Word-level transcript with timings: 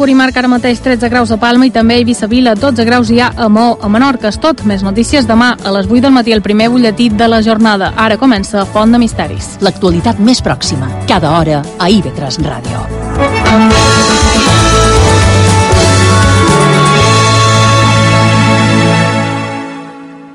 Mercuri 0.00 0.14
marca 0.16 0.40
ara 0.40 0.48
mateix 0.48 0.78
13 0.80 1.10
graus 1.12 1.28
a 1.28 1.36
Palma 1.36 1.66
i 1.68 1.70
també 1.70 1.98
a 1.98 2.00
Eivissa 2.00 2.24
Vila, 2.24 2.54
12 2.56 2.86
graus 2.88 3.10
hi 3.12 3.18
ha 3.20 3.26
a 3.36 3.50
Mó, 3.52 3.74
a 3.84 3.88
Menorca. 3.92 4.30
És 4.30 4.38
tot. 4.40 4.62
Més 4.64 4.80
notícies 4.80 5.26
demà 5.28 5.50
a 5.60 5.72
les 5.74 5.90
8 5.90 6.00
del 6.06 6.14
matí, 6.16 6.32
el 6.32 6.40
primer 6.40 6.70
butlletí 6.72 7.10
de 7.12 7.28
la 7.28 7.42
jornada. 7.44 7.90
Ara 8.00 8.16
comença 8.16 8.64
Font 8.64 8.96
de 8.96 8.96
Misteris. 8.96 9.58
L'actualitat 9.60 10.16
més 10.16 10.40
pròxima, 10.40 10.88
cada 11.04 11.34
hora, 11.36 11.60
a 11.76 11.90
IB3 11.92 12.40
Ràdio. 12.48 12.80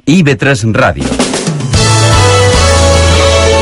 IB3 0.05 0.65
Ràdio. 0.77 1.09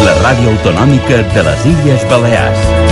La 0.04 0.20
ràdio 0.20 0.52
autonòmica 0.52 1.24
de 1.32 1.48
les 1.48 1.70
Illes 1.78 2.10
Balears. 2.12 2.83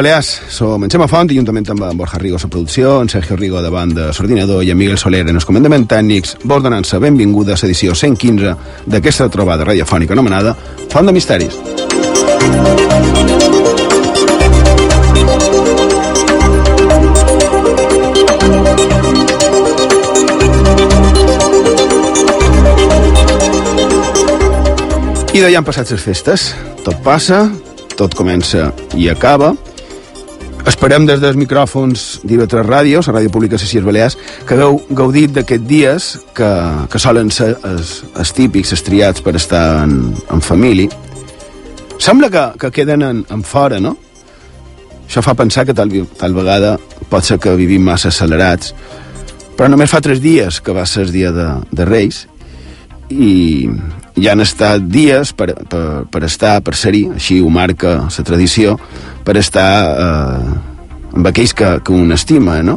Balears. 0.00 0.40
Som 0.48 0.80
en 0.84 0.88
Xema 0.88 1.04
Font 1.12 1.28
i 1.28 1.36
juntament 1.36 1.66
amb 1.74 1.82
en 1.84 1.98
Borja 1.98 2.16
Rigo 2.18 2.38
a 2.40 2.48
producció, 2.48 3.02
en 3.02 3.08
Sergio 3.12 3.36
Rigo 3.36 3.60
davant 3.60 3.92
de 3.92 4.06
l'ordinador 4.08 4.64
i 4.64 4.70
en 4.72 4.78
Miguel 4.80 4.96
Soler 4.96 5.26
en 5.28 5.36
els 5.36 5.44
comandaments 5.44 5.90
tècnics, 5.92 6.38
vos 6.42 6.62
donant-se 6.64 6.96
benvinguda 6.96 7.52
a 7.52 7.60
l'edició 7.60 7.92
115 7.92 8.54
d'aquesta 8.86 9.28
trobada 9.28 9.66
radiofònica 9.68 10.16
anomenada 10.16 10.56
Font 10.88 11.04
de 11.04 11.12
Misteris. 11.12 11.52
I 25.30 25.44
d'allà 25.44 25.58
han 25.60 25.68
passat 25.68 25.92
les 25.92 26.00
festes. 26.00 26.54
Tot 26.86 27.04
passa, 27.04 27.50
tot 28.00 28.16
comença 28.16 28.70
i 28.96 29.12
acaba. 29.12 29.52
Esperem 30.70 31.02
des 31.02 31.18
dels 31.18 31.34
micròfons 31.34 32.02
d'IV3 32.22 32.62
Ràdio, 32.62 33.00
la 33.02 33.14
ràdio 33.16 33.30
pública 33.34 33.58
les 33.58 33.84
Balears, 33.84 34.16
que 34.46 34.54
hagueu 34.54 34.78
gaudit 34.94 35.32
d'aquests 35.34 35.66
dies 35.66 36.06
que, 36.36 36.50
que 36.86 36.98
solen 36.98 37.30
ser 37.34 37.56
els, 37.66 38.04
els 38.14 38.32
típics, 38.36 38.70
els 38.76 38.84
triats 38.86 39.20
per 39.20 39.34
estar 39.34 39.82
en, 39.82 40.14
en 40.30 40.40
família. 40.40 40.88
Sembla 41.98 42.30
que, 42.30 42.44
que 42.60 42.70
queden 42.70 43.02
en, 43.02 43.24
en 43.28 43.42
fora, 43.42 43.80
no? 43.80 43.96
Això 45.08 45.24
fa 45.26 45.34
pensar 45.34 45.66
que 45.66 45.74
tal, 45.74 45.90
tal 46.20 46.38
vegada 46.38 46.76
pot 47.10 47.26
ser 47.26 47.40
que 47.42 47.56
vivim 47.58 47.82
massa 47.90 48.12
accelerats, 48.12 48.70
però 49.58 49.68
només 49.68 49.90
fa 49.90 50.00
tres 50.00 50.22
dies 50.22 50.60
que 50.62 50.76
va 50.76 50.86
ser 50.86 51.08
el 51.08 51.12
dia 51.12 51.34
de, 51.34 51.48
de 51.74 51.88
Reis 51.88 52.28
i, 53.10 53.66
ja 54.20 54.34
han 54.34 54.42
estat 54.44 54.86
dies 54.86 55.32
per, 55.36 55.52
per, 55.70 56.04
per 56.10 56.22
estar, 56.26 56.58
per 56.64 56.76
ser-hi, 56.78 57.06
així 57.16 57.40
ho 57.40 57.50
marca 57.52 57.96
la 58.06 58.24
tradició, 58.26 58.76
per 59.30 59.38
estar 59.38 59.72
eh, 59.86 60.46
amb 61.14 61.28
aquells 61.30 61.52
que, 61.54 61.68
que 61.86 61.94
un 61.94 62.10
estima, 62.10 62.56
no? 62.66 62.74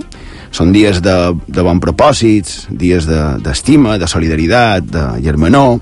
Són 0.53 0.69
dies 0.69 0.99
de, 1.01 1.15
de 1.49 1.63
bon 1.65 1.79
propòsits, 1.81 2.67
dies 2.69 3.07
d'estima, 3.09 3.95
de, 3.95 4.03
de 4.03 4.09
solidaritat, 4.11 4.85
de 4.85 5.05
germanor. 5.25 5.79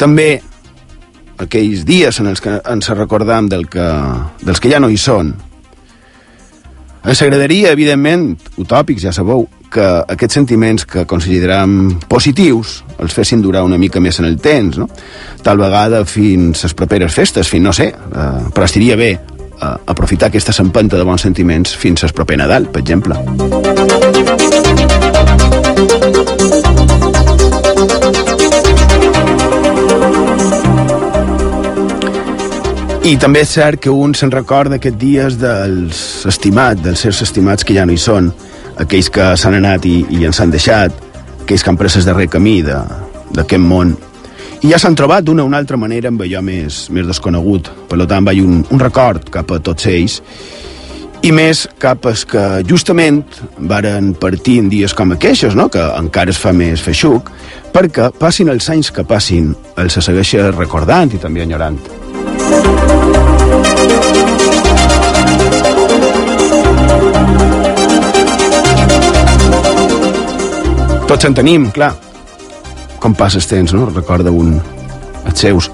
També 0.00 0.26
aquells 1.38 1.84
dies 1.86 2.18
en 2.18 2.32
els 2.32 2.42
que 2.42 2.56
ens 2.58 2.90
recordam 2.98 3.46
del 3.52 3.68
que, 3.70 3.84
dels 4.42 4.58
que 4.58 4.72
ja 4.72 4.80
no 4.82 4.90
hi 4.90 4.98
són. 4.98 5.30
Ens 7.04 7.22
agradaria, 7.22 7.70
evidentment, 7.76 8.32
utòpics, 8.58 9.04
ja 9.06 9.12
sabeu, 9.14 9.46
que 9.70 9.84
aquests 10.16 10.38
sentiments 10.40 10.86
que 10.86 11.04
considerem 11.06 12.00
positius 12.10 12.80
els 13.02 13.14
fessin 13.14 13.42
durar 13.42 13.62
una 13.66 13.78
mica 13.78 14.02
més 14.02 14.18
en 14.18 14.26
el 14.26 14.34
temps, 14.42 14.80
no? 14.82 14.88
Tal 15.46 15.62
vegada 15.62 16.02
fins 16.10 16.66
les 16.66 16.74
properes 16.74 17.14
festes, 17.14 17.46
fins, 17.50 17.62
no 17.68 17.76
sé, 17.76 17.92
eh, 17.94 18.50
però 18.50 18.66
estaria 18.66 18.98
bé 18.98 19.12
eh, 19.64 19.74
aprofitar 19.94 20.28
aquesta 20.28 20.52
sempenta 20.52 21.00
de 21.00 21.04
bons 21.08 21.24
sentiments 21.24 21.74
fins 21.76 22.04
al 22.04 22.12
proper 22.12 22.38
Nadal, 22.40 22.68
per 22.68 22.84
exemple. 22.84 23.18
I 33.04 33.18
també 33.20 33.42
és 33.44 33.50
cert 33.52 33.82
que 33.84 33.92
un 33.92 34.14
se'n 34.16 34.30
recorda 34.32 34.78
aquests 34.78 34.96
dies 34.96 35.34
dels 35.36 35.98
estimats, 36.30 36.80
dels 36.80 37.02
seus 37.04 37.20
estimats 37.26 37.66
que 37.66 37.76
ja 37.76 37.84
no 37.84 37.92
hi 37.92 38.00
són, 38.00 38.30
aquells 38.80 39.10
que 39.12 39.26
s'han 39.36 39.58
anat 39.58 39.84
i, 39.84 39.98
i 40.08 40.24
ens 40.24 40.40
han 40.40 40.54
deixat, 40.54 40.96
aquells 41.42 41.62
que 41.62 41.70
han 41.70 41.76
pres 41.76 41.98
el 42.00 42.06
darrer 42.08 42.30
camí 42.32 42.62
d'aquest 42.64 43.60
món, 43.60 43.92
i 44.64 44.70
ja 44.72 44.78
s'han 44.80 44.94
trobat 44.96 45.26
d'una 45.26 45.44
o 45.44 45.48
una 45.50 45.58
altra 45.60 45.76
manera 45.76 46.08
amb 46.08 46.22
allò 46.24 46.40
més, 46.40 46.86
més 46.88 47.04
desconegut. 47.04 47.68
Per 47.90 47.98
tant, 48.08 48.24
vaig 48.24 48.40
un, 48.40 48.62
un 48.72 48.80
record 48.80 49.28
cap 49.32 49.50
a 49.52 49.58
tots 49.60 49.84
ells, 49.90 50.22
i 51.24 51.32
més 51.32 51.66
cap 51.80 52.04
als 52.08 52.24
que 52.28 52.40
justament 52.68 53.20
varen 53.68 54.12
partir 54.20 54.58
en 54.62 54.70
dies 54.72 54.94
com 54.96 55.12
aquests, 55.12 55.52
no? 55.56 55.68
que 55.72 55.84
encara 55.98 56.32
es 56.32 56.40
fa 56.40 56.52
més 56.56 56.80
feixuc, 56.84 57.28
perquè 57.76 58.08
passin 58.16 58.52
els 58.52 58.68
anys 58.72 58.88
que 58.92 59.04
passin, 59.04 59.52
els 59.80 59.96
se 59.96 60.04
segueix 60.04 60.34
recordant 60.56 61.12
i 61.12 61.20
també 61.20 61.44
enyorant. 61.44 61.76
Tots 71.04 71.28
en 71.28 71.36
tenim, 71.36 71.68
clar. 71.72 71.92
Com 73.04 73.12
passa 73.12 73.36
el 73.36 73.44
temps, 73.44 73.74
no? 73.76 73.84
Recorda 73.90 74.30
un 74.32 74.54
els 75.28 75.40
seus. 75.40 75.66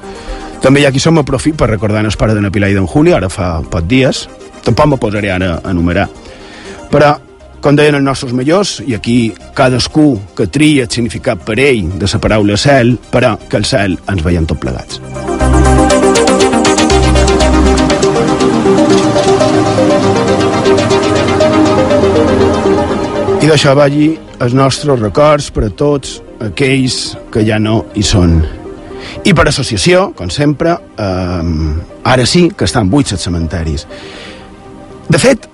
També 0.61 0.81
hi 0.83 0.87
ha 0.89 0.91
qui 0.91 0.99
som 0.99 1.15
profit 1.23 1.55
per 1.55 1.69
recordar 1.71 2.03
el 2.03 2.17
pare 2.19 2.35
de 2.35 2.51
Pilar 2.51 2.71
i 2.73 2.75
d'en 2.75 2.89
Juli, 2.91 3.13
ara 3.15 3.29
fa 3.31 3.61
poc 3.63 3.87
dies. 3.87 4.27
Tampoc 4.67 4.87
me 4.91 4.97
posaré 4.99 5.31
ara 5.31 5.61
a 5.63 5.71
enumerar. 5.71 6.09
Però, 6.91 7.13
com 7.63 7.77
deien 7.77 7.95
els 7.95 8.03
nostres 8.03 8.33
millors, 8.35 8.81
i 8.83 8.97
aquí 8.97 9.33
cadascú 9.55 10.19
que 10.35 10.49
tria 10.49 10.89
el 10.89 10.91
significat 10.91 11.45
per 11.47 11.61
ell 11.63 11.93
de 12.01 12.09
la 12.11 12.19
paraula 12.19 12.57
cel, 12.59 12.97
però 13.13 13.37
que 13.49 13.57
el 13.57 13.65
cel 13.65 13.95
ens 14.11 14.25
veiem 14.25 14.47
tot 14.51 14.59
plegats. 14.59 14.99
I 23.41 23.47
d'això 23.47 23.77
vagi 23.79 24.19
els 24.41 24.53
nostres 24.53 24.99
records 24.99 25.49
per 25.55 25.69
a 25.69 25.71
tots 25.71 26.19
aquells 26.41 27.17
que 27.33 27.45
ja 27.47 27.61
no 27.61 27.85
hi 27.95 28.05
són. 28.07 28.41
I 29.25 29.33
per 29.37 29.47
associació, 29.49 30.11
com 30.17 30.31
sempre, 30.33 30.77
eh, 30.97 32.03
ara 32.05 32.27
sí 32.27 32.49
que 32.57 32.67
estan 32.69 32.91
buits 32.91 33.13
els 33.17 33.25
cementaris. 33.25 33.87
De 35.11 35.19
fet, 35.19 35.49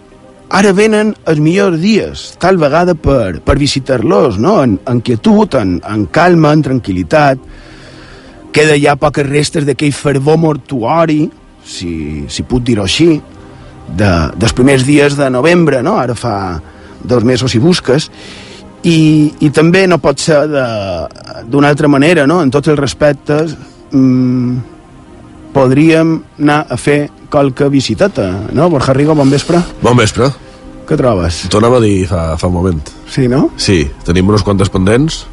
ara 0.50 0.72
venen 0.76 1.14
els 1.26 1.40
millors 1.42 1.80
dies, 1.80 2.26
tal 2.42 2.58
vegada 2.60 2.94
per, 2.94 3.40
per 3.44 3.56
visitar-los, 3.58 4.38
no? 4.38 4.58
en, 4.62 4.78
en 4.86 5.00
quietud, 5.00 5.54
en, 5.58 5.78
en 5.82 6.06
calma, 6.12 6.52
en 6.52 6.62
tranquil·litat. 6.66 7.40
Queda 8.52 8.76
ja 8.80 8.96
poques 9.00 9.26
restes 9.26 9.66
d'aquell 9.66 9.94
fervor 9.96 10.38
mortuori, 10.40 11.24
si, 11.66 11.90
si 12.30 12.44
puc 12.46 12.62
dir-ho 12.64 12.86
així, 12.86 13.16
de, 13.86 14.10
dels 14.36 14.54
primers 14.56 14.86
dies 14.86 15.16
de 15.18 15.28
novembre, 15.30 15.82
no? 15.82 15.96
ara 15.98 16.14
fa 16.18 16.36
dos 17.06 17.24
mesos 17.24 17.52
si 17.52 17.58
busques, 17.62 18.10
i, 18.86 18.98
i 19.42 19.50
també 19.54 19.84
no 19.90 19.98
pot 20.02 20.22
ser 20.22 20.44
d'una 20.46 21.68
altra 21.72 21.90
manera, 21.90 22.26
no? 22.26 22.40
en 22.44 22.52
tots 22.54 22.70
els 22.70 22.78
respectes, 22.78 23.56
mmm, 23.90 24.56
podríem 25.56 26.16
anar 26.42 26.64
a 26.70 26.78
fer 26.78 26.98
qualque 27.32 27.68
visiteta, 27.72 28.28
no? 28.54 28.68
Borja 28.70 28.94
Rigo, 28.94 29.16
bon 29.18 29.30
vespre. 29.32 29.62
Bon 29.82 29.96
vespre. 29.98 30.28
Què 30.86 30.98
trobes? 30.98 31.46
T'ho 31.50 31.58
anava 31.58 31.80
a 31.80 31.82
dir 31.82 32.04
fa, 32.06 32.36
fa 32.38 32.50
un 32.50 32.54
moment. 32.54 32.92
Sí, 33.10 33.26
no? 33.30 33.48
Sí, 33.58 33.80
tenim 34.06 34.28
unes 34.30 34.44
quantes 34.46 34.70
pendents. 34.70 35.24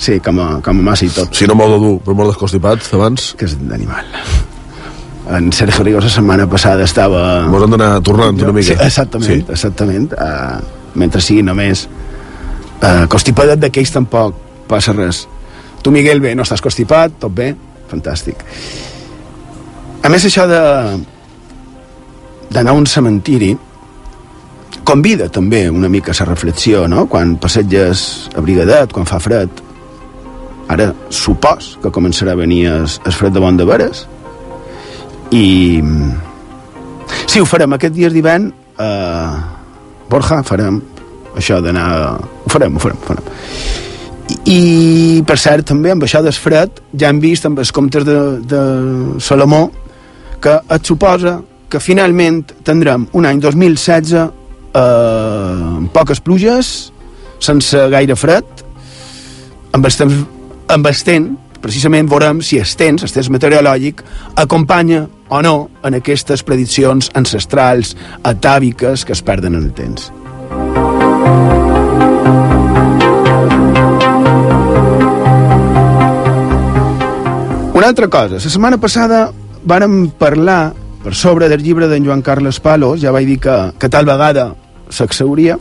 Sí, 0.00 0.18
com 0.24 0.40
a, 0.40 0.48
com 0.64 0.82
a 0.82 0.86
massa 0.90 1.06
i 1.06 1.12
tot. 1.14 1.32
Si 1.36 1.48
no 1.48 1.56
molt 1.56 1.76
de 1.76 1.78
dur, 1.80 1.94
però 2.04 2.16
molt 2.18 2.34
desconstipat, 2.34 2.84
abans. 2.96 3.30
Que 3.40 3.48
és 3.48 3.56
d'animal. 3.60 4.10
En 5.30 5.48
Sergio 5.54 5.86
Rigo 5.86 6.02
la 6.02 6.10
setmana 6.12 6.48
passada 6.50 6.84
estava... 6.84 7.22
Mos 7.48 7.64
han 7.64 7.76
d'anar 7.76 7.90
tornant 8.04 8.40
una 8.42 8.52
mica. 8.56 8.74
Sí, 8.74 8.76
exactament, 8.76 9.44
sí. 9.46 9.56
exactament. 9.56 10.12
Uh, 10.18 10.90
mentre 11.00 11.22
sigui 11.24 11.44
només 11.46 11.86
uh, 12.82 13.06
constipadet 13.10 13.60
d'aquells 13.62 13.92
tampoc 13.94 14.36
passa 14.68 14.94
res. 14.96 15.24
Tu, 15.82 15.92
Miguel, 15.94 16.20
bé, 16.20 16.34
no 16.36 16.44
estàs 16.46 16.62
constipat, 16.62 17.16
tot 17.22 17.32
bé? 17.34 17.54
Fantàstic. 17.90 18.44
A 20.04 20.08
més, 20.12 20.24
això 20.24 20.46
de 20.48 20.60
d'anar 22.50 22.72
a 22.74 22.78
un 22.80 22.86
cementiri 22.90 23.52
convida 24.84 25.28
també 25.30 25.68
una 25.70 25.88
mica 25.88 26.10
a 26.10 26.16
la 26.22 26.32
reflexió, 26.32 26.86
no? 26.88 27.06
Quan 27.06 27.36
passeges 27.38 28.30
abrigadet, 28.34 28.90
quan 28.92 29.06
fa 29.06 29.20
fred, 29.22 29.62
ara 30.70 30.92
supos 31.10 31.74
que 31.82 31.90
començarà 31.90 32.34
a 32.34 32.38
venir 32.38 32.64
el, 32.70 32.86
el 32.86 33.14
fred 33.14 33.34
de 33.34 33.42
bon 33.42 33.58
de 33.58 33.66
veres 33.66 34.04
i 35.34 35.80
sí, 37.26 37.40
ho 37.40 37.46
farem 37.46 37.74
aquest 37.74 37.96
dies 37.96 38.14
d'hivern 38.14 38.50
eh, 38.78 39.32
Borja, 40.10 40.40
farem 40.46 40.80
això 41.36 41.60
d'anar 41.64 41.86
ho 42.18 42.50
farem, 42.50 42.76
ho 42.76 42.82
farem, 42.82 42.98
ho 42.98 43.10
farem 43.10 43.24
I, 44.46 45.22
per 45.26 45.38
cert 45.42 45.68
també 45.72 45.92
amb 45.94 46.06
això 46.06 46.22
del 46.24 46.36
fred 46.36 46.82
ja 46.96 47.10
hem 47.10 47.20
vist 47.22 47.46
amb 47.46 47.60
els 47.62 47.72
comptes 47.74 48.06
de, 48.06 48.18
de 48.46 48.62
Salomó 49.20 49.68
que 50.42 50.56
et 50.70 50.86
suposa 50.86 51.38
que 51.70 51.82
finalment 51.82 52.42
tindrem 52.66 53.06
un 53.18 53.28
any 53.28 53.42
2016 53.42 54.16
eh, 54.16 54.26
amb 54.80 55.92
poques 55.94 56.22
pluges 56.24 56.90
sense 57.40 57.86
gaire 57.92 58.16
fred 58.18 58.66
amb 59.76 59.86
els 59.86 59.98
temps 59.98 60.20
amb 60.70 60.86
el 60.86 61.02
temps, 61.02 61.38
precisament 61.60 62.08
veurem 62.08 62.40
si 62.46 62.60
el 62.60 62.76
temps, 62.78 63.02
el 63.02 63.12
temps 63.12 63.30
meteorològic, 63.34 64.04
acompanya 64.40 65.02
o 65.28 65.42
no 65.42 65.56
en 65.84 65.98
aquestes 65.98 66.44
prediccions 66.46 67.10
ancestrals 67.18 67.96
atàviques 68.22 69.04
que 69.04 69.16
es 69.16 69.22
perden 69.26 69.58
en 69.58 69.66
el 69.68 69.74
temps. 69.76 70.10
Una 77.74 77.88
altra 77.88 78.08
cosa, 78.08 78.36
la 78.36 78.40
setmana 78.40 78.76
passada 78.76 79.30
vàrem 79.64 80.10
parlar 80.20 80.74
per 81.00 81.14
sobre 81.16 81.48
del 81.48 81.62
llibre 81.64 81.88
d'en 81.88 82.04
Joan 82.04 82.20
Carles 82.22 82.60
Palos, 82.60 83.00
ja 83.00 83.12
vaig 83.12 83.26
dir 83.26 83.38
que, 83.40 83.56
que 83.80 83.88
tal 83.88 84.04
vegada 84.04 84.50
s'acceuria, 84.92 85.56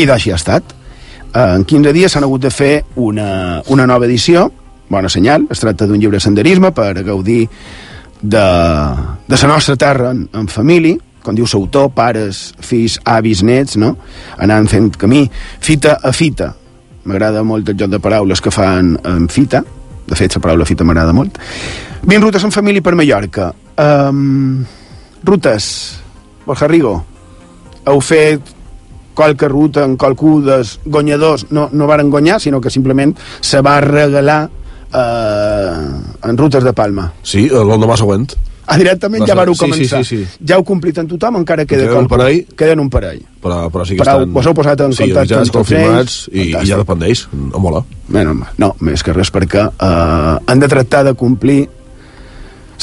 i 0.00 0.06
d'així 0.08 0.32
ha 0.32 0.38
estat. 0.40 0.72
Eh, 1.34 1.54
en 1.58 1.66
15 1.68 1.92
dies 1.92 2.12
s'han 2.12 2.24
hagut 2.24 2.46
de 2.46 2.50
fer 2.50 2.72
una, 2.96 3.60
una 3.68 3.86
nova 3.86 4.08
edició, 4.08 4.48
bona 4.90 5.10
senyal, 5.12 5.44
es 5.50 5.60
tracta 5.62 5.86
d'un 5.86 6.00
llibre 6.00 6.18
de 6.18 6.24
senderisme 6.24 6.72
per 6.74 6.94
gaudir 7.06 7.44
de, 8.20 8.46
de 9.28 9.36
la 9.42 9.52
nostra 9.52 9.76
terra 9.76 10.10
en, 10.10 10.26
en 10.32 10.48
família, 10.48 10.96
com 11.24 11.36
diu 11.36 11.48
l'autor, 11.50 11.90
pares, 11.94 12.50
fills, 12.64 12.98
avis, 13.04 13.42
nets, 13.42 13.76
no? 13.76 13.96
anant 14.38 14.68
fent 14.70 14.96
camí, 14.96 15.26
fita 15.60 15.98
a 16.02 16.12
fita. 16.12 16.54
M'agrada 17.04 17.42
molt 17.44 17.68
el 17.68 17.78
joc 17.80 17.90
de 17.90 18.00
paraules 18.00 18.40
que 18.40 18.52
fan 18.52 18.96
en 19.04 19.28
fita, 19.28 19.62
de 20.06 20.18
fet 20.18 20.36
la 20.36 20.42
paraula 20.42 20.68
fita 20.68 20.84
m'agrada 20.84 21.12
molt. 21.16 21.38
20 22.02 22.24
rutes 22.24 22.44
en 22.44 22.52
família 22.52 22.82
per 22.82 22.94
Mallorca. 22.96 23.50
Um, 23.80 24.64
rutes, 25.24 25.66
Borja 26.46 26.68
Rigo, 26.68 26.94
heu 27.86 28.00
fet 28.00 28.56
qualque 29.14 29.48
ruta 29.48 29.84
en 29.84 29.96
qualcú 30.00 30.38
dels 30.44 30.78
guanyadors 30.84 31.50
no, 31.50 31.68
no 31.72 31.86
varen 31.86 32.10
guanyar, 32.10 32.40
sinó 32.40 32.60
que 32.60 32.70
simplement 32.70 33.12
se 33.40 33.60
va 33.60 33.80
regalar 33.84 34.48
eh, 34.92 35.74
en 36.28 36.38
rutes 36.38 36.64
de 36.64 36.72
Palma. 36.72 37.10
Sí, 37.22 37.48
l'endemà 37.50 37.98
següent. 38.00 38.30
Ah, 38.70 38.76
directament 38.78 39.26
ja 39.26 39.34
vareu 39.34 39.56
començar. 39.58 40.04
Sí, 40.04 40.16
sí, 40.16 40.24
sí. 40.30 40.44
Ja 40.46 40.60
heu 40.60 40.64
complit 40.66 40.98
en 41.02 41.08
tothom, 41.10 41.40
encara 41.40 41.64
queda 41.66 41.88
Queden 41.88 42.04
un 42.04 42.08
parell. 42.10 42.44
Queden 42.56 42.80
un 42.84 42.90
parell. 42.92 43.20
Però, 43.42 43.64
però 43.72 43.84
sí 43.88 43.96
que 43.96 44.04
Però 44.04 44.20
estan... 44.20 44.32
vos 44.36 44.46
heu 44.46 44.54
posat 44.54 44.84
en 44.86 44.94
sí, 44.94 45.02
contacte 45.08 45.34
avisats, 45.34 45.40
amb 45.40 45.50
tots 45.50 45.56
confirmats, 45.58 46.16
ells. 46.30 46.36
i, 46.36 46.46
i 46.54 46.70
ja 46.70 46.78
depèn 46.78 47.02
d'ells. 47.02 47.26
A 47.50 47.62
mola. 47.62 47.82
Bueno, 48.06 48.36
no, 48.62 48.70
més 48.86 49.02
que 49.02 49.14
res 49.16 49.32
perquè 49.34 49.66
eh, 49.66 50.34
han 50.46 50.62
de 50.62 50.68
tractar 50.70 51.02
de 51.08 51.14
complir 51.18 51.60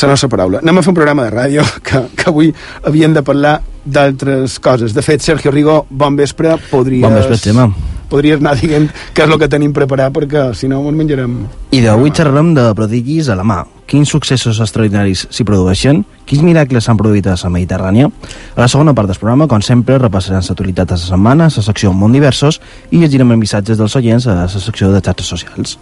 la 0.02 0.10
nostra 0.12 0.30
paraula. 0.30 0.60
Anem 0.62 0.78
a 0.78 0.82
fer 0.86 0.92
un 0.92 0.98
programa 1.00 1.24
de 1.26 1.32
ràdio 1.34 1.64
que, 1.88 2.04
que 2.20 2.28
avui 2.30 2.52
havien 2.86 3.16
de 3.16 3.24
parlar 3.26 3.62
d'altres 3.86 4.60
coses. 4.60 4.94
De 4.94 5.02
fet, 5.02 5.24
Sergio 5.26 5.52
Rigo, 5.56 5.86
bon 5.90 6.16
vespre. 6.20 6.58
Podries, 6.70 7.02
Bon 7.02 7.16
vespre, 7.16 7.40
Xema. 7.42 7.70
Podries 8.08 8.40
anar 8.40 8.56
dient 8.56 8.88
què 9.14 9.26
és 9.26 9.32
el 9.32 9.40
que 9.42 9.50
tenim 9.52 9.74
preparat 9.76 10.14
perquè 10.16 10.50
si 10.56 10.70
no 10.72 10.80
ens 10.88 10.96
menjarem... 10.98 11.34
I 11.76 11.82
d'avui 11.84 12.14
xerrarem 12.16 12.54
de 12.56 12.70
prodigis 12.78 13.28
a 13.28 13.36
la 13.36 13.44
mà. 13.48 13.64
Quins 13.88 14.10
successos 14.12 14.60
extraordinaris 14.64 15.26
s'hi 15.32 15.46
produeixen? 15.48 16.02
Quins 16.28 16.44
miracles 16.44 16.88
s'han 16.88 17.00
produït 17.00 17.28
a 17.28 17.36
la 17.40 17.52
Mediterrània? 17.52 18.10
A 18.56 18.60
la 18.64 18.68
segona 18.72 18.94
part 18.96 19.12
del 19.12 19.20
programa, 19.20 19.48
com 19.52 19.64
sempre, 19.64 20.00
repassarem 20.00 20.44
l'actualitat 20.44 20.92
de 20.92 20.98
la 20.98 21.04
setmana, 21.04 21.48
la 21.52 21.66
secció 21.70 21.94
Món 21.96 22.16
Diversos, 22.16 22.60
i 22.92 23.00
llegirem 23.04 23.32
els 23.36 23.44
missatges 23.44 23.80
dels 23.80 23.96
oients 24.00 24.28
a 24.28 24.42
la 24.42 24.48
secció 24.52 24.92
de 24.92 25.04
xarxes 25.04 25.32
socials. 25.36 25.78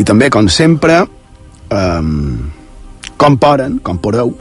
I 0.00 0.04
també, 0.08 0.30
com 0.32 0.48
sempre, 0.48 1.02
um, 1.72 2.48
com 3.20 3.36
poden, 3.40 3.78
com 3.84 4.00
podeu, 4.00 4.32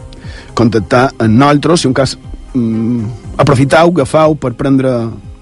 contactar 0.56 1.10
amb 1.18 1.36
nosaltres, 1.36 1.84
si 1.84 1.92
un 1.92 1.96
cas 1.98 2.16
um, 2.56 3.04
aprofitau, 3.38 3.92
agafau 3.92 4.36
per 4.40 4.54
prendre 4.60 4.96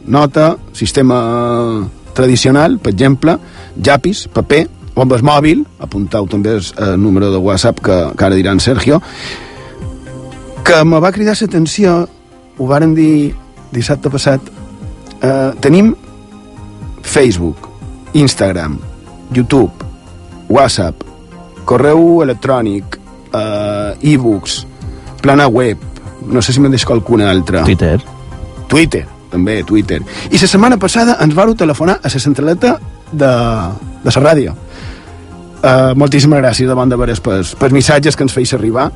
nota, 0.05 0.57
sistema 0.73 1.87
tradicional, 2.13 2.77
per 2.79 2.93
exemple, 2.93 3.37
llapis, 3.77 4.27
paper, 4.33 4.67
el 5.01 5.23
mòbil, 5.23 5.63
apuntau 5.79 6.27
també 6.27 6.57
el, 6.57 6.65
número 6.99 7.31
de 7.31 7.37
WhatsApp 7.37 7.79
que, 7.81 7.97
que 8.17 8.25
ara 8.25 8.35
dirà 8.35 8.51
en 8.51 8.59
Sergio, 8.59 9.01
que 10.63 10.83
me 10.85 10.99
va 10.99 11.11
cridar 11.11 11.35
l'atenció, 11.39 12.07
ho 12.57 12.67
varen 12.67 12.93
dir 12.93 13.33
dissabte 13.71 14.11
passat, 14.11 14.41
eh, 15.21 15.51
tenim 15.59 15.95
Facebook, 17.01 17.69
Instagram, 18.13 18.77
YouTube, 19.33 19.71
WhatsApp, 20.49 21.03
correu 21.65 22.21
electrònic, 22.23 22.99
eh, 23.33 24.11
e-books, 24.13 24.65
plana 25.21 25.47
web, 25.47 25.77
no 26.27 26.41
sé 26.41 26.53
si 26.53 26.59
me'n 26.59 26.71
deixo 26.71 26.87
qualcuna 26.87 27.31
altra. 27.31 27.63
Twitter. 27.63 28.01
Twitter, 28.67 29.07
també, 29.31 29.61
Twitter. 29.67 30.01
I 30.29 30.37
la 30.37 30.49
setmana 30.49 30.77
passada 30.81 31.17
ens 31.23 31.35
vau 31.37 31.55
telefonar 31.55 31.99
a 32.01 32.11
la 32.11 32.23
centraleta 32.23 32.77
de, 33.11 33.31
de 34.03 34.11
la 34.11 34.23
ràdio. 34.23 34.55
Uh, 35.61 35.93
moltíssimes 35.93 36.41
gràcies 36.41 36.65
de 36.65 36.73
bon 36.73 36.89
de 36.89 36.97
veres 36.97 37.19
pels, 37.21 37.53
pels 37.53 37.73
missatges 37.75 38.15
que 38.17 38.25
ens 38.25 38.33
feis 38.33 38.53
arribar, 38.57 38.89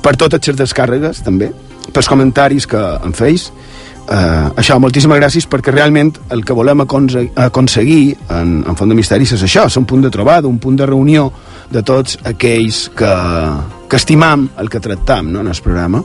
per 0.00 0.14
totes 0.16 0.48
les 0.48 0.56
descàrregues, 0.56 1.20
també, 1.26 1.50
pels 1.92 2.08
comentaris 2.08 2.66
que 2.66 2.80
em 3.04 3.12
feis. 3.12 3.50
Uh, 4.10 4.48
això, 4.58 4.78
moltíssimes 4.80 5.20
gràcies 5.20 5.44
perquè 5.46 5.70
realment 5.74 6.14
el 6.34 6.40
que 6.42 6.56
volem 6.56 6.80
aconse 6.82 7.28
aconseguir 7.38 8.16
en, 8.32 8.56
en 8.66 8.78
Font 8.78 8.90
de 8.90 8.96
Misteris 8.98 9.36
és 9.36 9.44
això, 9.46 9.68
és 9.68 9.76
un 9.78 9.84
punt 9.86 10.02
de 10.02 10.10
trobada, 10.10 10.48
un 10.48 10.58
punt 10.58 10.80
de 10.80 10.88
reunió 10.88 11.28
de 11.70 11.84
tots 11.86 12.16
aquells 12.26 12.88
que, 12.96 13.12
que 13.86 14.00
estimam 14.00 14.48
el 14.58 14.72
que 14.72 14.80
tractam 14.82 15.30
no, 15.30 15.44
en 15.44 15.52
el 15.52 15.62
programa. 15.62 16.02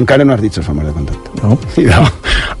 Encara 0.00 0.24
no 0.24 0.32
has 0.34 0.40
dit 0.40 0.56
la 0.56 0.62
forma 0.64 0.84
de 0.84 0.92
contacte. 0.92 1.30
No? 1.42 1.58
Idò. 1.76 2.02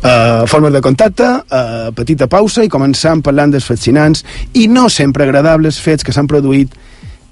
Uh, 0.02 0.46
formes 0.50 0.72
de 0.74 0.80
contacte, 0.82 1.24
uh, 1.24 1.92
petita 1.94 2.26
pausa 2.26 2.64
i 2.66 2.70
començam 2.72 3.22
parlant 3.22 3.52
dels 3.54 3.68
fascinants 3.68 4.24
i 4.58 4.66
no 4.68 4.88
sempre 4.90 5.24
agradables 5.24 5.78
fets 5.80 6.04
que 6.04 6.12
s'han 6.12 6.28
produït 6.30 6.74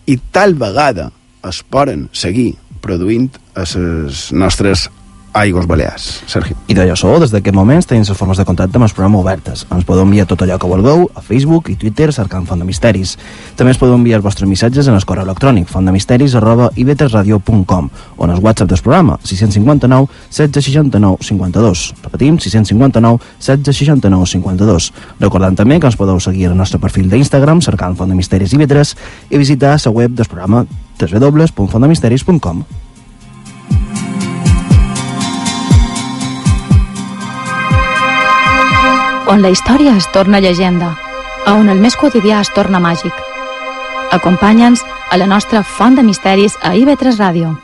i 0.07 0.17
tal 0.33 0.55
vegada 0.55 1.11
es 1.49 1.61
poden 1.67 2.09
seguir 2.13 2.53
produint 2.81 3.29
a 3.55 3.67
les 3.67 4.31
nostres 4.33 4.87
aigües 5.33 5.67
balears. 5.67 6.23
Sergi. 6.31 6.55
I 6.69 6.75
d'allò 6.75 6.97
sou, 6.99 7.19
des 7.23 7.33
d'aquest 7.33 7.55
moments 7.55 7.87
tenim 7.87 8.03
les 8.07 8.19
formes 8.19 8.39
de 8.39 8.45
contacte 8.45 8.77
amb 8.79 8.87
el 8.87 8.95
programa 8.95 9.21
obertes. 9.21 9.65
Ens 9.71 9.87
podeu 9.87 10.05
enviar 10.05 10.27
tot 10.27 10.43
allò 10.43 10.59
que 10.59 10.71
vulgueu 10.71 11.07
a 11.15 11.23
Facebook 11.23 11.71
i 11.71 11.77
Twitter 11.77 12.11
cercant 12.13 12.47
Font 12.49 12.61
de 12.61 12.67
Misteris. 12.67 13.17
També 13.57 13.75
ens 13.75 13.81
podeu 13.81 13.95
enviar 13.95 14.19
els 14.19 14.27
vostres 14.27 14.49
missatges 14.49 14.89
en 14.91 14.99
el 14.99 15.07
correu 15.07 15.25
electrònic 15.29 15.71
fontdemisteris 15.71 16.35
arroba 16.35 16.71
ivetresradio.com 16.77 17.91
o 18.17 18.25
en 18.25 18.35
el 18.35 18.43
WhatsApp 18.43 18.71
del 18.71 18.83
programa 18.83 19.19
659 19.23 20.09
1669 20.31 21.17
52. 21.31 21.87
Repetim, 22.03 22.39
659 22.39 23.19
1669 23.39 24.27
52. 24.35 24.93
Recordant 25.21 25.57
també 25.57 25.81
que 25.81 25.91
ens 25.91 25.99
podeu 26.01 26.21
seguir 26.21 26.51
al 26.51 26.59
nostre 26.59 26.83
perfil 26.83 27.11
d'Instagram 27.11 27.63
cercant 27.63 27.97
Font 27.97 28.11
de 28.11 28.19
Misteris 28.19 28.55
i 28.55 28.61
Vetres 28.61 28.97
i 29.31 29.39
visitar 29.39 29.79
la 29.79 29.93
web 29.95 30.15
del 30.15 30.27
programa 30.27 30.67
www.fontdemisteris.com. 31.01 32.90
on 39.31 39.43
la 39.43 39.51
història 39.55 39.95
es 39.95 40.09
torna 40.11 40.41
llegenda, 40.43 40.97
a 41.47 41.55
on 41.55 41.69
el 41.71 41.79
més 41.79 41.95
quotidià 41.95 42.41
es 42.43 42.51
torna 42.51 42.81
màgic. 42.83 43.15
Acompanya'ns 44.11 44.83
a 45.11 45.19
la 45.23 45.29
nostra 45.31 45.63
font 45.63 45.95
de 45.95 46.03
misteris 46.03 46.59
a 46.67 46.75
IB3 46.75 47.15
Ràdio. 47.21 47.55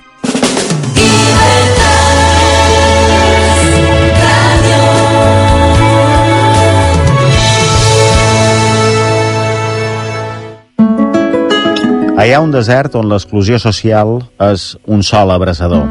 Ha 12.16 12.40
un 12.42 12.50
desert 12.50 12.94
on 12.98 13.06
l'exclusió 13.08 13.58
social 13.62 14.18
és 14.52 14.74
un 14.86 15.02
sol 15.06 15.30
abraçador, 15.32 15.86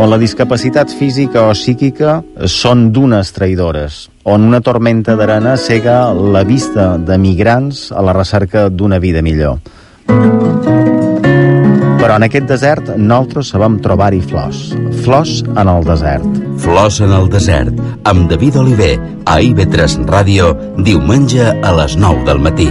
on 0.00 0.08
la 0.08 0.16
discapacitat 0.16 0.88
física 0.96 1.42
o 1.44 1.52
psíquica 1.52 2.22
són 2.48 2.86
dunes 2.88 3.34
traïdores, 3.36 4.06
on 4.24 4.46
una 4.48 4.62
tormenta 4.64 5.12
d'arena 5.12 5.58
cega 5.60 6.14
la 6.16 6.40
vista 6.48 6.94
de 6.96 7.18
migrants 7.20 7.90
a 7.92 8.00
la 8.00 8.14
recerca 8.16 8.70
d'una 8.72 8.96
vida 8.98 9.20
millor. 9.20 9.58
Però 12.00 12.16
en 12.16 12.24
aquest 12.24 12.48
desert 12.48 12.94
nosaltres 12.96 13.52
sabem 13.52 13.76
trobar-hi 13.84 14.22
flors. 14.24 14.70
Flors 15.04 15.42
en 15.52 15.68
el 15.68 15.84
desert. 15.84 16.40
Flors 16.64 17.02
en 17.04 17.12
el 17.12 17.28
desert, 17.28 17.76
amb 18.08 18.24
David 18.32 18.56
Oliver, 18.64 18.94
a 19.28 19.36
IB3 19.44 20.00
Ràdio, 20.08 20.54
diumenge 20.80 21.52
a 21.52 21.76
les 21.76 22.00
9 22.00 22.24
del 22.24 22.40
matí. 22.48 22.70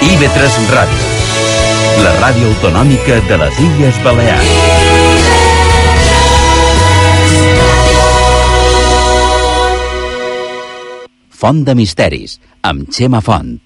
IB3 0.00 0.54
Ràdio, 0.72 1.08
la 2.00 2.12
ràdio 2.22 2.46
autonòmica 2.48 3.18
de 3.28 3.36
les 3.42 3.58
Illes 3.60 3.98
Balears. 4.00 4.54
Font 11.40 11.60
de 11.68 11.76
misteris, 11.76 12.38
amb 12.64 12.88
Xema 12.88 13.20
Font. 13.24 13.58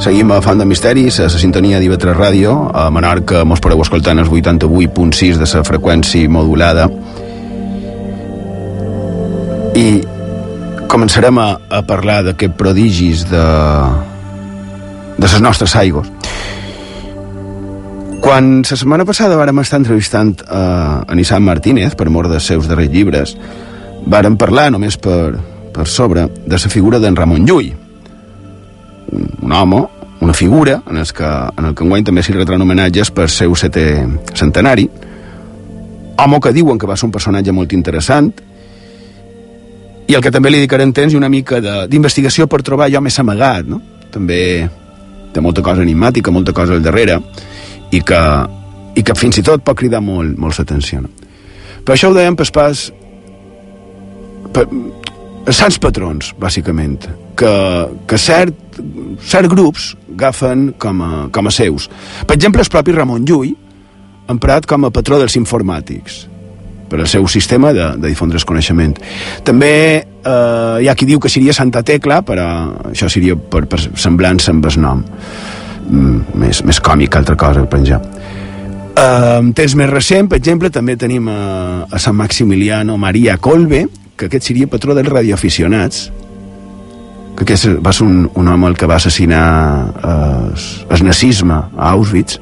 Seguim 0.00 0.30
a 0.32 0.40
Fan 0.40 0.56
de 0.56 0.64
Misteris, 0.64 1.18
a 1.20 1.26
la 1.28 1.36
sintonia 1.36 1.76
d'IV3 1.76 2.14
Ràdio. 2.16 2.54
A 2.72 2.86
Menorca 2.88 3.42
mos 3.44 3.60
podeu 3.60 3.82
escoltar 3.84 4.14
en 4.16 4.22
el 4.22 4.30
88.6 4.32 5.36
de 5.36 5.44
la 5.44 5.60
freqüència 5.68 6.30
modulada. 6.32 6.86
I 9.76 10.00
començarem 10.88 11.36
a, 11.36 11.50
a 11.68 11.82
parlar 11.84 12.22
d'aquests 12.24 12.56
prodigis 12.56 13.26
de, 13.28 13.44
de 15.18 15.26
les 15.26 15.36
nostres 15.44 15.76
aigües. 15.76 16.08
Quan 18.24 18.50
la 18.64 18.80
setmana 18.80 19.04
passada 19.04 19.36
vàrem 19.36 19.60
estar 19.60 19.82
entrevistant 19.82 20.32
a, 20.48 20.64
a 21.04 21.12
Nissan 21.12 21.44
Martínez 21.44 21.92
per 21.92 22.08
mort 22.08 22.32
dels 22.32 22.48
seus 22.48 22.72
darrers 22.72 22.88
llibres, 22.88 23.36
vàrem 24.08 24.40
parlar 24.40 24.70
només 24.72 24.96
per, 24.96 25.36
per 25.76 25.84
sobre 25.84 26.24
de 26.40 26.56
la 26.56 26.72
figura 26.72 27.04
d'en 27.04 27.20
Ramon 27.20 27.44
Llull, 27.44 27.74
un, 29.50 29.56
home, 29.56 29.88
una 30.20 30.34
figura, 30.34 30.82
en 30.88 30.96
el 30.96 31.12
que, 31.12 31.24
en 31.24 31.64
el 31.64 31.74
que 31.74 31.84
enguany 31.84 32.04
també 32.04 32.22
s'hi 32.22 32.36
retran 32.36 32.62
homenatges 32.62 33.10
per 33.10 33.28
seu 33.32 33.56
setè 33.58 33.86
centenari, 34.36 34.86
home 36.20 36.40
que 36.40 36.52
diuen 36.54 36.78
que 36.78 36.86
va 36.86 36.96
ser 36.96 37.08
un 37.08 37.14
personatge 37.14 37.52
molt 37.52 37.72
interessant, 37.72 38.30
i 40.06 40.14
el 40.14 40.22
que 40.22 40.30
també 40.30 40.50
li 40.50 40.60
dedicarem 40.60 40.92
temps 40.92 41.14
i 41.14 41.18
una 41.18 41.30
mica 41.30 41.60
d'investigació 41.88 42.46
per 42.50 42.62
trobar 42.66 42.88
allò 42.88 43.02
més 43.02 43.18
amagat, 43.22 43.66
no? 43.70 43.80
També 44.10 44.68
té 45.32 45.42
molta 45.42 45.62
cosa 45.62 45.82
enigmàtica, 45.86 46.34
molta 46.34 46.52
cosa 46.52 46.74
al 46.74 46.82
darrere, 46.82 47.20
i 47.90 48.02
que, 48.02 48.22
i 48.94 49.02
que 49.06 49.18
fins 49.18 49.38
i 49.38 49.46
tot 49.46 49.62
pot 49.66 49.78
cridar 49.78 50.02
molt, 50.02 50.36
molt 50.38 50.58
l'atenció. 50.58 51.02
No? 51.06 51.10
Per 51.84 51.94
això 51.96 52.10
ho 52.10 52.16
dèiem 52.16 52.38
pas 52.38 52.50
pas... 52.54 52.88
Per, 54.50 54.66
sants 55.54 55.78
patrons, 55.80 56.34
bàsicament, 56.38 57.06
que, 57.38 57.52
que 58.06 58.18
cert, 58.20 58.69
cert 59.24 59.50
grups 59.50 59.94
agafen 60.14 60.70
com 60.78 61.02
a, 61.02 61.10
com 61.32 61.48
a 61.48 61.52
seus. 61.54 61.88
Per 62.26 62.36
exemple, 62.36 62.62
el 62.62 62.72
propi 62.72 62.94
Ramon 62.96 63.24
Llull, 63.28 63.54
emprat 64.30 64.66
com 64.68 64.86
a 64.86 64.92
patró 64.94 65.18
dels 65.20 65.36
informàtics, 65.40 66.24
per 66.90 67.00
al 67.00 67.08
seu 67.10 67.26
sistema 67.30 67.72
de, 67.72 67.92
de 68.02 68.10
difondre 68.10 68.38
el 68.40 68.46
coneixement. 68.46 68.96
També 69.46 69.72
eh, 70.00 70.76
hi 70.82 70.90
ha 70.90 70.96
qui 70.98 71.08
diu 71.08 71.22
que 71.22 71.30
seria 71.32 71.54
Santa 71.56 71.84
Tecla, 71.86 72.20
però 72.26 72.46
això 72.90 73.10
seria 73.10 73.36
per, 73.38 73.64
per 73.70 73.80
semblança 73.94 74.54
amb 74.54 74.66
el 74.66 74.80
nom. 74.82 75.04
Mm, 75.90 76.38
més, 76.42 76.64
més 76.66 76.80
còmic 76.82 77.14
que 77.14 77.22
altra 77.22 77.38
cosa, 77.38 77.66
penjar. 77.70 78.00
Eh, 79.00 79.38
en 79.38 79.52
temps 79.56 79.76
més 79.78 79.90
recent, 79.90 80.28
per 80.30 80.40
exemple, 80.40 80.70
també 80.74 80.96
tenim 80.98 81.30
a, 81.30 81.40
a 81.90 82.02
Sant 82.02 82.18
Maximiliano 82.18 82.98
Maria 82.98 83.38
Colbe, 83.38 83.86
que 84.16 84.28
aquest 84.28 84.50
seria 84.50 84.68
patró 84.68 84.94
dels 84.94 85.08
radioaficionats, 85.08 86.10
que 87.46 87.56
va 87.80 87.92
ser 87.92 88.06
un, 88.06 88.24
un 88.34 88.48
home 88.48 88.68
el 88.68 88.76
que 88.76 88.88
va 88.90 88.98
assassinar 89.00 89.44
el, 90.04 90.54
el 90.90 91.04
nazisme 91.06 91.56
a 91.56 91.90
Auschwitz. 91.94 92.40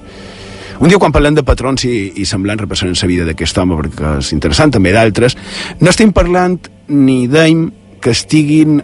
Un 0.78 0.90
dia 0.90 0.98
quan 0.98 1.14
parlem 1.14 1.34
de 1.34 1.42
patrons 1.42 1.84
i, 1.88 1.94
i 2.22 2.26
semblants 2.26 2.62
representen 2.62 2.98
la 3.02 3.10
vida 3.10 3.26
d'aquest 3.26 3.58
home, 3.58 3.78
perquè 3.80 4.18
és 4.22 4.30
interessant 4.36 4.74
també 4.74 4.92
d'altres, 4.94 5.34
no 5.80 5.90
estem 5.90 6.14
parlant 6.14 6.58
ni 6.94 7.24
d'ell 7.30 7.66
que 8.02 8.14
estiguin 8.14 8.78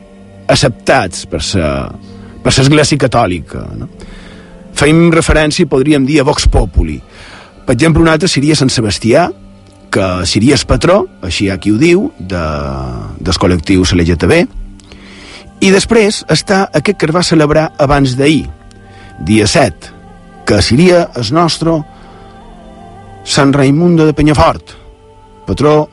acceptats 0.50 1.26
per 1.30 1.40
la 1.54 1.70
per 2.44 2.52
l'Església 2.52 3.00
Catòlica. 3.00 3.62
No? 3.78 3.88
Feim 4.76 5.06
referència, 5.14 5.70
podríem 5.70 6.04
dir, 6.04 6.20
a 6.20 6.26
Vox 6.28 6.46
Populi. 6.52 6.98
Per 7.64 7.72
exemple, 7.72 8.02
un 8.04 8.10
altre 8.12 8.28
seria 8.28 8.56
Sant 8.58 8.72
Sebastià, 8.72 9.30
que 9.94 10.08
seria 10.28 10.58
el 10.58 10.66
patró, 10.68 11.04
així 11.24 11.46
hi 11.46 11.52
ha 11.54 11.56
qui 11.62 11.72
ho 11.72 11.78
diu, 11.80 12.10
de, 12.18 12.42
dels 13.24 13.40
col·lectius 13.40 13.94
LGTB, 13.96 14.42
i 15.60 15.70
després 15.70 16.24
està 16.30 16.64
aquest 16.72 16.98
que 16.98 17.06
es 17.08 17.14
va 17.14 17.22
celebrar 17.22 17.68
abans 17.78 18.16
d'ahir, 18.18 18.46
dia 19.24 19.46
7, 19.46 19.92
que 20.46 20.60
seria 20.62 21.08
el 21.14 21.30
nostre 21.34 21.78
Sant 23.24 23.54
Raimundo 23.54 24.04
de 24.04 24.12
Penyafort, 24.12 24.74
patró 25.46 25.88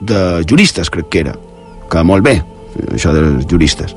de 0.00 0.44
juristes, 0.48 0.90
crec 0.90 1.08
que 1.10 1.24
era, 1.24 1.34
que 1.90 2.04
molt 2.06 2.22
bé, 2.22 2.36
això 2.94 3.10
dels 3.14 3.48
juristes. 3.50 3.96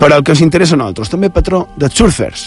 Però 0.00 0.16
el 0.16 0.24
que 0.24 0.32
ens 0.32 0.42
interessa 0.42 0.78
a 0.78 0.80
nosaltres, 0.80 1.12
també 1.12 1.30
patró 1.30 1.66
dels 1.76 1.94
surfers, 1.98 2.46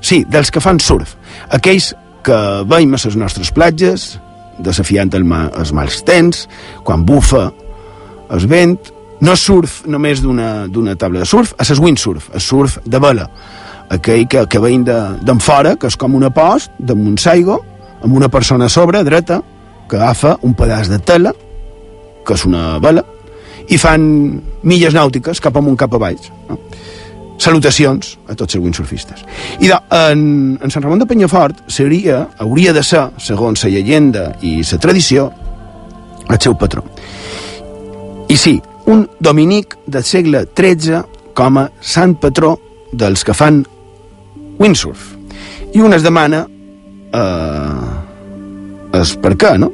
sí, 0.00 0.24
dels 0.28 0.50
que 0.50 0.62
fan 0.64 0.80
surf, 0.80 1.16
aquells 1.52 1.92
que 2.26 2.38
veiem 2.66 2.96
a 2.96 3.02
les 3.04 3.16
nostres 3.20 3.52
platges, 3.54 4.14
desafiant 4.58 5.12
el 5.14 5.24
ma, 5.28 5.46
els 5.54 5.72
mals 5.76 6.00
temps, 6.08 6.46
quan 6.84 7.04
bufa 7.06 7.50
el 8.32 8.46
vent, 8.50 8.78
no 9.20 9.36
surf 9.36 9.82
només 9.88 10.20
d'una 10.22 10.96
taula 10.98 11.22
de 11.22 11.28
surf, 11.28 11.54
és 11.60 11.78
windsurf, 11.80 12.30
el 12.34 12.42
surf 12.44 12.78
de 12.84 13.00
vela, 13.00 13.28
aquell 13.90 14.26
que, 14.28 14.44
que 14.50 14.60
veiem 14.60 14.84
d'en 14.86 15.40
fora, 15.40 15.76
que 15.76 15.88
és 15.88 15.96
com 15.96 16.16
una 16.18 16.30
post 16.34 16.72
damunt 16.78 17.16
l'aigua, 17.24 17.60
amb 18.02 18.16
una 18.16 18.28
persona 18.28 18.66
a 18.66 18.72
sobre, 18.72 19.02
dreta, 19.04 19.40
que 19.88 19.96
agafa 19.96 20.36
un 20.42 20.54
pedaç 20.54 20.90
de 20.90 20.98
tela, 20.98 21.32
que 22.26 22.34
és 22.34 22.44
una 22.44 22.78
vela, 22.82 23.04
i 23.70 23.78
fan 23.78 24.02
milles 24.66 24.94
nàutiques 24.94 25.40
cap 25.42 25.56
amunt, 25.58 25.78
cap 25.78 25.94
a 25.94 26.02
baix. 26.02 26.28
No? 26.50 26.58
Salutacions 27.42 28.14
a 28.30 28.34
tots 28.34 28.56
els 28.56 28.64
windsurfistes. 28.64 29.24
I 29.60 29.68
de, 29.68 29.78
en, 29.92 30.22
en 30.56 30.72
Sant 30.72 30.84
Ramon 30.84 31.02
de 31.02 31.08
Penyafort 31.08 31.66
seria, 31.72 32.24
hauria 32.42 32.72
de 32.72 32.82
ser, 32.86 33.08
segons 33.20 33.64
la 33.64 33.72
llegenda 33.74 34.30
i 34.40 34.58
la 34.64 34.78
tradició, 34.82 35.28
el 36.26 36.40
seu 36.42 36.56
patró. 36.58 36.82
I 38.32 38.38
sí, 38.40 38.56
un 38.86 39.08
dominic 39.20 39.76
del 39.86 40.04
segle 40.04 40.46
XIII 40.56 41.02
com 41.36 41.58
a 41.60 41.68
sant 41.80 42.16
patró 42.20 42.56
dels 42.92 43.24
que 43.26 43.34
fan 43.34 43.64
windsurf. 44.58 45.12
I 45.74 45.82
un 45.84 45.92
es 45.92 46.04
demana 46.06 46.46
eh, 47.12 49.00
és 49.02 49.16
per 49.20 49.34
què, 49.36 49.56
no? 49.60 49.72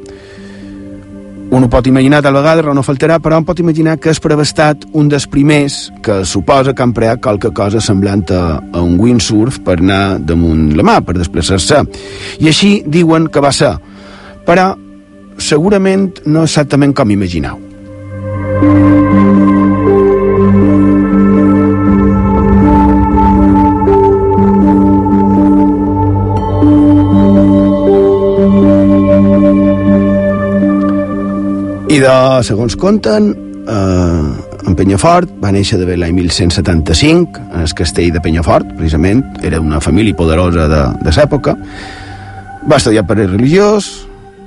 Un 1.53 1.67
ho 1.67 1.69
pot 1.69 1.85
imaginar 1.85 2.23
tal 2.25 2.39
vegada, 2.39 2.63
raó 2.65 2.73
no 2.73 2.81
faltarà, 2.81 3.19
però 3.21 3.37
un 3.37 3.45
pot 3.45 3.59
imaginar 3.61 3.99
que 4.01 4.09
és 4.09 4.21
per 4.25 4.31
haver 4.33 4.47
estat 4.49 4.87
un 4.97 5.11
dels 5.13 5.27
primers 5.29 5.91
que 6.03 6.23
suposa 6.25 6.73
que 6.73 6.83
han 6.83 6.95
preat 6.97 7.21
qualque 7.21 7.51
cosa 7.53 7.83
semblant 7.85 8.25
a, 8.33 8.57
a 8.73 8.81
un 8.81 8.97
windsurf 8.97 9.61
per 9.67 9.77
anar 9.83 10.17
damunt 10.25 10.71
la 10.79 10.87
mà, 10.89 11.03
per 11.05 11.19
desplaçar-se. 11.19 11.83
I 12.41 12.49
així 12.49 12.79
diuen 12.89 13.29
que 13.29 13.45
va 13.45 13.53
ser. 13.53 13.75
Però 14.49 14.71
segurament 15.37 16.09
no 16.25 16.47
exactament 16.49 16.97
com 16.97 17.13
imagineu. 17.13 17.72
I 31.93 31.99
de, 32.01 32.13
segons 32.41 32.73
conten, 32.81 33.27
eh, 33.69 34.65
en 34.65 34.77
Penyafort 34.79 35.29
va 35.43 35.51
néixer 35.53 35.77
de 35.77 35.85
l'any 35.93 36.15
1175 36.17 37.41
en 37.53 37.65
el 37.67 37.75
castell 37.77 38.09
de 38.15 38.21
Penyafort, 38.25 38.71
precisament, 38.79 39.21
era 39.45 39.59
una 39.61 39.81
família 39.85 40.17
poderosa 40.17 40.65
de, 40.71 40.79
de 41.05 41.13
l'època. 41.13 41.53
Va 42.65 42.79
estudiar 42.81 43.05
per 43.05 43.19
religiós, 43.19 43.91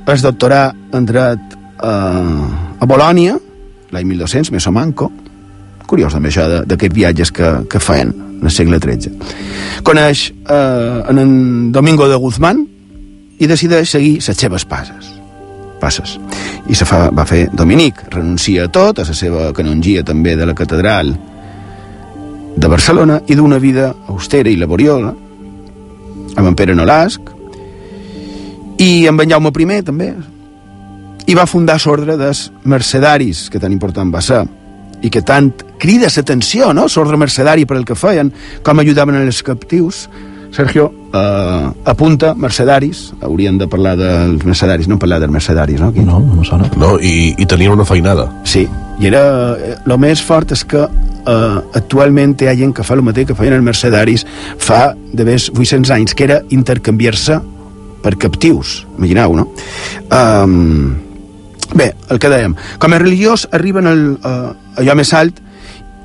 es 0.10 0.26
doctorà 0.26 0.72
en 0.98 1.06
dret 1.06 1.54
eh, 1.86 2.82
a 2.82 2.88
Bolònia, 2.90 3.38
l'any 3.94 4.08
1200, 4.10 4.50
més 4.56 4.66
o 4.66 4.74
manco. 4.74 5.12
Curiós 5.86 6.18
també 6.18 6.32
això 6.34 6.48
d'aquests 6.66 6.96
viatges 6.98 7.32
que, 7.36 7.52
que 7.70 7.84
feien 7.84 8.16
en 8.40 8.50
el 8.50 8.56
segle 8.56 8.82
XIII. 8.82 9.14
Coneix 9.86 10.32
eh, 10.34 11.12
en, 11.14 11.22
en 11.22 11.38
Domingo 11.78 12.10
de 12.10 12.18
Guzmán 12.18 12.66
i 13.38 13.52
decideix 13.54 13.94
seguir 13.94 14.16
les 14.18 14.42
seves 14.42 14.66
passes 14.66 15.15
passes. 15.86 16.18
I 16.66 16.76
se 16.76 16.88
fa, 16.90 17.06
va 17.14 17.28
fer 17.30 17.46
Dominic, 17.54 18.02
renuncia 18.10 18.66
a 18.66 18.74
tot, 18.74 19.00
a 19.00 19.06
la 19.06 19.18
seva 19.18 19.52
canongia 19.54 20.04
també 20.04 20.36
de 20.36 20.50
la 20.50 20.58
catedral 20.58 21.14
de 22.56 22.68
Barcelona 22.72 23.20
i 23.28 23.36
d'una 23.36 23.60
vida 23.60 23.92
austera 24.10 24.50
i 24.50 24.58
laboriosa 24.58 25.12
amb 26.36 26.48
en 26.48 26.56
Pere 26.56 26.76
Nolasc 26.76 27.32
i 28.82 29.08
amb 29.08 29.22
en 29.22 29.30
Jaume 29.30 29.52
I 29.52 29.82
també 29.84 30.14
i 31.26 31.34
va 31.36 31.46
fundar 31.46 31.78
l'ordre 31.86 32.18
dels 32.18 32.52
mercedaris 32.64 33.50
que 33.50 33.60
tan 33.60 33.72
important 33.72 34.14
va 34.14 34.22
ser 34.22 34.44
i 35.02 35.10
que 35.10 35.22
tant 35.22 35.52
crida 35.78 36.08
l'atenció, 36.08 36.72
no?, 36.74 36.88
l'ordre 36.88 37.18
mercedari 37.18 37.66
per 37.66 37.78
el 37.78 37.86
que 37.86 37.96
feien, 37.96 38.32
com 38.64 38.80
ajudaven 38.80 39.16
els 39.20 39.44
captius 39.44 40.08
Sergio, 40.56 40.94
eh, 41.14 41.72
apunta 41.84 42.34
mercedaris, 42.34 43.14
hauríem 43.22 43.58
de 43.60 43.68
parlar 43.68 43.98
dels 44.00 44.46
mercedaris, 44.48 44.88
no 44.88 44.98
parlar 44.98 45.20
dels 45.20 45.34
mercedaris, 45.34 45.82
no? 45.82 45.90
Aquí? 45.92 46.00
No, 46.00 46.22
no 46.22 46.46
sona. 46.48 46.70
No, 46.80 46.96
i, 46.96 47.34
i 47.38 47.46
tenien 47.46 47.74
una 47.74 47.84
feinada. 47.84 48.30
Sí, 48.48 48.64
i 49.00 49.10
era... 49.10 49.26
El 49.84 49.98
més 50.00 50.22
fort 50.24 50.54
és 50.56 50.64
que 50.64 50.86
eh, 50.86 51.58
actualment 51.76 52.38
hi 52.40 52.48
ha 52.48 52.56
gent 52.56 52.72
que 52.76 52.86
fa 52.88 52.96
el 52.96 53.04
mateix 53.04 53.28
que 53.28 53.36
feien 53.36 53.58
els 53.58 53.66
mercedaris 53.66 54.24
fa 54.64 54.94
de 54.96 55.26
més 55.28 55.50
800 55.52 55.92
anys, 55.98 56.16
que 56.16 56.24
era 56.30 56.40
intercanviar-se 56.56 57.42
per 58.06 58.16
captius, 58.22 58.86
imagineu, 59.00 59.36
no? 59.36 59.50
Um, 60.14 60.94
bé, 61.74 61.90
el 62.14 62.22
que 62.22 62.32
dèiem, 62.32 62.56
com 62.80 62.94
a 62.94 63.02
religiós 63.02 63.48
arriben 63.52 63.90
al, 63.90 64.06
uh, 64.22 64.54
allò 64.80 64.96
més 64.96 65.12
alt 65.18 65.42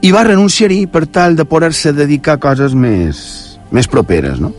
i 0.03 0.11
va 0.11 0.25
renunciar-hi 0.25 0.87
per 0.91 1.05
tal 1.13 1.37
de 1.37 1.45
poder-se 1.45 1.93
dedicar 1.93 2.39
a 2.39 2.43
coses 2.43 2.73
més, 2.73 3.50
més 3.73 3.89
properes, 3.91 4.41
no? 4.41 4.53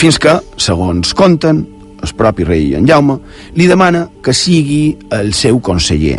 Fins 0.00 0.18
que, 0.20 0.38
segons 0.60 1.14
conten, 1.16 1.64
el 2.00 2.14
propi 2.16 2.46
rei 2.48 2.74
en 2.78 2.86
Jaume 2.88 3.18
li 3.58 3.66
demana 3.68 4.06
que 4.24 4.32
sigui 4.36 4.96
el 5.16 5.34
seu 5.36 5.60
conseller, 5.60 6.16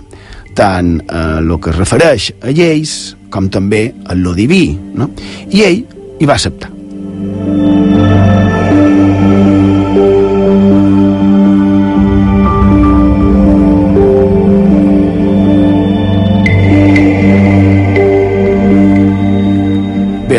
tant 0.57 0.97
a 1.09 1.39
el 1.39 1.55
que 1.59 1.73
es 1.73 1.79
refereix 1.79 2.31
a 2.41 2.53
lleis 2.53 2.95
com 3.31 3.49
també 3.49 3.87
a 4.05 4.17
lo 4.17 4.35
diví, 4.37 4.65
no? 4.93 5.09
I 5.49 5.65
ell 5.69 5.85
hi 6.19 6.29
va 6.29 6.37
acceptar. 6.37 7.80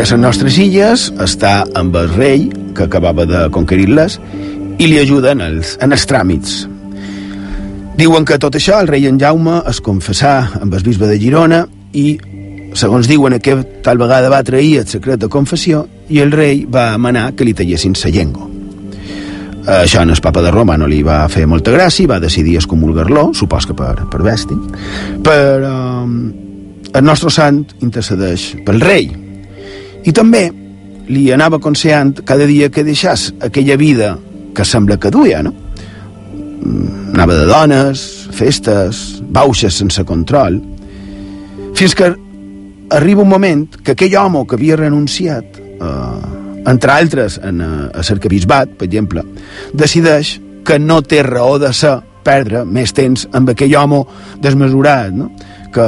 A 0.03 0.05
les 0.05 0.19
nostres 0.19 0.57
illes 0.59 1.05
està 1.23 1.63
amb 1.79 1.95
el 1.95 2.09
rei, 2.11 2.41
que 2.75 2.83
acabava 2.83 3.23
de 3.23 3.45
conquerir-les, 3.55 4.17
i 4.75 4.89
li 4.89 4.97
ajuden 4.99 5.39
els, 5.39 5.77
en 5.79 5.95
els 5.95 6.03
tràmits. 6.09 6.65
Diuen 7.95 8.27
que 8.27 8.35
tot 8.41 8.57
això 8.59 8.81
el 8.83 8.89
rei 8.91 9.07
en 9.07 9.21
Jaume 9.21 9.61
es 9.69 9.79
confessà 9.85 10.33
amb 10.59 10.75
el 10.75 10.83
bisbe 10.83 11.07
de 11.07 11.15
Girona 11.21 11.61
i, 11.95 12.17
segons 12.75 13.07
diuen, 13.07 13.37
aquest 13.37 13.79
tal 13.85 14.01
vegada 14.01 14.33
va 14.33 14.41
trair 14.43 14.81
el 14.81 14.91
secret 14.91 15.23
de 15.23 15.31
confessió 15.31 15.85
i 16.11 16.19
el 16.19 16.35
rei 16.35 16.65
va 16.67 16.97
manar 16.97 17.29
que 17.37 17.47
li 17.47 17.55
tallessin 17.55 17.95
sa 17.95 18.11
llengua. 18.11 18.49
Això 19.79 20.03
en 20.03 20.11
el 20.11 20.19
papa 20.19 20.43
de 20.43 20.51
Roma 20.51 20.75
no 20.75 20.91
li 20.91 20.99
va 20.99 21.21
fer 21.31 21.47
molta 21.47 21.71
gràcia 21.71 22.03
i 22.03 22.11
va 22.11 22.19
decidir 22.19 22.59
excomulgar-lo, 22.59 23.29
supos 23.31 23.71
que 23.71 23.77
per, 23.77 23.95
per 24.11 24.25
bèstia, 24.25 24.79
però 25.23 25.75
eh, 26.03 26.23
el 26.91 27.03
nostre 27.07 27.31
sant 27.31 27.63
intercedeix 27.79 28.51
pel 28.67 28.83
rei 28.83 29.13
i 30.03 30.11
també 30.11 30.47
li 31.07 31.25
anava 31.35 31.59
aconsellant 31.59 32.13
cada 32.25 32.47
dia 32.47 32.69
que 32.71 32.85
deixàs 32.85 33.31
aquella 33.43 33.77
vida 33.79 34.13
que 34.55 34.65
sembla 34.65 34.97
que 34.97 35.11
duia, 35.11 35.41
no? 35.43 35.53
Anava 37.13 37.35
de 37.35 37.47
dones, 37.49 38.03
festes, 38.33 39.21
bauxes 39.33 39.75
sense 39.81 40.03
control, 40.07 40.61
fins 41.75 41.95
que 41.97 42.13
arriba 42.93 43.21
un 43.21 43.29
moment 43.29 43.65
que 43.83 43.93
aquell 43.97 44.15
home 44.21 44.45
que 44.47 44.55
havia 44.55 44.77
renunciat, 44.79 45.59
eh, 45.59 46.69
entre 46.69 46.93
altres 46.93 47.39
en, 47.43 47.61
a, 47.61 47.71
a 47.91 48.05
l'arcabisbat, 48.07 48.77
per 48.79 48.87
exemple, 48.87 49.25
decideix 49.73 50.37
que 50.63 50.79
no 50.79 51.01
té 51.01 51.23
raó 51.25 51.57
de 51.59 51.73
ser 51.75 51.97
perdre 52.23 52.63
més 52.63 52.93
temps 52.95 53.25
amb 53.35 53.51
aquell 53.51 53.75
home 53.75 54.03
desmesurat, 54.41 55.11
no? 55.11 55.31
Que, 55.73 55.87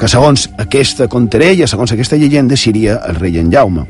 que 0.00 0.08
segons 0.10 0.48
aquesta 0.58 1.06
contarella, 1.12 1.68
segons 1.70 1.92
aquesta 1.94 2.18
llegenda, 2.18 2.56
seria 2.56 2.98
el 3.06 3.20
rei 3.20 3.38
en 3.38 3.52
Jaume. 3.52 3.86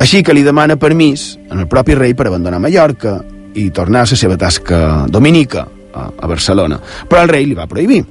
Així 0.00 0.22
que 0.24 0.32
li 0.36 0.44
demana 0.46 0.78
permís 0.80 1.34
al 1.52 1.66
propi 1.68 1.96
rei 1.98 2.14
per 2.16 2.30
abandonar 2.30 2.60
Mallorca 2.62 3.18
i 3.54 3.68
tornar 3.74 4.04
a 4.04 4.08
la 4.08 4.16
seva 4.16 4.38
tasca 4.40 5.06
dominica 5.08 5.66
a, 5.92 6.06
a 6.08 6.30
Barcelona. 6.30 6.78
Però 7.08 7.24
el 7.24 7.32
rei 7.32 7.48
li 7.48 7.58
va 7.58 7.68
prohibir. 7.68 8.04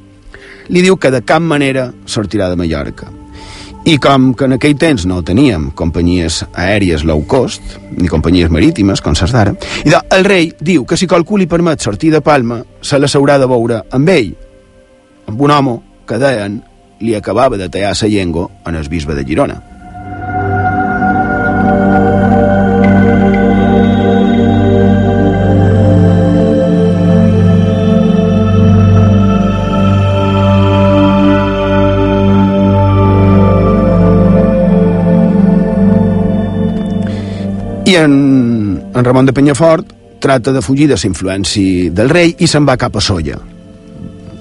Li 0.70 0.84
diu 0.86 1.00
que 1.02 1.10
de 1.10 1.24
cap 1.26 1.42
manera 1.42 1.88
sortirà 2.06 2.50
de 2.52 2.60
Mallorca. 2.60 3.10
I 3.90 3.96
com 3.98 4.34
que 4.38 4.46
en 4.46 4.54
aquell 4.58 4.76
temps 4.78 5.08
no 5.10 5.24
teníem 5.26 5.70
companyies 5.74 6.44
aèries 6.52 7.06
low 7.08 7.24
cost, 7.26 7.80
ni 7.96 8.12
companyies 8.12 8.52
marítimes, 8.54 9.02
com 9.02 9.16
ses 9.18 9.34
d'ara, 9.34 9.56
i 9.82 9.90
de, 9.90 9.98
el 10.14 10.28
rei 10.28 10.52
diu 10.60 10.84
que 10.86 11.00
si 11.00 11.08
qualcú 11.10 11.40
li 11.40 11.48
permet 11.50 11.82
sortir 11.82 12.12
de 12.14 12.22
Palma, 12.22 12.60
se 12.82 13.00
la 13.00 13.10
s'haurà 13.10 13.40
de 13.40 13.48
veure 13.50 13.82
amb 13.96 14.12
ell, 14.14 14.34
amb 15.32 15.42
un 15.42 15.56
home 15.56 15.78
que 16.10 16.18
deien 16.18 16.62
li 17.00 17.14
acabava 17.16 17.58
de 17.58 17.70
tallar 17.70 17.94
la 18.02 18.08
llengua 18.10 18.50
en 18.66 18.76
el 18.76 18.90
bisbe 18.90 19.14
de 19.16 19.26
Girona. 19.26 19.62
I 37.90 37.96
en, 37.98 38.82
en 38.94 39.06
Ramon 39.06 39.26
de 39.26 39.34
Penyafort 39.34 39.94
trata 40.20 40.52
de 40.54 40.62
fugir 40.62 40.88
de 40.90 40.98
la 40.98 41.08
influència 41.08 41.94
del 41.94 42.10
rei 42.10 42.36
i 42.38 42.48
se'n 42.48 42.66
va 42.66 42.78
cap 42.78 42.98
a 42.98 43.02
Solla. 43.02 43.40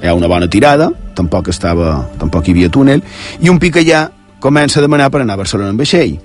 Hi 0.03 0.09
ha 0.09 0.15
una 0.15 0.29
bona 0.29 0.49
tirada, 0.53 0.91
tampoc 1.19 1.51
estava, 1.53 1.99
tampoc 2.21 2.47
hi 2.47 2.55
havia 2.55 2.71
túnel, 2.73 3.03
i 3.43 3.51
un 3.51 3.59
pic 3.63 3.81
allà 3.83 4.07
comença 4.41 4.79
a 4.79 4.85
demanar 4.87 5.11
per 5.11 5.25
anar 5.25 5.37
a 5.37 5.43
Barcelona 5.43 5.75
amb 5.75 5.83
vaixell. 5.83 6.17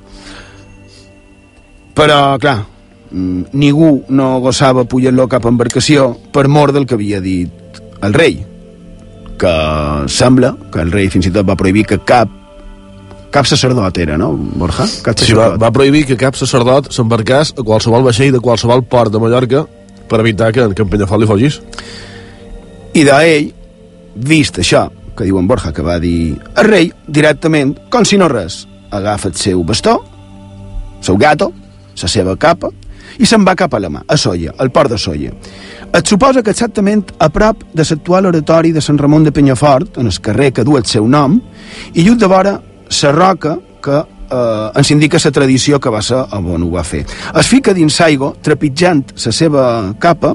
Però, 1.97 2.19
clar, 2.41 2.59
ningú 3.13 3.91
no 4.09 4.29
gossava 4.41 4.85
pujar-lo 4.89 5.27
cap 5.29 5.45
embarcació 5.49 6.13
per 6.33 6.47
mort 6.49 6.73
del 6.73 6.87
que 6.89 6.97
havia 6.97 7.21
dit 7.21 7.81
el 8.03 8.15
rei, 8.17 8.39
que 9.39 9.53
sembla 10.09 10.53
que 10.71 10.81
el 10.81 10.93
rei 10.93 11.09
fins 11.13 11.27
i 11.29 11.33
tot 11.33 11.45
va 11.47 11.57
prohibir 11.59 11.85
que 11.89 11.99
cap 12.05 12.31
cap 13.33 13.47
sacerdot 13.49 13.97
era, 13.97 14.17
no, 14.17 14.29
Borja? 14.33 14.85
Cap 15.05 15.17
Sí, 15.17 15.33
va, 15.33 15.55
va 15.57 15.71
prohibir 15.73 16.03
que 16.05 16.17
cap 16.21 16.37
sacerdot 16.37 16.91
s'embarcés 16.93 17.55
a 17.57 17.65
qualsevol 17.65 18.05
vaixell 18.05 18.33
de 18.35 18.41
qualsevol 18.43 18.83
port 18.85 19.13
de 19.13 19.21
Mallorca 19.21 19.63
per 20.09 20.19
evitar 20.21 20.51
que, 20.53 20.67
en 20.69 20.89
Penyafort 20.91 21.23
li 21.23 21.29
fogís. 21.29 21.57
I 22.93 23.05
d'ell 23.07 23.49
vist 24.15 24.59
això, 24.59 24.87
que 25.17 25.25
diu 25.27 25.37
en 25.39 25.47
Borja, 25.47 25.73
que 25.73 25.85
va 25.85 25.99
dir 26.01 26.37
el 26.55 26.69
rei, 26.69 26.91
directament, 27.07 27.75
com 27.89 28.05
si 28.05 28.17
no 28.17 28.29
res, 28.31 28.63
agafa 28.91 29.29
el 29.29 29.35
seu 29.37 29.63
bastó, 29.63 29.99
el 30.99 31.05
seu 31.05 31.17
gato, 31.17 31.51
la 32.01 32.09
seva 32.09 32.35
capa, 32.37 32.71
i 33.21 33.27
se'n 33.29 33.45
va 33.45 33.55
cap 33.57 33.73
a 33.75 33.81
la 33.81 33.91
mà, 33.93 34.01
a 34.07 34.17
Solla, 34.17 34.55
al 34.57 34.71
port 34.73 34.89
de 34.89 34.97
Solla. 34.97 35.33
Et 35.93 36.09
suposa 36.09 36.41
que 36.41 36.49
exactament 36.49 37.03
a 37.21 37.29
prop 37.29 37.61
de 37.73 37.85
l'actual 37.85 38.25
oratori 38.31 38.71
de 38.73 38.81
Sant 38.81 38.97
Ramon 38.97 39.27
de 39.27 39.31
Penyafort, 39.31 39.99
en 40.01 40.09
el 40.09 40.19
carrer 40.21 40.51
que 40.53 40.65
du 40.65 40.77
el 40.77 40.85
seu 40.89 41.07
nom, 41.07 41.37
i 41.93 42.01
lluny 42.01 42.17
de 42.17 42.29
vora 42.29 42.57
la 42.57 43.11
roca 43.11 43.57
que 43.83 43.99
eh, 44.33 44.71
ens 44.79 44.91
indica 44.91 45.21
la 45.23 45.31
tradició 45.31 45.79
que 45.79 45.89
va 45.93 46.01
ser 46.01 46.23
on 46.33 46.63
ho 46.63 46.71
va 46.71 46.83
fer. 46.83 47.05
Es 47.35 47.47
fica 47.47 47.73
dins 47.73 47.99
l'aigua, 47.99 48.33
trepitjant 48.41 49.03
la 49.25 49.31
seva 49.31 49.65
capa, 49.99 50.33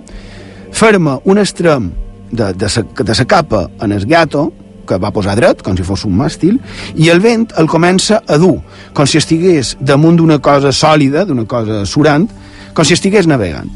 ferma 0.70 1.18
un 1.24 1.38
extrem 1.38 1.90
de, 2.30 2.52
de, 2.52 2.68
sa, 2.68 2.82
de 2.82 3.14
sa 3.14 3.24
capa 3.24 3.68
en 3.80 3.92
el 3.92 4.06
gato, 4.06 4.48
que 4.88 4.96
va 4.96 5.12
posar 5.12 5.36
dret, 5.36 5.60
com 5.62 5.76
si 5.76 5.84
fos 5.84 6.06
un 6.08 6.16
màstil, 6.16 6.56
i 6.96 7.10
el 7.12 7.20
vent 7.20 7.50
el 7.60 7.68
comença 7.68 8.22
a 8.26 8.38
dur, 8.40 8.56
com 8.96 9.06
si 9.06 9.20
estigués 9.20 9.76
damunt 9.80 10.16
d'una 10.16 10.38
cosa 10.40 10.72
sòlida, 10.72 11.26
d'una 11.28 11.44
cosa 11.48 11.84
surant, 11.86 12.28
com 12.74 12.86
si 12.86 12.96
estigués 12.96 13.28
navegant. 13.28 13.68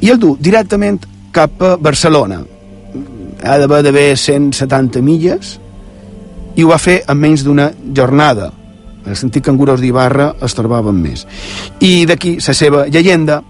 I 0.00 0.12
el 0.14 0.20
du 0.22 0.36
directament 0.40 1.00
cap 1.34 1.62
a 1.62 1.74
Barcelona. 1.76 2.40
Ha 3.42 3.58
d'haver 3.58 4.12
170 4.16 5.02
milles, 5.02 5.58
i 6.56 6.64
ho 6.64 6.70
va 6.70 6.80
fer 6.80 7.00
en 7.08 7.18
menys 7.18 7.44
d'una 7.46 7.70
jornada. 7.96 8.50
El 9.06 9.16
sentit 9.16 9.44
cangurós 9.46 9.80
d'Ibarra 9.80 10.34
es 10.44 10.54
trobaven 10.54 10.98
més. 11.00 11.24
I 11.80 12.04
d'aquí 12.06 12.36
la 12.36 12.54
seva 12.54 12.86
llegenda 12.88 13.40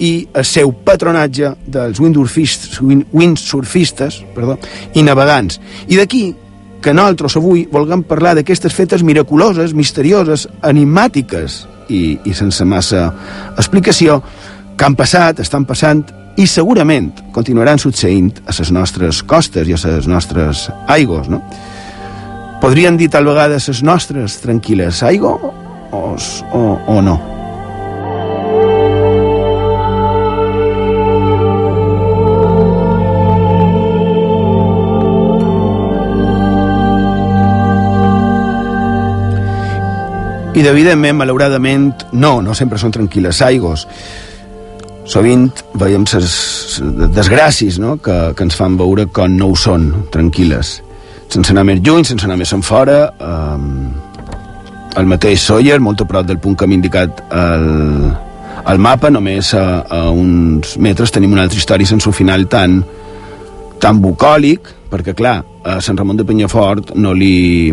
i 0.00 0.28
el 0.34 0.44
seu 0.48 0.72
patronatge 0.72 1.52
dels 1.68 2.00
windsurfistes 2.00 4.22
perdó, 4.34 4.56
i 4.96 5.02
navegants. 5.04 5.60
I 5.88 5.96
d'aquí 6.00 6.34
que 6.80 6.94
nosaltres 6.96 7.36
avui 7.36 7.66
volguem 7.70 8.02
parlar 8.08 8.32
d'aquestes 8.38 8.72
fetes 8.72 9.02
miraculoses, 9.04 9.74
misterioses, 9.76 10.46
enigmàtiques 10.64 11.66
i, 11.92 12.16
i 12.24 12.32
sense 12.34 12.64
massa 12.64 13.10
explicació 13.60 14.22
que 14.76 14.88
han 14.88 14.96
passat, 14.96 15.40
estan 15.44 15.68
passant 15.68 16.00
i 16.40 16.46
segurament 16.48 17.12
continuaran 17.36 17.78
succeint 17.78 18.32
a 18.46 18.56
les 18.56 18.72
nostres 18.72 19.22
costes 19.22 19.68
i 19.68 19.76
a 19.76 19.82
les 19.84 20.08
nostres 20.08 20.70
aigües, 20.88 21.28
no? 21.28 21.42
Podrien 22.60 22.96
dir 23.00 23.08
tal 23.12 23.28
vegada 23.28 23.60
les 23.60 23.82
nostres 23.82 24.40
tranquil·les 24.40 25.02
aigua 25.08 25.36
o, 25.36 25.52
o, 25.92 26.16
o 26.86 27.02
no? 27.04 27.39
I, 40.50 40.66
evidentment, 40.66 41.14
malauradament, 41.14 41.92
no, 42.18 42.40
no 42.42 42.54
sempre 42.58 42.78
són 42.82 42.90
tranquil·les 42.90 43.38
aigües. 43.46 43.84
Sovint 45.10 45.46
veiem 45.78 46.04
les 46.10 46.34
desgràcies 47.14 47.78
no? 47.82 47.96
que, 48.02 48.16
que 48.34 48.46
ens 48.46 48.58
fan 48.58 48.76
veure 48.78 49.06
com 49.14 49.36
no 49.38 49.52
ho 49.52 49.58
són, 49.58 49.88
tranquil·les. 50.10 50.72
Sense 51.30 51.54
anar 51.54 51.64
més 51.68 51.78
lluny, 51.86 52.02
sense 52.06 52.26
anar 52.26 52.38
més 52.40 52.50
en 52.56 52.64
fora, 52.66 52.98
eh, 53.14 54.98
el 54.98 55.06
mateix 55.06 55.46
Sawyer, 55.46 55.78
molt 55.78 56.02
a 56.02 56.08
prop 56.10 56.26
del 56.26 56.42
punt 56.42 56.58
que 56.58 56.66
hem 56.66 56.74
indicat 56.80 57.22
al, 57.30 57.66
al 58.64 58.82
mapa, 58.82 59.10
només 59.14 59.52
a, 59.54 59.64
a 59.86 60.02
uns 60.10 60.74
metres 60.82 61.14
tenim 61.14 61.32
una 61.36 61.46
altra 61.46 61.62
història 61.62 61.86
sense 61.86 62.10
un 62.10 62.16
final 62.16 62.48
tan, 62.50 62.80
tan 63.78 64.02
bucòlic, 64.02 64.74
perquè, 64.90 65.14
clar, 65.14 65.38
a 65.62 65.78
Sant 65.78 65.98
Ramon 65.98 66.18
de 66.18 66.26
Penyafort 66.26 66.96
no 66.98 67.14
li, 67.14 67.70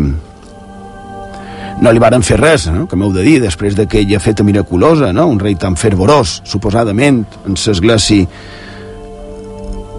no 1.80 1.92
li 1.92 2.02
varen 2.02 2.24
fer 2.26 2.38
res, 2.40 2.66
no? 2.72 2.86
que 2.88 2.96
m'heu 2.98 3.12
de 3.14 3.22
dir, 3.22 3.38
després 3.42 3.76
d'aquella 3.78 4.20
feta 4.20 4.44
miraculosa, 4.46 5.12
no? 5.14 5.28
un 5.30 5.38
rei 5.40 5.54
tan 5.54 5.76
fervorós, 5.78 6.40
suposadament, 6.48 7.24
en 7.46 7.58
l'església 7.58 8.26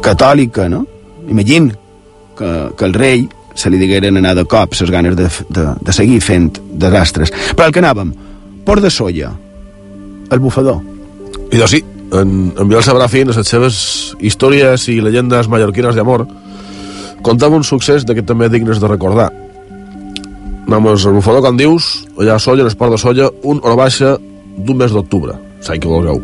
catòlica, 0.04 0.70
no? 0.72 0.86
Imagina 1.30 1.76
que, 2.38 2.50
que 2.78 2.86
el 2.88 2.94
rei 2.96 3.28
se 3.60 3.70
li 3.70 3.78
digueren 3.78 4.18
anar 4.18 4.36
de 4.38 4.46
cop 4.48 4.74
les 4.80 4.92
ganes 4.92 5.16
de, 5.20 5.28
de, 5.50 5.66
de 5.82 5.96
seguir 5.96 6.22
fent 6.24 6.50
desastres. 6.72 7.34
Però 7.56 7.68
el 7.68 7.76
que 7.76 7.84
anàvem, 7.84 8.14
Port 8.66 8.84
de 8.84 8.92
Solla, 8.94 9.34
el 10.32 10.40
bufador. 10.40 10.80
I 11.50 11.58
doncs 11.58 11.76
sí, 11.76 11.84
en, 12.14 12.54
en 12.56 12.70
Biel 12.70 12.84
Sabrafín, 12.86 13.30
les 13.30 13.52
seves 13.52 14.16
històries 14.20 14.88
i 14.90 15.00
llegendes 15.04 15.50
mallorquines 15.52 15.98
d'amor, 15.98 16.26
contava 17.26 17.60
un 17.60 17.68
succés 17.68 18.08
d'aquest 18.08 18.30
també 18.32 18.50
dignes 18.50 18.80
de 18.80 18.88
recordar. 18.88 19.30
Només 20.70 21.02
el 21.10 21.16
bufador, 21.18 21.42
com 21.42 21.58
dius, 21.58 21.86
allà 22.14 22.36
a 22.36 22.42
Solla, 22.42 22.62
en 22.62 22.70
Esport 22.70 22.94
de 22.94 22.98
Solla, 23.02 23.30
un 23.42 23.58
hora 23.64 23.74
baixa 23.80 24.12
d'un 24.54 24.78
mes 24.78 24.92
d'octubre, 24.94 25.34
l'any 25.66 25.80
que 25.82 25.90
vulgueu. 25.90 26.20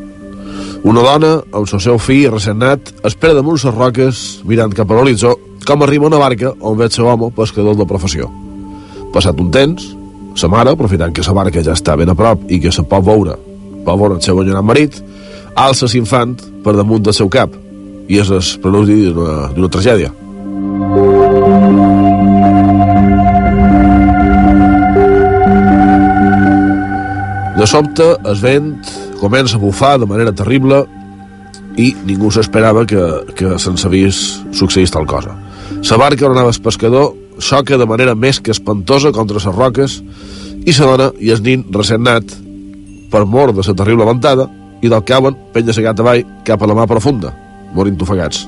Una 0.86 1.02
dona, 1.02 1.32
amb 1.50 1.64
el 1.64 1.82
seu 1.82 1.98
fill 1.98 2.28
recent 2.30 2.60
nat, 2.62 2.92
espera 3.10 3.34
damunt 3.34 3.58
les 3.58 3.74
roques, 3.74 4.20
mirant 4.46 4.76
cap 4.78 4.92
a 4.92 5.00
l'horitzó, 5.00 5.32
com 5.66 5.82
arriba 5.82 6.06
una 6.06 6.20
barca 6.22 6.52
on 6.62 6.78
veig 6.78 6.94
home 7.02 7.32
pescador 7.34 7.74
de 7.80 7.88
professió. 7.90 8.30
Passat 9.16 9.42
un 9.42 9.50
temps, 9.50 9.88
sa 10.38 10.52
mare, 10.52 10.76
aprofitant 10.78 11.16
que 11.16 11.26
sa 11.26 11.34
barca 11.34 11.64
ja 11.66 11.74
està 11.74 11.96
ben 11.98 12.14
a 12.14 12.16
prop 12.16 12.44
i 12.46 12.60
que 12.62 12.72
se 12.72 12.86
pot 12.86 13.02
veure, 13.02 13.34
pot 13.82 13.98
veure 13.98 14.20
el 14.20 14.22
seu 14.22 14.44
enyorat 14.44 14.68
marit, 14.68 15.00
alça 15.56 15.90
l'infant 15.90 16.38
per 16.62 16.76
damunt 16.78 17.02
del 17.02 17.18
seu 17.18 17.34
cap, 17.34 17.50
i 18.06 18.22
és 18.22 18.30
el 18.30 18.46
preludi 18.62 19.10
d'una 19.10 19.74
tragèdia. 19.74 20.14
De 27.66 27.70
sobte, 27.72 28.06
el 28.30 28.36
vent 28.38 28.66
comença 29.18 29.58
a 29.58 29.60
bufar 29.60 29.96
de 29.98 30.06
manera 30.06 30.30
terrible 30.38 30.84
i 31.82 31.88
ningú 32.06 32.30
s'esperava 32.30 32.84
que, 32.86 33.02
que 33.34 33.56
se'n 33.58 33.80
sabís 33.82 34.20
succeís 34.54 34.94
tal 34.94 35.08
cosa. 35.10 35.34
La 35.90 35.98
barca 35.98 36.28
on 36.28 36.36
anava 36.36 36.54
el 36.54 36.62
pescador 36.62 37.16
xoca 37.42 37.82
de 37.82 37.90
manera 37.90 38.14
més 38.14 38.38
que 38.38 38.54
espantosa 38.54 39.10
contra 39.18 39.42
les 39.42 39.50
roques 39.50 39.98
i 40.62 40.78
la 40.78 40.92
dona 40.92 41.10
i 41.18 41.34
el 41.34 41.42
nin 41.42 41.66
recent 41.74 42.06
nat 42.06 42.38
per 43.10 43.26
mort 43.26 43.58
de 43.58 43.66
la 43.66 43.78
terrible 43.82 44.12
ventada 44.14 44.46
i 44.86 44.94
del 44.94 45.02
cauen 45.02 45.34
penya 45.58 45.74
segat 45.74 46.06
avall 46.06 46.22
cap 46.46 46.62
a 46.62 46.70
la 46.70 46.78
mà 46.78 46.86
profunda, 46.86 47.34
morint 47.74 47.98
ofegats. 47.98 48.46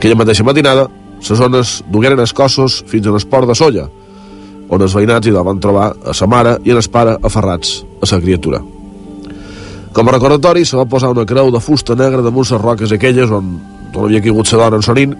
Aquella 0.00 0.18
mateixa 0.18 0.42
matinada, 0.42 0.90
les 1.22 1.44
zones 1.46 1.78
dugueren 1.86 2.18
els 2.18 2.34
cossos 2.34 2.82
fins 2.90 3.06
a 3.06 3.14
l'esport 3.14 3.46
de 3.46 3.54
Solla, 3.54 3.86
on 4.66 4.82
els 4.82 4.98
veïnats 4.98 5.30
hi 5.30 5.42
van 5.44 5.62
trobar 5.62 5.92
a 6.02 6.12
sa 6.12 6.26
mare 6.26 6.58
i 6.64 6.74
en 6.74 6.82
el 6.82 6.90
pare 6.90 7.20
aferrats 7.22 7.84
a 8.00 8.06
sa 8.06 8.20
criatura. 8.20 8.62
Com 9.96 10.08
a 10.08 10.12
recordatori 10.12 10.66
se 10.68 10.76
va 10.76 10.84
posar 10.84 11.10
una 11.14 11.24
creu 11.24 11.50
de 11.50 11.60
fusta 11.60 11.94
negra 11.96 12.20
damunt 12.20 12.44
les 12.50 12.60
roques 12.60 12.92
aquelles 12.92 13.30
on, 13.32 13.54
on 13.94 14.04
havia 14.04 14.20
caigut 14.20 14.52
la 14.52 14.66
dona 14.66 14.76
en 14.76 14.84
sonin, 14.84 15.14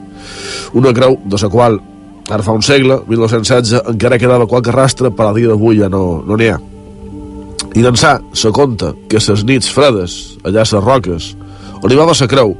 una 0.75 0.93
creu 0.93 1.17
de 1.25 1.41
la 1.41 1.49
qual 1.49 1.81
ara 2.29 2.43
fa 2.43 2.53
un 2.53 2.63
segle, 2.63 2.99
1916, 3.09 3.87
encara 3.93 4.19
quedava 4.19 4.47
qualque 4.47 4.75
rastre, 4.75 5.11
per 5.11 5.29
a 5.29 5.33
dia 5.33 5.49
d'avui 5.49 5.79
ja 5.79 5.89
no 5.89 6.23
n'hi 6.27 6.51
no 6.51 6.55
ha. 6.55 6.59
I 7.77 7.85
d'ençà 7.85 8.19
se 8.33 8.51
conta 8.53 8.93
que 9.09 9.21
ses 9.21 9.45
nits 9.45 9.69
fredes, 9.73 10.37
allà 10.45 10.65
a 10.65 10.69
les 10.69 10.85
roques, 10.85 11.37
on 11.83 11.93
hi 11.93 11.97
va 11.97 12.07
la 12.09 12.29
creu, 12.29 12.57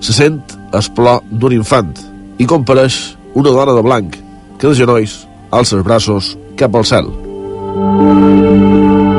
se 0.00 0.12
sent 0.12 0.40
el 0.72 0.90
plor 0.96 1.22
d'un 1.30 1.52
infant 1.52 1.94
i 2.38 2.46
compareix 2.46 3.16
una 3.34 3.50
dona 3.50 3.72
de 3.72 3.82
blanc 3.82 4.16
que 4.58 4.68
de 4.68 4.74
genolls 4.74 5.22
alça 5.50 5.76
els 5.76 5.84
braços 5.84 6.36
cap 6.56 6.74
al 6.74 6.84
cel. 6.84 7.08
Quina 7.74 9.13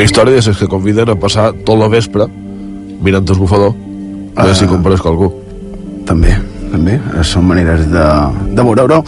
Una 0.00 0.06
història 0.08 0.32
de 0.32 0.40
les 0.40 0.56
que 0.56 0.64
conviden 0.64 1.10
a 1.12 1.14
passar 1.20 1.50
tot 1.60 1.76
la 1.76 1.86
vespre 1.92 2.24
mirant 3.04 3.26
el 3.28 3.36
bufador 3.36 3.74
a 4.32 4.46
veure 4.46 4.54
si 4.56 4.64
compares 4.64 5.02
qualcú. 5.04 5.28
També, 6.08 6.32
també. 6.70 6.94
Són 7.28 7.44
maneres 7.44 7.82
de, 7.92 8.06
de 8.56 8.64
veure-ho. 8.64 9.02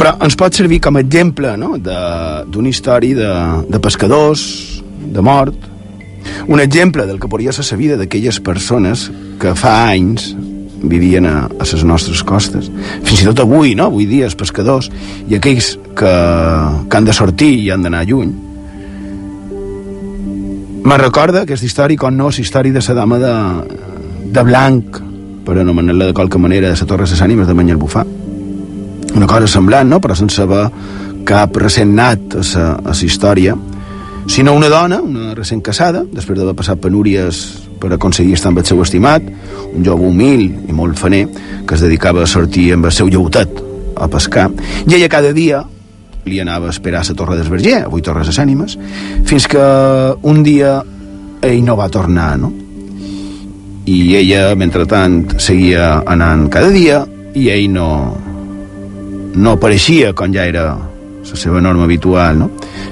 Però 0.00 0.14
ens 0.24 0.38
pot 0.40 0.56
servir 0.56 0.80
com 0.80 0.96
a 0.96 1.04
exemple 1.04 1.52
no? 1.60 1.74
d'una 1.76 2.72
història 2.72 3.20
de, 3.20 3.30
de 3.68 3.82
pescadors, 3.84 4.48
de 5.12 5.28
mort, 5.28 5.70
un 6.48 6.64
exemple 6.64 7.04
del 7.04 7.20
que 7.20 7.28
podria 7.28 7.52
ser 7.52 7.68
la 7.74 7.82
vida 7.84 8.00
d'aquelles 8.00 8.40
persones 8.40 9.10
que 9.44 9.52
fa 9.52 9.76
anys 9.92 10.30
vivien 10.80 11.28
a, 11.28 11.38
a 11.52 11.68
les 11.68 11.84
nostres 11.84 12.24
costes. 12.24 12.72
Fins 13.04 13.20
i 13.20 13.28
tot 13.28 13.44
avui, 13.44 13.76
no? 13.76 13.92
Avui 13.92 14.08
dia, 14.08 14.24
els 14.24 14.40
pescadors 14.40 14.88
i 15.28 15.36
aquells 15.36 15.74
que, 15.92 16.20
que 16.88 16.96
han 16.96 17.04
de 17.04 17.12
sortir 17.12 17.58
i 17.60 17.74
han 17.76 17.84
d'anar 17.84 18.08
lluny 18.08 18.38
Me 20.80 20.96
recorda 20.96 21.42
aquesta 21.44 21.66
història 21.68 22.00
com 22.00 22.14
no 22.16 22.30
la 22.30 22.40
història 22.40 22.72
de 22.72 22.80
la 22.80 22.94
dama 22.96 23.18
de, 23.20 23.32
de 24.32 24.42
blanc, 24.48 24.96
per 25.44 25.58
anomenar-la 25.60 26.06
de 26.08 26.14
qualque 26.16 26.38
manera, 26.38 26.70
de 26.70 26.78
la 26.80 26.86
Torre 26.86 27.04
de 27.04 27.10
les 27.12 27.20
Ànimes 27.20 27.46
de 27.46 27.54
Banyalbufar. 27.54 28.06
Una 29.14 29.26
cosa 29.26 29.46
semblant, 29.46 29.90
no? 29.90 29.98
però 30.00 30.16
sense 30.16 30.40
saber 30.40 30.70
cap 31.28 31.56
recent 31.60 31.92
nat 31.94 32.38
a 32.56 32.64
la 32.86 32.94
història, 32.96 33.56
sinó 34.26 34.54
una 34.56 34.70
dona, 34.72 35.02
una 35.02 35.34
recent 35.34 35.60
casada, 35.60 36.04
després 36.04 36.38
d'haver 36.38 36.56
passat 36.56 36.80
penúries 36.80 37.42
per 37.80 37.92
aconseguir 37.92 38.38
estar 38.38 38.48
amb 38.54 38.62
el 38.62 38.68
seu 38.68 38.80
estimat, 38.80 39.26
un 39.74 39.84
jove 39.84 40.08
humil 40.08 40.46
i 40.64 40.72
molt 40.72 40.96
faner, 40.96 41.26
que 41.66 41.76
es 41.76 41.84
dedicava 41.84 42.24
a 42.24 42.30
sortir 42.30 42.70
amb 42.72 42.88
el 42.88 42.94
seu 42.94 43.10
lleutet 43.12 43.60
a 44.00 44.08
pescar, 44.08 44.48
i 44.86 44.96
ella 44.96 45.12
cada 45.12 45.34
dia 45.36 45.60
li 46.26 46.40
anava 46.40 46.68
a 46.68 46.74
esperar 46.74 47.02
a 47.02 47.08
la 47.08 47.16
Torre 47.16 47.36
d'Esverger, 47.38 47.84
avui 47.86 48.02
Torres 48.02 48.28
de 48.28 48.42
Ànimes, 48.42 48.76
fins 49.26 49.46
que 49.48 49.62
un 50.22 50.42
dia 50.42 50.80
ell 51.42 51.62
no 51.64 51.76
va 51.76 51.88
tornar, 51.88 52.36
no? 52.38 52.52
I 53.90 54.14
ella, 54.20 54.54
mentrestant, 54.54 55.38
seguia 55.40 56.02
anant 56.06 56.48
cada 56.52 56.70
dia 56.70 57.00
i 57.34 57.48
ell 57.50 57.70
no, 57.72 57.88
no 59.34 59.56
apareixia 59.56 60.12
com 60.14 60.32
ja 60.34 60.44
era 60.46 60.66
la 60.76 61.36
seva 61.38 61.60
norma 61.60 61.84
habitual, 61.88 62.38
no? 62.38 62.50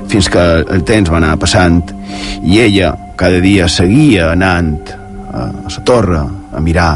Fins 0.08 0.30
que 0.32 0.44
el 0.64 0.84
temps 0.88 1.10
va 1.12 1.20
anar 1.20 1.36
passant 1.38 1.82
i 2.46 2.60
ella 2.64 2.94
cada 3.18 3.40
dia 3.44 3.68
seguia 3.68 4.32
anant 4.32 4.78
a, 5.32 5.48
la 5.68 5.84
torre 5.84 6.22
a 6.54 6.60
mirar 6.64 6.92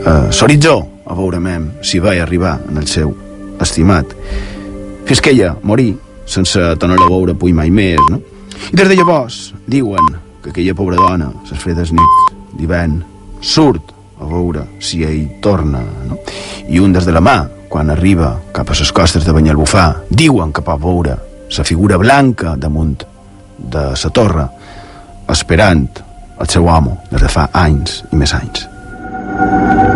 a 0.00 0.14
l'horitzó 0.32 0.78
a 1.06 1.14
veure 1.14 1.40
si 1.82 1.98
va 1.98 2.16
arribar 2.22 2.58
en 2.68 2.78
el 2.78 2.86
seu 2.86 3.19
estimat 3.60 4.14
fins 5.08 5.20
que 5.20 5.34
ella 5.34 5.54
morí 5.62 5.92
sense 6.26 6.60
tornar 6.78 6.98
a 7.00 7.08
veure 7.10 7.34
puny 7.34 7.54
mai 7.56 7.70
més 7.74 8.02
no? 8.10 8.20
i 8.70 8.76
des 8.76 8.88
de 8.88 8.98
llavors 8.98 9.52
diuen 9.66 10.12
que 10.42 10.52
aquella 10.52 10.76
pobra 10.78 10.98
dona 11.00 11.30
les 11.50 11.62
fredes 11.62 11.94
nits 11.96 12.28
d'hivern 12.58 13.00
surt 13.40 13.94
a 14.20 14.28
veure 14.28 14.66
si 14.78 15.02
ell 15.06 15.40
torna 15.42 15.80
no? 16.08 16.20
i 16.68 16.78
un 16.78 16.92
des 16.92 17.06
de 17.08 17.14
la 17.16 17.24
mà 17.24 17.38
quan 17.70 17.90
arriba 17.90 18.34
cap 18.52 18.70
a 18.70 18.78
les 18.78 18.92
costes 18.92 19.24
de 19.24 19.32
Banyalbufar 19.32 20.06
diuen 20.10 20.52
que 20.52 20.64
pot 20.66 20.80
veure 20.82 21.16
la 21.56 21.64
figura 21.64 21.98
blanca 21.98 22.56
damunt 22.56 23.02
de 23.58 23.84
la 23.94 24.10
torre 24.14 24.46
esperant 25.28 25.86
el 26.40 26.48
seu 26.48 26.68
amo 26.70 26.98
des 27.10 27.22
de 27.22 27.28
fa 27.28 27.48
anys 27.52 28.02
i 28.10 28.16
més 28.16 28.34
anys. 28.34 29.89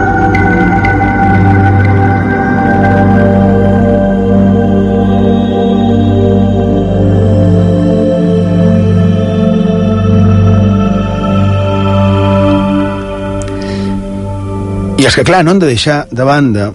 I 15.04 15.06
és 15.10 15.18
que, 15.18 15.22
clar, 15.28 15.42
no 15.44 15.52
hem 15.52 15.58
de 15.60 15.68
deixar 15.68 16.06
de 16.08 16.24
banda 16.24 16.70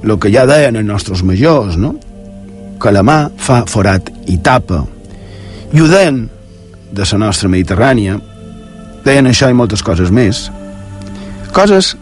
el 0.00 0.14
que 0.16 0.30
ja 0.32 0.46
deien 0.48 0.78
els 0.80 0.86
nostres 0.88 1.20
majors, 1.20 1.76
no? 1.76 1.90
que 2.80 2.92
la 2.96 3.02
mà 3.04 3.16
fa 3.36 3.58
forat 3.68 4.08
i 4.32 4.38
tapa. 4.40 4.78
I 5.68 5.84
ho 5.84 5.90
deien 5.90 6.22
de 6.96 7.04
la 7.12 7.20
nostra 7.26 7.52
Mediterrània, 7.52 8.16
deien 9.04 9.28
això 9.28 9.52
i 9.52 9.58
moltes 9.60 9.84
coses 9.84 10.08
més. 10.08 10.46
Coses 11.52 11.92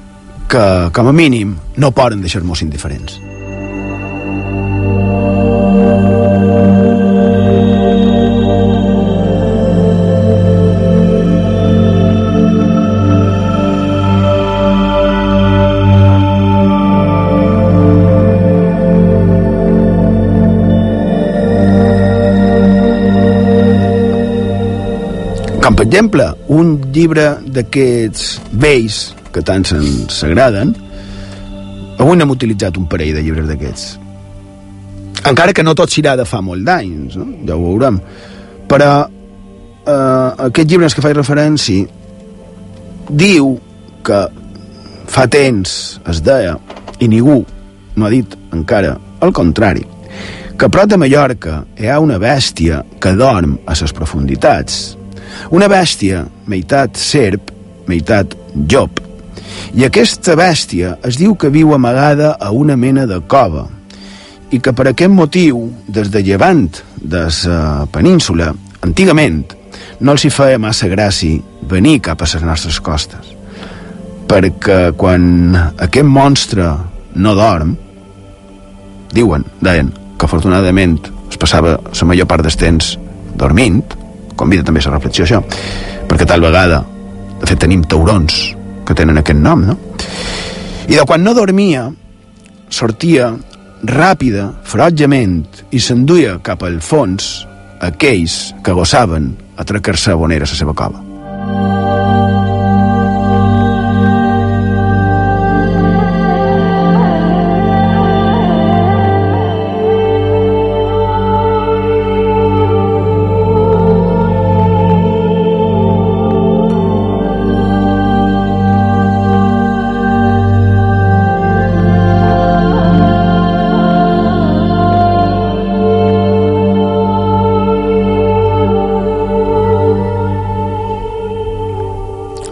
que, 0.46 0.64
com 0.94 1.10
a 1.10 1.18
mínim, 1.18 1.58
no 1.82 1.90
poden 1.90 2.22
deixar-nos 2.22 2.62
indiferents. 2.62 3.18
Com 25.64 25.72
per 25.72 25.86
exemple, 25.86 26.26
un 26.52 26.74
llibre 26.92 27.38
d'aquests 27.56 28.24
vells 28.60 28.96
que 29.32 29.40
tant 29.40 29.62
se'ns 29.64 30.18
agraden, 30.26 30.74
avui 31.96 32.18
n'hem 32.18 32.32
utilitzat 32.34 32.76
un 32.76 32.84
parell 32.90 33.14
de 33.16 33.22
llibres 33.24 33.46
d'aquests. 33.48 33.84
Encara 35.30 35.54
que 35.56 35.62
no 35.64 35.72
tot 35.72 35.88
serà 35.88 36.18
de 36.20 36.26
fa 36.28 36.42
molt 36.44 36.66
d'anys, 36.66 37.16
no? 37.16 37.24
ja 37.48 37.56
ho 37.56 37.62
veurem. 37.62 37.96
Però 38.68 38.90
eh, 39.08 40.28
aquest 40.50 40.68
llibre 40.68 40.90
que 40.92 41.04
faig 41.04 41.16
referència 41.16 41.86
diu 43.08 43.54
que 44.04 44.18
fa 45.14 45.24
temps 45.32 45.72
es 46.12 46.20
deia, 46.26 46.58
i 47.00 47.08
ningú 47.08 47.38
no 47.96 48.04
ha 48.04 48.12
dit 48.12 48.36
encara 48.52 48.98
el 49.24 49.32
contrari, 49.32 49.86
que 50.58 50.68
a 50.68 50.70
prop 50.76 50.92
de 50.92 51.00
Mallorca 51.00 51.62
hi 51.80 51.88
ha 51.88 51.96
una 52.04 52.20
bèstia 52.20 52.82
que 53.00 53.14
dorm 53.16 53.56
a 53.64 53.78
les 53.80 53.96
profunditats, 53.96 54.82
una 55.50 55.68
bèstia, 55.68 56.24
meitat 56.46 56.98
serp, 57.00 57.50
meitat 57.88 58.34
llop. 58.54 59.00
I 59.74 59.86
aquesta 59.86 60.36
bèstia 60.38 60.98
es 61.04 61.18
diu 61.18 61.34
que 61.38 61.52
viu 61.52 61.74
amagada 61.74 62.34
a 62.40 62.50
una 62.54 62.76
mena 62.76 63.06
de 63.10 63.20
cova 63.26 63.66
i 64.54 64.60
que 64.62 64.72
per 64.72 64.86
aquest 64.90 65.10
motiu, 65.10 65.66
des 65.88 66.10
de 66.14 66.22
llevant 66.22 66.68
de 67.00 67.26
la 67.26 67.86
península, 67.92 68.52
antigament, 68.86 69.42
no 70.00 70.14
els 70.14 70.24
hi 70.24 70.30
feia 70.30 70.60
massa 70.62 70.88
gràcia 70.90 71.40
venir 71.70 72.00
cap 72.04 72.22
a 72.22 72.28
les 72.28 72.44
nostres 72.44 72.80
costes. 72.80 73.32
Perquè 74.30 74.94
quan 74.96 75.56
aquest 75.56 76.06
monstre 76.06 76.70
no 77.14 77.34
dorm, 77.34 77.74
diuen, 79.14 79.44
deien, 79.62 79.90
que 80.18 80.26
afortunadament 80.26 80.98
es 81.30 81.38
passava 81.40 81.76
la 81.78 82.08
major 82.08 82.26
part 82.30 82.46
del 82.46 82.56
temps 82.58 82.94
dormint, 83.38 83.82
convida 84.36 84.64
també 84.66 84.82
a 84.82 84.90
la 84.90 84.98
reflexió 84.98 85.24
això, 85.24 85.40
perquè 86.08 86.26
tal 86.28 86.44
vegada, 86.44 86.82
de 87.40 87.48
fet 87.48 87.60
tenim 87.64 87.84
taurons 87.84 88.54
que 88.84 88.96
tenen 88.96 89.18
aquest 89.20 89.40
nom, 89.40 89.64
no? 89.64 89.78
I 90.88 90.98
de 90.98 91.04
quan 91.08 91.24
no 91.24 91.34
dormia, 91.36 91.86
sortia 92.68 93.32
ràpida, 93.84 94.50
ferotgement, 94.64 95.40
i 95.72 95.80
s'enduia 95.80 96.38
cap 96.44 96.64
al 96.64 96.80
fons 96.84 97.46
aquells 97.84 98.54
que 98.64 98.76
gossaven 98.76 99.34
atracar-se 99.60 100.12
a 100.12 100.20
bonera 100.20 100.48
a 100.48 100.52
la 100.52 100.60
seva 100.60 100.76
cova. 100.76 101.83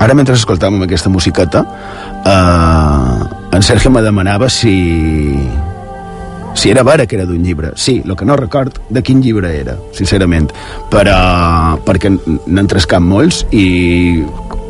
Ara, 0.03 0.17
mentre 0.19 0.35
escoltàvem 0.35 0.83
aquesta 0.83 1.11
musiqueta, 1.13 1.63
eh, 2.27 3.55
en 3.55 3.63
Sergio 3.63 3.91
me 3.95 4.03
demanava 4.03 4.49
si 4.51 5.39
si 6.55 6.71
era 6.71 6.83
vera 6.83 7.07
que 7.07 7.17
era 7.17 7.25
d'un 7.25 7.43
llibre. 7.43 7.73
Sí, 7.77 8.03
el 8.05 8.17
que 8.17 8.25
no 8.25 8.37
record 8.37 8.79
de 8.91 9.03
quin 9.03 9.23
llibre 9.23 9.55
era, 9.57 9.77
sincerament, 9.97 10.51
però 10.91 11.79
perquè 11.87 12.11
n'han 12.13 12.69
trescat 12.69 13.01
molts 13.01 13.45
i 13.51 14.25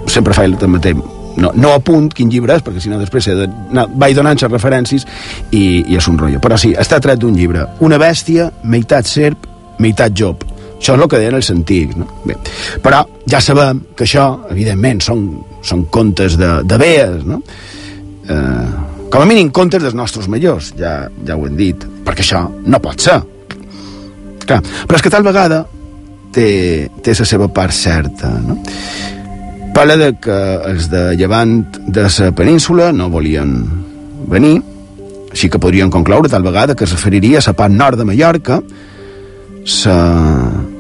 sempre 0.07 0.37
faig 0.37 0.53
el 0.53 0.71
mateix. 0.71 1.01
No, 1.33 1.49
no 1.57 1.73
apunt 1.73 2.11
quin 2.12 2.29
llibre 2.29 2.59
és, 2.59 2.62
perquè 2.62 2.83
si 2.85 2.92
no 2.92 3.01
després 3.01 3.27
he 3.27 3.35
de, 3.35 3.49
no, 3.73 3.87
vaig 3.97 4.14
donant 4.14 4.37
les 4.37 4.53
referències 4.53 5.07
i, 5.51 5.81
i 5.88 5.97
és 5.97 6.09
un 6.09 6.21
rotllo. 6.21 6.42
Però 6.45 6.61
sí, 6.61 6.75
està 6.77 7.01
tret 7.01 7.18
d'un 7.18 7.33
llibre. 7.35 7.64
Una 7.81 7.97
bèstia, 7.99 8.51
meitat 8.62 9.09
serp, 9.09 9.49
meitat 9.81 10.12
job. 10.12 10.45
Això 10.83 10.97
és 10.97 11.03
el 11.05 11.07
que 11.07 11.18
deien 11.21 11.37
els 11.38 11.49
antics. 11.53 11.95
No? 11.95 12.09
Bé, 12.27 12.35
però 12.83 13.05
ja 13.31 13.38
sabem 13.40 13.85
que 13.95 14.03
això, 14.03 14.25
evidentment, 14.51 14.99
són, 15.07 15.21
són 15.62 15.85
contes 15.95 16.35
de, 16.40 16.57
de 16.66 16.79
vees, 16.81 17.21
no? 17.29 17.38
Eh, 18.27 18.73
com 19.12 19.23
a 19.23 19.29
mínim 19.29 19.53
contes 19.55 19.85
dels 19.85 19.95
nostres 19.95 20.27
majors, 20.33 20.73
ja, 20.79 21.05
ja 21.23 21.37
ho 21.38 21.47
hem 21.47 21.55
dit, 21.55 21.87
perquè 22.03 22.25
això 22.25 22.40
no 22.66 22.81
pot 22.83 23.05
ser. 23.05 23.21
Clar, 24.42 24.59
però 24.88 24.99
és 24.99 25.05
que 25.07 25.12
tal 25.14 25.23
vegada 25.23 25.61
té, 26.35 26.49
té 27.05 27.14
la 27.14 27.29
seva 27.31 27.47
part 27.55 27.77
certa, 27.77 28.33
no? 28.42 28.59
Parla 29.77 29.97
de 30.01 30.11
que 30.18 30.40
els 30.73 30.90
de 30.90 31.05
llevant 31.16 31.61
de 31.87 32.09
la 32.09 32.33
península 32.37 32.90
no 32.92 33.07
volien 33.12 33.55
venir, 34.33 34.57
així 35.31 35.49
que 35.49 35.62
podrien 35.62 35.95
concloure 35.95 36.29
tal 36.29 36.42
vegada 36.42 36.75
que 36.75 36.85
es 36.90 36.92
referiria 36.99 37.38
a 37.38 37.47
la 37.47 37.57
part 37.57 37.73
nord 37.73 38.03
de 38.03 38.11
Mallorca, 38.11 38.59
la 39.87 40.72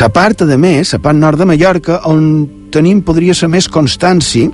la 0.00 0.08
part, 0.08 0.42
a 0.42 0.56
més, 0.56 0.94
la 0.94 1.00
part 1.02 1.18
nord 1.18 1.38
de 1.38 1.46
Mallorca, 1.48 2.00
on 2.08 2.70
tenim, 2.72 3.02
podria 3.04 3.34
ser 3.36 3.50
més 3.52 3.68
constància, 3.68 4.48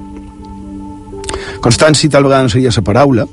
constància 1.63 2.11
tal 2.11 2.27
vegada 2.27 2.47
no 2.47 2.53
seria 2.53 2.73
la 2.75 2.83
paraula, 2.83 3.27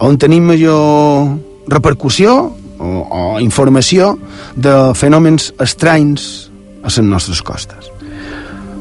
on 0.00 0.16
tenim 0.18 0.46
major 0.48 1.36
repercussió 1.68 2.32
o, 2.40 2.88
o 3.04 3.22
informació 3.44 4.14
de 4.56 4.74
fenòmens 4.96 5.52
estranys 5.60 6.50
a 6.80 6.88
les 6.88 7.00
nostres 7.04 7.42
costes. 7.44 7.90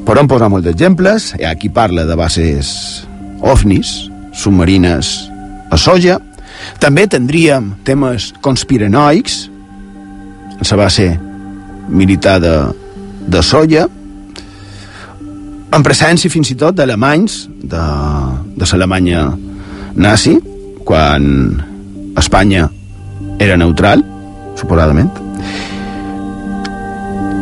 Podem 0.07 0.29
posar 0.31 0.47
molts 0.49 0.71
exemples. 0.71 1.33
Hi 1.37 1.45
ha 1.45 1.55
qui 1.59 1.69
parla 1.69 2.07
de 2.07 2.15
bases 2.17 3.03
ovnis, 3.43 4.07
submarines 4.33 5.11
a 5.69 5.77
soja. 5.77 6.17
També 6.79 7.05
tindríem 7.11 7.73
temes 7.85 8.31
conspiranoics 8.41 9.41
en 10.55 10.63
la 10.63 10.77
base 10.79 11.11
militar 11.89 12.39
de, 12.41 12.55
de 13.27 13.41
soja, 13.43 13.87
en 15.69 15.85
presència 15.85 16.31
fins 16.33 16.49
i 16.49 16.57
tot 16.57 16.77
d'alemanys 16.77 17.43
de, 17.61 17.83
de 18.57 18.69
l'Alemanya 18.71 19.27
nazi, 19.99 20.37
quan 20.85 21.25
Espanya 22.17 22.69
era 23.39 23.57
neutral, 23.57 24.01
suposadament. 24.57 25.11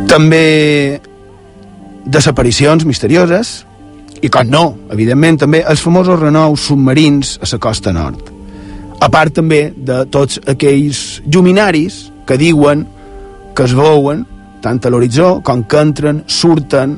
També 0.08 1.00
desaparicions 2.08 2.84
misterioses 2.88 3.58
i, 4.20 4.28
com 4.32 4.48
no, 4.50 4.64
evidentment, 4.92 5.38
també 5.44 5.62
els 5.68 5.82
famosos 5.84 6.20
renous 6.20 6.68
submarins 6.68 7.36
a 7.42 7.48
la 7.52 7.60
costa 7.62 7.92
nord. 7.92 8.32
A 9.00 9.08
part 9.12 9.36
també 9.36 9.68
de 9.76 10.02
tots 10.10 10.40
aquells 10.50 11.20
lluminaris 11.26 12.08
que 12.26 12.38
diuen 12.40 12.84
que 13.54 13.66
es 13.66 13.74
veuen 13.74 14.24
tant 14.64 14.80
a 14.84 14.90
l'horitzó 14.90 15.38
com 15.44 15.64
que 15.64 15.80
entren, 15.80 16.22
surten 16.26 16.96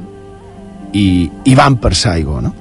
i, 0.93 1.31
i 1.45 1.55
van 1.59 1.79
per 1.81 1.95
l'aigua, 1.95 2.41
no? 2.45 2.57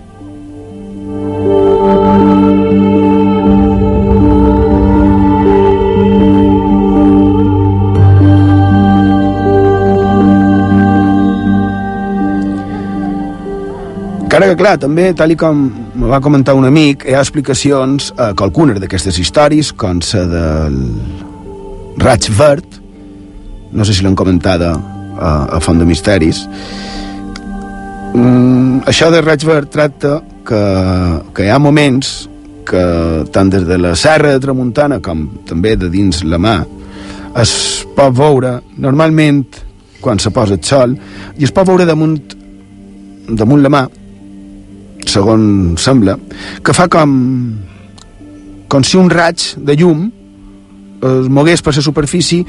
Encara 14.30 14.46
que, 14.52 14.60
clar, 14.60 14.76
també, 14.78 15.08
tal 15.18 15.34
com 15.42 15.64
me 16.00 16.08
va 16.08 16.22
comentar 16.22 16.54
un 16.56 16.68
amic, 16.68 17.02
hi 17.10 17.16
ha 17.18 17.24
explicacions 17.24 18.12
a 18.14 18.30
qualcunes 18.38 18.78
d'aquestes 18.80 19.18
històries, 19.20 19.74
com 19.74 20.04
la 20.14 20.22
del 20.30 20.78
raig 22.00 22.30
verd, 22.38 22.79
no 23.72 23.86
sé 23.86 23.94
si 23.94 24.04
l'han 24.04 24.18
comentada 24.18 24.74
a, 24.74 25.30
a 25.58 25.60
Font 25.60 25.80
de 25.80 25.86
Misteris. 25.86 26.46
Mm, 28.14 28.86
això 28.90 29.12
de 29.14 29.22
raig 29.22 29.46
tracta 29.70 30.20
que, 30.46 30.62
que 31.34 31.46
hi 31.46 31.54
ha 31.54 31.60
moments 31.62 32.28
que 32.70 32.82
tant 33.34 33.50
des 33.50 33.66
de 33.66 33.78
la 33.78 33.96
serra 33.96 34.34
de 34.34 34.42
Tramuntana 34.42 35.00
com 35.02 35.28
també 35.46 35.76
de 35.78 35.90
dins 35.90 36.24
la 36.24 36.38
mà 36.38 36.58
es 37.42 37.86
pot 37.96 38.14
veure 38.14 38.60
normalment 38.78 39.44
quan 40.02 40.20
se 40.20 40.32
posa 40.34 40.58
el 40.58 40.64
sol 40.64 40.96
i 41.38 41.46
es 41.46 41.54
pot 41.54 41.68
veure 41.70 41.86
damunt 41.86 42.18
damunt 43.30 43.62
la 43.62 43.74
mà 43.74 43.84
segons 45.10 45.82
sembla, 45.82 46.18
que 46.62 46.74
fa 46.76 46.88
com 46.92 47.12
com 48.70 48.86
si 48.86 48.98
un 48.98 49.10
raig 49.10 49.56
de 49.58 49.76
llum 49.80 50.10
es 51.00 51.30
mogués 51.32 51.64
per 51.66 51.74
la 51.74 51.82
superfície 51.82 52.46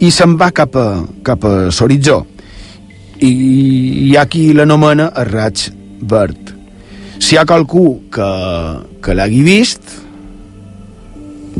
i 0.00 0.10
se'n 0.10 0.36
va 0.40 0.50
cap 0.54 0.76
a, 0.76 0.88
cap 1.26 1.44
a 1.46 1.54
l'horitzó. 1.68 2.22
I 3.22 3.30
hi 4.08 4.16
ha 4.18 4.26
qui 4.26 4.48
l'anomena 4.52 5.10
el 5.20 5.30
raig 5.30 5.68
verd. 6.02 6.54
Si 7.18 7.34
hi 7.34 7.38
ha 7.38 7.46
qualcú 7.48 7.86
que, 8.12 8.30
que 9.00 9.14
l'hagi 9.14 9.42
vist, 9.46 10.00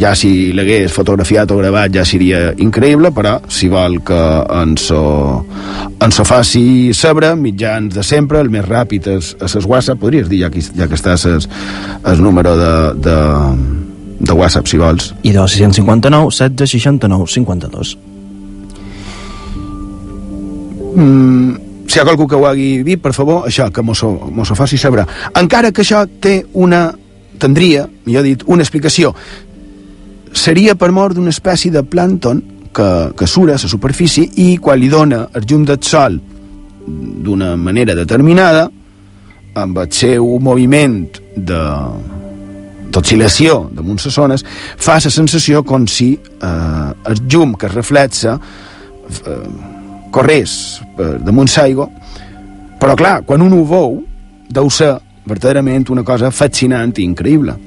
ja 0.01 0.15
si 0.19 0.53
l'hagués 0.55 0.93
fotografiat 0.93 1.53
o 1.55 1.59
gravat 1.61 1.93
ja 1.95 2.05
seria 2.07 2.49
increïble, 2.59 3.13
però 3.15 3.37
si 3.49 3.69
vol 3.71 4.01
que 4.07 4.21
ens 4.61 4.89
ho, 4.93 5.05
ens 6.03 6.19
ho 6.19 6.27
faci 6.27 6.93
saber, 6.97 7.35
mitjans 7.39 7.95
de 7.95 8.03
sempre, 8.03 8.43
el 8.43 8.51
més 8.51 8.67
ràpid 8.67 9.09
és 9.15 9.35
a 9.41 9.51
ses 9.51 9.69
WhatsApp, 9.71 10.01
podries 10.03 10.29
dir, 10.31 10.43
ja 10.45 10.51
que, 10.51 10.63
ja 10.65 10.89
que 10.91 10.99
estàs 10.99 11.29
el, 11.31 11.47
el 12.11 12.25
número 12.25 12.57
de, 12.59 12.75
de, 13.07 13.21
de 14.19 14.33
WhatsApp, 14.33 14.67
si 14.71 14.83
vols. 14.83 15.13
I 15.23 15.37
de 15.37 15.47
659 15.47 16.35
16 16.35 16.75
69 16.75 17.31
52. 17.39 17.95
Mm, 20.95 21.87
si 21.87 21.99
hi 21.99 22.03
ha 22.03 22.05
qualcú 22.07 22.27
que 22.29 22.37
ho 22.37 22.47
hagi 22.49 22.83
vist, 22.83 23.03
per 23.03 23.13
favor, 23.13 23.49
això, 23.49 23.71
que 23.73 23.83
mos 23.83 24.03
ho, 24.03 24.13
mos 24.31 24.51
ho 24.51 24.57
faci 24.59 24.79
saber. 24.79 25.05
Encara 25.35 25.73
que 25.73 25.83
això 25.83 26.05
té 26.21 26.39
una 26.55 26.87
tindria, 27.39 27.89
millor 28.07 28.25
dit, 28.25 28.45
una 28.47 28.63
explicació 28.63 29.15
seria 30.35 30.75
per 30.75 30.91
mort 30.93 31.15
d'una 31.15 31.31
espècie 31.31 31.71
de 31.73 31.83
plàncton 31.87 32.43
que, 32.75 32.89
que 33.17 33.27
sura 33.31 33.55
a 33.55 33.61
la 33.63 33.71
superfície 33.71 34.27
i 34.43 34.57
quan 34.59 34.81
li 34.81 34.91
dona 34.91 35.29
el 35.33 35.47
llum 35.47 35.65
del 35.65 35.81
sol 35.83 36.19
d'una 36.85 37.55
manera 37.57 37.95
determinada 37.95 38.67
amb 39.55 39.79
el 39.79 39.93
seu 39.95 40.27
moviment 40.43 41.05
de 41.37 41.61
d'oscil·lació 42.95 43.71
damunt 43.75 44.03
les 44.03 44.15
zones 44.15 44.45
fa 44.47 44.99
la 44.99 45.11
sensació 45.11 45.63
com 45.67 45.87
si 45.91 46.13
eh, 46.15 46.91
el 47.11 47.23
llum 47.31 47.55
que 47.55 47.71
es 47.71 47.75
reflexa 47.75 48.35
eh, 48.35 49.39
corrés 50.15 50.81
per 50.97 51.17
damunt 51.27 51.51
l'aigua 51.57 51.89
però 52.81 52.95
clar, 52.99 53.17
quan 53.27 53.43
un 53.43 53.55
ho 53.57 53.65
veu 53.69 54.01
deu 54.55 54.71
ser 54.71 54.95
verdaderament 55.25 55.91
una 55.91 56.05
cosa 56.07 56.31
fascinant 56.31 56.95
i 56.99 57.09
increïble 57.09 57.59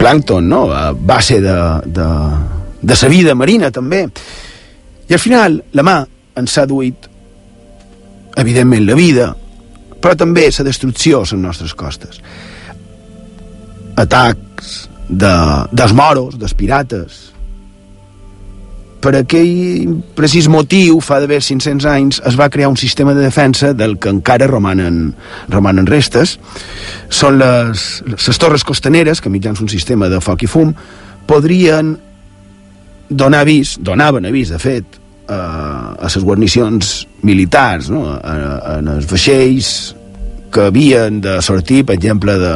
plàncton, 0.00 0.48
no? 0.48 0.72
a 0.72 0.92
base 0.92 1.40
de, 1.40 1.56
de, 1.86 2.06
de 2.82 2.96
sa 2.96 3.08
vida 3.08 3.34
marina, 3.36 3.70
també. 3.70 4.06
I 5.06 5.14
al 5.14 5.20
final, 5.20 5.60
la 5.76 5.84
mà 5.86 5.98
ens 6.40 6.58
ha 6.58 6.66
duit, 6.68 7.08
evidentment, 8.40 8.86
la 8.88 8.98
vida, 8.98 9.30
però 10.00 10.16
també 10.16 10.48
la 10.50 10.66
destrucció 10.66 11.20
a 11.20 11.26
les 11.26 11.34
nostres 11.38 11.74
costes. 11.74 12.20
Atacs 14.00 14.88
de, 15.08 15.34
dels 15.72 15.92
moros, 15.96 16.38
dels 16.40 16.56
pirates, 16.56 17.30
per 19.00 19.14
aquell 19.16 19.94
precís 20.16 20.46
motiu, 20.52 20.98
fa 21.00 21.22
d'haver 21.22 21.40
500 21.40 21.86
anys, 21.88 22.20
es 22.28 22.36
va 22.36 22.50
crear 22.52 22.68
un 22.68 22.76
sistema 22.76 23.14
de 23.16 23.24
defensa 23.24 23.72
del 23.72 23.96
que 23.98 24.12
encara 24.12 24.48
romanen, 24.50 25.14
romanen 25.48 25.88
restes. 25.88 26.36
Són 27.08 27.40
les, 27.40 27.86
les 28.12 28.40
torres 28.40 28.64
costaneres, 28.68 29.24
que 29.24 29.32
mitjans 29.32 29.62
un 29.64 29.72
sistema 29.72 30.10
de 30.12 30.20
foc 30.20 30.44
i 30.44 30.50
fum, 30.52 30.74
podrien 31.26 31.96
donar 33.08 33.46
avís, 33.46 33.78
donaven 33.80 34.28
avís, 34.28 34.52
de 34.52 34.60
fet, 34.60 34.99
a, 35.30 35.40
a 35.94 36.10
les 36.10 36.24
guarnicions 36.24 36.92
militars, 37.22 37.90
no? 37.92 38.04
a 38.18 38.78
els 38.80 39.06
vaixells 39.10 39.70
que 40.50 40.66
havien 40.66 41.20
de 41.22 41.38
sortir, 41.42 41.84
per 41.86 41.94
exemple, 41.94 42.34
de, 42.40 42.54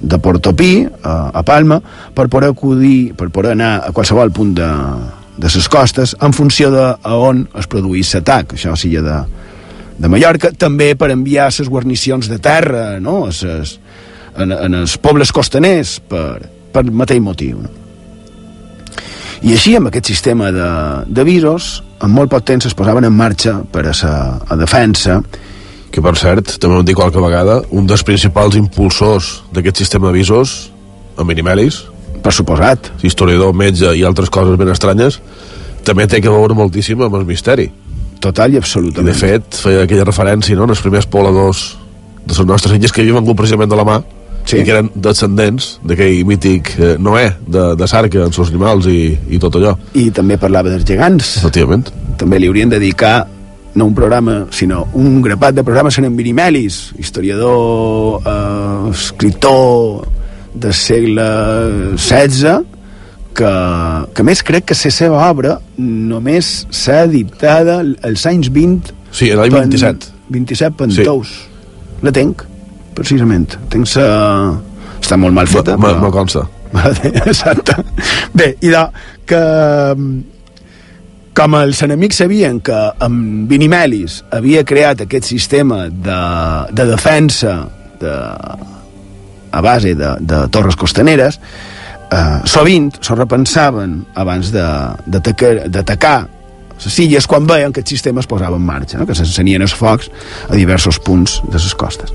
de 0.00 0.18
Portopí, 0.18 0.86
a, 1.02 1.30
a 1.34 1.42
Palma, 1.46 1.78
per 2.16 2.28
poder 2.32 2.52
acudir, 2.52 3.12
per 3.18 3.28
poder 3.34 3.52
anar 3.56 3.74
a 3.84 3.92
qualsevol 3.92 4.32
punt 4.32 4.54
de, 4.56 4.70
de 5.36 5.52
les 5.52 5.68
costes 5.68 6.16
en 6.20 6.32
funció 6.32 6.70
de 6.72 6.88
a 6.96 7.18
on 7.18 7.44
es 7.58 7.68
produís 7.68 8.14
l'atac, 8.16 8.56
això 8.56 8.74
sigui 8.78 9.04
de, 9.04 9.18
de 9.98 10.10
Mallorca, 10.10 10.52
també 10.56 10.94
per 10.96 11.12
enviar 11.12 11.50
les 11.52 11.68
guarnicions 11.68 12.32
de 12.32 12.40
terra 12.42 12.98
no? 13.00 13.26
a 13.28 13.36
ses, 13.36 13.76
en, 14.36 14.56
en 14.56 14.80
els 14.82 14.96
pobles 14.98 15.32
costaners 15.32 15.98
per, 16.08 16.40
per 16.72 16.88
mateix 16.88 17.20
motiu. 17.20 17.62
No? 17.62 17.81
I 19.42 19.56
així, 19.56 19.74
amb 19.76 19.90
aquest 19.90 20.06
sistema 20.06 20.50
d'avisos, 20.52 21.82
en 22.02 22.10
molt 22.14 22.30
poc 22.30 22.44
temps 22.46 22.66
es 22.66 22.76
posaven 22.78 23.06
en 23.08 23.14
marxa 23.14 23.60
per 23.72 23.86
a 23.90 23.94
la 24.02 24.12
a 24.48 24.56
defensa 24.56 25.22
que 25.92 26.00
per 26.00 26.14
cert, 26.16 26.56
també 26.56 26.78
ho 26.78 26.84
dic 26.86 26.96
qualque 26.96 27.20
vegada, 27.20 27.58
un 27.76 27.86
dels 27.86 28.02
principals 28.08 28.56
impulsors 28.56 29.42
d'aquest 29.52 29.82
sistema 29.82 30.08
d'avisos, 30.08 30.54
en 31.20 31.28
Minimelis, 31.28 31.82
per 32.24 32.32
suposat. 32.32 32.88
Historiador, 33.04 33.52
metge 33.52 33.92
i 33.98 34.04
altres 34.08 34.32
coses 34.32 34.56
ben 34.56 34.72
estranyes, 34.72 35.20
també 35.84 36.08
té 36.08 36.22
que 36.24 36.32
veure 36.32 36.56
moltíssim 36.56 37.04
amb 37.04 37.18
el 37.18 37.26
misteri. 37.28 37.68
Total 38.24 38.54
i 38.54 38.60
absolutament. 38.62 39.10
I 39.10 39.12
de 39.12 39.18
fet, 39.18 39.60
feia 39.66 39.84
aquella 39.84 40.08
referència, 40.08 40.56
no?, 40.56 40.64
en 40.64 40.72
els 40.72 40.80
primers 40.80 41.08
pobladors 41.10 41.62
de 42.24 42.32
les 42.38 42.48
nostres 42.48 42.78
illes 42.78 42.94
que 42.94 43.04
havien 43.04 43.18
vengut 43.20 43.36
precisament 43.42 43.68
de 43.68 43.76
la 43.76 43.84
mà, 43.84 44.00
sí. 44.44 44.60
i 44.60 44.64
que 44.64 44.74
eren 44.74 44.90
descendents 44.94 45.76
d'aquell 45.86 46.22
mític 46.28 46.72
eh, 46.78 46.94
Noé, 47.02 47.28
de, 47.46 47.72
de 47.78 47.88
Sarca, 47.90 48.26
amb 48.26 48.38
els 48.38 48.52
animals 48.52 48.88
i, 48.90 49.12
i 49.32 49.40
tot 49.42 49.58
allò. 49.60 49.76
I 49.98 50.08
també 50.14 50.38
parlava 50.40 50.72
dels 50.72 50.86
gegants. 50.88 51.36
Efectivament. 51.42 51.88
També 52.20 52.40
li 52.40 52.50
haurien 52.50 52.72
de 52.72 52.80
dedicar 52.80 53.16
no 53.74 53.86
un 53.88 53.94
programa, 53.96 54.42
sinó 54.52 54.84
un 55.00 55.22
grapat 55.24 55.56
de 55.56 55.64
programes 55.64 55.96
en 55.98 56.16
Virimelis, 56.16 56.92
historiador, 57.00 58.20
eh, 58.26 58.90
escriptor 58.92 60.08
del 60.52 60.74
segle 60.76 61.28
XVI, 61.96 62.58
que, 63.32 63.52
que 64.12 64.24
més 64.28 64.42
crec 64.44 64.66
que 64.68 64.76
la 64.76 64.92
seva 64.92 65.22
obra 65.30 65.56
només 65.78 66.66
s'ha 66.68 67.06
editada 67.06 67.80
als 68.04 68.26
anys 68.28 68.52
20 68.52 69.00
Sí, 69.12 69.28
l'any 69.36 69.52
27. 69.52 70.12
27 70.32 70.76
pentous. 70.80 71.28
Sí. 71.28 71.98
La 72.02 72.12
tenc, 72.16 72.42
precisament. 72.96 73.58
Tenc 73.72 73.88
sa... 73.90 74.06
Està 75.02 75.18
molt 75.18 75.34
mal 75.34 75.48
feta. 75.50 75.76
Me, 75.76 75.94
me, 75.96 76.06
me 76.06 76.12
consta. 76.14 76.44
Exacte. 77.26 77.74
Bé, 78.32 78.52
i 78.62 78.70
de, 78.72 78.84
que 79.28 79.42
com 81.32 81.56
els 81.56 81.80
enemics 81.84 82.20
sabien 82.22 82.60
que 82.64 82.78
en 83.02 83.14
Vinimelis 83.48 84.20
havia 84.36 84.64
creat 84.68 85.04
aquest 85.04 85.30
sistema 85.32 85.86
de, 85.88 86.20
de 86.76 86.86
defensa 86.90 87.54
de, 88.00 88.12
a 89.52 89.60
base 89.64 89.94
de, 89.96 90.10
de 90.20 90.42
torres 90.52 90.76
costaneres, 90.76 91.40
eh, 92.12 92.38
sovint 92.48 92.90
s'ho 93.00 93.16
repensaven 93.16 93.98
abans 94.20 94.52
d'atacar 94.52 96.16
les 96.84 96.98
illes 97.04 97.26
quan 97.30 97.46
veien 97.46 97.72
que 97.72 97.80
el 97.80 97.86
sistema 97.86 98.20
es 98.20 98.28
posava 98.30 98.56
en 98.56 98.66
marxa, 98.66 98.98
no? 98.98 99.06
que 99.06 99.14
s'encenien 99.14 99.62
els 99.62 99.74
focs 99.74 100.10
a 100.48 100.54
diversos 100.58 100.98
punts 101.02 101.40
de 101.48 101.58
les 101.58 101.74
costes. 101.78 102.12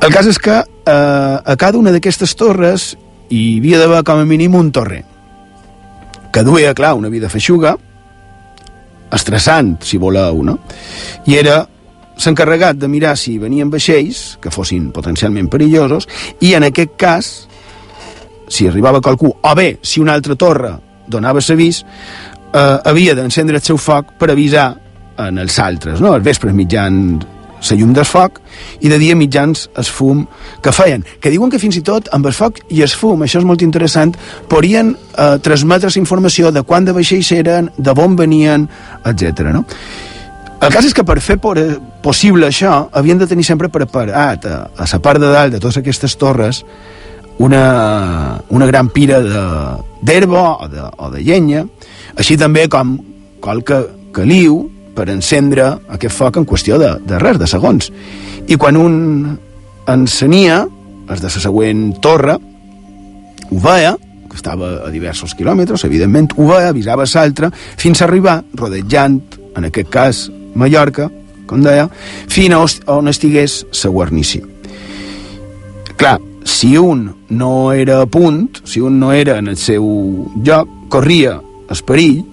El 0.00 0.12
cas 0.12 0.28
és 0.28 0.38
que 0.38 0.60
eh, 0.60 0.92
a 0.92 1.56
cada 1.58 1.78
una 1.78 1.92
d'aquestes 1.94 2.36
torres 2.36 2.94
hi 3.30 3.58
havia 3.58 3.80
d'haver 3.82 4.04
com 4.06 4.22
a 4.22 4.28
mínim 4.28 4.54
un 4.54 4.70
torre 4.72 5.02
que 6.32 6.42
duia, 6.44 6.74
clar, 6.76 6.92
una 6.94 7.08
vida 7.08 7.30
feixuga, 7.32 7.72
estressant, 9.16 9.78
si 9.80 9.96
voleu, 9.96 10.42
no? 10.44 10.58
I 11.24 11.38
era 11.38 11.62
s'encarregat 12.16 12.76
de 12.80 12.88
mirar 12.88 13.14
si 13.16 13.36
venien 13.40 13.70
vaixells 13.72 14.36
que 14.40 14.52
fossin 14.52 14.90
potencialment 14.92 15.48
perillosos 15.52 16.08
i 16.44 16.54
en 16.56 16.66
aquest 16.68 16.96
cas 17.00 17.30
si 18.48 18.68
arribava 18.68 19.02
qualcú, 19.02 19.32
o 19.42 19.54
bé 19.58 19.78
si 19.82 20.00
una 20.00 20.14
altra 20.14 20.36
torre 20.38 20.72
donava 21.08 21.42
l'avís 21.48 21.82
eh, 22.56 22.80
havia 22.84 23.14
d'encendre 23.14 23.60
el 23.60 23.64
seu 23.64 23.78
foc 23.78 24.16
per 24.18 24.32
avisar 24.32 24.72
en 25.22 25.38
els 25.40 25.58
altres, 25.62 26.00
no? 26.00 26.14
els 26.16 26.24
vespres 26.24 26.54
mitjans 26.56 27.32
la 27.66 27.74
llum 27.74 27.92
del 27.96 28.04
foc 28.04 28.36
i 28.84 28.90
de 28.92 28.98
dia 29.00 29.16
mitjans 29.16 29.64
el 29.80 29.86
fum 29.88 30.20
que 30.62 30.72
feien. 30.76 31.02
Que 31.20 31.32
diuen 31.32 31.50
que 31.50 31.58
fins 31.58 31.78
i 31.78 31.82
tot 31.82 32.10
amb 32.14 32.28
el 32.28 32.34
foc 32.36 32.60
i 32.70 32.82
el 32.84 32.92
fum, 32.92 33.24
això 33.24 33.40
és 33.40 33.46
molt 33.48 33.64
interessant, 33.64 34.12
podrien 34.50 34.92
eh, 34.92 35.38
transmetre 35.42 35.90
informació 35.96 36.52
de 36.52 36.62
quan 36.62 36.84
de 36.84 36.94
vaixells 36.94 37.32
eren, 37.32 37.70
de 37.76 37.94
on 37.96 38.14
venien, 38.16 38.68
etc. 39.04 39.48
No? 39.56 39.64
El 40.60 40.72
cas 40.72 40.86
és 40.86 40.94
que 40.94 41.04
per 41.04 41.18
fer 41.20 41.38
por, 41.40 41.58
possible 42.04 42.46
això 42.46 42.86
havien 42.92 43.18
de 43.18 43.26
tenir 43.26 43.44
sempre 43.44 43.72
preparat 43.72 44.46
a, 44.46 44.60
a 44.76 44.86
la 44.92 45.00
part 45.02 45.20
de 45.20 45.32
dalt 45.32 45.56
de 45.56 45.60
totes 45.60 45.80
aquestes 45.82 46.16
torres 46.16 46.62
una, 47.38 48.40
una 48.48 48.66
gran 48.66 48.88
pira 48.88 49.20
d'herba 50.00 50.46
o, 50.56 50.68
de, 50.68 50.80
o 50.80 51.10
de 51.10 51.22
llenya, 51.24 51.66
així 52.16 52.36
també 52.40 52.66
com 52.72 52.96
qualque 53.44 53.82
caliu 54.16 54.64
per 54.96 55.10
encendre 55.12 55.68
aquest 55.92 56.16
foc 56.16 56.38
en 56.40 56.46
qüestió 56.48 56.80
de, 56.80 56.94
de 57.04 57.20
res, 57.20 57.38
de 57.38 57.48
segons. 57.50 57.90
I 58.48 58.56
quan 58.56 58.78
un 58.80 58.96
encenia, 59.92 60.62
els 61.06 61.22
de 61.22 61.28
la 61.28 61.44
següent 61.44 61.84
torre, 62.02 62.38
ho 63.46 63.60
veia, 63.62 63.94
que 64.26 64.38
estava 64.38 64.72
a 64.86 64.90
diversos 64.90 65.36
quilòmetres, 65.38 65.84
evidentment, 65.86 66.32
ho 66.36 66.48
veia, 66.48 66.72
avisava 66.72 67.06
l'altre, 67.12 67.52
fins 67.76 68.00
a 68.00 68.08
arribar, 68.08 68.40
rodejant, 68.54 69.20
en 69.56 69.68
aquest 69.68 69.92
cas, 69.92 70.26
Mallorca, 70.56 71.10
com 71.46 71.62
deia, 71.62 71.86
fins 72.32 72.56
a 72.56 72.96
on 72.96 73.12
estigués 73.12 73.64
la 73.84 73.90
guarnició. 73.92 74.48
Clar, 75.96 76.18
si 76.44 76.76
un 76.76 77.10
no 77.28 77.72
era 77.72 78.00
a 78.02 78.06
punt, 78.06 78.62
si 78.64 78.80
un 78.80 78.98
no 79.00 79.12
era 79.12 79.38
en 79.38 79.48
el 79.48 79.56
seu 79.56 79.86
lloc, 80.42 80.72
corria 80.88 81.40
el 81.70 81.82
perill 81.86 82.24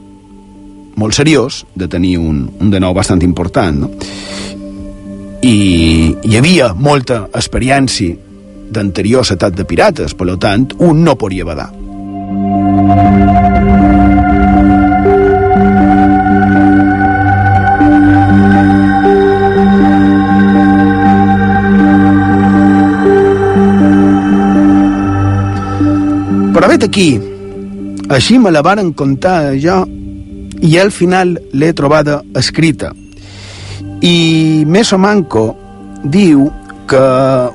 molt 0.96 1.18
seriós 1.18 1.64
de 1.76 1.88
tenir 1.90 2.18
un, 2.22 2.46
un 2.62 2.70
de 2.70 2.80
nou 2.80 2.94
bastant 2.94 3.24
important 3.26 3.86
no? 3.86 3.90
i 5.44 5.56
hi 6.24 6.38
havia 6.38 6.74
molta 6.74 7.26
experiència 7.34 8.16
d'anterior 8.74 9.26
setat 9.26 9.58
de 9.58 9.66
pirates 9.70 10.14
per 10.18 10.30
tant 10.38 10.70
un 10.80 11.04
no 11.04 11.18
podia 11.18 11.46
badar 11.46 11.72
però 26.54 26.70
vet 26.70 26.86
aquí 26.86 27.33
així 28.14 28.38
me 28.40 28.52
la 28.52 28.62
varen 28.62 28.94
contar 28.94 29.54
jo 29.58 29.84
i 30.64 30.78
al 30.78 30.92
final 30.92 31.38
l'he 31.52 31.72
trobada 31.74 32.22
escrita. 32.40 32.92
I 34.04 34.64
Meso 34.68 34.98
Manco 35.00 35.46
diu 36.04 36.50
que 36.88 37.04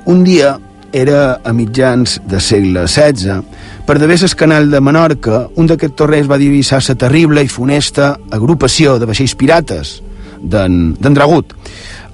un 0.06 0.24
dia 0.24 0.56
era 0.92 1.40
a 1.44 1.52
mitjans 1.52 2.18
de 2.26 2.40
segle 2.40 2.86
XVI, 2.88 3.42
per 3.86 3.98
d'haver 3.98 4.18
el 4.22 4.34
canal 4.36 4.70
de 4.70 4.80
Menorca, 4.80 5.46
un 5.56 5.68
d'aquests 5.68 5.96
torrers 5.96 6.28
va 6.28 6.40
divisar 6.40 6.80
la 6.88 6.96
terrible 6.96 7.44
i 7.44 7.48
funesta 7.48 8.16
agrupació 8.30 8.98
de 8.98 9.06
vaixells 9.08 9.36
pirates 9.36 9.94
d'en 10.42 11.14
Dragut. 11.14 11.54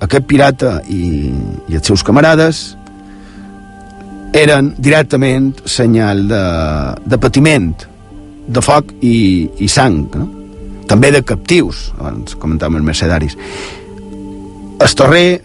Aquest 0.00 0.26
pirata 0.26 0.80
i, 0.88 1.30
i 1.68 1.76
els 1.78 1.86
seus 1.86 2.02
camarades 2.02 2.76
eren 4.34 4.72
directament 4.78 5.52
senyal 5.64 6.26
de, 6.28 6.44
de 7.06 7.18
patiment, 7.18 7.72
de 8.46 8.62
foc 8.64 8.96
i, 9.02 9.48
i 9.58 9.68
sang. 9.68 10.02
No? 10.14 10.30
també 10.86 11.10
de 11.12 11.22
captius, 11.24 11.90
abans 11.98 12.36
comentàvem 12.40 12.80
els 12.80 12.86
mercedaris. 12.86 13.36
Estorrer 14.84 15.40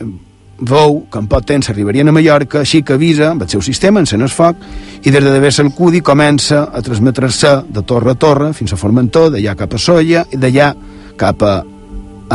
veu 0.59 0.97
que 1.11 1.21
en 1.21 1.27
poc 1.31 1.45
temps 1.47 1.69
arribarien 1.71 2.09
a 2.11 2.13
Mallorca, 2.13 2.63
així 2.63 2.81
que 2.83 2.97
avisa 2.97 3.29
amb 3.31 3.45
el 3.45 3.51
seu 3.51 3.63
sistema, 3.63 4.01
encén 4.03 4.21
el 4.25 4.31
foc, 4.33 4.59
i 4.99 5.11
des 5.11 5.23
de 5.23 5.31
d'haver-se 5.31 5.63
el 5.63 5.71
cudi 5.75 6.03
comença 6.03 6.65
a 6.73 6.81
transmetre-se 6.83 7.53
de 7.71 7.83
torre 7.87 8.15
a 8.15 8.19
torre 8.19 8.51
fins 8.53 8.73
a 8.73 8.79
Formentor, 8.79 9.31
d'allà 9.35 9.55
cap 9.55 9.75
a 9.75 9.79
Solla, 9.79 10.25
i 10.31 10.39
d'allà 10.39 10.73
cap 11.19 11.45
a 11.47 11.53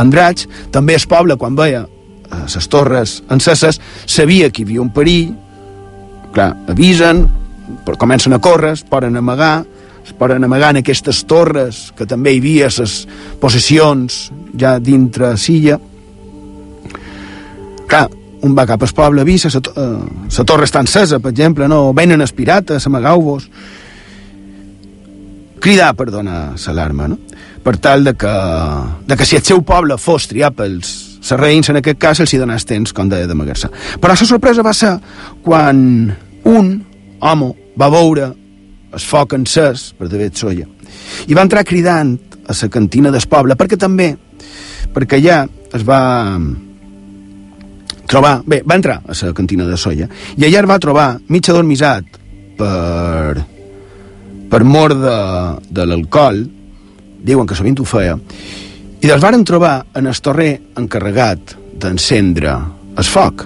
Andratx. 0.01 0.49
També 0.73 0.97
es 0.97 1.05
poble, 1.05 1.37
quan 1.37 1.55
veia 1.55 1.85
les 2.41 2.67
torres 2.67 3.19
enceses, 3.31 3.79
sabia 4.09 4.49
que 4.49 4.63
hi 4.63 4.65
havia 4.65 4.81
un 4.81 4.89
perill, 4.91 5.35
clar, 6.33 6.51
avisen, 6.73 7.27
però 7.85 7.99
comencen 8.01 8.33
a 8.33 8.41
córrer, 8.41 8.73
es 8.73 8.83
poden 8.89 9.15
amagar, 9.21 9.63
es 10.05 10.13
poden 10.13 10.43
amagar 10.43 10.69
en 10.75 10.83
aquestes 10.83 11.23
torres, 11.25 11.89
que 11.97 12.05
també 12.05 12.35
hi 12.35 12.41
havia 12.43 12.69
les 12.69 12.99
possessions 13.41 14.27
ja 14.57 14.77
dintre 14.79 15.33
Silla. 15.41 15.79
Clar, 17.89 18.05
un 18.45 18.53
va 18.57 18.67
cap 18.69 18.83
al 18.85 18.93
poble, 18.93 19.25
avisa, 19.25 19.49
la 19.49 19.61
eh, 20.29 20.45
torre 20.45 20.69
està 20.69 20.83
encesa, 20.83 21.19
per 21.19 21.33
exemple, 21.33 21.67
no? 21.67 21.89
venen 21.97 22.21
els 22.21 22.35
pirates, 22.37 22.85
amagau-vos. 22.85 23.49
Cridar 25.65 25.95
per 25.97 26.11
donar 26.13 26.53
l'alarma, 26.53 27.09
no? 27.09 27.17
Per 27.65 27.77
tal 27.81 28.03
de 28.05 28.13
que, 28.13 28.33
de 29.07 29.17
que 29.17 29.25
si 29.25 29.39
el 29.39 29.43
seu 29.43 29.63
poble 29.65 29.97
fos 29.97 30.27
triat 30.29 30.53
pels 30.53 30.91
serreïns, 31.25 31.71
en 31.71 31.81
aquest 31.81 31.97
cas, 31.97 32.21
els 32.21 32.33
hi 32.35 32.37
donàs 32.37 32.67
temps, 32.69 32.93
com 32.93 33.09
deia, 33.09 33.25
d'amagar-se. 33.25 33.71
Però 33.97 34.13
la 34.13 34.29
sorpresa 34.29 34.61
va 34.61 34.73
ser 34.77 34.93
quan 35.41 35.79
un 36.45 36.73
home 37.25 37.53
va 37.79 37.89
veure 37.89 38.29
el 38.95 39.03
foc 39.03 39.35
encès 39.35 39.89
per 39.97 40.07
David 40.11 40.39
Solla. 40.39 40.67
I 41.27 41.35
va 41.35 41.43
entrar 41.45 41.65
cridant 41.67 42.15
a 42.45 42.55
la 42.55 42.69
cantina 42.71 43.11
del 43.11 43.27
poble, 43.29 43.57
perquè 43.59 43.77
també, 43.79 44.13
perquè 44.95 45.19
allà 45.19 45.41
es 45.75 45.83
va 45.83 46.01
trobar... 48.07 48.37
Bé, 48.45 48.61
va 48.65 48.77
entrar 48.79 49.01
a 49.03 49.17
la 49.21 49.33
cantina 49.33 49.67
de 49.67 49.77
Solla, 49.77 50.07
i 50.37 50.45
allà 50.47 50.61
es 50.63 50.69
va 50.69 50.79
trobar 50.79 51.07
mig 51.27 51.49
adormissat 51.49 52.21
per, 52.59 53.43
per 54.51 54.61
mort 54.63 55.01
de, 55.01 55.17
de 55.69 55.89
l'alcohol, 55.89 56.45
diuen 57.25 57.49
que 57.49 57.57
sovint 57.57 57.81
ho 57.81 57.89
feia, 57.89 58.15
i 59.01 59.11
els 59.11 59.21
varen 59.21 59.43
trobar 59.45 59.75
en 59.97 60.07
el 60.09 60.21
torrer 60.23 60.53
encarregat 60.79 61.57
d'encendre 61.81 62.55
el 62.95 63.11
foc. 63.11 63.45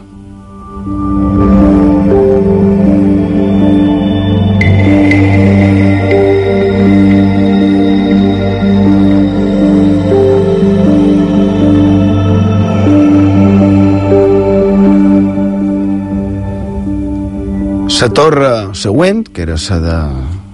La 18.00 18.08
torre 18.16 18.52
següent, 18.80 19.26
que 19.34 19.44
era 19.44 19.58
la 19.60 19.80
de 19.84 19.98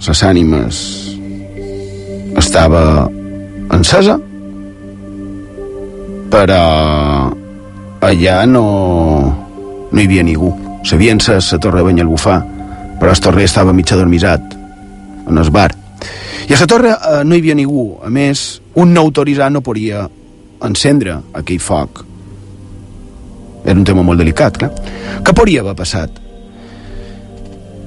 les 0.07 0.23
ànimes, 0.25 0.77
estava 2.41 2.81
encesa 3.75 4.17
però 6.35 7.31
allà 8.01 8.45
no, 8.45 8.65
no 9.91 10.01
hi 10.01 10.05
havia 10.05 10.23
ningú. 10.23 10.51
Sabien 10.83 11.21
la, 11.27 11.37
la 11.39 11.59
torre 11.59 11.79
de 11.79 11.85
Banyalbufar, 11.87 12.39
però 12.99 13.13
el 13.13 13.21
torre 13.23 13.45
estava 13.47 13.73
mig 13.73 13.91
adormisat 13.91 14.57
en 15.29 15.39
el 15.39 15.51
bar. 15.51 15.71
I 16.49 16.53
a 16.53 16.59
la 16.59 16.67
torre 16.67 16.91
eh, 16.91 17.23
no 17.23 17.35
hi 17.35 17.39
havia 17.39 17.55
ningú. 17.55 17.85
A 18.03 18.11
més, 18.11 18.59
un 18.75 18.93
no 18.93 19.05
autoritzat 19.07 19.53
no 19.53 19.63
podia 19.65 20.03
encendre 20.65 21.21
aquell 21.33 21.63
foc. 21.63 22.03
Era 23.65 23.79
un 23.79 23.87
tema 23.87 24.03
molt 24.05 24.21
delicat, 24.21 24.59
clar. 24.59 24.73
Què 25.23 25.33
podria 25.33 25.63
haver 25.63 25.79
passat? 25.79 26.24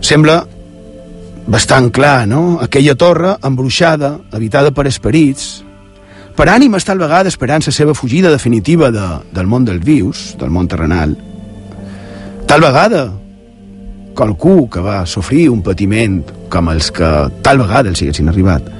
Sembla 0.01 0.43
bastant 1.49 1.91
clar, 1.91 2.27
no? 2.29 2.59
Aquella 2.63 2.95
torre 2.95 3.37
embruixada, 3.43 4.19
habitada 4.33 4.71
per 4.71 4.87
esperits, 4.87 5.65
per 6.39 6.47
ànimes 6.53 6.85
tal 6.87 7.01
vegada 7.03 7.33
esperant 7.33 7.65
la 7.67 7.75
seva 7.75 7.97
fugida 7.99 8.31
definitiva 8.31 8.93
de, 8.95 9.07
del 9.35 9.49
món 9.51 9.65
dels 9.67 9.83
vius, 9.83 10.37
del 10.39 10.53
món 10.55 10.69
terrenal. 10.71 11.17
Tal 12.47 12.63
vegada 12.63 13.09
qualcú 14.15 14.69
que 14.71 14.81
va 14.85 15.03
sofrir 15.07 15.49
un 15.51 15.65
patiment 15.67 16.21
com 16.53 16.71
els 16.71 16.93
que 16.95 17.09
tal 17.43 17.59
vegada 17.65 17.91
els 17.91 18.05
haguessin 18.05 18.31
arribat. 18.31 18.71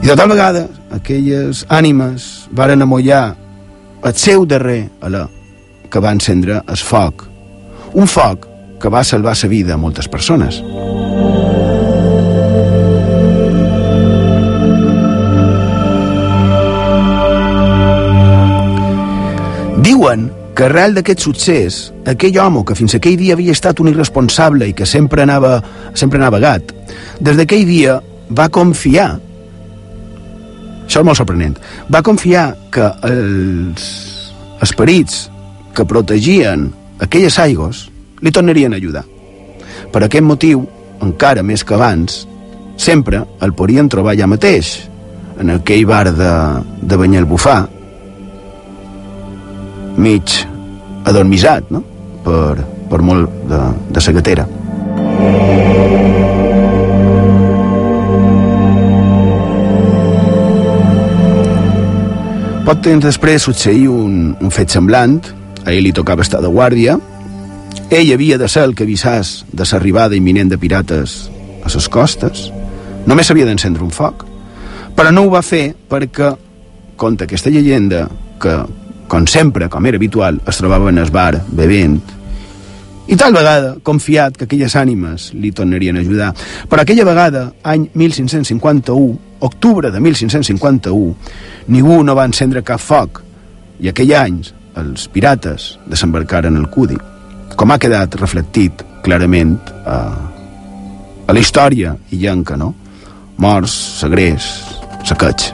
I 0.00 0.06
de 0.08 0.16
tal 0.16 0.32
vegada 0.32 0.64
aquelles 0.96 1.66
ànimes 1.68 2.48
varen 2.56 2.86
amollar 2.86 3.36
el 4.00 4.16
seu 4.16 4.48
darrer 4.48 4.86
alè 5.04 5.26
que 5.92 6.00
va 6.00 6.16
encendre 6.16 6.62
el 6.64 6.80
foc. 6.88 7.26
Un 7.92 8.08
foc 8.08 8.47
que 8.80 8.88
va 8.88 9.04
salvar 9.04 9.34
la 9.42 9.48
vida 9.48 9.74
a 9.74 9.76
moltes 9.76 10.08
persones. 10.08 10.62
Diuen 19.82 20.30
que 20.54 20.66
arrel 20.66 20.94
d'aquest 20.94 21.22
succés, 21.22 21.92
aquell 22.06 22.38
home 22.38 22.64
que 22.66 22.74
fins 22.74 22.94
aquell 22.98 23.16
dia 23.18 23.34
havia 23.34 23.54
estat 23.54 23.80
un 23.80 23.92
irresponsable 23.92 24.66
i 24.68 24.74
que 24.74 24.86
sempre 24.86 25.22
anava, 25.22 25.60
sempre 25.94 26.18
anava 26.18 26.40
gat, 26.42 26.74
des 27.20 27.38
d'aquell 27.38 27.66
dia 27.66 28.00
va 28.30 28.48
confiar 28.48 29.18
això 30.88 31.02
és 31.02 31.04
molt 31.04 31.20
sorprenent. 31.20 31.58
Va 31.92 32.00
confiar 32.00 32.54
que 32.72 32.86
els 33.04 33.82
esperits 34.64 35.26
que 35.76 35.84
protegien 35.84 36.70
aquelles 37.04 37.36
aigües 37.38 37.84
li 38.20 38.32
tornarien 38.34 38.74
a 38.74 38.80
ajudar. 38.80 39.04
Per 39.92 40.02
aquest 40.04 40.24
motiu, 40.24 40.64
encara 41.02 41.44
més 41.46 41.64
que 41.64 41.76
abans, 41.76 42.24
sempre 42.78 43.24
el 43.42 43.54
podien 43.54 43.88
trobar 43.88 44.14
allà 44.14 44.28
mateix, 44.30 44.74
en 45.38 45.54
aquell 45.54 45.86
bar 45.86 46.06
de, 46.14 46.32
de 46.82 46.98
Banyalbufar, 46.98 47.60
mig 49.98 50.34
adormisat, 51.08 51.70
no? 51.74 51.82
per, 52.24 52.58
per 52.90 53.02
molt 53.02 53.44
de, 53.50 53.60
de 53.94 54.02
sagatera. 54.02 54.46
Poc 62.68 62.82
temps 62.84 63.00
després 63.00 63.46
succeí 63.46 63.86
un, 63.88 64.34
un 64.44 64.50
fet 64.52 64.68
semblant, 64.74 65.16
a 65.64 65.72
ell 65.72 65.86
li 65.86 65.92
tocava 65.96 66.20
estar 66.20 66.42
de 66.44 66.50
guàrdia, 66.52 66.98
ell 67.90 68.12
havia 68.12 68.38
de 68.38 68.48
ser 68.48 68.64
el 68.68 68.74
que 68.74 68.84
avisàs 68.84 69.44
de 69.52 69.64
l'arribada 69.70 70.16
imminent 70.16 70.50
de 70.50 70.58
pirates 70.58 71.30
a 71.64 71.70
les 71.72 71.88
costes, 71.88 72.48
només 73.06 73.26
s'havia 73.28 73.46
d'encendre 73.48 73.84
un 73.84 73.94
foc, 73.94 74.26
però 74.96 75.12
no 75.14 75.24
ho 75.24 75.32
va 75.32 75.42
fer 75.42 75.72
perquè, 75.88 76.34
conta 76.96 77.24
aquesta 77.24 77.50
llegenda, 77.50 78.06
que, 78.40 78.54
com 79.08 79.26
sempre, 79.26 79.68
com 79.72 79.86
era 79.86 79.96
habitual, 79.96 80.40
es 80.46 80.60
trobava 80.60 80.90
en 80.90 80.98
el 80.98 81.10
bar 81.10 81.40
bevent, 81.48 82.00
i 83.08 83.16
tal 83.16 83.32
vegada, 83.32 83.76
confiat 83.80 84.36
que 84.36 84.44
aquelles 84.44 84.74
ànimes 84.76 85.30
li 85.32 85.48
tornarien 85.56 85.96
a 85.96 86.02
ajudar. 86.04 86.34
Però 86.68 86.82
aquella 86.82 87.06
vegada, 87.08 87.46
any 87.64 87.86
1551, 87.94 89.14
octubre 89.48 89.88
de 89.90 90.00
1551, 90.04 91.14
ningú 91.72 92.02
no 92.04 92.14
va 92.18 92.26
encendre 92.28 92.60
cap 92.60 92.82
foc, 92.84 93.22
i 93.80 93.88
aquell 93.88 94.12
any 94.12 94.42
els 94.76 95.08
pirates 95.08 95.78
desembarcaren 95.88 96.60
el 96.60 96.68
Cudi, 96.68 96.98
com 97.56 97.70
ha 97.70 97.78
quedat 97.80 98.18
reflectit 98.20 98.84
clarament 99.04 99.56
a, 99.86 99.96
a 101.28 101.32
la 101.32 101.40
història 101.40 101.94
illenca, 102.12 102.56
no? 102.60 102.74
Morts, 103.38 103.74
segrers, 104.02 104.50
saqueig. 105.06 105.48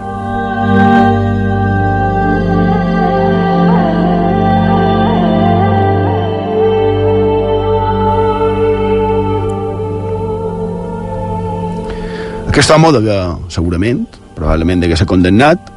Aquest 12.54 12.70
home 12.70 12.92
que 13.02 13.20
segurament, 13.50 14.04
probablement 14.36 14.84
degué 14.84 14.96
ser 14.96 15.08
condemnat, 15.10 15.72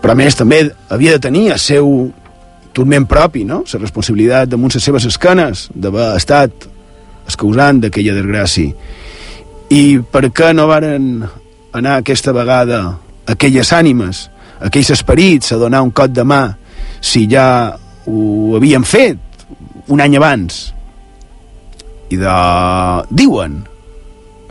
però 0.00 0.12
a 0.12 0.18
més 0.18 0.36
també 0.36 0.62
havia 0.92 1.14
de 1.16 1.22
tenir 1.24 1.46
el 1.54 1.60
seu 1.60 2.10
turment 2.72 3.06
propi, 3.10 3.44
no? 3.44 3.62
la 3.66 3.80
responsabilitat 3.80 4.50
damunt 4.50 4.74
les 4.74 4.84
seves 4.84 5.06
escanes 5.08 5.68
d'haver 5.74 6.12
estat 6.16 6.66
el 7.26 7.38
causant 7.38 7.80
d'aquella 7.82 8.16
desgràcia. 8.16 8.74
I 9.70 9.82
per 10.12 10.30
què 10.34 10.50
no 10.54 10.66
varen 10.70 11.22
anar 11.76 11.98
aquesta 12.00 12.34
vegada 12.34 12.80
aquelles 13.30 13.70
ànimes, 13.72 14.26
aquells 14.60 14.90
esperits 14.90 15.52
a 15.52 15.60
donar 15.60 15.82
un 15.86 15.92
cot 15.94 16.12
de 16.12 16.24
mà 16.26 16.42
si 17.00 17.26
ja 17.30 17.76
ho 18.06 18.56
havien 18.56 18.84
fet 18.84 19.18
un 19.88 20.00
any 20.00 20.16
abans? 20.18 20.70
I 22.10 22.18
de... 22.18 22.34
diuen 23.10 23.60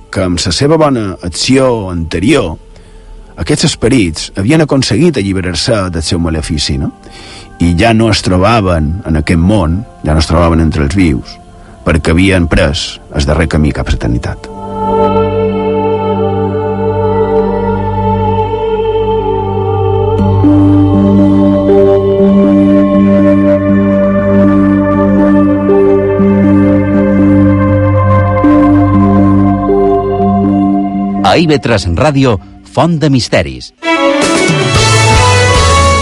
que 0.10 0.24
amb 0.26 0.40
la 0.42 0.52
seva 0.56 0.80
bona 0.80 1.12
acció 1.28 1.90
anterior 1.92 2.56
aquests 3.40 3.70
esperits 3.70 4.32
havien 4.40 4.64
aconseguit 4.66 5.18
alliberar-se 5.20 5.86
del 5.94 6.04
seu 6.04 6.20
malefici, 6.20 6.78
no? 6.78 6.92
I 7.60 7.76
ja 7.76 7.92
no 7.94 8.08
es 8.10 8.22
trobaven 8.24 9.02
en 9.06 9.20
aquest 9.20 9.40
món, 9.40 9.82
ja 10.06 10.14
no 10.16 10.24
es 10.24 10.30
trobaven 10.30 10.62
entre 10.64 10.86
els 10.86 10.96
vius, 10.96 11.36
perquè 11.84 12.14
havien 12.16 12.48
pres 12.48 13.02
el 13.12 13.28
darrer 13.28 13.50
camí 13.52 13.74
cap 13.76 13.92
a 13.92 13.96
l'eternitat. 13.96 14.48
A 31.30 31.36
IB3 31.38 31.92
Ràdio, 32.00 32.40
Font 32.72 32.96
de 33.04 33.12
Misteris. 33.14 33.74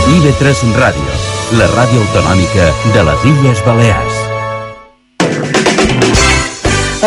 IB3 0.08 0.62
Ràdio, 0.78 1.17
la 1.56 1.68
ràdio 1.72 2.02
autonòmica 2.04 2.66
de 2.92 3.04
les 3.08 3.22
Illes 3.24 3.62
Balears. 3.64 4.16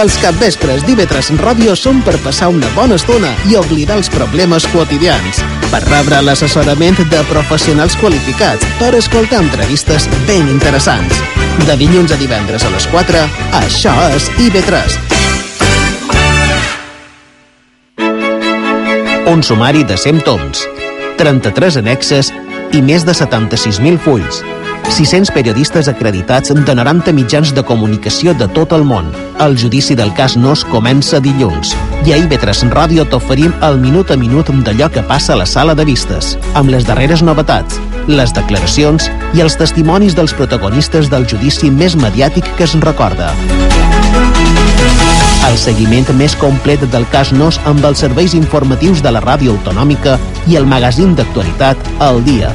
Els 0.00 0.16
capvespres 0.22 0.84
d'IV3 0.86 1.28
Ràdio 1.42 1.74
són 1.76 2.00
per 2.06 2.14
passar 2.24 2.48
una 2.48 2.70
bona 2.72 2.96
estona 2.96 3.34
i 3.50 3.58
oblidar 3.60 3.98
els 4.00 4.08
problemes 4.08 4.64
quotidians, 4.72 5.42
per 5.68 5.82
rebre 5.84 6.22
l'assessorament 6.24 6.96
de 7.12 7.22
professionals 7.28 7.98
qualificats, 8.00 8.64
per 8.80 8.94
escoltar 8.96 9.42
entrevistes 9.44 10.08
ben 10.26 10.48
interessants. 10.48 11.20
De 11.66 11.76
dilluns 11.76 12.14
a 12.14 12.20
divendres 12.20 12.64
a 12.64 12.72
les 12.72 12.88
4, 12.94 13.24
això 13.60 13.96
és 14.16 14.30
IB3. 14.40 14.96
Un 19.30 19.44
sumari 19.44 19.84
de 19.84 20.00
100 20.00 20.24
toms, 20.24 20.64
33 21.20 21.76
annexes 21.84 22.32
i 22.72 22.82
més 22.82 23.04
de 23.06 23.12
76.000 23.16 23.98
fulls. 24.04 24.42
600 24.90 25.30
periodistes 25.30 25.88
acreditats 25.88 26.50
de 26.50 26.74
90 26.74 27.12
mitjans 27.14 27.52
de 27.54 27.62
comunicació 27.62 28.34
de 28.34 28.48
tot 28.56 28.72
el 28.74 28.84
món. 28.84 29.12
El 29.38 29.56
judici 29.58 29.94
del 29.94 30.12
cas 30.14 30.36
Nos 30.36 30.64
comença 30.64 31.20
dilluns. 31.22 31.76
I 32.06 32.14
a 32.14 32.18
IB3 32.24 32.72
Ràdio 32.74 33.06
t'oferim 33.06 33.54
el 33.66 33.78
minut 33.78 34.10
a 34.10 34.18
minut 34.18 34.50
d'allò 34.50 34.90
que 34.90 35.06
passa 35.06 35.34
a 35.34 35.40
la 35.42 35.46
sala 35.46 35.74
de 35.74 35.84
vistes, 35.84 36.36
amb 36.54 36.70
les 36.70 36.86
darreres 36.86 37.22
novetats, 37.22 37.78
les 38.08 38.34
declaracions 38.34 39.10
i 39.34 39.40
els 39.40 39.56
testimonis 39.56 40.16
dels 40.18 40.34
protagonistes 40.34 41.10
del 41.10 41.26
judici 41.26 41.70
més 41.70 41.96
mediàtic 41.96 42.44
que 42.56 42.64
es 42.64 42.74
recorda. 42.80 43.30
El 45.50 45.56
seguiment 45.58 46.06
més 46.14 46.36
complet 46.38 46.82
del 46.92 47.04
cas 47.10 47.32
Nos 47.34 47.56
amb 47.66 47.82
els 47.88 47.98
serveis 48.04 48.36
informatius 48.38 49.00
de 49.02 49.10
la 49.10 49.22
ràdio 49.24 49.56
autonòmica 49.56 50.12
i 50.46 50.54
el 50.60 50.68
magazín 50.70 51.16
d'actualitat 51.18 51.90
al 52.06 52.20
dia. 52.22 52.52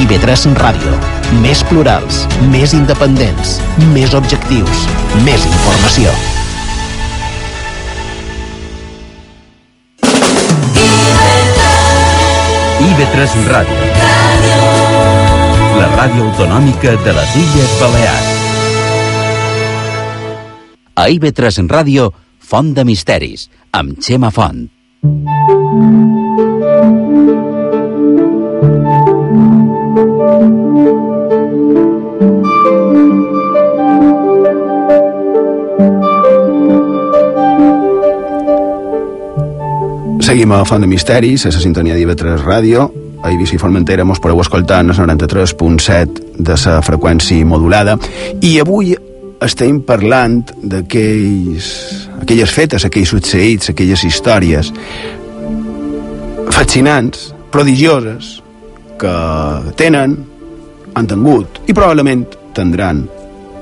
IB3 0.00 0.56
Ràdio. 0.58 0.96
Més 1.44 1.62
plurals, 1.70 2.24
més 2.50 2.74
independents, 2.74 3.60
més 3.94 4.16
objectius, 4.18 4.82
més 5.22 5.46
informació. 5.52 6.10
IB3 12.90 13.38
Ràdio. 13.54 13.80
Ràdio 15.94 16.26
Autonòmica 16.26 16.98
de 17.04 17.18
les 17.20 17.40
Illes 17.44 17.80
Balears. 17.80 18.39
A 21.00 21.06
IB3 21.08 21.64
Ràdio, 21.64 22.10
Font 22.44 22.74
de 22.76 22.82
Misteris, 22.84 23.46
amb 23.72 23.96
Xema 24.04 24.28
Font. 24.28 24.66
Seguim 40.20 40.52
a 40.52 40.66
Font 40.68 40.84
de 40.84 40.86
Misteris, 40.86 41.46
a 41.46 41.54
la 41.54 41.64
sintonia 41.64 41.96
d'IV3 41.96 42.44
Ràdio. 42.44 42.90
A 43.24 43.32
Eivissa 43.32 43.56
i 43.56 43.62
Formentera 43.62 44.04
mos 44.04 44.20
podeu 44.20 44.44
escoltar 44.44 44.84
en 44.84 44.92
el 44.92 45.00
93.7 45.00 46.36
de 46.36 46.64
la 46.66 46.82
freqüència 46.84 47.48
modulada. 47.48 47.96
I 48.44 48.58
avui 48.60 48.98
estem 49.44 49.80
parlant 49.86 50.42
d'aquells 50.62 51.70
aquelles 52.20 52.52
fetes, 52.52 52.84
aquells 52.84 53.12
succeïts, 53.14 53.72
aquelles 53.72 54.04
històries 54.04 54.72
fascinants, 56.52 57.30
prodigioses, 57.50 58.40
que 59.00 59.14
tenen, 59.80 60.18
han 60.94 61.06
tingut 61.08 61.60
i 61.70 61.72
probablement 61.72 62.26
tindran 62.56 63.06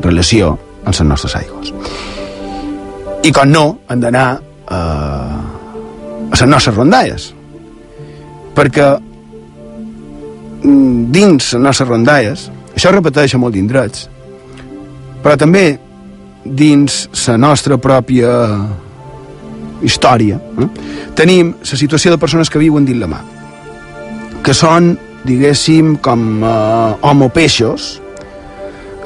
relació 0.03 0.57
amb 0.83 0.91
les 0.91 1.01
nostres 1.07 1.37
aigües. 1.39 1.73
I 3.23 3.31
com 3.35 3.51
no, 3.53 3.65
han 3.87 4.03
d'anar 4.03 4.29
eh, 4.35 4.75
a 4.75 6.33
les 6.33 6.47
nostres 6.49 6.75
rondalles. 6.77 7.29
Perquè 8.57 8.87
mm, 10.65 11.11
dins 11.15 11.53
les 11.55 11.63
nostres 11.63 11.89
rondalles, 11.91 12.49
això 12.75 12.93
repeteix 12.95 13.35
a 13.35 13.43
molt 13.43 13.55
d'indrets, 13.55 14.09
però 15.23 15.37
també 15.39 15.65
dins 16.45 17.09
la 17.27 17.37
nostra 17.41 17.79
pròpia 17.79 18.31
història 19.85 20.39
eh? 20.39 20.69
tenim 21.19 21.55
la 21.61 21.79
situació 21.79 22.13
de 22.15 22.21
persones 22.21 22.51
que 22.51 22.63
viuen 22.63 22.87
dins 22.89 23.01
la 23.03 23.11
mà 23.11 23.21
que 24.45 24.55
són, 24.55 24.95
diguéssim, 25.27 25.97
com 26.01 26.43
uh, 26.43 26.97
homopeixos 27.05 27.99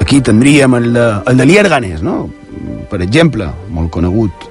aquí 0.01 0.21
tindríem 0.21 0.75
el 0.77 0.91
de, 0.93 1.05
el 1.31 1.37
de 1.37 1.45
Lierganes, 1.47 2.01
no? 2.03 2.29
per 2.89 3.01
exemple, 3.01 3.49
molt 3.73 3.91
conegut 3.91 4.49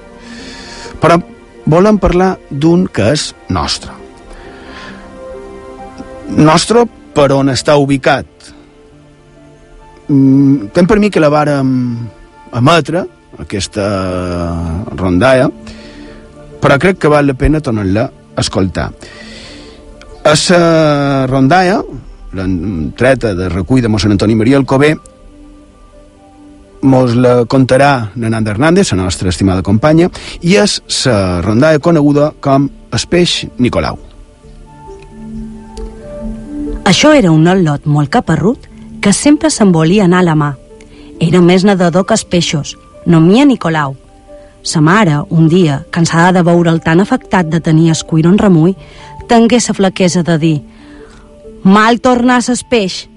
però 1.01 1.19
volem 1.69 1.99
parlar 1.99 2.35
d'un 2.49 2.85
que 2.91 3.13
és 3.15 3.31
nostre 3.49 3.95
nostre 6.33 6.85
per 7.13 7.31
on 7.35 7.51
està 7.53 7.75
ubicat 7.79 8.32
mm, 10.07 10.73
per 10.73 10.99
mi 10.99 11.09
que 11.09 11.21
la 11.23 11.31
vàrem 11.33 11.69
emetre 12.53 13.05
aquesta 13.39 13.85
rondalla 14.95 15.49
però 16.61 16.77
crec 16.79 16.99
que 17.01 17.11
val 17.11 17.27
la 17.27 17.33
pena 17.33 17.61
tornar-la 17.61 18.09
a 18.35 18.41
escoltar 18.41 18.91
a 20.23 20.35
la 20.49 21.25
rondalla 21.27 21.81
l'entreta 22.33 23.33
de 23.37 23.49
recull 23.49 23.81
de 23.81 23.89
mossèn 23.89 24.15
Antoni 24.15 24.35
Maria 24.35 24.57
Alcobé 24.57 24.95
mos 26.83 27.15
la 27.15 27.45
contarà 27.45 28.11
Nananda 28.15 28.51
Hernández, 28.51 28.91
la 28.91 29.03
nostra 29.03 29.29
estimada 29.29 29.63
companya, 29.63 30.09
i 30.41 30.57
és 30.59 30.81
la 31.05 31.41
rondalla 31.41 31.79
coneguda 31.79 32.33
com 32.43 32.67
Espeix 32.93 33.45
Nicolau. 33.57 33.97
Això 36.83 37.13
era 37.15 37.31
un 37.31 37.47
al·lot 37.47 37.87
molt 37.87 38.11
caparrut 38.11 38.67
que 39.03 39.11
sempre 39.11 39.49
se'n 39.51 39.73
volia 39.75 40.05
anar 40.07 40.21
a 40.23 40.27
la 40.29 40.35
mà. 40.39 40.53
Era 41.19 41.41
més 41.43 41.65
nedador 41.67 42.05
que 42.07 42.15
els 42.15 42.23
peixos, 42.23 42.77
no 43.05 43.19
mia 43.19 43.43
Nicolau. 43.45 43.97
Sa 44.63 44.79
mare, 44.79 45.17
un 45.29 45.49
dia, 45.51 45.81
cansada 45.91 46.31
de 46.37 46.43
veure'l 46.47 46.79
tan 46.79 47.03
afectat 47.03 47.49
de 47.51 47.59
tenir 47.59 47.91
escuir 47.91 48.23
en 48.29 48.37
remull, 48.39 48.77
tengué 49.27 49.59
sa 49.59 49.75
flaquesa 49.75 50.23
de 50.23 50.37
dir 50.39 50.61
«Mal 51.63 51.99
tornar 51.99 52.39
a 52.39 52.55
peix». 52.69 53.09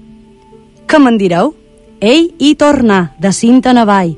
«Què 0.87 0.99
me'n 0.99 1.17
direu?» 1.17 1.55
Ell 1.99 2.27
hi 2.37 2.53
torna, 2.55 3.13
de 3.17 3.31
cinta 3.31 3.71
en 3.71 3.77
avall. 3.81 4.17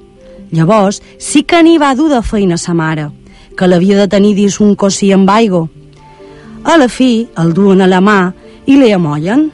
Llavors, 0.51 1.01
sí 1.17 1.43
que 1.43 1.61
n'hi 1.63 1.77
va 1.77 1.93
dur 1.95 2.09
de 2.09 2.21
feina 2.21 2.57
sa 2.57 2.73
mare, 2.73 3.11
que 3.55 3.67
l'havia 3.67 3.95
de 4.01 4.07
tenir 4.07 4.33
dins 4.35 4.59
un 4.59 4.75
cosí 4.75 5.13
amb 5.13 5.29
aigua. 5.29 5.69
A 6.65 6.75
la 6.77 6.89
fi, 6.89 7.29
el 7.37 7.53
duen 7.53 7.81
a 7.81 7.87
la 7.87 8.01
mà 8.01 8.33
i 8.65 8.75
li 8.75 8.91
amollen. 8.91 9.51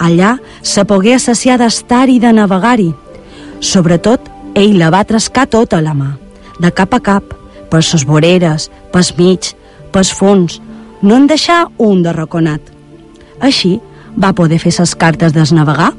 Allà 0.00 0.38
se 0.64 0.86
pogué 0.88 1.14
assaciar 1.14 1.58
d'estar-hi 1.60 2.18
de 2.22 2.32
navegar-hi. 2.32 2.88
Sobretot, 3.60 4.30
ell 4.56 4.78
la 4.80 4.88
va 4.90 5.04
trascar 5.04 5.46
tota 5.52 5.82
la 5.84 5.92
mà, 5.94 6.14
de 6.58 6.70
cap 6.72 6.96
a 6.96 7.00
cap, 7.04 7.34
per 7.70 7.82
ses 7.84 8.06
voreres, 8.08 8.70
pels 8.92 9.12
mig, 9.18 9.52
pels 9.92 10.12
fons, 10.16 10.58
no 11.02 11.18
en 11.20 11.26
deixar 11.28 11.66
un 11.78 12.00
de 12.02 12.14
raconat. 12.16 12.62
Així, 13.40 13.76
va 14.16 14.32
poder 14.36 14.58
fer 14.62 14.72
ses 14.74 14.94
cartes 14.96 15.36
desnavegar, 15.36 15.92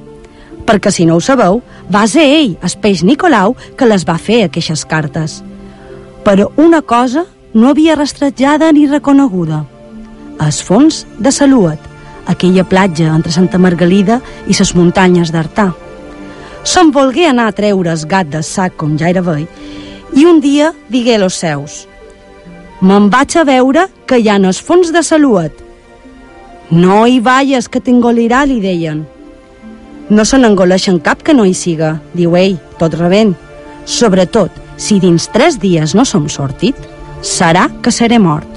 perquè 0.65 0.91
si 0.93 1.05
no 1.05 1.17
ho 1.17 1.21
sabeu, 1.21 1.61
va 1.93 2.07
ser 2.07 2.25
ell, 2.25 2.57
el 2.57 2.75
peix 2.81 3.05
Nicolau, 3.05 3.55
que 3.77 3.89
les 3.89 4.05
va 4.07 4.17
fer, 4.17 4.43
aquestes 4.45 4.83
cartes. 4.85 5.41
Però 6.25 6.49
una 6.57 6.81
cosa 6.81 7.25
no 7.53 7.69
havia 7.69 7.95
rastrejada 7.95 8.71
ni 8.71 8.87
reconeguda. 8.87 9.63
Els 10.41 10.61
fons 10.65 11.05
de 11.19 11.31
Saluet, 11.31 11.90
aquella 12.31 12.63
platja 12.63 13.11
entre 13.11 13.31
Santa 13.31 13.59
Margalida 13.61 14.21
i 14.47 14.57
les 14.57 14.73
muntanyes 14.75 15.31
d'Artà. 15.31 15.71
Se'n 16.63 16.91
volgué 16.93 17.27
anar 17.27 17.47
a 17.49 17.55
treure 17.57 17.91
el 17.91 18.03
gat 18.07 18.29
de 18.29 18.41
sac, 18.45 18.75
com 18.77 18.97
ja 18.97 19.09
era 19.09 19.23
vell, 19.25 19.47
i 20.13 20.25
un 20.25 20.41
dia 20.41 20.73
digué 20.89 21.17
los 21.17 21.39
seus 21.39 21.87
«Me'n 22.81 23.11
vaig 23.13 23.35
a 23.37 23.43
veure 23.45 23.85
que 24.09 24.17
hi 24.17 24.27
ha 24.29 24.39
en 24.39 24.47
els 24.49 24.59
fons 24.61 24.89
de 24.93 25.03
Saluet». 25.05 25.53
«No 26.71 27.05
hi 27.05 27.19
vayas, 27.19 27.67
que 27.69 27.81
t'engolirà», 27.83 28.45
li 28.47 28.59
deien. 28.63 29.03
No 30.09 30.25
se 30.25 30.39
n'engoleixen 30.39 30.97
cap 30.99 31.21
que 31.21 31.35
no 31.37 31.45
hi 31.45 31.53
siga, 31.53 31.99
diu 32.17 32.33
ell, 32.39 32.57
tot 32.79 32.95
rebent. 32.97 33.35
Sobretot, 33.85 34.55
si 34.81 34.97
dins 34.99 35.27
tres 35.31 35.59
dies 35.61 35.93
no 35.95 36.05
som 36.09 36.25
sortit, 36.29 36.75
serà 37.21 37.67
que 37.83 37.93
seré 37.93 38.17
mort. 38.19 38.49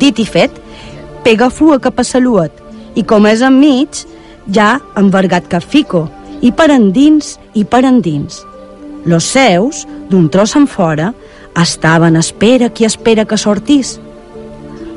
Dit 0.00 0.18
i 0.18 0.24
fet, 0.24 0.56
pega 1.24 1.50
fua 1.50 1.78
cap 1.82 2.00
a 2.00 2.04
Saluet, 2.08 2.65
i 2.96 3.04
com 3.04 3.28
és 3.28 3.44
enmig, 3.44 4.02
ja 4.52 4.76
envergat 4.96 5.48
cap 5.52 5.64
fico, 5.64 6.06
i 6.40 6.52
per 6.52 6.70
endins 6.74 7.36
i 7.54 7.64
per 7.64 7.84
endins. 7.84 8.42
Los 9.06 9.24
seus, 9.24 9.84
d'un 10.10 10.28
tros 10.32 10.56
en 10.56 10.66
fora, 10.66 11.12
estaven 11.56 12.16
espera 12.16 12.68
qui 12.68 12.84
espera 12.84 13.24
que 13.24 13.38
sortís. 13.38 13.96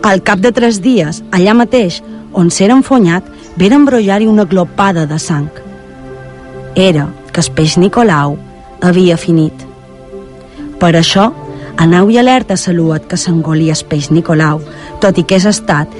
Al 0.03 0.23
cap 0.23 0.39
de 0.39 0.51
tres 0.55 0.81
dies, 0.81 1.21
allà 1.31 1.53
mateix, 1.53 2.01
on 2.33 2.49
s'era 2.49 2.75
enfonyat, 2.77 3.25
veren 3.59 3.85
brollar-hi 3.85 4.27
una 4.27 4.45
glopada 4.45 5.05
de 5.05 5.19
sang. 5.19 5.49
Era 6.75 7.09
que 7.33 7.41
el 7.41 7.51
peix 7.55 7.77
Nicolau 7.77 8.37
havia 8.81 9.17
finit. 9.17 9.65
Per 10.79 10.93
això, 10.95 11.29
aneu 11.77 12.09
i 12.11 12.17
alerta 12.19 12.55
a 12.55 12.61
Saluet 12.61 13.07
que 13.09 13.17
s'engolia 13.17 13.75
el 13.75 13.85
peix 13.89 14.09
Nicolau, 14.11 14.61
tot 15.03 15.17
i 15.17 15.23
que 15.23 15.39
és 15.39 15.45
estat 15.49 15.91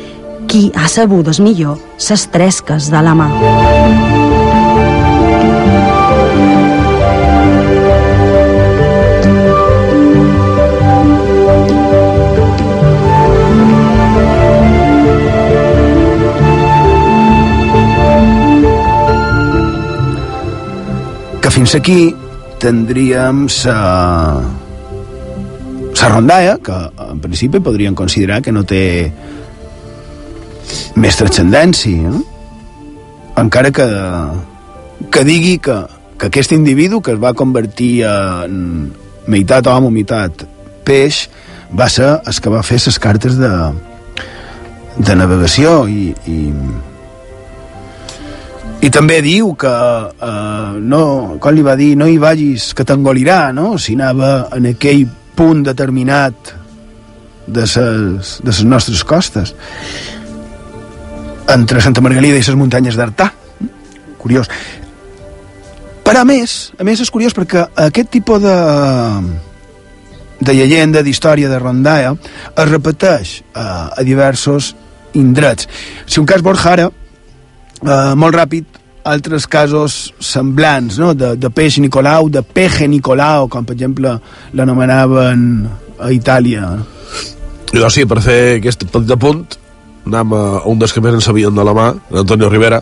qui 0.50 0.72
ha 0.74 0.88
sabut 0.90 1.28
és 1.30 1.38
millor 1.46 1.78
ses 2.02 2.26
tresques 2.34 2.90
de 2.90 3.02
la 3.06 3.14
mà. 3.14 3.28
Que 21.40 21.54
fins 21.54 21.78
aquí 21.78 22.00
tindríem 22.60 23.46
sa 23.54 23.78
la 26.00 26.16
rondalla, 26.16 26.58
que 26.58 26.74
en 27.12 27.20
principi 27.22 27.60
podríem 27.60 27.94
considerar 27.94 28.42
que 28.42 28.52
no 28.52 28.64
té 28.66 29.12
més 31.00 31.18
transcendència, 31.20 32.12
no? 32.12 32.24
encara 33.40 33.72
que, 33.72 33.88
que 35.12 35.24
digui 35.24 35.58
que, 35.64 35.78
que 36.20 36.28
aquest 36.28 36.54
individu 36.56 37.02
que 37.02 37.16
es 37.16 37.22
va 37.22 37.34
convertir 37.38 38.04
en 38.08 38.90
meitat 39.30 39.68
home, 39.72 39.92
meitat 39.94 40.44
peix, 40.88 41.28
va 41.76 41.90
ser 41.92 42.16
el 42.26 42.42
que 42.42 42.52
va 42.52 42.66
fer 42.66 42.80
les 42.86 43.00
cartes 43.00 43.38
de, 43.40 43.52
de 44.98 45.16
navegació 45.16 45.84
i, 45.88 46.10
i, 46.28 46.40
i 48.82 48.92
també 48.94 49.20
diu 49.26 49.54
que 49.60 49.72
eh, 49.72 50.80
no, 50.82 51.04
com 51.40 51.56
li 51.56 51.66
va 51.66 51.78
dir, 51.80 51.94
no 52.00 52.10
hi 52.10 52.18
vagis 52.22 52.74
que 52.74 52.86
t'engolirà, 52.88 53.50
no? 53.56 53.78
Si 53.78 53.96
anava 54.00 54.50
en 54.56 54.72
aquell 54.74 55.06
punt 55.40 55.64
determinat 55.68 56.56
de 57.50 57.66
ses, 57.66 58.40
de 58.44 58.52
les 58.52 58.64
nostres 58.68 59.06
costes 59.08 59.56
entre 61.50 61.82
Santa 61.82 62.02
Margalida 62.06 62.38
i 62.38 62.46
les 62.46 62.58
muntanyes 62.58 62.98
d'Artà 63.00 63.32
curiós. 64.20 64.50
Però 66.06 66.24
a 66.24 66.28
més, 66.28 66.72
a 66.78 66.86
més 66.86 67.02
és 67.02 67.12
curiós 67.14 67.36
perquè 67.38 67.64
aquest 67.88 68.12
tipus 68.12 68.42
de, 68.44 68.56
de 70.42 70.56
llegenda, 70.58 71.04
d'història 71.06 71.50
de 71.52 71.60
Rondaia, 71.62 72.16
es 72.50 72.70
repeteix 72.70 73.40
uh, 73.54 73.94
a 73.94 74.06
diversos 74.06 74.74
indrets. 75.18 75.70
Si 76.06 76.20
un 76.22 76.28
cas 76.30 76.44
Borja 76.46 76.74
ara, 76.74 76.90
uh, 76.90 78.14
molt 78.20 78.36
ràpid, 78.36 78.80
altres 79.10 79.48
casos 79.48 80.00
semblants, 80.20 81.00
no? 81.02 81.14
de, 81.18 81.36
de 81.40 81.50
peix 81.54 81.80
Nicolau, 81.82 82.30
de 82.30 82.44
peje 82.44 82.90
Nicolau, 82.90 83.48
com 83.50 83.66
per 83.66 83.78
exemple 83.78 84.18
l'anomenaven 84.54 85.46
a 86.00 86.12
Itàlia. 86.14 86.74
Jo 87.70 87.90
sí, 87.94 88.06
per 88.10 88.20
fer 88.26 88.42
aquest 88.58 88.86
petit 88.90 89.14
apunt, 89.16 89.46
anem 90.06 90.34
a 90.34 90.44
un 90.70 90.80
dels 90.80 90.94
que 90.94 91.02
més 91.02 91.14
en 91.14 91.22
sabien 91.22 91.56
de 91.56 91.66
la 91.66 91.74
mà, 91.76 91.92
Antonio 92.24 92.50
Rivera, 92.50 92.82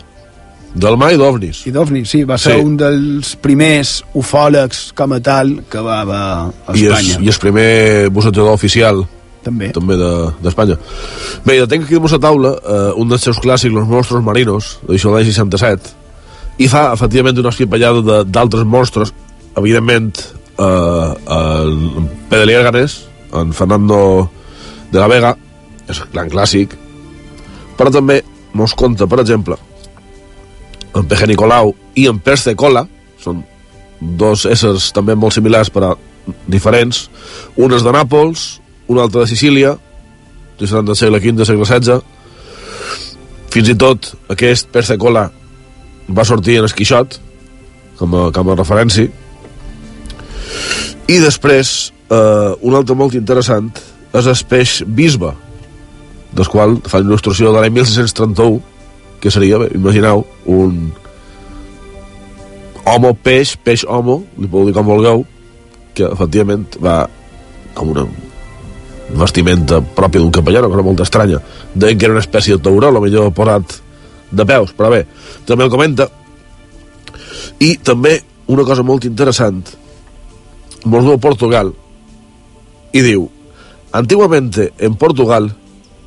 del 0.74 0.96
mà 1.00 1.10
i 1.12 1.18
d'ovnis. 1.18 1.64
I 1.66 1.72
d'ovnis, 1.74 2.08
sí, 2.10 2.22
va 2.24 2.38
ser 2.38 2.56
Sí. 2.56 2.64
un 2.64 2.76
dels 2.76 3.34
primers 3.36 4.04
ufòlegs 4.14 4.92
com 4.94 5.12
a 5.12 5.20
tal 5.20 5.62
que 5.68 5.80
va, 5.80 6.02
a 6.02 6.74
I 6.74 6.84
és, 6.84 6.92
Espanya. 6.92 7.20
I 7.24 7.28
és 7.28 7.38
primer 7.38 8.08
bussejador 8.10 8.52
oficial 8.52 9.06
també, 9.42 9.70
també 9.72 9.96
d'Espanya. 9.96 10.76
De, 10.76 11.40
Bé, 11.44 11.58
jo 11.58 11.66
tenc 11.66 11.84
aquí 11.84 11.94
damunt 11.94 12.12
la 12.12 12.18
taula 12.18 12.52
eh, 12.58 12.92
un 13.00 13.08
dels 13.08 13.22
seus 13.22 13.38
clàssics, 13.40 13.72
Los 13.74 13.88
monstruos 13.88 14.24
marinos, 14.24 14.78
d'això 14.86 15.10
de 15.10 15.18
l'any 15.18 15.30
67, 15.32 15.94
i 16.58 16.68
fa, 16.68 16.92
efectivament, 16.92 17.38
una 17.38 17.52
esquipallada 17.54 18.24
d'altres 18.24 18.64
monstres, 18.64 19.12
evidentment, 19.56 20.12
eh, 20.58 21.14
en 21.38 22.10
Pere 22.28 22.46
Liéganes, 22.46 23.06
en 23.32 23.52
Fernando 23.52 24.30
de 24.92 24.98
la 24.98 25.08
Vega, 25.08 25.36
és 25.88 26.00
un 26.00 26.12
gran 26.12 26.28
clàssic, 26.28 26.74
però 27.78 27.92
també 27.94 28.20
mos 28.58 28.74
conta, 28.74 29.06
per 29.06 29.20
exemple, 29.22 29.56
en 30.94 31.06
Peje 31.06 31.28
Nicolau 31.30 31.72
i 31.96 32.08
en 32.10 32.18
Perce 32.18 32.54
Cola, 32.58 32.84
són 33.22 33.42
dos 34.00 34.44
éssers 34.46 34.90
també 34.94 35.16
molt 35.18 35.34
similars 35.36 35.70
però 35.74 35.94
diferents, 36.50 37.06
un 37.56 37.74
és 37.74 37.84
de 37.84 37.92
Nàpols, 37.94 38.48
un 38.88 39.00
altre 39.00 39.22
de 39.22 39.30
Sicília, 39.30 39.76
del 40.58 40.96
segle 40.96 41.20
V, 41.20 41.32
del 41.38 41.46
segle 41.46 41.66
XVI, 41.66 42.00
fins 43.52 43.70
i 43.70 43.76
tot 43.78 44.12
aquest 44.34 44.68
Perce 44.74 44.98
Cola 45.00 45.28
va 46.08 46.24
sortir 46.24 46.58
en 46.58 46.68
Esquixot, 46.68 47.18
com 47.98 48.14
a, 48.14 48.28
com 48.34 48.50
a 48.50 48.58
referència, 48.58 49.08
i 51.08 51.18
després, 51.22 51.92
eh, 52.12 52.52
un 52.60 52.74
altre 52.76 52.96
molt 52.96 53.14
interessant 53.16 53.70
és 54.16 54.26
el 54.26 54.40
peix 54.48 54.82
bisbe, 54.84 55.32
del 56.32 56.48
qual 56.48 56.78
fa 56.84 57.00
una 57.00 57.12
il·lustració 57.12 57.52
de 57.52 57.62
l'any 57.62 57.74
1631, 57.80 58.60
que 59.22 59.32
seria, 59.34 59.60
imagineu, 59.74 60.24
un 60.46 60.92
homo 62.88 63.12
peix, 63.14 63.56
peix 63.56 63.84
homo, 63.88 64.22
li 64.38 64.48
podeu 64.48 64.70
dir 64.70 64.76
com 64.76 64.88
vulgueu, 64.88 65.24
que 65.96 66.06
efectivament 66.06 66.78
va 66.84 67.00
com 67.74 67.90
una 67.94 68.06
vestimenta 69.18 69.80
pròpia 69.80 70.20
d'un 70.20 70.32
capellà, 70.34 70.62
una 70.62 70.70
cosa 70.72 70.86
molt 70.86 71.02
estranya. 71.04 71.42
Deien 71.74 71.98
que 71.98 72.08
era 72.08 72.16
una 72.16 72.24
espècie 72.24 72.56
de 72.56 72.62
tauró, 72.62 72.92
millor 73.00 73.32
posat 73.34 73.78
de 74.30 74.46
peus, 74.46 74.72
però 74.76 74.92
bé, 74.92 75.04
també 75.48 75.66
el 75.66 75.72
comenta. 75.72 76.08
I 77.64 77.76
també 77.82 78.18
una 78.48 78.64
cosa 78.68 78.84
molt 78.86 79.04
interessant, 79.08 79.62
diu 80.84 81.12
a 81.12 81.20
Portugal, 81.20 81.72
y 82.92 83.00
diu, 83.02 83.28
antiguamente 83.92 84.72
en 84.78 84.94
Portugal 84.94 85.54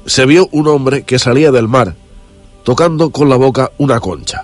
se 0.06 0.26
vio 0.26 0.50
un 0.52 0.68
hombre 0.68 1.04
que 1.04 1.20
salía 1.20 1.52
del 1.52 1.68
mar 1.68 1.96
tocando 2.64 3.10
con 3.10 3.30
la 3.30 3.36
boca 3.36 3.72
una 3.78 4.00
concha. 4.00 4.44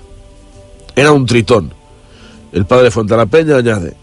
Era 0.95 1.11
un 1.11 1.25
tritón. 1.25 1.73
El 2.51 2.65
padre 2.65 2.91
Fontana 2.91 3.25
Peña 3.25 3.57
añade, 3.57 3.95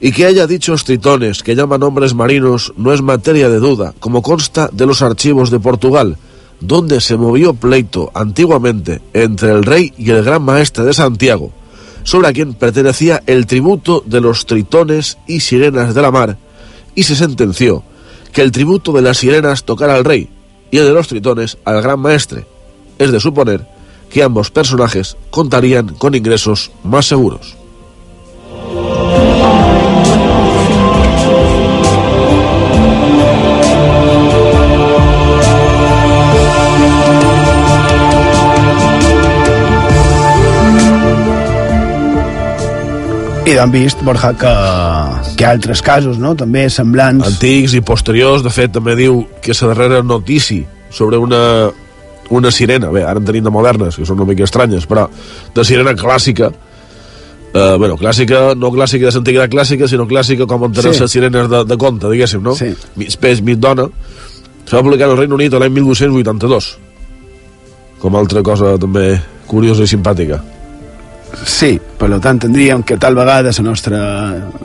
y 0.00 0.12
que 0.12 0.26
haya 0.26 0.46
dichos 0.46 0.84
tritones 0.84 1.42
que 1.42 1.56
llaman 1.56 1.82
hombres 1.82 2.14
marinos 2.14 2.72
no 2.76 2.92
es 2.92 3.02
materia 3.02 3.48
de 3.48 3.58
duda, 3.58 3.94
como 3.98 4.22
consta 4.22 4.68
de 4.72 4.86
los 4.86 5.02
archivos 5.02 5.50
de 5.50 5.58
Portugal, 5.58 6.16
donde 6.60 7.00
se 7.00 7.16
movió 7.16 7.54
pleito 7.54 8.10
antiguamente 8.14 9.00
entre 9.12 9.50
el 9.50 9.64
rey 9.64 9.92
y 9.96 10.10
el 10.10 10.22
gran 10.22 10.42
maestre 10.42 10.84
de 10.84 10.94
Santiago, 10.94 11.50
sobre 12.02 12.28
a 12.28 12.32
quien 12.32 12.54
pertenecía 12.54 13.22
el 13.26 13.46
tributo 13.46 14.02
de 14.06 14.20
los 14.20 14.46
tritones 14.46 15.18
y 15.26 15.40
sirenas 15.40 15.94
de 15.94 16.02
la 16.02 16.10
mar, 16.10 16.36
y 16.94 17.02
se 17.02 17.16
sentenció 17.16 17.82
que 18.32 18.42
el 18.42 18.52
tributo 18.52 18.92
de 18.92 19.02
las 19.02 19.18
sirenas 19.18 19.64
tocara 19.64 19.96
al 19.96 20.04
rey 20.04 20.30
y 20.70 20.78
el 20.78 20.86
de 20.86 20.92
los 20.92 21.08
tritones 21.08 21.58
al 21.64 21.82
gran 21.82 22.00
maestre. 22.00 22.46
Es 22.98 23.12
de 23.12 23.20
suponer 23.20 23.66
que 24.10 24.22
ambos 24.22 24.50
personajes 24.50 25.16
contarían 25.30 25.88
con 25.88 26.14
ingresos 26.14 26.70
más 26.82 27.06
seguros. 27.06 27.56
I 43.46 43.52
hem 43.58 43.70
vist, 43.70 44.02
Borja, 44.02 44.34
que 45.36 45.44
altres 45.44 45.82
casos, 45.82 46.18
no?, 46.18 46.34
també 46.38 46.68
semblants. 46.70 47.26
Antics 47.26 47.74
i 47.76 47.82
posteriors, 47.84 48.44
de 48.44 48.52
fet, 48.54 48.72
també 48.72 48.94
diu 48.96 49.24
que 49.42 49.52
la 49.60 49.72
darrera 49.72 50.02
notícia 50.02 50.64
sobre 50.90 51.18
una, 51.18 51.70
una 52.30 52.50
sirena, 52.50 52.90
bé, 52.94 53.02
ara 53.04 53.20
en 53.20 53.26
tenim 53.26 53.44
de 53.44 53.50
modernes, 53.52 53.96
que 53.96 54.06
són 54.06 54.20
una 54.20 54.30
mica 54.30 54.46
estranyes, 54.46 54.86
però 54.88 55.08
de 55.54 55.64
sirena 55.66 55.92
clàssica, 55.98 56.50
eh, 57.52 57.74
bueno, 57.76 57.96
clàssica, 58.00 58.54
no 58.56 58.70
clàssica 58.72 59.10
de 59.10 59.14
l'antiguitat 59.18 59.52
clàssica, 59.52 59.88
sinó 59.88 60.06
clàssica 60.08 60.46
com 60.46 60.64
en 60.64 60.72
tenen 60.72 60.94
Sí. 60.94 61.00
les 61.04 61.10
sirenes 61.12 61.50
de, 61.50 61.64
de 61.64 61.76
conte, 61.76 62.08
diguéssim, 62.08 62.42
no? 62.42 62.54
Sí. 62.56 62.72
Mig 62.96 63.16
peix, 63.20 63.42
mig 63.42 63.58
dona. 63.58 63.88
Se 64.66 64.76
va 64.76 64.82
publicar 64.82 65.10
al 65.10 65.16
Regne 65.16 65.34
Unit 65.34 65.52
l'any 65.52 65.72
1282, 65.72 66.78
com 68.00 68.16
altra 68.16 68.42
cosa 68.42 68.76
també 68.78 69.20
curiosa 69.46 69.84
i 69.84 69.86
simpàtica. 69.86 70.40
Sí, 71.46 71.76
per 71.98 72.08
tant 72.22 72.40
tindríem 72.42 72.82
que 72.86 72.96
tal 72.98 73.16
vegada 73.18 73.52
la 73.52 73.64
nostra 73.64 74.00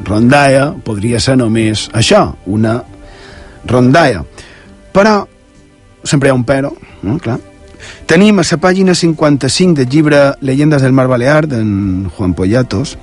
rondalla 0.06 0.72
podria 0.84 1.20
ser 1.20 1.38
només 1.38 1.90
això, 1.94 2.28
una 2.46 2.78
rondalla. 3.68 4.24
Però, 4.92 5.16
sempre 6.04 6.30
hi 6.30 6.32
ha 6.32 6.36
un 6.38 6.46
però, 6.46 6.72
no? 7.04 7.18
Clar. 7.20 7.40
Tenim 8.06 8.40
a 8.40 8.46
la 8.46 8.58
pàgina 8.62 8.94
55 8.96 9.80
del 9.80 9.90
llibre 9.90 10.36
Leyendas 10.42 10.82
del 10.82 10.94
Mar 10.94 11.08
Balear 11.08 11.48
d'en 11.48 12.10
Juan 12.16 12.34
Pollatos 12.34 12.98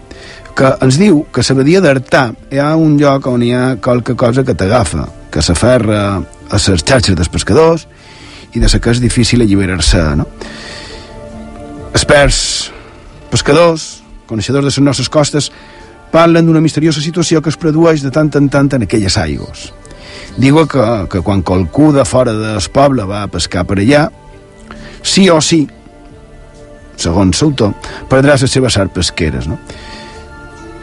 que 0.58 0.72
ens 0.82 0.98
diu 0.98 1.24
que 1.32 1.40
a 1.40 1.54
la 1.54 1.80
d'Artà 1.80 2.22
hi 2.50 2.58
ha 2.58 2.74
un 2.76 2.96
lloc 2.98 3.26
on 3.26 3.42
hi 3.42 3.52
ha 3.54 3.76
qualque 3.76 4.14
cosa 4.16 4.42
que 4.44 4.54
t'agafa, 4.54 5.06
que 5.30 5.42
s'aferra 5.42 6.18
a 6.18 6.58
les 6.58 6.82
xarxes 6.82 7.14
dels 7.14 7.28
pescadors 7.28 7.86
i 8.54 8.58
de 8.58 8.66
la 8.66 8.80
que 8.80 8.90
és 8.90 9.00
difícil 9.00 9.42
alliberar-se, 9.42 10.02
no? 10.16 10.26
Experts 11.92 12.72
pescadors, 13.30 14.02
coneixedors 14.28 14.64
de 14.64 14.70
les 14.70 14.78
nostres 14.84 15.08
costes, 15.08 15.50
parlen 16.12 16.46
d'una 16.46 16.62
misteriosa 16.64 17.02
situació 17.04 17.42
que 17.42 17.52
es 17.52 17.58
produeix 17.60 18.02
de 18.04 18.12
tant 18.14 18.30
en 18.38 18.48
tant 18.48 18.70
en 18.74 18.86
aquelles 18.86 19.18
aigües. 19.20 19.72
Digo 20.38 20.66
que, 20.70 20.84
que 21.10 21.20
quan 21.24 21.42
qualcú 21.42 21.92
de 21.92 22.04
fora 22.04 22.32
del 22.32 22.62
poble 22.72 23.04
va 23.08 23.24
a 23.24 23.30
pescar 23.32 23.66
per 23.66 23.80
allà, 23.80 24.06
sí 25.02 25.28
o 25.30 25.40
sí, 25.42 25.64
segons 26.98 27.42
l'autor, 27.42 27.74
perdrà 28.10 28.36
les 28.38 28.50
seves 28.50 28.76
arts 28.78 28.94
pesqueres, 28.94 29.48
no? 29.50 29.58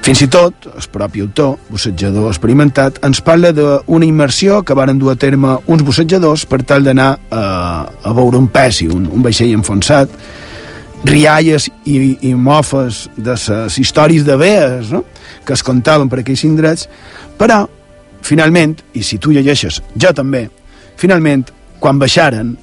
Fins 0.05 0.19
i 0.21 0.27
tot, 0.29 0.67
el 0.69 0.85
propi 0.93 1.23
autor, 1.23 1.55
bussejador 1.73 2.27
experimentat, 2.29 2.99
ens 3.07 3.23
parla 3.25 3.49
d'una 3.57 4.05
immersió 4.05 4.59
que 4.61 4.75
varen 4.77 4.99
dur 5.01 5.15
a 5.15 5.17
terme 5.17 5.55
uns 5.65 5.81
bussejadors 5.81 6.43
per 6.45 6.59
tal 6.61 6.85
d'anar 6.85 7.07
a, 7.33 7.45
a 7.89 8.13
veure 8.13 8.37
un 8.37 8.45
pessi, 8.53 8.85
un, 8.85 9.07
un 9.09 9.25
vaixell 9.25 9.55
enfonsat, 9.57 10.13
rialles 11.05 11.69
i, 11.85 11.95
i 12.25 12.33
mofes 12.35 13.05
de 13.15 13.35
les 13.35 13.79
històries 13.79 14.25
de 14.25 14.35
vees 14.39 14.91
no? 14.93 15.03
que 15.45 15.53
es 15.53 15.63
contaven 15.63 16.09
per 16.09 16.21
aquells 16.21 16.43
indrets, 16.47 16.87
però, 17.37 17.63
finalment, 18.25 18.79
i 18.97 19.03
si 19.05 19.19
tu 19.21 19.33
llegeixes, 19.35 19.81
jo 19.93 20.13
també, 20.17 20.47
finalment, 20.97 21.45
quan 21.79 21.99
baixaren, 22.01 22.55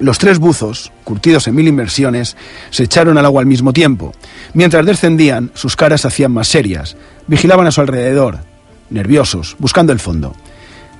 los 0.00 0.18
tres 0.18 0.38
buzos, 0.38 0.90
curtidos 1.04 1.46
en 1.46 1.54
mil 1.54 1.68
inmersiones, 1.68 2.36
se 2.70 2.84
echaron 2.84 3.18
al 3.18 3.26
agua 3.26 3.42
al 3.42 3.46
mismo 3.46 3.72
tiempo. 3.72 4.14
Mientras 4.54 4.86
descendían, 4.86 5.50
sus 5.54 5.76
caras 5.76 6.00
se 6.00 6.08
hacían 6.08 6.32
más 6.32 6.48
serias. 6.48 6.96
Vigilaban 7.26 7.66
a 7.66 7.70
su 7.70 7.82
alrededor, 7.82 8.38
nerviosos, 8.88 9.56
buscando 9.58 9.92
el 9.92 10.00
fondo. 10.00 10.34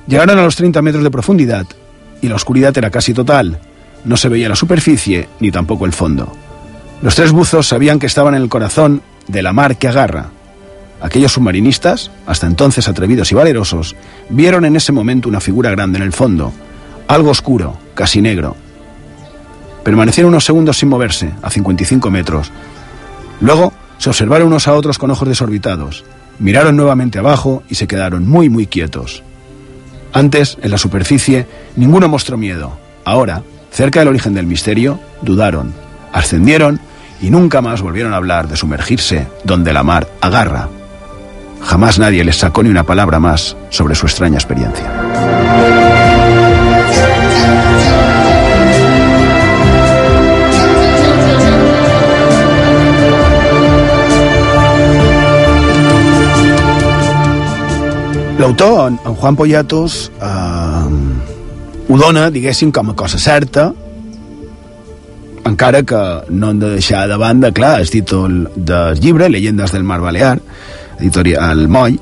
Llegaron 0.06 0.38
a 0.38 0.44
los 0.44 0.56
30 0.56 0.82
metros 0.82 1.02
de 1.02 1.10
profundidad 1.10 1.66
y 2.20 2.28
la 2.28 2.34
oscuridad 2.34 2.76
era 2.76 2.90
casi 2.90 3.14
total. 3.14 3.58
No 4.04 4.16
se 4.16 4.28
veía 4.28 4.48
la 4.48 4.56
superficie 4.56 5.28
ni 5.40 5.50
tampoco 5.50 5.86
el 5.86 5.92
fondo. 5.92 6.32
Los 7.02 7.14
tres 7.14 7.32
buzos 7.32 7.68
sabían 7.68 7.98
que 7.98 8.06
estaban 8.06 8.34
en 8.34 8.42
el 8.42 8.48
corazón 8.48 9.02
de 9.26 9.42
la 9.42 9.52
mar 9.52 9.76
que 9.76 9.88
agarra. 9.88 10.30
Aquellos 11.00 11.32
submarinistas, 11.32 12.10
hasta 12.26 12.46
entonces 12.46 12.88
atrevidos 12.88 13.32
y 13.32 13.34
valerosos, 13.34 13.96
vieron 14.28 14.64
en 14.64 14.76
ese 14.76 14.92
momento 14.92 15.28
una 15.28 15.40
figura 15.40 15.70
grande 15.70 15.98
en 15.98 16.04
el 16.04 16.12
fondo, 16.12 16.52
algo 17.08 17.30
oscuro, 17.30 17.78
casi 17.94 18.20
negro. 18.20 18.56
Permanecieron 19.82 20.30
unos 20.30 20.44
segundos 20.44 20.76
sin 20.76 20.90
moverse, 20.90 21.30
a 21.40 21.48
55 21.48 22.10
metros, 22.10 22.52
Luego 23.40 23.72
se 23.98 24.10
observaron 24.10 24.48
unos 24.48 24.68
a 24.68 24.74
otros 24.74 24.98
con 24.98 25.10
ojos 25.10 25.28
desorbitados. 25.28 26.04
Miraron 26.38 26.76
nuevamente 26.76 27.18
abajo 27.18 27.62
y 27.68 27.74
se 27.74 27.86
quedaron 27.86 28.28
muy, 28.28 28.48
muy 28.48 28.66
quietos. 28.66 29.22
Antes, 30.12 30.58
en 30.62 30.70
la 30.70 30.78
superficie, 30.78 31.46
ninguno 31.76 32.08
mostró 32.08 32.36
miedo. 32.36 32.78
Ahora, 33.04 33.42
cerca 33.70 34.00
del 34.00 34.08
origen 34.08 34.34
del 34.34 34.46
misterio, 34.46 35.00
dudaron, 35.22 35.72
ascendieron 36.12 36.80
y 37.20 37.30
nunca 37.30 37.60
más 37.60 37.82
volvieron 37.82 38.12
a 38.12 38.16
hablar 38.16 38.48
de 38.48 38.56
sumergirse 38.56 39.26
donde 39.44 39.72
la 39.72 39.82
mar 39.82 40.08
agarra. 40.20 40.68
Jamás 41.62 41.98
nadie 41.98 42.24
les 42.24 42.36
sacó 42.36 42.62
ni 42.62 42.70
una 42.70 42.84
palabra 42.84 43.20
más 43.20 43.56
sobre 43.68 43.94
su 43.94 44.06
extraña 44.06 44.36
experiencia. 44.36 44.90
L'autor, 58.38 58.88
en, 58.88 59.14
Juan 59.16 59.36
Poyatos, 59.36 60.10
eh, 60.18 61.09
ho 61.90 61.96
dona, 61.98 62.28
diguéssim, 62.30 62.70
com 62.70 62.92
a 62.92 62.94
cosa 62.94 63.18
certa, 63.18 63.72
encara 65.48 65.82
que 65.82 66.00
no 66.30 66.52
hem 66.52 66.58
de 66.62 66.68
deixar 66.76 67.08
de 67.10 67.16
banda, 67.18 67.50
clar, 67.50 67.80
el 67.80 67.90
títol 67.90 68.44
del 68.54 69.00
llibre, 69.00 69.28
Leyendas 69.28 69.72
del 69.74 69.82
Mar 69.82 69.98
Balear, 70.00 70.36
editorial 71.00 71.66
Moll, 71.66 71.96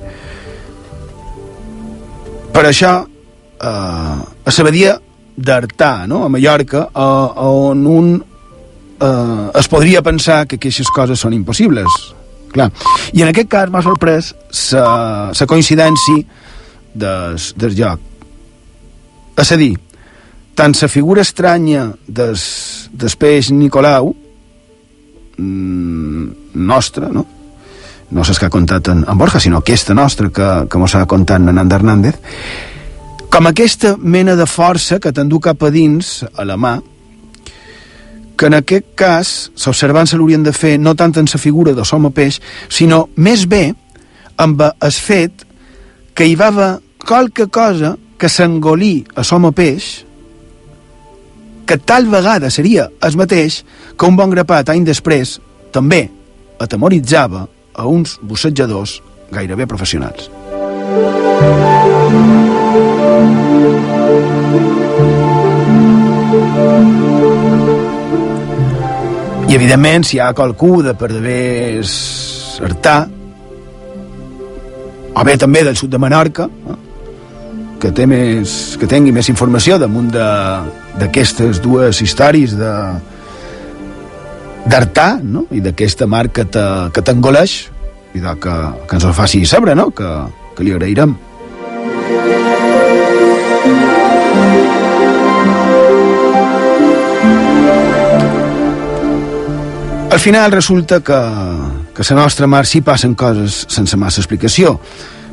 per 2.53 2.67
això, 2.69 3.07
eh, 3.07 3.65
a 3.65 4.53
Sabadia 4.53 4.99
d'Artà, 5.37 6.07
no?, 6.07 6.25
a 6.27 6.29
Mallorca, 6.29 6.91
eh, 6.93 7.47
on 7.47 7.87
un 7.87 8.11
eh, 9.01 9.51
es 9.55 9.69
podria 9.73 10.03
pensar 10.03 10.43
que 10.47 10.61
aquestes 10.61 10.91
coses 10.93 11.25
són 11.25 11.33
impossibles, 11.33 11.89
clar. 12.53 12.69
I 13.15 13.25
en 13.25 13.33
aquest 13.33 13.49
cas 13.49 13.73
m'ha 13.73 13.81
sorprès 13.87 14.35
la 14.75 15.49
coincidència 15.49 16.25
del 16.93 17.79
joc. 17.79 18.18
És 19.39 19.53
a 19.55 19.59
dir, 19.59 19.73
tant 20.59 20.75
la 20.83 20.89
figura 20.91 21.23
estranya 21.23 21.89
des, 22.07 22.43
des 22.91 23.15
peix 23.17 23.53
Nicolau, 23.55 24.11
mmm, 25.39 26.55
nostra, 26.55 27.11
no? 27.15 27.27
no 28.11 28.25
és 28.25 28.39
que 28.41 28.49
ha 28.49 28.53
contat 28.53 28.89
en, 28.89 29.05
en 29.07 29.19
Borja, 29.21 29.41
sinó 29.41 29.61
aquesta 29.61 29.95
nostra 29.95 30.31
que, 30.33 30.49
que 30.71 30.81
mos 30.81 30.95
ha 30.97 31.07
contat 31.07 31.43
en 31.43 31.55
Nanda 31.55 31.77
Hernández, 31.77 32.19
com 33.29 33.47
aquesta 33.47 33.95
mena 34.01 34.35
de 34.35 34.47
força 34.49 34.99
que 34.99 35.13
t'endú 35.13 35.39
cap 35.45 35.63
a 35.63 35.71
dins, 35.71 36.25
a 36.35 36.47
la 36.49 36.57
mà, 36.57 36.79
que 38.39 38.47
en 38.49 38.57
aquest 38.59 38.95
cas 38.99 39.33
l'observant 39.67 40.09
se 40.09 40.17
l'haurien 40.17 40.43
de 40.47 40.55
fer 40.55 40.79
no 40.81 40.95
tant 40.97 41.15
en 41.21 41.29
la 41.29 41.41
figura 41.43 41.75
de 41.77 41.85
l'home 41.85 42.11
peix, 42.15 42.41
sinó 42.71 43.09
més 43.17 43.45
bé 43.47 43.69
amb 44.39 44.63
el 44.63 44.95
fet 44.95 45.45
que 46.15 46.27
hi 46.27 46.35
va 46.39 46.51
haver 46.51 46.71
qualque 47.05 47.47
cosa 47.47 47.97
que 48.19 48.29
s'engolí 48.29 49.07
a 49.15 49.23
l'home 49.23 49.53
peix 49.55 49.89
que 51.69 51.77
tal 51.79 52.09
vegada 52.09 52.51
seria 52.51 52.89
el 53.05 53.17
mateix 53.21 53.63
que 53.97 54.09
un 54.09 54.17
bon 54.17 54.33
grapat 54.33 54.73
any 54.73 54.87
després 54.89 55.37
també 55.71 56.09
atemoritzava 56.59 57.45
a 57.75 57.87
uns 57.87 58.17
bussejadors 58.23 58.99
gairebé 59.31 59.69
professionals. 59.69 60.31
I, 69.49 69.55
evidentment, 69.57 70.05
si 70.05 70.17
hi 70.17 70.21
ha 70.21 70.33
qualcú 70.37 70.83
de 70.85 70.93
Perdevés 70.99 71.93
Artà, 72.65 72.99
o 75.15 75.25
bé 75.25 75.37
també 75.41 75.63
del 75.65 75.77
sud 75.77 75.93
de 75.93 76.01
Menorca, 76.01 76.49
eh, 76.49 76.88
que, 77.81 77.93
té 77.95 78.07
més, 78.11 78.77
que 78.79 78.89
tingui 78.91 79.15
més 79.15 79.29
informació 79.31 79.79
damunt 79.79 80.11
d'aquestes 80.13 81.63
dues 81.65 82.03
històries 82.03 82.57
de 82.59 82.73
d'Artà 84.69 85.15
no? 85.23 85.47
i 85.55 85.63
d'aquesta 85.65 86.07
mar 86.11 86.27
que 86.35 86.45
t'engoleix 86.45 87.55
i 88.17 88.21
de 88.21 88.35
que, 88.43 88.59
que 88.89 88.99
ens 88.99 89.07
ho 89.07 89.15
faci 89.17 89.45
saber 89.47 89.77
no? 89.79 89.89
que, 89.95 90.11
que 90.57 90.67
li 90.67 90.75
agrairem 90.75 91.17
Al 100.19 100.23
final 100.23 100.51
resulta 100.51 100.99
que, 100.99 101.19
que 101.95 102.03
a 102.03 102.15
la 102.17 102.23
nostra 102.25 102.49
mar 102.51 102.67
sí 102.67 102.81
passen 102.83 103.13
coses 103.15 103.61
sense 103.71 103.95
massa 103.97 104.19
explicació. 104.19 104.73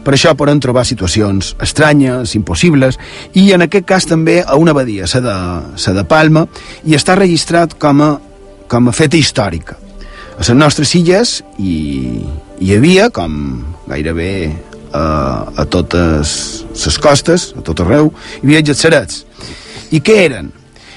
Per 0.05 0.13
això 0.13 0.35
poden 0.37 0.61
trobar 0.61 0.85
situacions 0.85 1.55
estranyes, 1.65 2.35
impossibles, 2.37 2.99
i 3.33 3.47
en 3.55 3.65
aquest 3.65 3.87
cas 3.89 4.05
també 4.05 4.41
a 4.45 4.57
una 4.61 4.75
abadia, 4.75 5.09
la 5.15 5.21
de, 5.25 5.37
la 5.87 5.95
de 5.97 6.03
Palma, 6.05 6.45
i 6.85 6.93
està 6.93 7.17
registrat 7.17 7.73
com 7.81 8.03
a, 8.05 8.11
com 8.69 8.89
a 8.89 8.93
feta 8.93 9.17
històrica. 9.17 9.79
A 10.35 10.43
les 10.43 10.51
nostres 10.53 10.91
illes 10.99 11.39
hi, 11.57 12.21
hi 12.61 12.75
havia, 12.75 13.09
com 13.09 13.63
gairebé 13.87 14.51
a, 14.93 15.05
a 15.57 15.65
totes 15.65 16.35
les 16.75 16.99
costes, 17.01 17.49
a 17.57 17.65
tot 17.65 17.81
arreu, 17.81 18.13
hi 18.37 18.45
havia 18.45 18.61
getserets. 18.69 19.25
I 19.91 20.03
què 20.05 20.21
eren? 20.27 20.53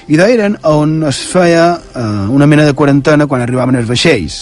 i 0.09 0.17
d'eren 0.17 0.55
on 0.65 1.03
es 1.05 1.19
feia 1.29 1.75
eh, 1.77 2.03
una 2.33 2.47
mena 2.49 2.65
de 2.65 2.73
quarantena 2.73 3.27
quan 3.29 3.43
arribaven 3.45 3.77
els 3.77 3.89
vaixells. 3.89 4.39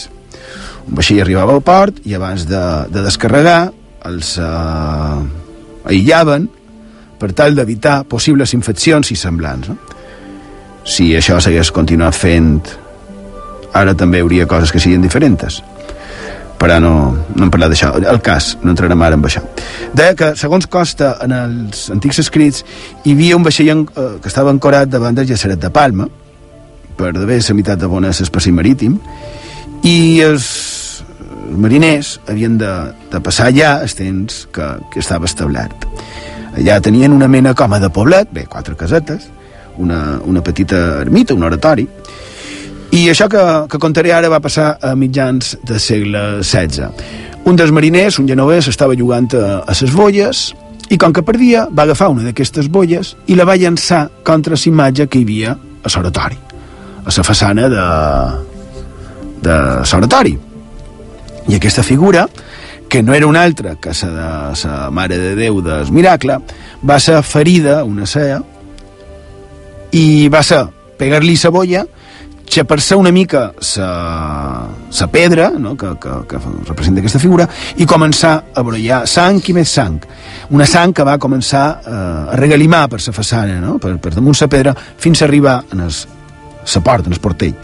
Un 0.88 0.95
vaixell 0.95 1.20
arribava 1.20 1.57
al 1.57 1.63
port 1.65 1.99
i 2.07 2.15
abans 2.15 2.45
de, 2.47 2.63
de 2.93 3.03
descarregar 3.03 3.74
els 4.07 4.33
eh, 4.41 5.91
aïllaven 5.91 6.49
per 7.17 7.31
tal 7.33 7.55
d'evitar 7.57 8.03
possibles 8.09 8.53
infeccions 8.57 9.11
i 9.11 9.17
semblants. 9.19 9.71
No? 9.71 9.77
Si 10.87 11.11
això 11.17 11.39
s'hagués 11.43 11.73
continuat 11.75 12.15
fent, 12.15 12.61
ara 13.75 13.95
també 13.97 14.21
hauria 14.23 14.47
coses 14.47 14.71
que 14.71 14.81
siguin 14.81 15.03
diferents 15.03 15.61
però 16.57 16.79
no, 16.81 16.91
no 17.35 17.45
hem 17.45 17.51
parlat 17.53 17.69
d'això. 17.69 17.91
El 18.01 18.19
cas, 18.25 18.55
no 18.63 18.73
entrarem 18.73 19.01
ara 19.05 19.17
en 19.17 19.25
això. 19.29 19.43
Deia 19.93 20.15
que, 20.17 20.31
segons 20.39 20.65
costa 20.73 21.13
en 21.21 21.35
els 21.37 21.83
antics 21.93 22.23
escrits, 22.23 22.63
hi 23.05 23.13
havia 23.13 23.37
un 23.37 23.45
vaixell 23.45 23.69
eh, 23.69 24.07
que 24.21 24.31
estava 24.31 24.49
ancorat 24.49 24.89
davant 24.89 25.15
del 25.15 25.29
Llaceret 25.29 25.61
de 25.61 25.69
Palma, 25.73 26.07
per 26.97 27.13
d'haver 27.13 27.37
la 27.43 27.55
meitat 27.59 27.79
de 27.79 27.89
bones 27.91 28.23
l'espai 28.23 28.55
marítim, 28.57 28.97
i 29.85 29.97
els 30.25 30.47
mariners 31.51 32.17
havien 32.27 32.57
de, 32.59 32.71
de 33.11 33.21
passar 33.23 33.49
allà 33.51 33.77
el 33.83 33.93
temps 33.95 34.45
que, 34.53 34.67
que 34.91 34.99
estava 35.03 35.29
establert. 35.29 35.87
Allà 36.57 36.79
tenien 36.81 37.13
una 37.13 37.27
mena 37.27 37.53
com 37.53 37.75
de 37.79 37.89
poblet, 37.93 38.31
bé, 38.33 38.47
quatre 38.49 38.75
casetes, 38.75 39.29
una, 39.77 40.19
una 40.25 40.41
petita 40.41 41.01
ermita, 41.01 41.35
un 41.37 41.43
oratori, 41.43 41.87
i 42.91 43.09
això 43.11 43.27
que, 43.29 43.43
que 43.69 43.79
contaré 43.83 44.13
ara 44.15 44.29
va 44.31 44.39
passar 44.39 44.77
a 44.81 44.93
mitjans 44.95 45.57
del 45.67 45.79
segle 45.79 46.23
XVI. 46.41 46.87
Un 47.47 47.59
dels 47.59 47.71
mariners, 47.71 48.17
un 48.19 48.27
genovès, 48.27 48.69
estava 48.71 48.95
jugant 48.95 49.29
a, 49.35 49.61
a 49.67 49.75
ses 49.75 49.93
bolles 49.95 50.49
i 50.89 50.97
com 50.97 51.13
que 51.13 51.23
perdia 51.27 51.65
va 51.67 51.83
agafar 51.83 52.09
una 52.13 52.23
d'aquestes 52.23 52.69
bolles 52.71 53.13
i 53.27 53.35
la 53.35 53.45
va 53.47 53.57
llançar 53.59 54.07
contra 54.23 54.55
la 54.55 54.67
imatge 54.71 55.07
que 55.07 55.19
hi 55.19 55.27
havia 55.27 55.55
a 55.83 55.91
l'oratori, 55.93 56.39
a 57.03 57.11
la 57.17 57.27
façana 57.27 57.67
de, 57.69 57.87
de 59.43 59.57
l'oratori. 59.83 60.37
I 61.47 61.55
aquesta 61.55 61.83
figura, 61.83 62.27
que 62.89 63.03
no 63.03 63.13
era 63.13 63.27
una 63.27 63.43
altra 63.43 63.75
que 63.75 63.91
la 64.03 64.53
de 64.53 64.67
la 64.67 64.89
Mare 64.91 65.17
de 65.17 65.35
Déu 65.35 65.61
del 65.61 65.91
Miracle, 65.91 66.39
va 66.83 66.99
ser 66.99 67.21
ferida, 67.23 67.83
una 67.83 68.05
cea, 68.05 68.41
i 69.91 70.27
va 70.27 70.43
ser 70.43 70.65
pegar-li 70.97 71.37
la 71.43 71.49
bolla 71.53 71.85
xapar-se 72.47 72.95
una 72.95 73.11
mica 73.11 73.53
la 73.75 75.07
pedra 75.11 75.51
no? 75.57 75.75
que, 75.75 75.87
que, 75.99 76.09
que 76.27 76.37
representa 76.67 77.01
aquesta 77.01 77.19
figura 77.19 77.47
i 77.77 77.85
començar 77.85 78.33
a 78.53 78.63
brollar 78.63 79.05
sang 79.07 79.41
i 79.43 79.53
més 79.53 79.69
sang 79.69 79.99
una 80.55 80.65
sang 80.65 80.93
que 80.95 81.03
va 81.03 81.17
començar 81.19 81.65
eh, 81.83 82.33
a 82.33 82.37
regalimar 82.39 82.87
per 82.89 83.01
la 83.03 83.13
façana 83.13 83.59
no? 83.61 83.77
per, 83.77 83.97
per 83.99 84.13
damunt 84.15 84.37
la 84.39 84.47
pedra 84.47 84.75
fins 84.75 85.21
a 85.21 85.25
arribar 85.25 85.63
a 85.69 85.75
la 85.75 86.81
porta, 86.83 87.07
en 87.07 87.13
el 87.13 87.19
portell 87.19 87.55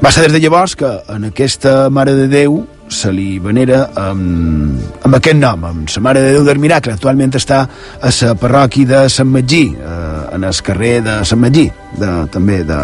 va 0.00 0.10
ser 0.10 0.22
des 0.24 0.32
de 0.32 0.40
llavors 0.40 0.74
que 0.76 0.88
en 1.12 1.26
aquesta 1.28 1.90
Mare 1.92 2.14
de 2.16 2.26
Déu 2.28 2.62
se 2.90 3.10
li 3.12 3.38
venera 3.38 3.82
amb, 4.00 4.80
amb 5.04 5.16
aquest 5.18 5.36
nom, 5.36 5.64
amb 5.68 5.92
la 5.92 6.02
Mare 6.02 6.22
de 6.24 6.32
Déu 6.34 6.46
del 6.46 6.58
Miracle. 6.58 6.94
Actualment 6.96 7.36
està 7.36 7.60
a 8.00 8.12
la 8.22 8.34
parròquia 8.34 8.88
de 8.88 9.02
Sant 9.12 9.28
Magí, 9.28 9.74
eh, 9.76 10.34
en 10.34 10.44
el 10.48 10.62
carrer 10.64 11.02
de 11.04 11.18
Sant 11.28 11.40
Magí, 11.40 11.68
de, 12.00 12.10
també 12.32 12.62
de, 12.64 12.80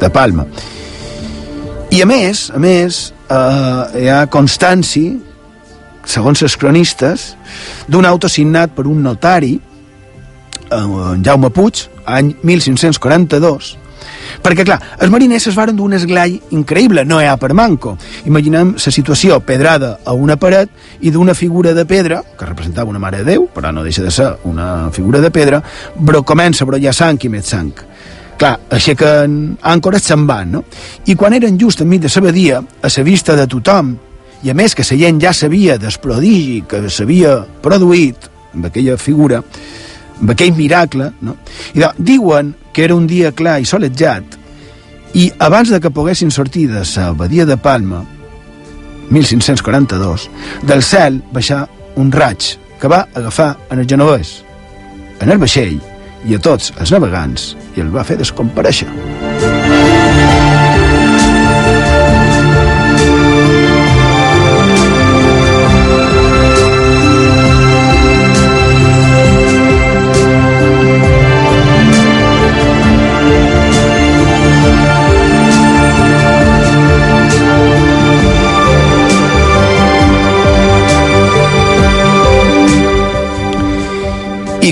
de 0.00 0.10
Palma. 0.14 0.46
I 1.90 2.02
a 2.02 2.06
més, 2.06 2.48
a 2.54 2.62
més, 2.62 3.12
eh, 3.28 4.04
hi 4.04 4.08
ha 4.08 4.24
constància, 4.30 5.18
segons 6.06 6.42
els 6.42 6.56
cronistes, 6.56 7.32
d'un 7.88 8.06
auto 8.06 8.30
signat 8.30 8.76
per 8.76 8.86
un 8.86 9.02
notari, 9.02 9.56
eh, 9.58 10.76
en 10.78 11.24
Jaume 11.26 11.50
Puig, 11.50 11.88
any 12.06 12.36
1542, 12.42 13.74
Perquè, 14.42 14.64
clar, 14.66 14.80
els 15.00 15.12
mariners 15.12 15.48
es 15.50 15.56
varen 15.56 15.76
d'un 15.76 15.96
esglai 15.96 16.38
increïble, 16.56 17.04
no 17.04 17.20
hi 17.20 17.28
ha 17.28 17.36
per 17.40 17.52
manco. 17.54 17.96
Imaginem 18.26 18.74
la 18.78 18.92
situació 18.92 19.40
pedrada 19.44 19.98
a 20.04 20.12
una 20.12 20.36
paret 20.36 20.70
i 21.00 21.10
d'una 21.10 21.34
figura 21.34 21.74
de 21.74 21.86
pedra, 21.86 22.22
que 22.38 22.46
representava 22.46 22.90
una 22.90 23.02
mare 23.02 23.22
de 23.22 23.34
Déu, 23.34 23.48
però 23.52 23.72
no 23.72 23.82
deixa 23.84 24.02
de 24.04 24.12
ser 24.14 24.30
una 24.44 24.90
figura 24.92 25.20
de 25.20 25.30
pedra, 25.34 25.62
però 26.04 26.22
comença 26.22 26.64
a 26.64 26.68
brollar 26.68 26.94
sang 26.94 27.18
i 27.24 27.30
més 27.32 27.50
sang. 27.50 27.72
Clar, 28.38 28.54
aixequen 28.74 29.56
àncores 29.62 30.06
se'n 30.08 30.26
van, 30.26 30.50
no? 30.56 30.64
I 31.06 31.14
quan 31.14 31.34
eren 31.36 31.58
just 31.58 31.82
enmig 31.82 32.02
de 32.02 32.10
la 32.10 32.58
a 32.58 32.88
la 32.88 33.02
vista 33.02 33.36
de 33.36 33.46
tothom, 33.46 33.96
i 34.42 34.50
a 34.50 34.54
més 34.54 34.74
que 34.74 34.82
la 34.82 34.98
gent 34.98 35.20
ja 35.20 35.32
sabia 35.32 35.78
del 35.78 35.94
prodigi 36.02 36.64
que 36.68 36.90
s'havia 36.90 37.44
produït 37.62 38.28
amb 38.54 38.66
aquella 38.66 38.96
figura, 38.98 39.42
aquell 40.28 40.54
miracle, 40.56 41.10
no? 41.20 41.36
I 41.74 41.82
de, 41.82 41.90
diuen 41.98 42.54
que 42.72 42.84
era 42.84 42.96
un 42.96 43.06
dia 43.06 43.32
clar 43.32 43.60
i 43.62 43.68
solejat, 43.68 44.38
i 45.14 45.30
abans 45.38 45.70
de 45.70 45.78
que 45.80 45.92
poguessin 45.94 46.32
sortir 46.34 46.66
de 46.70 46.82
la 46.82 47.12
badia 47.12 47.46
de 47.46 47.56
Palma, 47.56 48.04
1542, 49.10 50.28
del 50.62 50.82
cel 50.82 51.22
baixar 51.32 51.68
un 51.96 52.10
raig 52.10 52.56
que 52.80 52.88
va 52.88 53.06
agafar 53.14 53.56
en 53.70 53.78
el 53.78 53.86
genovès, 53.86 54.42
en 55.20 55.30
el 55.30 55.38
vaixell 55.38 55.78
i 56.24 56.34
a 56.34 56.40
tots 56.40 56.72
els 56.80 56.92
navegants 56.94 57.54
i 57.76 57.84
el 57.84 57.94
va 57.94 58.04
fer 58.04 58.18
descompareixer. 58.18 59.33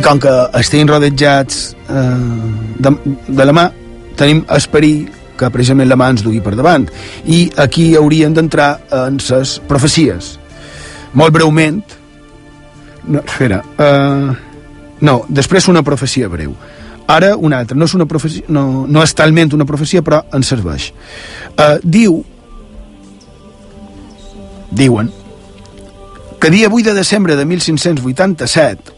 Com 0.03 0.18
que 0.20 0.32
estem 0.59 0.86
rodejats 0.88 1.76
eh, 1.88 2.82
de, 2.82 2.92
de 3.28 3.44
la 3.46 3.55
mà, 3.55 3.66
tenim 4.18 4.42
esperit 4.53 5.20
que 5.38 5.50
precisament 5.50 5.88
la 5.90 5.98
mà 5.98 6.11
ens 6.12 6.22
dugui 6.24 6.42
per 6.44 6.55
davant. 6.59 6.86
I 7.24 7.46
aquí 7.62 7.92
haurien 7.98 8.34
d'entrar 8.36 8.70
en 9.03 9.18
ses 9.22 9.57
profecies. 9.68 10.36
Molt 11.18 11.34
breument, 11.34 11.80
no, 13.09 13.20
espera, 13.20 13.59
uh, 13.82 14.32
no, 15.03 15.16
després 15.28 15.68
una 15.68 15.82
profecia 15.82 16.30
breu. 16.32 16.55
Ara 17.11 17.34
una 17.36 17.59
altra, 17.59 17.76
no 17.76 17.88
és, 17.88 17.96
una 17.98 18.07
profecia, 18.09 18.46
no, 18.48 18.86
no 18.88 19.03
és 19.03 19.12
talment 19.18 19.53
una 19.57 19.66
profecia, 19.68 20.05
però 20.07 20.22
en 20.32 20.46
serveix. 20.46 20.92
Uh, 21.57 21.76
diu, 21.82 22.22
diuen, 24.70 25.11
que 26.40 26.50
dia 26.50 26.70
8 26.70 26.90
de 26.90 26.94
desembre 26.96 27.36
de 27.36 27.44
1587 27.46 28.91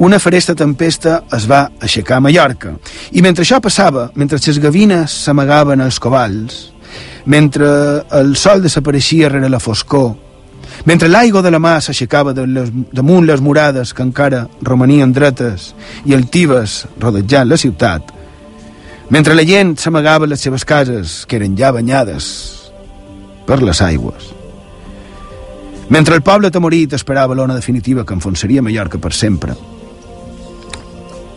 una 0.00 0.18
feresta 0.18 0.54
tempesta 0.56 1.24
es 1.36 1.44
va 1.44 1.66
aixecar 1.84 2.16
a 2.16 2.24
Mallorca. 2.24 2.70
I 3.12 3.20
mentre 3.20 3.44
això 3.44 3.58
passava, 3.60 4.06
mentre 4.16 4.38
les 4.40 4.58
gavines 4.58 5.12
s'amagaven 5.26 5.82
als 5.84 5.98
covals, 6.00 6.70
mentre 7.26 7.68
el 8.16 8.30
sol 8.34 8.62
desapareixia 8.64 9.28
rere 9.28 9.50
la 9.52 9.60
foscor, 9.60 10.14
mentre 10.88 11.10
l'aigua 11.10 11.42
de 11.44 11.50
la 11.52 11.60
mà 11.60 11.74
s'aixecava 11.84 12.32
de 12.32 12.46
les, 12.46 12.70
damunt 12.96 13.26
les 13.28 13.42
murades 13.44 13.92
que 13.92 14.02
encara 14.02 14.46
romanien 14.62 15.12
dretes 15.12 15.74
i 16.08 16.16
altives 16.16 16.86
rodejant 16.98 17.50
la 17.50 17.58
ciutat, 17.60 18.08
mentre 19.10 19.36
la 19.36 19.44
gent 19.44 19.74
s'amagava 19.76 20.26
les 20.30 20.40
seves 20.40 20.64
cases, 20.64 21.26
que 21.26 21.36
eren 21.36 21.58
ja 21.58 21.74
banyades 21.76 22.30
per 23.44 23.60
les 23.60 23.82
aigües, 23.84 24.32
mentre 25.90 26.16
el 26.16 26.24
poble 26.24 26.48
atemorit 26.48 26.96
esperava 26.96 27.36
l'ona 27.36 27.58
definitiva 27.58 28.06
que 28.06 28.16
enfonsaria 28.16 28.64
Mallorca 28.64 28.96
per 28.96 29.12
sempre, 29.12 29.58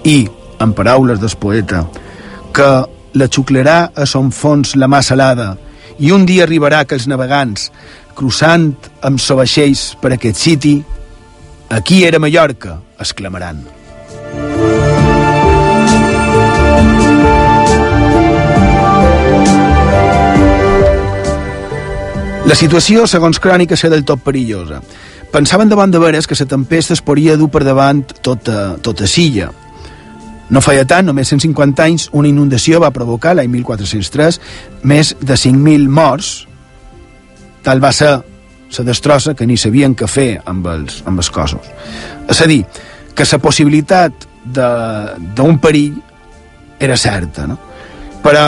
i, 0.03 0.27
en 0.59 0.73
paraules 0.73 1.19
del 1.19 1.35
poeta, 1.39 1.85
que 2.53 2.69
la 3.13 3.29
xuclarà 3.29 3.91
a 3.95 4.05
son 4.09 4.31
fons 4.31 4.75
la 4.75 4.89
mà 4.89 5.01
salada 5.01 5.53
i 5.99 6.11
un 6.11 6.25
dia 6.25 6.43
arribarà 6.47 6.83
que 6.85 6.97
els 6.97 7.07
navegants, 7.07 7.69
crossant 8.17 8.71
amb 9.05 9.21
sobaixells 9.21 9.93
per 10.01 10.15
aquest 10.15 10.41
siti, 10.41 10.75
aquí 11.69 12.03
era 12.05 12.19
Mallorca, 12.19 12.79
exclamaran. 12.99 13.63
La 22.43 22.55
situació, 22.59 23.07
segons 23.07 23.39
crònica, 23.39 23.77
serà 23.79 23.95
del 23.95 24.03
tot 24.03 24.19
perillosa. 24.21 24.81
Pensaven 25.31 25.69
davant 25.71 25.93
de 25.93 26.01
veres 26.01 26.27
que 26.27 26.35
la 26.37 26.45
tempesta 26.45 26.93
es 26.93 27.01
podria 27.01 27.37
dur 27.39 27.47
per 27.49 27.63
davant 27.63 28.03
tota, 28.21 28.75
tota 28.83 29.07
silla, 29.07 29.47
no 30.53 30.61
feia 30.61 30.85
tant, 30.85 31.07
només 31.09 31.31
150 31.31 31.81
anys, 31.81 32.07
una 32.13 32.29
inundació 32.29 32.77
va 32.83 32.91
provocar, 32.93 33.33
l'any 33.33 33.49
1403, 33.49 34.39
més 34.85 35.15
de 35.17 35.33
5.000 35.39 35.89
morts. 35.89 36.33
Tal 37.65 37.81
va 37.81 37.89
ser 37.95 38.11
la 38.77 38.85
destrossa 38.85 39.33
que 39.33 39.47
ni 39.49 39.57
sabien 39.57 39.95
què 39.97 40.09
fer 40.09 40.29
amb 40.45 40.67
els, 40.69 41.01
amb 41.09 41.21
els 41.23 41.31
cossos. 41.33 41.71
És 42.29 42.41
a 42.41 42.49
dir, 42.49 42.61
que 43.15 43.25
la 43.31 43.41
possibilitat 43.41 44.27
d'un 44.53 45.57
perill 45.61 45.97
era 46.79 46.97
certa, 46.97 47.47
no? 47.47 47.57
Però 48.23 48.45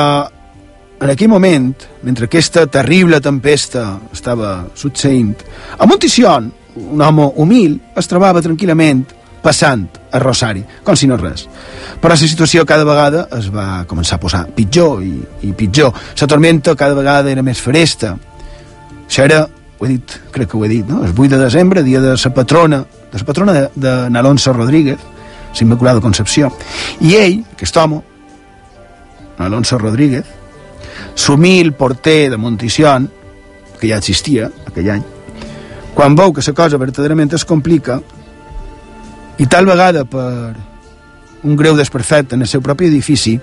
en 1.02 1.10
aquell 1.12 1.30
moment, 1.30 1.74
mentre 2.06 2.30
aquesta 2.30 2.68
terrible 2.72 3.20
tempesta 3.22 3.88
estava 4.14 4.68
succeint, 4.78 5.34
a 5.78 5.86
Montición, 5.86 6.52
un 6.76 7.02
home 7.02 7.32
humil, 7.42 7.80
es 7.96 8.10
trobava 8.12 8.44
tranquil·lament 8.46 9.06
passant 9.42 9.88
a 10.16 10.20
Rosari, 10.22 10.64
com 10.84 10.96
si 10.96 11.10
no 11.10 11.18
res. 11.20 11.46
Però 12.02 12.14
la 12.14 12.20
situació 12.20 12.66
cada 12.68 12.88
vegada 12.88 13.26
es 13.38 13.50
va 13.54 13.84
començar 13.90 14.18
a 14.18 14.24
posar 14.24 14.46
pitjor 14.56 15.04
i, 15.04 15.14
i 15.48 15.52
pitjor. 15.58 15.94
La 16.22 16.30
tormenta 16.32 16.76
cada 16.80 16.96
vegada 16.98 17.32
era 17.32 17.44
més 17.44 17.62
fresta. 17.62 18.16
Això 19.06 19.26
era, 19.26 19.44
ho 19.46 19.86
he 19.86 19.92
dit, 19.98 20.16
crec 20.32 20.52
que 20.52 20.58
ho 20.58 20.64
he 20.66 20.72
dit, 20.72 20.88
no? 20.88 21.04
el 21.04 21.12
8 21.12 21.36
de 21.36 21.44
desembre, 21.44 21.84
dia 21.84 22.02
de 22.02 22.16
la 22.16 22.34
patrona, 22.34 22.86
de 23.12 23.20
la 23.20 23.28
patrona 23.28 23.54
de, 23.54 23.68
de 23.76 23.96
Nalonso 24.10 24.54
Rodríguez, 24.54 25.00
l'Immaculada 25.60 26.02
Concepció. 26.02 26.52
I 27.02 27.16
ell, 27.20 27.40
aquest 27.54 27.78
home, 27.78 28.02
Alonso 29.38 29.78
Rodríguez, 29.78 30.26
l'humil 31.28 31.74
porter 31.74 32.30
de 32.32 32.38
Montición, 32.38 33.10
que 33.80 33.92
ja 33.92 34.00
existia 34.00 34.50
aquell 34.68 34.90
any, 34.94 35.04
quan 35.96 36.16
veu 36.16 36.34
que 36.36 36.44
la 36.44 36.54
cosa 36.56 36.80
verdaderament 36.80 37.34
es 37.36 37.46
complica, 37.48 38.02
i 39.38 39.48
tal 39.48 39.68
vegada 39.68 40.06
per 40.06 40.56
un 41.46 41.56
greu 41.56 41.76
desperfecte 41.78 42.36
en 42.36 42.42
el 42.42 42.50
seu 42.50 42.62
propi 42.66 42.88
edifici, 42.90 43.36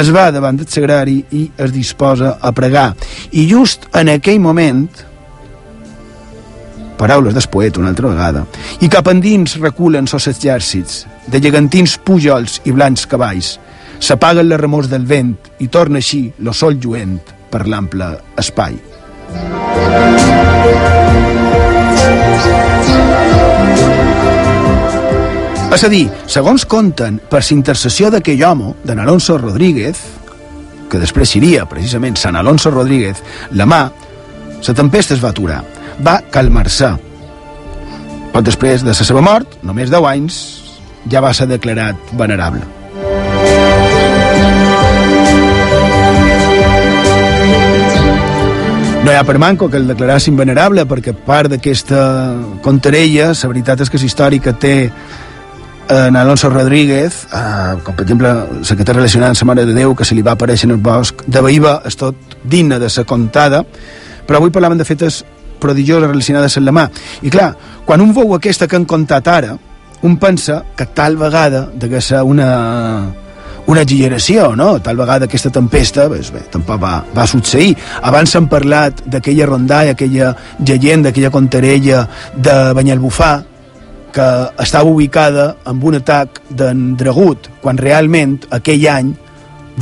es 0.00 0.10
va 0.14 0.30
davant 0.32 0.56
del 0.56 0.68
sagrari 0.72 1.18
i 1.36 1.44
es 1.60 1.72
disposa 1.72 2.38
a 2.40 2.52
pregar. 2.56 2.92
I 3.32 3.44
just 3.50 3.84
en 3.98 4.08
aquell 4.08 4.40
moment, 4.40 4.88
paraules 6.96 7.34
del 7.34 7.48
poeta 7.52 7.82
una 7.82 7.92
altra 7.92 8.08
vegada, 8.08 8.46
i 8.80 8.88
cap 8.88 9.10
endins 9.12 9.58
reculen 9.60 10.08
sos 10.08 10.30
exèrcits, 10.32 11.04
de 11.28 11.42
gegantins 11.44 11.98
pujols 11.98 12.60
i 12.64 12.72
blancs 12.72 13.04
cavalls, 13.06 13.58
s'apaguen 14.02 14.48
les 14.48 14.60
remors 14.60 14.88
del 14.90 15.04
vent 15.06 15.36
i 15.60 15.68
torna 15.68 16.00
així 16.00 16.24
lo 16.40 16.56
sol 16.56 16.80
lluent 16.80 17.20
per 17.52 17.66
l'ample 17.68 18.14
espai. 18.40 18.80
És 25.72 25.86
a 25.86 25.88
dir, 25.88 26.02
segons 26.28 26.66
conten, 26.68 27.14
per 27.32 27.40
l'intercessió 27.46 28.10
d'aquell 28.12 28.42
home, 28.44 28.74
de 28.84 28.92
Alonso 28.92 29.38
Rodríguez, 29.38 29.96
que 30.92 31.00
després 31.00 31.32
seria 31.32 31.64
precisament 31.64 32.18
Sant 32.20 32.36
Alonso 32.36 32.70
Rodríguez, 32.70 33.22
la 33.56 33.64
mà, 33.64 33.80
la 34.66 34.74
tempesta 34.76 35.16
es 35.16 35.22
va 35.24 35.30
aturar, 35.32 35.62
va 36.04 36.18
calmar-se. 36.30 36.92
Poc 38.34 38.44
després 38.44 38.84
de 38.84 38.92
la 38.92 39.08
seva 39.08 39.24
mort, 39.24 39.56
només 39.64 39.88
10 39.88 40.10
anys, 40.12 40.38
ja 41.08 41.24
va 41.24 41.32
ser 41.32 41.48
declarat 41.48 42.12
venerable. 42.20 42.68
No 49.02 49.10
hi 49.10 49.16
ha 49.18 49.24
per 49.26 49.40
manco 49.40 49.66
que 49.66 49.80
el 49.80 49.88
declarassin 49.88 50.36
venerable 50.38 50.84
perquè 50.86 51.16
part 51.16 51.50
d'aquesta 51.50 52.02
contarella, 52.62 53.32
la 53.32 53.48
veritat 53.50 53.80
és 53.82 53.90
que 53.90 53.98
és 53.98 54.04
històrica 54.06 54.52
té 54.52 54.76
en 55.92 56.16
Alonso 56.16 56.48
Rodríguez, 56.50 57.26
eh, 57.32 57.74
com 57.84 57.94
per 57.94 58.04
exemple 58.06 58.32
la 58.32 58.76
que 58.76 58.84
té 58.84 58.92
relacionada 58.92 59.32
amb 59.32 59.42
la 59.42 59.48
Mare 59.50 59.66
de 59.66 59.74
Déu, 59.74 59.94
que 59.94 60.04
se 60.04 60.14
li 60.14 60.22
va 60.22 60.32
aparèixer 60.32 60.68
en 60.68 60.76
el 60.76 60.82
bosc 60.82 61.24
de 61.26 61.42
Baïba, 61.44 61.80
és 61.86 61.96
tot 61.96 62.38
digne 62.44 62.78
de 62.78 62.88
ser 62.90 63.04
contada, 63.04 63.64
però 64.26 64.38
avui 64.40 64.50
parlaven 64.50 64.78
de 64.78 64.86
fetes 64.88 65.22
prodigioses 65.60 66.08
relacionades 66.08 66.56
amb 66.56 66.66
la 66.66 66.72
mà. 66.72 66.86
I 67.22 67.30
clar, 67.30 67.52
quan 67.84 68.00
un 68.00 68.14
veu 68.14 68.34
aquesta 68.34 68.66
que 68.66 68.76
han 68.76 68.86
contat 68.88 69.28
ara, 69.28 69.56
un 70.02 70.16
pensa 70.18 70.64
que 70.76 70.86
tal 70.86 71.16
vegada 71.16 71.68
de 71.74 72.00
ser 72.00 72.22
una, 72.22 73.12
una 73.66 73.82
exageració, 73.82 74.56
no? 74.56 74.80
Tal 74.82 74.96
vegada 74.96 75.26
aquesta 75.26 75.50
tempesta, 75.50 76.08
pues 76.08 76.32
bé, 76.32 76.42
tampoc 76.50 76.82
va, 76.82 77.04
va 77.14 77.26
succeir. 77.26 77.76
Abans 78.02 78.34
s'han 78.34 78.48
parlat 78.50 79.04
d'aquella 79.06 79.46
rondalla, 79.46 79.92
aquella 79.92 80.34
llegenda, 80.58 81.10
aquella 81.10 81.30
contarella 81.30 82.08
de 82.34 82.58
Banyalbufar, 82.74 83.51
que 84.12 84.28
estava 84.62 84.90
ubicada 84.90 85.52
amb 85.68 85.84
un 85.84 85.98
atac 85.98 86.40
d'en 86.50 86.92
Dragut, 87.00 87.48
quan 87.62 87.80
realment 87.80 88.38
aquell 88.52 88.86
any 88.92 89.12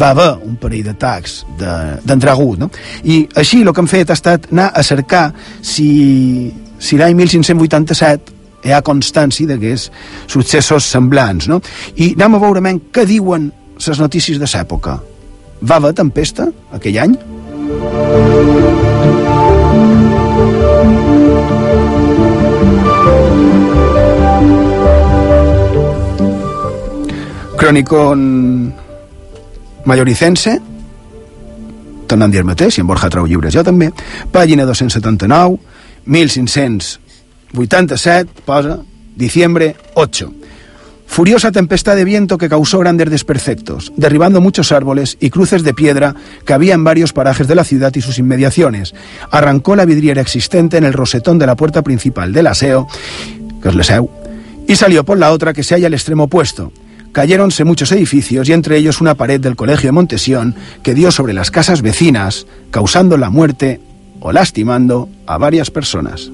va 0.01 0.13
haver 0.15 0.31
un 0.47 0.57
parell 0.61 0.87
d'atacs 0.87 1.41
d'en 1.59 2.23
Dragut, 2.23 2.59
no? 2.63 2.71
I 3.05 3.25
així 3.41 3.63
el 3.63 3.73
que 3.75 3.83
han 3.83 3.91
fet 3.91 4.11
ha 4.11 4.19
estat 4.19 4.51
anar 4.53 4.71
a 4.75 4.85
cercar 4.87 5.31
si, 5.61 6.53
si 6.79 7.01
l'any 7.01 7.17
1587 7.19 8.39
hi 8.65 8.75
ha 8.77 8.83
constància 8.85 9.49
d'aquests 9.49 9.91
successos 10.31 10.87
semblants, 10.87 11.49
no? 11.49 11.61
I 11.97 12.13
anem 12.17 12.37
a 12.37 12.43
veure 12.45 12.77
què 12.93 13.07
diuen 13.09 13.51
les 13.81 14.01
notícies 14.01 14.39
de 14.39 14.49
l'època. 14.49 15.01
Va 15.61 15.81
haver 15.81 15.95
tempesta 15.97 16.51
aquell 16.77 17.01
any? 17.01 17.17
Crònicon 27.61 28.73
Malloricense 29.85 30.57
tornant 32.09 32.33
a 32.33 32.35
dir 32.35 32.49
mateix, 32.49 32.81
en 32.81 32.89
Borja 32.89 33.13
trau 33.13 33.29
llibres 33.29 33.53
jo 33.55 33.63
també, 33.63 33.93
pàgina 34.33 34.65
279 34.65 35.61
1587 36.07 38.29
posa 38.49 38.81
diciembre 39.15 39.77
8 39.95 40.41
Furiosa 41.11 41.53
tempestad 41.53 41.97
de 41.97 42.05
viento 42.05 42.39
que 42.39 42.49
causó 42.49 42.79
grandes 42.79 43.11
desperfectos, 43.11 43.93
derribando 43.97 44.41
muchos 44.41 44.71
árboles 44.71 45.19
y 45.21 45.31
cruces 45.31 45.65
de 45.65 45.75
piedra 45.75 46.15
que 46.47 46.53
había 46.53 46.75
en 46.75 46.85
varios 46.85 47.13
parajes 47.13 47.49
de 47.49 47.57
la 47.57 47.65
ciudad 47.65 47.93
y 47.97 48.01
sus 48.01 48.21
inmediaciones. 48.21 48.95
Arrancó 49.33 49.75
la 49.75 49.87
vidriera 49.87 50.23
existente 50.23 50.77
en 50.77 50.85
el 50.85 50.93
rosetón 50.93 51.41
de 51.41 51.47
la 51.47 51.57
puerta 51.57 51.83
principal 51.83 52.33
del 52.33 52.47
aseo, 52.47 52.87
que 53.61 53.71
es 53.71 53.75
l'aseu, 53.75 54.09
y 54.69 54.77
salió 54.77 55.05
por 55.05 55.19
la 55.19 55.33
otra 55.33 55.53
que 55.53 55.65
se 55.65 55.75
halla 55.75 55.89
al 55.89 55.95
extremo 55.95 56.23
opuesto. 56.25 56.73
Cayéronse 57.13 57.65
muchos 57.65 57.91
edificios 57.93 58.49
y 58.49 58.53
entre 58.53 58.77
ellos 58.77 59.01
una 59.01 59.15
pared 59.15 59.41
del 59.41 59.57
colegio 59.57 59.89
de 59.89 59.93
Montesión 59.93 60.55
que 60.83 60.95
dio 60.95 61.11
sobre 61.11 61.33
las 61.33 61.51
casas 61.51 61.83
vecinas, 61.83 62.47
causando 62.71 63.17
la 63.17 63.31
muerte 63.31 63.81
o 64.21 64.33
lastimando 64.33 65.09
a 65.27 65.39
varias 65.39 65.71
personas. 65.71 66.31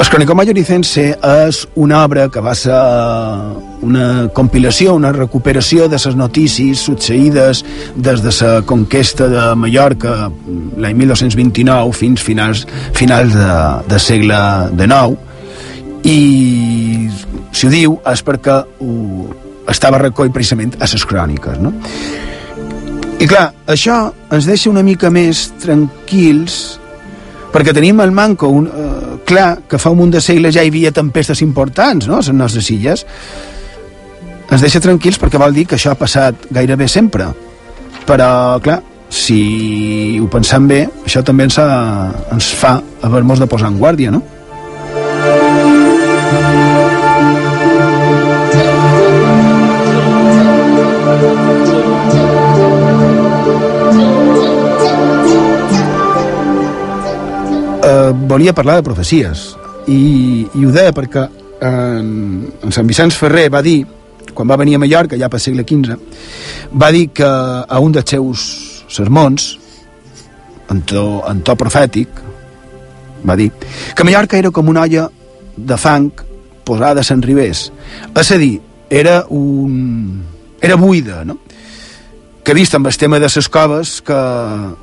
El 0.00 0.16
Crònico 0.16 0.34
Malloricense 0.34 1.04
és 1.22 1.60
una 1.78 2.00
obra 2.02 2.26
que 2.34 2.42
va 2.42 2.56
una 3.82 4.28
compilació, 4.34 4.94
una 4.94 5.12
recuperació 5.12 5.88
de 5.88 5.98
les 6.04 6.16
notícies 6.16 6.82
succeïdes 6.84 7.64
des 7.96 8.22
de 8.22 8.32
la 8.40 8.62
conquesta 8.66 9.28
de 9.28 9.44
Mallorca 9.56 10.30
l'any 10.76 10.96
1229 10.96 11.92
fins 11.96 12.22
finals, 12.22 12.66
finals 12.94 13.34
de, 13.34 13.52
de 13.88 13.98
segle 13.98 14.40
XIX 14.76 16.04
i 16.04 17.08
si 17.52 17.66
ho 17.66 17.70
diu 17.72 17.96
és 18.08 18.24
perquè 18.24 18.58
ho, 18.80 18.92
estava 19.70 20.00
recoll 20.00 20.32
precisament 20.32 20.76
a 20.78 20.88
les 20.90 21.06
cròniques 21.06 21.60
no? 21.60 21.72
i 23.20 23.28
clar, 23.28 23.50
això 23.68 24.02
ens 24.32 24.48
deixa 24.48 24.70
una 24.70 24.84
mica 24.84 25.10
més 25.12 25.50
tranquils 25.60 26.80
perquè 27.50 27.74
tenim 27.74 28.00
el 28.00 28.12
manco 28.14 28.48
un, 28.48 28.66
eh, 28.68 29.14
clar 29.26 29.62
que 29.68 29.78
fa 29.78 29.90
un 29.92 30.00
munt 30.04 30.14
de 30.14 30.22
segles 30.24 30.54
ja 30.54 30.64
hi 30.64 30.70
havia 30.72 30.92
tempestes 30.94 31.42
importants 31.42 32.08
no? 32.08 32.16
a 32.16 32.22
les 32.22 32.32
nostres 32.36 32.70
illes 32.70 33.06
ens 34.50 34.64
deixa 34.64 34.82
tranquils 34.82 35.18
perquè 35.20 35.38
vol 35.38 35.54
dir 35.54 35.66
que 35.68 35.78
això 35.78 35.92
ha 35.94 35.98
passat 35.98 36.48
gairebé 36.50 36.88
sempre 36.90 37.28
però 38.06 38.58
clar 38.62 38.80
si 39.10 40.18
ho 40.22 40.26
pensem 40.30 40.66
bé 40.70 40.82
això 41.04 41.22
també 41.26 41.46
ens, 41.46 41.58
ha, 41.58 42.10
ens 42.34 42.50
fa 42.58 42.76
haver-nos 43.06 43.42
de 43.42 43.48
posar 43.50 43.70
en 43.70 43.78
guàrdia 43.78 44.10
no? 44.14 44.22
eh, 57.82 58.10
volia 58.30 58.54
parlar 58.54 58.80
de 58.80 58.86
profecies 58.86 59.50
i, 59.86 60.46
i 60.54 60.66
ho 60.66 60.74
deia 60.74 60.94
perquè 60.94 61.26
en, 61.66 62.10
en 62.62 62.74
Sant 62.74 62.86
Vicenç 62.88 63.18
Ferrer 63.18 63.48
va 63.52 63.62
dir 63.62 63.80
quan 64.34 64.48
va 64.50 64.58
venir 64.60 64.76
a 64.76 64.82
Mallorca, 64.82 65.18
ja 65.18 65.28
per 65.28 65.40
segle 65.40 65.64
XV 65.66 65.96
va 66.80 66.90
dir 66.94 67.08
que 67.14 67.26
a 67.26 67.80
un 67.80 67.92
dels 67.92 68.10
seus 68.10 68.46
sermons 68.90 69.52
en 70.70 70.82
to, 70.86 71.04
en 71.28 71.42
to 71.46 71.56
profètic 71.58 72.22
va 73.26 73.36
dir 73.36 73.50
que 73.94 74.06
Mallorca 74.06 74.38
era 74.38 74.50
com 74.50 74.68
una 74.68 74.86
olla 74.86 75.08
de 75.56 75.76
fang 75.76 76.10
posada 76.64 77.02
a 77.02 77.06
Sant 77.06 77.22
Ribés 77.26 77.68
és 78.14 78.30
a 78.32 78.40
dir, 78.40 78.58
era 78.90 79.24
un... 79.28 80.22
era 80.60 80.76
buida, 80.76 81.24
no? 81.24 81.38
que 82.44 82.54
vist 82.56 82.74
amb 82.74 82.88
el 82.88 82.96
tema 82.96 83.18
de 83.20 83.28
les 83.28 83.48
coves 83.52 84.00
que, 84.02 84.20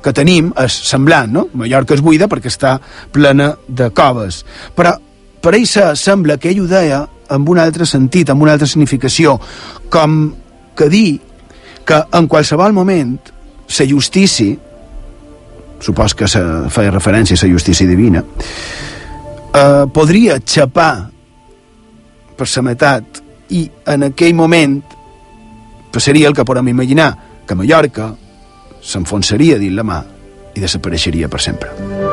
que 0.02 0.12
tenim 0.14 0.52
és 0.62 0.74
semblant, 0.88 1.32
no? 1.34 1.48
Mallorca 1.58 1.96
és 1.96 2.02
buida 2.04 2.28
perquè 2.30 2.48
està 2.48 2.78
plena 3.12 3.50
de 3.66 3.90
coves. 3.90 4.44
Però 4.78 4.94
per 5.40 5.54
ell 5.54 5.66
sembla 5.68 6.38
que 6.38 6.50
ell 6.50 6.62
ho 6.64 6.68
deia 6.70 7.02
amb 7.28 7.48
un 7.48 7.58
altre 7.60 7.86
sentit, 7.86 8.30
amb 8.30 8.42
una 8.42 8.54
altra 8.56 8.68
significació, 8.68 9.36
com 9.92 10.34
que 10.76 10.88
dir 10.88 11.20
que 11.88 12.00
en 12.12 12.28
qualsevol 12.28 12.72
moment 12.72 13.16
la 13.78 13.86
justícia, 13.88 14.56
supos 15.80 16.14
que 16.14 16.28
se 16.28 16.40
feia 16.72 16.90
referència 16.90 17.36
a 17.36 17.46
la 17.46 17.52
justícia 17.52 17.86
divina, 17.86 18.24
eh, 19.54 19.84
podria 19.92 20.38
xapar 20.44 21.08
per 22.36 22.48
la 22.54 22.62
meitat 22.62 23.22
i 23.50 23.64
en 23.86 24.08
aquell 24.10 24.34
moment 24.34 24.82
passaria 25.92 26.28
el 26.28 26.34
que 26.34 26.44
podem 26.44 26.68
imaginar, 26.68 27.10
que 27.46 27.56
Mallorca 27.56 28.12
s'enfonsaria 28.82 29.58
dins 29.58 29.76
la 29.76 29.84
mà 29.84 30.02
i 30.54 30.60
desapareixeria 30.60 31.28
per 31.28 31.40
sempre. 31.40 32.07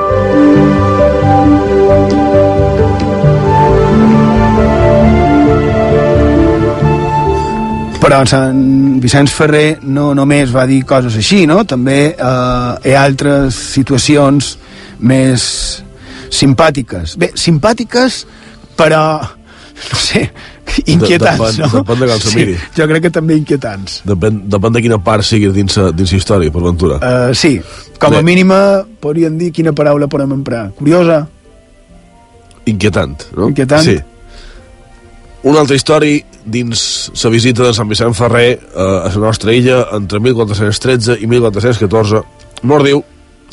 Però 8.05 8.19
Sant 8.29 8.99
Vicenç 9.01 9.31
Ferrer 9.33 9.79
no 9.81 10.11
només 10.13 10.51
va 10.53 10.67
dir 10.69 10.83
coses 10.85 11.15
així, 11.17 11.47
no? 11.49 11.63
També 11.65 11.99
eh, 12.13 12.73
hi 12.85 12.93
ha 12.93 13.01
altres 13.01 13.57
situacions 13.73 14.51
més 15.01 15.45
simpàtiques. 16.29 17.15
Bé, 17.17 17.31
simpàtiques, 17.33 18.19
però, 18.77 19.01
no 19.23 19.97
sé, 19.97 20.21
inquietants, 20.85 21.57
depèn, 21.57 21.59
no? 21.65 21.81
Depèn 21.81 22.03
de 22.03 22.11
com 22.13 22.37
miri. 22.37 22.55
Sí, 22.61 22.71
jo 22.77 22.89
crec 22.93 23.07
que 23.07 23.13
també 23.17 23.39
inquietants. 23.41 23.99
Depèn, 24.05 24.43
depèn 24.53 24.77
de 24.77 24.85
quina 24.85 25.01
part 25.01 25.25
sigui 25.25 25.49
dins, 25.55 25.81
dins 25.97 26.13
història, 26.13 26.53
per 26.53 26.61
ventura. 26.69 27.01
Uh, 27.01 27.33
sí, 27.33 27.55
com 27.97 28.13
a 28.13 28.19
Bé. 28.21 28.25
mínima 28.29 28.59
podríem 29.01 29.41
dir 29.41 29.49
quina 29.55 29.73
paraula 29.73 30.05
podem 30.11 30.37
emprar. 30.37 30.67
Curiosa? 30.77 31.23
Inquietant, 32.69 33.31
no? 33.33 33.49
Inquietant. 33.49 33.89
Sí. 33.89 33.97
Una 35.45 35.61
altra 35.61 35.75
història 35.77 36.23
dins 36.45 37.11
la 37.21 37.29
visita 37.29 37.67
de 37.67 37.73
Sant 37.77 37.89
Vicent 37.89 38.15
Ferrer 38.17 38.47
eh, 38.55 38.59
a 38.81 39.11
la 39.13 39.25
nostra 39.27 39.53
illa 39.53 39.83
entre 39.93 40.17
1413 40.19 41.19
i 41.21 41.27
1414 41.29 42.21
mos 42.65 42.85
diu 42.85 43.03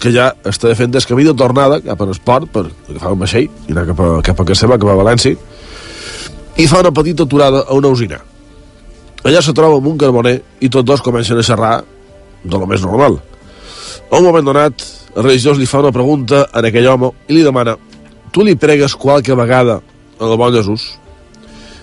que 0.00 0.10
ja 0.14 0.30
està 0.48 0.72
fent 0.74 0.96
el 0.96 1.04
camí 1.04 1.26
de 1.28 1.34
tornada 1.36 1.82
cap 1.84 2.00
a 2.00 2.06
l'esport 2.08 2.48
per 2.54 2.64
agafar 2.88 3.12
un 3.12 3.20
vaixell 3.20 3.44
i 3.68 3.74
anar 3.74 3.84
cap 3.90 4.00
a, 4.00 4.08
cap 4.24 4.40
a 4.40 4.46
casa 4.48 4.64
seva, 4.64 4.78
cap 4.80 4.88
a 4.88 4.96
València 5.02 5.36
i 6.56 6.66
fa 6.68 6.80
una 6.80 6.94
petita 6.96 7.26
aturada 7.28 7.62
a 7.68 7.76
una 7.76 7.92
usina. 7.92 8.22
Allà 9.22 9.44
se 9.44 9.54
troba 9.56 9.76
amb 9.76 9.92
un 9.92 10.00
carboner 10.00 10.34
i 10.60 10.72
tots 10.72 10.88
dos 10.88 11.04
comencen 11.04 11.38
a 11.38 11.44
xerrar 11.44 11.74
de 12.42 12.56
lo 12.56 12.66
més 12.66 12.82
normal. 12.82 13.20
A 14.10 14.16
un 14.16 14.24
moment 14.24 14.48
donat 14.48 14.88
el 15.12 15.22
religiós 15.28 15.60
li 15.60 15.68
fa 15.68 15.84
una 15.84 15.92
pregunta 15.92 16.46
a 16.48 16.64
aquell 16.64 16.88
home 16.88 17.12
i 17.28 17.36
li 17.36 17.44
demana 17.44 17.76
tu 18.32 18.44
li 18.44 18.56
pregues 18.56 18.96
qualque 18.96 19.36
vegada 19.36 19.82
al 20.18 20.36
bon 20.40 20.56
Jesús 20.56 20.94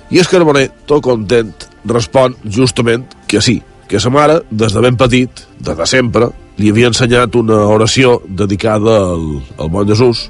i 0.09 0.19
el 0.19 0.27
carboner, 0.29 0.69
tot 0.89 1.03
content, 1.05 1.53
respon 1.85 2.35
justament 2.43 3.05
que 3.29 3.41
sí, 3.41 3.59
que 3.89 3.99
sa 4.01 4.11
mare, 4.13 4.41
des 4.49 4.73
de 4.73 4.81
ben 4.81 4.97
petit, 4.97 5.45
des 5.59 5.77
de 5.77 5.85
sempre, 5.89 6.29
li 6.57 6.71
havia 6.71 6.89
ensenyat 6.91 7.35
una 7.39 7.61
oració 7.71 8.19
dedicada 8.27 8.97
al, 9.13 9.29
al 9.57 9.69
bon 9.71 9.87
Jesús 9.87 10.27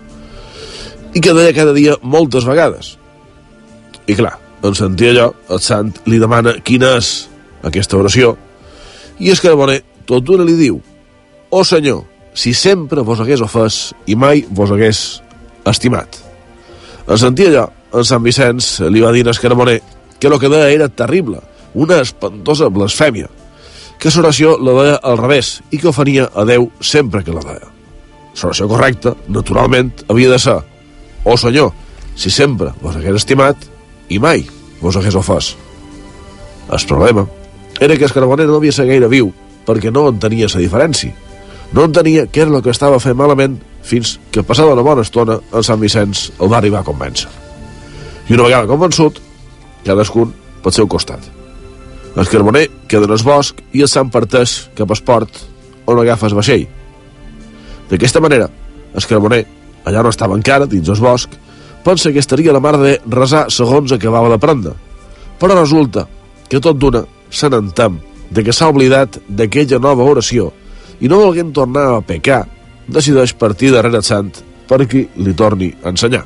i 1.16 1.22
que 1.24 1.34
deia 1.34 1.56
cada 1.56 1.74
dia 1.74 1.96
moltes 2.02 2.46
vegades. 2.46 2.94
I 4.06 4.16
clar, 4.16 4.36
en 4.64 4.76
sentir 4.76 5.14
allò, 5.14 5.32
el 5.50 5.62
sant 5.64 5.96
li 6.06 6.20
demana 6.22 6.58
quina 6.66 6.94
és 7.00 7.30
aquesta 7.66 7.98
oració 7.98 8.36
i 9.20 9.32
el 9.34 9.42
carboner 9.42 9.82
tot 10.08 10.24
d'una 10.26 10.46
li 10.48 10.56
diu 10.60 10.80
«Oh 11.50 11.64
senyor, 11.66 12.04
si 12.34 12.54
sempre 12.54 13.02
vos 13.02 13.20
hagués 13.20 13.42
ofès 13.42 13.90
i 14.08 14.16
mai 14.16 14.46
vos 14.50 14.72
hagués 14.72 15.22
estimat. 15.68 16.20
En 17.10 17.18
sentir 17.18 17.50
allò, 17.50 17.66
en 17.94 18.06
Sant 18.06 18.24
Vicenç 18.24 18.80
li 18.90 19.02
va 19.02 19.14
dir 19.16 19.26
a 19.28 19.34
Escarboner 19.34 19.80
que 20.20 20.28
el 20.28 20.40
que 20.40 20.52
deia 20.52 20.70
era 20.70 20.90
terrible, 20.90 21.40
una 21.74 22.02
espantosa 22.04 22.70
blasfèmia, 22.70 23.30
que 24.00 24.12
l'oració 24.16 24.56
la 24.60 24.76
deia 24.78 25.00
al 25.04 25.18
revés 25.20 25.60
i 25.72 25.80
que 25.80 25.90
ofenia 25.92 26.30
a 26.34 26.46
Déu 26.48 26.70
sempre 26.80 27.24
que 27.24 27.36
la 27.36 27.44
deia. 27.46 27.68
L'oració 28.40 28.68
correcta, 28.72 29.16
naturalment, 29.28 29.92
havia 30.08 30.32
de 30.32 30.40
ser 30.40 30.60
«Oh 31.26 31.38
senyor, 31.38 31.74
si 32.16 32.32
sempre 32.32 32.72
vos 32.82 32.96
hagués 32.96 33.20
estimat 33.20 33.66
i 34.10 34.20
mai 34.20 34.46
vos 34.82 34.96
hagués 34.96 35.16
ofès». 35.20 35.56
El 36.70 36.86
problema 36.88 37.26
era 37.80 37.98
que 37.98 38.06
Escarboner 38.06 38.48
no 38.48 38.60
havia 38.60 38.76
ser 38.76 38.88
gaire 38.88 39.10
viu 39.12 39.34
perquè 39.66 39.92
no 39.92 40.08
entenia 40.10 40.48
la 40.54 40.62
diferència. 40.62 41.16
No 41.74 41.86
entenia 41.86 42.26
què 42.26 42.46
era 42.46 42.56
el 42.56 42.64
que 42.64 42.74
estava 42.74 43.00
fent 43.00 43.18
malament 43.18 43.60
fins 43.86 44.18
que 44.32 44.44
passada 44.44 44.74
una 44.74 44.86
bona 44.86 45.06
estona 45.06 45.40
en 45.52 45.64
Sant 45.66 45.82
Vicenç 45.82 46.30
el 46.40 46.52
va 46.52 46.58
arribar 46.58 46.82
a 46.82 46.88
convèncer. 46.88 47.49
I 48.30 48.36
una 48.38 48.46
vegada 48.46 48.70
convençut, 48.70 49.20
cadascun 49.86 50.34
pel 50.64 50.76
seu 50.76 50.88
costat. 50.88 51.24
El 52.16 52.28
carboner 52.30 52.68
queda 52.90 53.08
en 53.08 53.16
el 53.16 53.24
bosc 53.26 53.62
i 53.74 53.82
el 53.86 53.90
sant 53.90 54.10
parteix 54.14 54.70
cap 54.78 54.92
al 54.92 55.02
port 55.06 55.42
on 55.90 56.02
agafa 56.02 56.30
el 56.30 56.38
vaixell. 56.38 56.68
D'aquesta 57.90 58.22
manera, 58.22 58.50
el 58.94 59.08
carboner, 59.10 59.44
allà 59.86 60.04
no 60.06 60.14
estava 60.14 60.38
encara 60.38 60.70
dins 60.70 60.90
el 60.90 61.02
bosc, 61.02 61.34
pensa 61.84 62.12
que 62.14 62.22
estaria 62.22 62.54
la 62.54 62.62
mare 62.62 62.80
de 62.84 62.94
resar 63.10 63.48
segons 63.50 63.94
acabava 63.96 64.30
d'aprendre. 64.30 64.76
Però 65.40 65.56
resulta 65.56 66.06
que 66.50 66.62
tot 66.62 66.78
d'una 66.78 67.06
se 67.30 67.50
n'entam 67.50 68.00
de 68.30 68.44
que 68.46 68.54
s'ha 68.54 68.70
oblidat 68.70 69.22
d'aquella 69.28 69.80
nova 69.82 70.06
oració 70.06 70.52
i 71.00 71.10
no 71.10 71.22
volguent 71.24 71.54
tornar 71.56 71.86
a 71.96 72.02
pecar, 72.06 72.44
decideix 72.88 73.34
partir 73.34 73.72
darrere 73.74 74.02
sant 74.06 74.34
perquè 74.70 75.08
li 75.18 75.34
torni 75.34 75.72
a 75.82 75.90
ensenyar. 75.94 76.26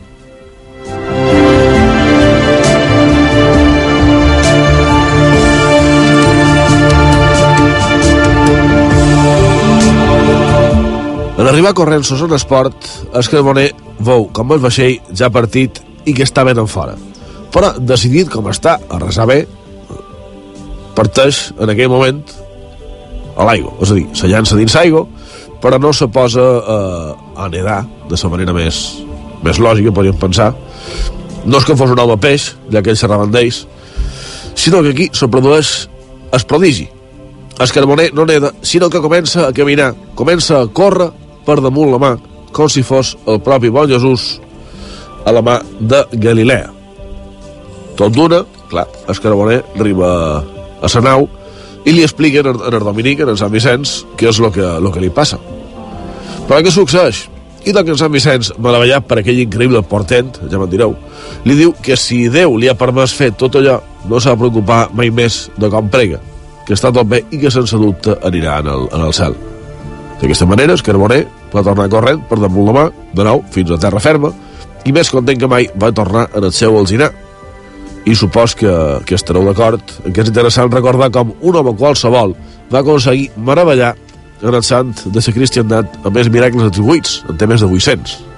En 11.44 11.50
arribar 11.50 11.74
corrents 11.76 12.08
a 12.08 12.16
zona 12.16 12.38
esport, 12.40 12.86
el 13.12 13.28
carboner 13.28 13.66
veu 14.08 14.30
com 14.32 14.54
el 14.56 14.62
vaixell 14.64 15.10
ja 15.12 15.28
partit 15.28 15.82
i 16.08 16.14
que 16.16 16.24
està 16.24 16.46
ben 16.48 16.56
en 16.62 16.70
fora. 16.72 16.94
Però, 17.52 17.74
decidit 17.84 18.30
com 18.32 18.46
està 18.48 18.78
a 18.88 19.00
resar 19.02 19.26
bé, 19.28 19.42
parteix 20.96 21.50
en 21.60 21.74
aquell 21.74 21.90
moment 21.92 22.22
a 23.36 23.44
l'aigua, 23.50 23.74
és 23.84 23.92
a 23.92 23.98
dir, 23.98 24.06
se 24.16 24.30
llança 24.32 24.56
dins 24.56 24.72
l'aigua, 24.78 25.02
però 25.60 25.82
no 25.84 25.92
se 25.92 26.08
posa 26.16 26.46
eh, 26.46 27.10
a 27.36 27.48
nedar 27.52 27.82
de 28.08 28.20
la 28.22 28.32
manera 28.32 28.56
més, 28.56 28.80
més 29.44 29.60
lògica, 29.60 29.92
podríem 29.92 30.22
pensar. 30.22 30.54
No 31.44 31.60
és 31.60 31.68
que 31.68 31.76
fos 31.76 31.92
un 31.92 32.00
home 32.00 32.16
peix, 32.24 32.54
ja 32.72 32.80
que 32.80 32.94
ell 32.94 33.02
xerraven 33.02 33.34
d'ells, 33.36 33.66
sinó 34.56 34.80
que 34.80 34.96
aquí 34.96 35.10
se 35.12 35.28
produeix 35.28 35.74
el 36.32 36.48
prodigi. 36.48 36.88
El 37.60 37.76
carboner 37.76 38.14
no 38.16 38.24
neda, 38.32 38.54
sinó 38.64 38.88
que 38.90 39.04
comença 39.04 39.50
a 39.50 39.52
caminar, 39.52 39.92
comença 40.16 40.62
a 40.62 40.72
córrer 40.72 41.12
per 41.46 41.60
damunt 41.62 41.92
la 41.92 42.00
mà, 42.02 42.14
com 42.54 42.70
si 42.70 42.84
fos 42.86 43.16
el 43.28 43.42
propi 43.44 43.72
bon 43.74 43.90
Jesús 43.90 44.40
a 45.26 45.32
la 45.32 45.42
mà 45.42 45.60
de 45.80 46.04
Galilea. 46.14 46.70
Tot 47.98 48.14
d'una, 48.14 48.44
clar, 48.70 48.88
el 49.08 49.20
carboner 49.22 49.62
arriba 49.80 50.10
a 50.82 50.90
la 50.96 51.04
nau 51.06 51.28
i 51.86 51.92
li 51.92 52.04
expliquen 52.04 52.48
en 52.54 52.74
el 52.74 52.84
Dominic, 52.84 53.22
en 53.22 53.34
el 53.34 53.38
Sant 53.38 53.52
Vicenç, 53.54 54.02
què 54.18 54.30
és 54.32 54.40
el 54.40 54.52
que, 54.56 54.66
lo 54.80 54.92
que 54.92 55.04
li 55.04 55.12
passa. 55.14 55.40
Però 56.48 56.60
què 56.64 56.72
succeeix? 56.72 57.28
I 57.64 57.72
doncs 57.76 57.94
en 57.94 58.00
Sant 58.00 58.12
Vicenç, 58.12 58.52
meravellat 58.60 59.08
per 59.08 59.22
aquell 59.22 59.40
increïble 59.46 59.84
portent, 59.88 60.34
ja 60.52 60.60
me'n 60.60 60.72
direu, 60.72 60.96
li 61.48 61.56
diu 61.60 61.72
que 61.84 61.96
si 62.00 62.26
Déu 62.32 62.58
li 62.60 62.72
ha 62.72 62.76
permès 62.80 63.16
fer 63.16 63.32
tot 63.40 63.56
allò, 63.60 63.80
no 64.10 64.20
s'ha 64.20 64.36
de 64.36 64.44
preocupar 64.44 64.86
mai 64.96 65.12
més 65.12 65.46
de 65.60 65.72
com 65.72 65.88
prega, 65.92 66.20
que 66.68 66.76
està 66.76 66.92
tot 66.92 67.08
bé 67.08 67.24
i 67.32 67.40
que 67.40 67.52
sense 67.52 67.80
dubte 67.80 68.20
anirà 68.24 68.60
en 68.64 68.72
el, 68.76 68.88
en 68.92 69.08
el 69.08 69.16
cel. 69.16 69.40
D'aquesta 70.24 70.46
manera, 70.48 70.72
el 70.72 70.80
carboner 70.80 71.26
va 71.52 71.62
tornar 71.68 71.90
corrent 71.92 72.22
per 72.30 72.38
damunt 72.40 72.70
la 72.70 72.74
mà, 72.78 72.84
de 73.12 73.26
nou, 73.28 73.42
fins 73.52 73.74
a 73.76 73.78
terra 73.84 74.00
ferma, 74.00 74.30
i 74.88 74.94
més 74.96 75.12
content 75.12 75.42
que 75.42 75.50
mai 75.52 75.68
va 75.76 75.92
tornar 75.92 76.30
en 76.32 76.48
el 76.48 76.54
seu 76.56 76.78
alzinar. 76.80 77.10
I 78.08 78.16
supos 78.16 78.56
que, 78.56 78.72
que 79.04 79.20
estareu 79.20 79.44
d'acord 79.50 79.84
en 80.06 80.16
que 80.16 80.24
és 80.24 80.32
interessant 80.32 80.72
recordar 80.72 81.12
com 81.12 81.36
un 81.42 81.60
home 81.60 81.76
qualsevol 81.76 82.38
va 82.72 82.80
aconseguir 82.80 83.34
meravellar 83.36 83.98
en 84.44 84.56
el 84.56 84.64
sant 84.64 84.96
de 85.06 85.28
la 85.28 85.36
cristiandat 85.36 86.00
amb 86.06 86.16
més 86.16 86.32
miracles 86.32 86.72
atribuïts, 86.72 87.20
en 87.28 87.36
té 87.36 87.48
més 87.48 87.60
de 87.60 87.68
800. 87.68 88.33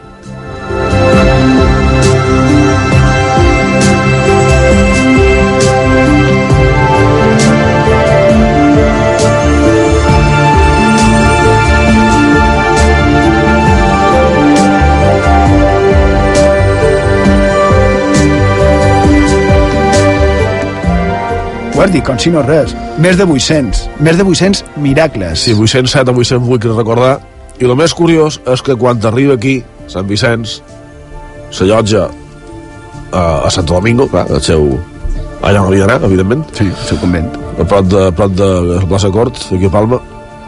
Dit, 21.94 22.04
com 22.06 22.18
si 22.20 22.32
no 22.34 22.42
res. 22.46 22.74
Més 23.02 23.18
de 23.20 23.26
800. 23.28 23.86
Més 24.06 24.18
de 24.18 24.26
800 24.26 24.64
miracles. 24.82 25.46
Sí, 25.46 25.54
807 25.54 26.12
a 26.12 26.16
808 26.16 26.62
que 26.64 26.74
recordar. 26.74 27.16
I 27.60 27.68
el 27.68 27.76
més 27.80 27.94
curiós 27.96 28.40
és 28.52 28.64
que 28.66 28.76
quan 28.80 29.00
arriba 29.06 29.38
aquí, 29.38 29.60
Sant 29.92 30.08
Vicenç, 30.10 30.60
s'allotja 31.54 32.08
a, 33.12 33.22
a 33.46 33.52
Santo 33.54 33.78
Domingo, 33.78 34.10
clar, 34.12 34.26
el 34.32 34.42
seu... 34.44 34.68
Allà 35.46 35.62
on 35.62 35.70
havia 35.70 35.86
d'anar, 35.86 36.08
evidentment. 36.08 36.42
Sí, 36.58 36.66
el 36.72 36.86
seu 36.90 36.98
convent. 36.98 37.30
A 37.60 37.68
prop 37.70 37.86
de, 37.92 38.08
a 38.10 38.14
prop 38.16 38.34
de 38.34 38.50
la 38.72 38.82
plaça 38.90 39.12
Cort, 39.14 39.38
aquí 39.54 39.70
a 39.70 39.72
Palma. 39.72 40.02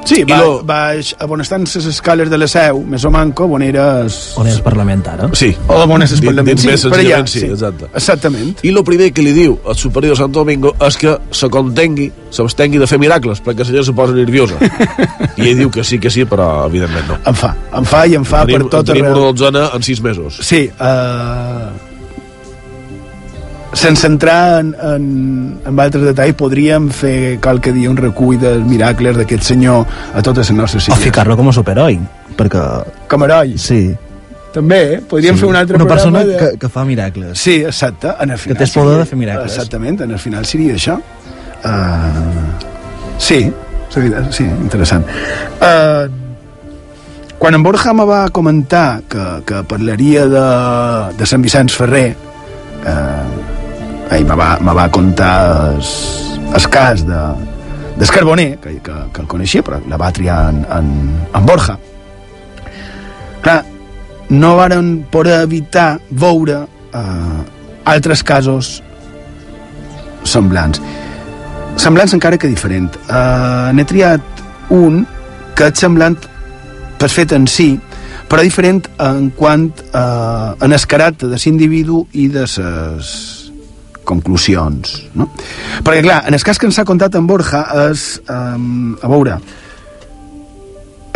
Sí, 0.07 0.23
va, 0.23 0.39
lo... 0.39 0.61
baix, 0.67 1.11
a 1.19 1.27
on 1.27 1.43
estan 1.43 1.65
les 1.67 1.87
escales 1.89 2.29
de 2.31 2.37
la 2.39 2.47
seu, 2.47 2.79
més 2.87 3.03
o 3.05 3.11
manco, 3.11 3.47
on 3.57 3.63
era... 3.65 3.87
Es... 4.05 4.33
On 4.39 4.47
és 4.47 4.59
Parlament 4.63 5.03
ara? 5.11 5.27
Sí. 5.35 5.49
O 5.67 5.81
on 5.83 6.05
és 6.05 6.13
el 6.15 6.23
Parlament, 6.23 6.61
sí, 6.61 6.69
més 6.71 6.85
per 6.87 7.01
allà, 7.01 7.19
sí, 7.27 7.41
sí. 7.43 7.49
exacte. 7.51 7.89
Exactament. 7.93 8.53
I 8.63 8.71
el 8.71 8.83
primer 8.87 9.11
que 9.15 9.25
li 9.25 9.33
diu 9.35 9.57
al 9.67 9.77
superior 9.79 10.15
de 10.15 10.21
Sant 10.21 10.33
Domingo 10.33 10.73
és 10.87 10.99
que 11.01 11.17
se 11.35 11.51
contengui, 11.53 12.07
s'abstengui 12.31 12.79
de 12.81 12.87
fer 12.89 13.01
miracles, 13.03 13.43
perquè 13.43 13.65
la 13.65 13.71
gent 13.73 13.89
se 13.89 13.97
posa 13.97 14.15
nerviosa. 14.15 14.59
I 15.37 15.51
ell 15.51 15.65
diu 15.65 15.73
que 15.73 15.83
sí, 15.83 15.99
que 15.99 16.11
sí, 16.13 16.25
però 16.29 16.47
evidentment 16.69 17.11
no. 17.11 17.19
Em 17.27 17.37
fa, 17.37 17.51
em 17.77 17.87
fa 17.87 18.05
i 18.07 18.15
em 18.17 18.25
fa 18.27 18.45
tenim, 18.47 18.65
per 18.65 18.77
tot 18.79 18.89
tenim 18.93 19.09
arreu. 19.09 19.19
una 19.19 19.33
dotzena 19.33 19.67
en 19.75 19.85
sis 19.85 20.01
mesos. 20.03 20.39
Sí, 20.47 20.65
uh, 20.79 21.86
sense 23.77 24.07
entrar 24.07 24.59
en, 24.61 24.73
en, 24.81 25.05
en 25.65 25.79
altres 25.79 26.03
detalls, 26.09 26.35
podríem 26.39 26.89
fer 26.93 27.37
qualque 27.43 27.71
dia 27.75 27.89
un 27.91 27.97
recull 27.99 28.39
dels 28.41 28.65
miracles 28.67 29.17
d'aquest 29.19 29.43
senyor 29.53 29.85
a 30.13 30.23
totes 30.25 30.49
les 30.49 30.57
nostres 30.57 30.89
O 30.89 30.91
illes. 30.91 31.03
ficar-lo 31.09 31.37
com 31.37 31.49
a 31.49 31.53
superheroi, 31.55 31.99
perquè... 32.37 32.65
Com 33.11 33.23
a 33.23 33.29
heroi. 33.29 33.55
Sí. 33.61 33.81
També, 34.53 34.79
eh? 34.95 35.01
podríem 35.05 35.35
sí. 35.35 35.43
fer 35.43 35.49
un 35.49 35.55
altre 35.59 35.77
Una 35.77 35.85
persona 35.85 36.23
de... 36.25 36.37
que, 36.39 36.51
que 36.57 36.69
fa 36.73 36.83
miracles. 36.87 37.37
Sí, 37.37 37.59
exacte. 37.61 38.13
En 38.23 38.31
el 38.33 38.39
final 38.41 38.57
té 38.57 38.63
el 38.65 38.71
poder 38.73 38.97
de 39.03 39.09
fer 39.09 39.19
miracles. 39.19 39.51
Exactament, 39.53 40.01
en 40.07 40.15
el 40.15 40.21
final 40.23 40.45
seria 40.49 40.77
això. 40.77 40.95
Uh, 41.67 42.47
sí, 43.21 43.41
seria, 43.93 44.23
sí, 44.31 44.45
interessant. 44.45 45.05
Uh, 45.61 46.07
quan 47.37 47.53
en 47.53 47.61
Borja 47.61 47.93
me 47.93 48.05
va 48.09 48.23
comentar 48.33 49.01
que, 49.09 49.27
que 49.45 49.61
parlaria 49.69 50.25
de, 50.31 50.47
de 51.19 51.29
Sant 51.29 51.43
Vicenç 51.45 51.75
Ferrer, 51.77 52.15
uh, 52.81 53.56
ell 54.11 54.25
me 54.25 54.35
va, 54.35 54.57
me 54.61 54.73
va 54.73 54.87
contar 54.91 55.75
es, 55.77 56.39
es 56.55 56.67
cas 56.67 57.05
de, 57.07 57.21
del 57.97 58.09
Carboner, 58.09 58.57
que, 58.59 58.77
que, 58.79 58.93
que 59.13 59.21
el 59.21 59.27
coneixia, 59.27 59.63
però 59.65 59.79
la 59.89 59.97
va 59.97 60.11
triar 60.13 60.37
en, 60.51 60.63
en, 60.71 60.91
en 61.33 61.45
Borja. 61.45 61.77
Clar, 63.41 63.63
no 64.29 64.55
varen 64.57 64.91
poder 65.11 65.41
evitar 65.41 65.99
veure 66.09 66.61
eh, 66.93 67.41
altres 67.85 68.23
casos 68.23 68.77
semblants. 70.27 70.81
Semblants 71.77 72.13
encara 72.17 72.37
que 72.37 72.49
diferent. 72.51 72.91
Eh, 73.09 73.73
N'he 73.73 73.85
triat 73.87 74.43
un 74.73 75.03
que 75.57 75.71
és 75.71 75.81
semblant 75.81 76.17
per 76.97 77.09
fet 77.13 77.33
en 77.33 77.47
si, 77.49 77.71
però 78.27 78.43
diferent 78.43 78.83
en 79.01 79.29
quant 79.37 79.69
eh, 79.87 80.53
en 80.65 80.73
el 80.75 80.87
caràcter 80.89 81.31
de 81.31 81.41
l'individu 81.41 82.05
i 82.13 82.27
de 82.33 82.45
les 82.45 83.11
conclusions. 84.07 84.97
No? 85.17 85.29
Perquè, 85.83 86.01
clar, 86.05 86.21
en 86.29 86.37
el 86.37 86.43
cas 86.45 86.59
que 86.59 86.69
ens 86.69 86.79
ha 86.79 86.87
contat 86.87 87.17
en 87.19 87.27
Borja 87.29 87.63
és, 87.87 88.09
um, 88.31 88.95
a 89.03 89.11
veure, 89.11 89.39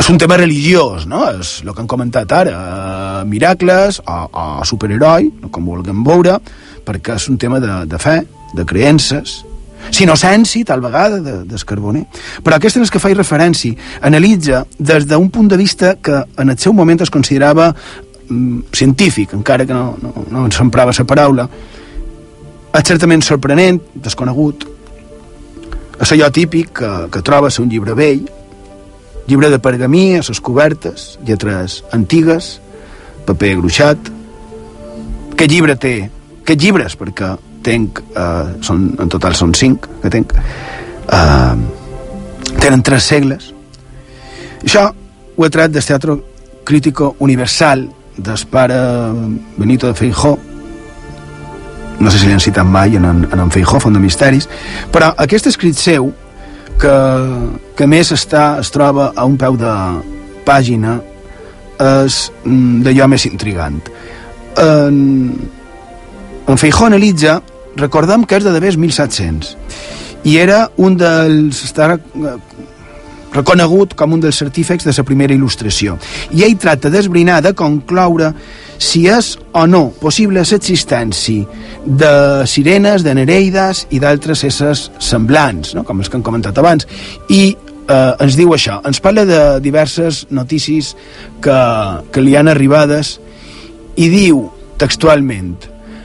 és 0.01 0.09
un 0.09 0.17
tema 0.21 0.37
religiós, 0.39 1.05
no? 1.09 1.23
És 1.37 1.59
el 1.63 1.71
que 1.71 1.83
han 1.83 1.89
comentat 1.89 2.33
ara, 2.35 2.57
uh, 2.57 3.21
miracles 3.29 4.01
o, 4.01 4.17
o 4.27 4.65
superheroi, 4.67 5.29
com 5.53 5.71
vulguem 5.71 6.03
veure, 6.05 6.39
perquè 6.85 7.17
és 7.19 7.29
un 7.31 7.39
tema 7.41 7.61
de, 7.63 7.83
de 7.89 8.01
fe, 8.01 8.19
de 8.57 8.65
creences, 8.67 9.41
s'inocència, 9.89 10.65
tal 10.67 10.81
vegada, 10.83 11.19
de. 11.21 12.05
Però 12.43 12.57
aquest 12.57 12.77
en 12.77 12.89
que 12.91 13.01
faig 13.01 13.17
referència 13.17 13.77
analitza 14.01 14.65
des 14.77 15.07
d'un 15.09 15.29
punt 15.33 15.49
de 15.49 15.57
vista 15.57 15.95
que 16.01 16.23
en 16.37 16.49
el 16.49 16.57
seu 16.59 16.73
moment 16.73 17.01
es 17.01 17.09
considerava 17.09 17.71
mm, 17.73 18.73
científic, 18.73 19.33
encara 19.33 19.65
que 19.65 19.73
no, 19.73 19.95
no, 20.01 20.13
no 20.29 20.45
ens 20.45 20.59
emprava 20.61 20.93
la 20.97 21.05
paraula, 21.07 21.47
és 22.71 22.87
certament 22.87 23.23
sorprenent, 23.25 23.81
desconegut, 23.95 24.63
és 26.01 26.11
allò 26.15 26.31
típic 26.33 26.71
que, 26.79 26.91
que 27.11 27.21
trobes 27.25 27.59
un 27.61 27.69
llibre 27.69 27.93
vell, 27.97 28.23
llibre 29.27 29.51
de 29.51 29.59
pergamí 29.59 30.15
a 30.17 30.23
les 30.25 30.39
cobertes, 30.41 31.19
lletres 31.27 31.81
antigues, 31.91 32.55
paper 33.27 33.53
gruixat. 33.59 34.11
Aquest 35.33 35.51
llibre 35.51 35.77
té... 35.77 35.95
Aquests 36.41 36.63
llibres, 36.63 36.97
perquè 36.97 37.35
tenc... 37.63 38.01
Eh, 38.17 38.47
són, 38.65 38.89
en 38.99 39.11
total 39.13 39.37
són 39.37 39.53
cinc 39.55 39.85
que 40.01 40.11
tenc. 40.13 40.33
Eh, 40.35 41.55
tenen 42.57 42.83
tres 42.83 43.07
segles. 43.13 43.51
Això 44.63 44.87
ho 44.91 45.45
he 45.45 45.51
tret 45.53 45.73
del 45.73 45.85
Teatro 45.85 46.17
Crítico 46.65 47.15
Universal 47.19 47.87
del 48.17 48.47
pare 48.51 48.79
Benito 49.57 49.87
de 49.87 49.95
Feijó, 49.97 50.37
no 52.01 52.11
sé 52.11 52.19
si 52.19 52.29
l'han 52.29 52.41
citat 52.41 52.67
mai 52.67 52.97
en, 52.97 53.05
en, 53.05 53.23
en 53.37 53.53
Feijó, 53.53 53.79
Font 53.79 53.93
de 53.95 54.01
Misteris, 54.01 54.49
però 54.91 55.11
aquest 55.21 55.51
escrit 55.51 55.77
seu, 55.77 56.09
que, 56.81 56.97
que 57.77 57.87
més 57.89 58.11
està, 58.15 58.55
es 58.61 58.73
troba 58.73 59.11
a 59.15 59.25
un 59.29 59.37
peu 59.39 59.57
de 59.59 59.73
pàgina, 60.47 60.97
és 61.81 62.23
mm, 62.43 62.81
d'allò 62.85 63.07
més 63.11 63.25
intrigant. 63.29 63.79
En, 64.61 64.97
en 66.49 66.61
Feijó 66.61 66.89
analitza, 66.89 67.39
recordem 67.79 68.25
que 68.25 68.41
és 68.41 68.47
de 68.47 68.53
devers 68.53 68.79
1700, 68.81 69.55
i 70.25 70.37
era 70.41 70.65
un 70.77 70.97
dels... 70.97 71.63
Està 71.69 71.95
reconegut 73.31 73.93
com 73.95 74.11
un 74.11 74.19
dels 74.19 74.35
certífecs 74.41 74.83
de 74.83 74.91
la 74.91 75.05
primera 75.07 75.31
il·lustració. 75.31 75.95
I 76.35 76.43
ell 76.43 76.57
tracta 76.59 76.91
d'esbrinar, 76.91 77.39
de 77.45 77.53
concloure 77.55 78.33
si 78.81 79.05
és 79.11 79.35
o 79.53 79.65
no 79.69 79.89
possible 80.01 80.41
l'existència 80.41 81.45
de 81.85 82.13
sirenes, 82.49 83.05
de 83.05 83.13
nereides 83.17 83.85
i 83.93 83.99
d'altres 84.01 84.43
éssers 84.47 84.87
semblants, 84.99 85.75
no? 85.77 85.85
com 85.85 86.01
els 86.01 86.09
que 86.09 86.17
han 86.17 86.25
comentat 86.25 86.57
abans. 86.57 86.87
I 87.29 87.43
eh, 87.53 88.13
ens 88.25 88.37
diu 88.39 88.55
això, 88.57 88.79
ens 88.87 89.01
parla 89.03 89.25
de 89.29 89.41
diverses 89.61 90.25
notícies 90.33 90.95
que, 91.41 91.59
que 92.11 92.25
li 92.25 92.35
han 92.35 92.49
arribades 92.49 93.19
i 94.01 94.09
diu 94.09 94.47
textualment 94.81 95.59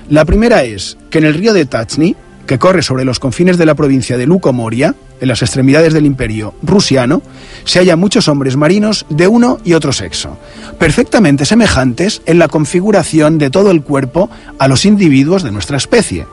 la 0.09 0.25
primera 0.25 0.63
és 0.63 0.97
que 1.11 1.19
en 1.19 1.25
el 1.25 1.35
río 1.35 1.53
de 1.53 1.67
Tatsni, 1.67 2.15
que 2.47 2.61
corre 2.61 2.83
sobre 2.83 3.05
los 3.05 3.19
confines 3.19 3.59
de 3.59 3.67
la 3.67 3.75
provincia 3.75 4.17
de 4.17 4.27
Luco 4.27 4.53
Moria, 4.53 4.95
en 5.21 5.29
las 5.29 5.43
extremidades 5.43 5.95
del 5.95 6.07
imperio 6.07 6.55
rusiano, 6.63 7.23
se 7.65 7.79
hallan 7.79 7.99
muchos 7.99 8.29
hombres 8.29 8.57
marinos 8.57 9.07
de 9.09 9.29
uno 9.29 9.59
y 9.65 9.75
otro 9.75 9.93
sexo, 9.93 10.37
perfectamente 10.79 11.45
semejantes 11.45 12.23
en 12.27 12.39
la 12.39 12.49
configuración 12.49 13.39
de 13.39 13.51
todo 13.51 13.71
el 13.71 13.83
cuerpo 13.83 14.31
a 14.59 14.69
los 14.69 14.85
individuos 14.85 15.43
de 15.43 15.53
nuestra 15.53 15.77
especie, 15.77 16.27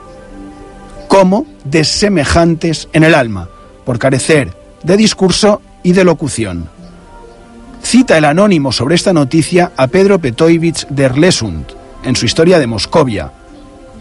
como 1.08 1.46
desemejantes 1.64 2.88
en 2.92 3.04
el 3.04 3.14
alma, 3.14 3.48
por 3.84 3.98
carecer 3.98 4.52
de 4.82 4.96
discurso 4.96 5.62
y 5.82 5.92
de 5.92 6.04
locución. 6.04 6.68
Cita 7.82 8.16
el 8.16 8.24
anónimo 8.24 8.72
sobre 8.72 8.94
esta 8.94 9.12
noticia 9.12 9.72
a 9.76 9.86
Pedro 9.86 10.18
Petoivich 10.18 10.86
de 10.88 11.04
Erlesund 11.04 11.66
en 12.02 12.16
su 12.16 12.26
historia 12.26 12.58
de 12.58 12.66
Moscovia, 12.66 13.30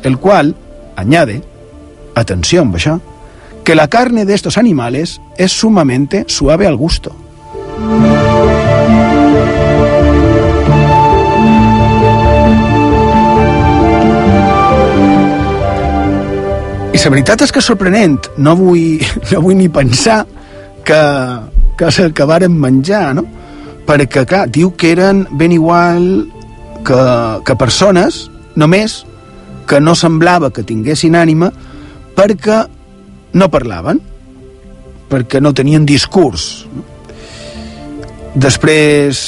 el 0.04 0.18
cual 0.18 0.56
añade, 0.96 1.42
atención, 2.16 2.72
¿verdad? 2.72 3.00
Que 3.64 3.76
la 3.76 3.88
carne 3.88 4.26
de 4.26 4.34
estos 4.34 4.58
animales 4.58 5.22
es 5.38 5.52
sumamente 5.52 6.26
suave 6.28 6.68
al 6.68 6.76
gusto. 6.76 7.16
I 16.94 17.00
la 17.04 17.12
veritat 17.12 17.42
és 17.44 17.52
que 17.52 17.60
és 17.60 17.68
sorprenent. 17.68 18.30
No 18.38 18.54
vull, 18.56 19.02
no 19.32 19.42
vull 19.44 19.58
ni 19.60 19.68
pensar 19.68 20.22
que, 20.88 21.00
que 21.76 21.90
és 21.90 22.00
el 22.00 22.14
que 22.16 22.28
varen 22.28 22.56
menjar, 22.56 23.16
no? 23.18 23.26
Perquè, 23.84 24.24
clar, 24.24 24.46
diu 24.48 24.72
que 24.80 24.94
eren 24.94 25.26
ben 25.36 25.52
igual 25.52 26.06
que, 26.88 27.02
que 27.44 27.56
persones, 27.60 28.30
només 28.56 29.02
que 29.68 29.82
no 29.84 29.96
semblava 29.96 30.52
que 30.54 30.64
tinguessin 30.64 31.16
ànima 31.20 31.50
perquè 32.16 32.62
no 33.34 33.50
parlaven 33.52 34.02
perquè 35.10 35.42
no 35.42 35.54
tenien 35.54 35.86
discurs. 35.86 36.66
Després 38.34 39.20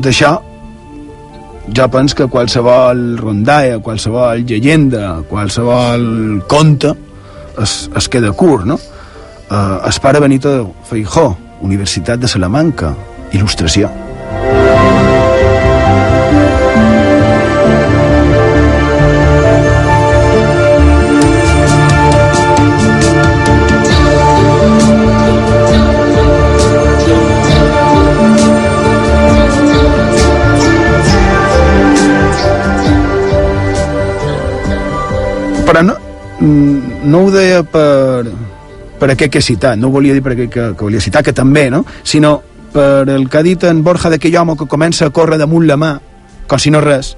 d'això, 0.00 0.32
jo 1.68 1.88
penso 1.92 2.16
que 2.16 2.28
qualsevol 2.32 3.16
rondalla, 3.20 3.80
qualsevol 3.84 4.44
llegenda, 4.48 5.20
qualsevol 5.28 6.42
conte 6.48 6.94
es, 7.60 7.90
es 7.96 8.08
queda 8.08 8.32
curt, 8.32 8.66
no? 8.68 8.78
Eh, 9.50 9.78
es 9.88 10.00
pare 10.00 10.20
Benito 10.20 10.74
Feijó, 10.88 11.30
Universitat 11.64 12.20
de 12.20 12.28
Salamanca, 12.28 12.94
il·lustració. 13.32 13.92
Però 35.64 35.82
no, 35.82 35.94
mm, 36.40 37.04
no 37.10 37.24
ho 37.24 37.30
deia 37.30 37.62
per, 37.64 38.24
per 39.00 39.10
aquest 39.10 39.32
que 39.32 39.40
he 39.40 39.44
citat, 39.44 39.78
no 39.78 39.88
ho 39.88 39.94
volia 39.94 40.14
dir 40.14 40.22
per 40.22 40.34
aquest 40.34 40.52
que, 40.52 40.66
que 40.76 40.84
volia 40.84 41.00
citar, 41.00 41.22
que 41.24 41.32
també, 41.32 41.68
no? 41.70 41.84
sinó 42.02 42.40
per 42.74 43.08
el 43.08 43.28
que 43.30 43.38
ha 43.38 43.46
dit 43.46 43.64
en 43.64 43.82
Borja 43.86 44.10
d'aquell 44.10 44.36
home 44.36 44.58
que 44.58 44.68
comença 44.70 45.06
a 45.06 45.14
córrer 45.14 45.38
damunt 45.38 45.66
la 45.68 45.78
mà, 45.80 45.94
com 46.50 46.60
si 46.60 46.72
no 46.74 46.82
res. 46.82 47.14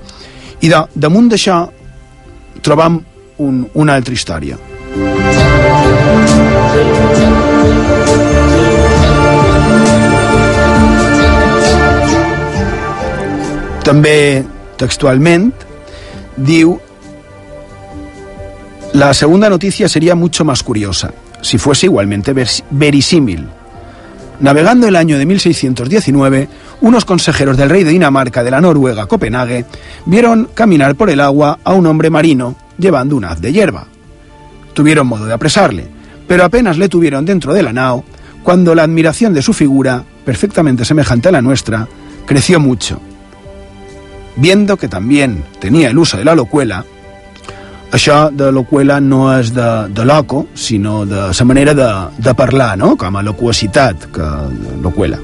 I 0.61 0.71
de, 0.73 0.83
damunt 0.95 1.31
d'això 1.33 1.65
trobam 2.63 3.01
un, 3.43 3.67
una 3.75 3.97
altra 3.97 4.15
història. 4.15 4.59
També 13.87 14.45
textualment 14.81 15.53
diu 16.37 16.75
La 18.97 19.13
segunda 19.13 19.51
noticia 19.51 19.91
sería 19.91 20.15
mucho 20.15 20.43
más 20.43 20.63
curiosa, 20.63 21.13
si 21.43 21.59
fuese 21.59 21.85
igualmente 21.85 22.33
verisímil. 22.71 23.47
Navegando 24.41 24.89
el 24.89 24.97
año 24.97 25.19
de 25.19 25.27
1619, 25.27 26.49
unos 26.81 27.05
consejeros 27.05 27.59
del 27.59 27.69
rey 27.69 27.85
de 27.85 27.91
Dinamarca 27.91 28.43
de 28.43 28.51
la 28.51 28.63
Noruega, 28.63 29.05
Copenhague, 29.05 29.67
vieron 30.07 30.49
caminar 30.55 30.95
por 30.95 31.11
el 31.11 31.21
agua 31.21 31.59
a 31.63 31.75
un 31.75 31.87
hombre 31.87 32.09
marino 32.09 32.57
llevando 32.79 33.17
un 33.17 33.27
haz 33.27 33.39
de 33.39 33.53
hierba. 33.53 33.87
Tuvieron 34.73 35.09
modo 35.09 35.27
de 35.27 35.35
apresarle, 35.35 35.89
pero 36.27 36.45
apenas 36.45 36.79
le 36.79 36.89
tuvieron 36.89 37.27
dentro 37.27 37.53
de 37.53 37.65
la 37.65 37.75
nao, 37.75 38.03
cuando 38.43 38.75
la 38.75 38.85
admiración 38.85 39.35
de 39.35 39.43
su 39.43 39.53
figura, 39.53 40.05
perfectamente 40.25 40.87
semejante 40.87 41.29
a 41.29 41.33
la 41.33 41.43
nuestra, 41.43 41.87
creció 42.25 42.61
mucho. 42.61 42.99
Viendo 44.37 44.79
que 44.79 44.89
también 44.89 45.45
tenía 45.61 45.91
el 45.91 45.99
uso 45.99 46.17
de 46.17 46.25
la 46.25 46.35
locuela, 46.35 46.87
això 47.93 48.31
de 48.31 48.51
locuela 48.53 49.01
no 49.01 49.29
és 49.37 49.53
de, 49.55 49.89
de 49.89 50.05
loco, 50.05 50.47
sinó 50.55 51.05
de 51.07 51.29
la 51.29 51.45
manera 51.45 51.75
de, 51.75 51.91
de 52.19 52.35
parlar, 52.35 52.77
no? 52.79 52.97
com 52.97 53.17
a 53.17 53.23
locuacitat, 53.23 54.11
que 54.13 54.31
locuela. 54.83 55.19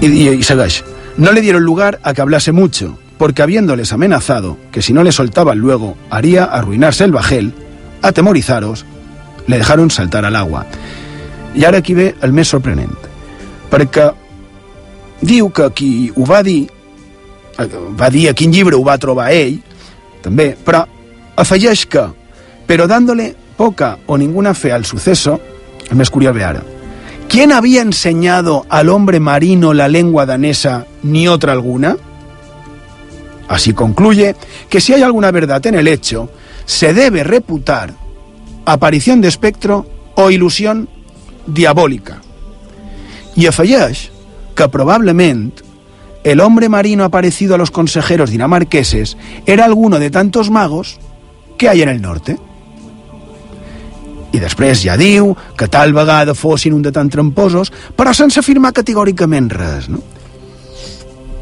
Y, 0.00 0.06
y, 0.06 0.28
y 0.28 0.42
segueix. 0.42 0.82
No 1.16 1.32
le 1.32 1.40
dieron 1.40 1.62
lugar 1.64 2.00
a 2.02 2.14
que 2.14 2.22
hablase 2.22 2.52
mucho, 2.52 2.98
porque 3.18 3.42
habiéndoles 3.42 3.92
amenazado 3.92 4.56
que 4.72 4.80
si 4.80 4.92
no 4.92 5.04
le 5.04 5.12
soltaban 5.12 5.58
luego 5.58 5.96
haría 6.08 6.44
arruinarse 6.44 7.04
el 7.04 7.12
bajel, 7.12 7.52
atemorizaros, 8.02 8.86
le 9.46 9.58
dejaron 9.58 9.90
saltar 9.90 10.24
al 10.24 10.36
agua. 10.36 10.66
I 11.54 11.64
ara 11.64 11.78
aquí 11.82 11.94
ve 11.94 12.14
el 12.22 12.32
més 12.32 12.50
sorprenent, 12.52 12.94
perquè 13.70 14.06
diu 15.26 15.48
que 15.50 15.66
qui 15.74 15.90
ho 16.14 16.24
va 16.26 16.44
dir, 16.46 16.70
va 17.98 18.10
dir 18.14 18.28
a 18.30 18.34
quin 18.38 18.54
llibre 18.54 18.78
ho 18.78 18.84
va 18.86 18.98
trobar 19.02 19.32
ell, 19.34 19.58
també, 20.22 20.54
però 20.64 20.84
afegeix 21.36 21.86
que, 21.86 22.04
però 22.66 22.86
dándole 22.86 23.34
poca 23.56 23.98
o 24.06 24.16
ninguna 24.18 24.54
fe 24.54 24.72
al 24.72 24.84
suceso, 24.84 25.38
el 25.90 25.96
més 25.96 26.10
curiós 26.10 26.34
ve 26.34 26.44
ara, 26.44 26.62
¿quién 27.28 27.52
había 27.52 27.82
enseñado 27.82 28.64
al 28.68 28.88
hombre 28.88 29.20
marino 29.20 29.72
la 29.74 29.88
lengua 29.88 30.26
danesa 30.26 30.86
ni 31.02 31.28
otra 31.28 31.52
alguna? 31.52 31.96
Así 33.48 33.72
concluye 33.74 34.36
que 34.68 34.80
si 34.80 34.94
hay 34.94 35.02
alguna 35.02 35.32
verdad 35.32 35.66
en 35.66 35.74
el 35.74 35.88
hecho, 35.88 36.30
se 36.64 36.94
debe 36.94 37.24
reputar 37.24 37.94
aparición 38.64 39.20
de 39.20 39.28
espectro 39.28 39.86
o 40.14 40.30
ilusión 40.30 40.88
diabòlica. 41.46 42.20
I 43.34 43.46
afegeix 43.46 44.10
que 44.54 44.68
probablement 44.68 45.62
el 46.24 46.40
hombre 46.40 46.68
marino 46.68 47.04
aparecido 47.04 47.54
a 47.54 47.58
los 47.58 47.70
consejeros 47.70 48.30
dinamarqueses 48.30 49.16
era 49.46 49.64
alguno 49.64 49.98
de 49.98 50.10
tantos 50.10 50.50
magos 50.50 50.98
que 51.56 51.68
hay 51.68 51.82
en 51.82 51.88
el 51.88 52.00
norte. 52.00 52.38
I 54.30 54.38
després 54.38 54.84
ja 54.84 54.94
diu 54.94 55.32
que 55.58 55.66
tal 55.66 55.90
vegada 55.90 56.36
fossin 56.38 56.76
un 56.76 56.84
de 56.86 56.92
tan 56.94 57.08
tramposos, 57.10 57.72
però 57.98 58.14
sense 58.14 58.38
afirmar 58.38 58.70
categòricament 58.76 59.50
res, 59.50 59.88
no? 59.90 59.98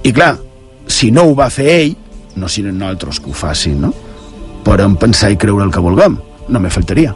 I 0.03 0.13
clar, 0.17 0.39
si 0.89 1.11
no 1.13 1.27
ho 1.29 1.35
va 1.37 1.51
fer 1.53 1.69
ell, 1.75 1.97
no 2.41 2.49
siguin 2.49 2.79
nosaltres 2.81 3.21
que 3.21 3.29
ho 3.29 3.37
facin, 3.37 3.83
no? 3.85 3.93
Podem 4.65 4.97
pensar 4.97 5.31
i 5.35 5.37
creure 5.37 5.69
el 5.69 5.75
que 5.75 5.85
vulguem, 5.85 6.17
no 6.49 6.61
me 6.61 6.73
faltaria. 6.73 7.13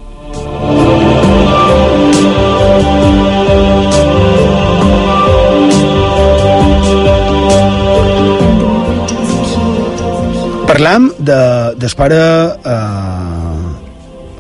Parlam 10.72 11.12
de, 11.18 11.74
del 11.76 11.90
pare 11.94 12.16
eh, 12.64 13.72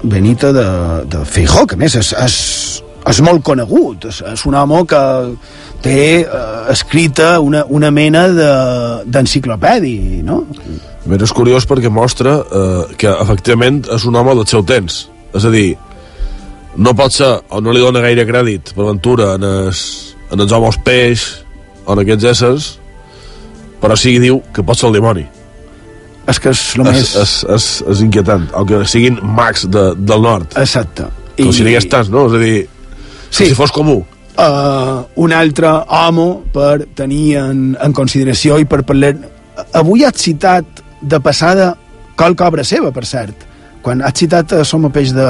Benito 0.02 0.50
de, 0.50 0.64
de 1.04 1.26
Feijó, 1.26 1.66
que 1.68 1.76
a 1.76 1.80
més 1.82 1.92
és, 2.00 2.14
és, 2.16 2.36
és 3.10 3.18
molt 3.20 3.42
conegut, 3.44 4.06
és, 4.08 4.22
és 4.30 4.44
un 4.48 4.56
home 4.56 4.78
que 4.88 5.00
té 5.84 5.98
eh, 6.22 6.38
escrita 6.72 7.34
una, 7.44 7.66
una 7.68 7.90
mena 7.92 8.22
d'enciclopèdia, 8.32 10.22
no? 10.24 10.38
Bé, 11.04 11.18
és 11.20 11.34
curiós 11.36 11.68
perquè 11.68 11.92
mostra 11.92 12.38
eh, 12.40 12.96
que 12.96 13.12
efectivament 13.12 13.82
és 13.92 14.08
un 14.08 14.16
home 14.16 14.32
del 14.40 14.48
seu 14.48 14.64
temps. 14.64 15.02
És 15.36 15.44
a 15.44 15.52
dir, 15.52 15.76
no 16.80 16.96
pot 16.96 17.12
ser, 17.12 17.34
o 17.52 17.60
no 17.60 17.76
li 17.76 17.84
dona 17.84 18.00
gaire 18.08 18.24
crèdit, 18.24 18.72
per 18.72 18.88
ventura, 18.88 19.34
en 19.36 19.44
els, 19.50 19.84
en 20.32 20.40
els 20.40 20.56
homes 20.56 20.80
peix 20.80 21.28
o 21.84 21.92
en 21.92 22.06
aquests 22.06 22.32
éssers, 22.32 22.72
però 23.84 24.00
sí 24.00 24.16
que 24.16 24.24
diu 24.30 24.40
que 24.56 24.64
pot 24.64 24.80
ser 24.80 24.88
el 24.88 24.96
dimoni. 25.02 25.28
És 26.30 26.38
que 26.38 26.52
és 26.54 26.62
el 26.78 26.86
és, 26.86 26.94
més... 26.94 27.12
És, 27.18 27.34
és, 27.50 27.66
és 27.94 28.02
inquietant, 28.04 28.46
o 28.54 28.62
que 28.68 28.82
siguin 28.90 29.18
mags 29.36 29.66
de, 29.72 29.90
del 29.98 30.22
nord. 30.22 30.54
Exacte. 30.60 31.08
Com 31.34 31.50
I... 31.50 31.56
si 31.56 31.66
n'hi 31.66 31.76
tants, 31.90 32.10
no? 32.12 32.28
És 32.30 32.36
a 32.38 32.42
dir, 32.42 32.56
sí. 33.28 33.48
si 33.48 33.54
fos 33.58 33.74
comú. 33.74 34.00
Uh, 34.32 35.02
un 35.20 35.34
altre 35.36 35.68
home 35.92 36.28
per 36.54 36.86
tenir 36.96 37.36
en, 37.42 37.72
en 37.74 37.96
consideració 37.96 38.60
i 38.62 38.68
per 38.68 38.82
parlar... 38.88 39.16
Avui 39.76 40.06
has 40.06 40.16
citat 40.22 40.82
de 41.02 41.18
passada 41.20 41.72
qualque 42.16 42.46
obra 42.46 42.64
seva, 42.64 42.92
per 42.94 43.04
cert, 43.08 43.48
quan 43.84 44.00
has 44.06 44.14
citat 44.16 44.54
uh, 44.54 44.62
Som 44.64 44.86
a 44.86 44.92
peix 44.94 45.10
de, 45.16 45.26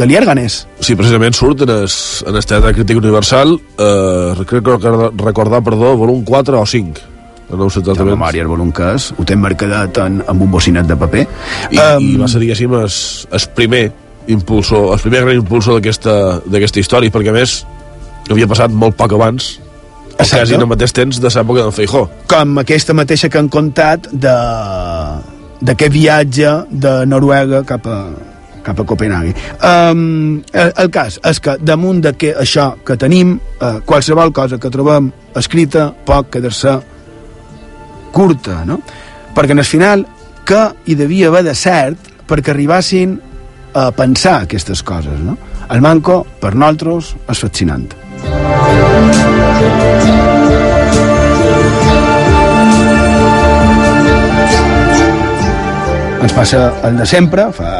de 0.00 0.08
Lièrganes. 0.08 0.62
Sí, 0.80 0.96
precisament 0.96 1.36
surt 1.36 1.66
en 1.66 1.74
el, 1.76 1.84
en 2.26 2.40
el 2.40 2.48
Teatre 2.48 2.72
Crític 2.78 3.02
Universal, 3.02 3.52
eh, 3.56 4.46
crec 4.48 4.64
que 4.64 5.10
recordar, 5.20 5.62
perdó, 5.66 5.92
volum 6.00 6.24
4 6.24 6.60
o 6.60 6.64
5 6.66 7.15
no 7.50 7.66
ho 7.66 7.70
sé 7.70 7.80
exactament. 7.80 8.10
La 8.10 8.16
memòria, 8.16 8.46
el 8.46 8.50
volum 8.50 8.72
que 8.74 8.88
és, 8.96 9.10
ho 9.16 9.26
té 9.26 9.36
marcadat 9.38 10.00
en, 10.02 10.18
amb 10.26 10.46
un 10.46 10.50
bocinet 10.50 10.88
de 10.88 10.96
paper. 10.98 11.26
I, 11.70 11.78
um... 11.78 12.08
i 12.08 12.16
va 12.20 12.30
ser, 12.30 12.42
diguéssim, 12.42 12.74
el, 12.78 12.90
el 13.38 13.46
primer 13.58 13.84
impulsor, 14.32 14.90
el 14.96 15.04
primer 15.04 15.22
gran 15.26 15.40
impulsor 15.42 15.78
d'aquesta 15.80 16.82
història, 16.82 17.14
perquè 17.14 17.30
a 17.30 17.36
més 17.36 17.60
havia 18.30 18.48
passat 18.50 18.74
molt 18.74 18.98
poc 18.98 19.14
abans 19.14 19.54
o 20.16 20.24
quasi 20.24 20.56
en 20.56 20.64
el 20.64 20.70
mateix 20.70 20.94
temps 20.96 21.18
de 21.20 21.28
l'època 21.28 21.62
del 21.62 21.74
Feijó. 21.76 22.06
Com 22.30 22.56
aquesta 22.62 22.94
mateixa 22.96 23.28
que 23.28 23.38
han 23.38 23.50
contat 23.52 24.08
de 24.12 24.36
d'aquest 25.66 25.92
viatge 25.92 26.50
de 26.70 26.92
Noruega 27.08 27.62
cap 27.68 27.86
a, 27.88 28.00
cap 28.64 28.80
a 28.80 28.84
Copenhague. 28.84 29.32
Um, 29.64 30.42
el, 30.52 30.72
el 30.82 30.90
cas 30.92 31.16
és 31.24 31.40
que 31.40 31.56
damunt 31.60 32.02
de 32.04 32.12
que 32.18 32.34
això 32.36 32.72
que 32.84 32.98
tenim, 33.00 33.36
uh, 33.60 33.78
qualsevol 33.88 34.34
cosa 34.36 34.60
que 34.60 34.72
trobem 34.72 35.08
escrita 35.36 35.88
pot 36.08 36.28
quedar-se 36.32 36.76
curta, 38.12 38.64
no? 38.64 38.80
Perquè 39.36 39.52
en 39.52 39.62
el 39.62 39.68
final, 39.68 40.06
que 40.46 40.62
hi 40.86 40.94
devia 40.94 41.28
haver 41.28 41.42
de 41.48 41.54
cert 41.58 42.12
perquè 42.26 42.52
arribassin 42.54 43.16
a 43.76 43.90
pensar 43.92 44.42
aquestes 44.44 44.82
coses, 44.86 45.18
no? 45.20 45.36
El 45.70 45.82
manco, 45.82 46.20
per 46.40 46.54
nosaltres, 46.54 47.14
és 47.28 47.42
fascinant. 47.42 47.88
Ens 56.22 56.34
passa 56.34 56.62
el 56.86 56.96
de 56.98 57.06
sempre, 57.06 57.50
fa, 57.54 57.70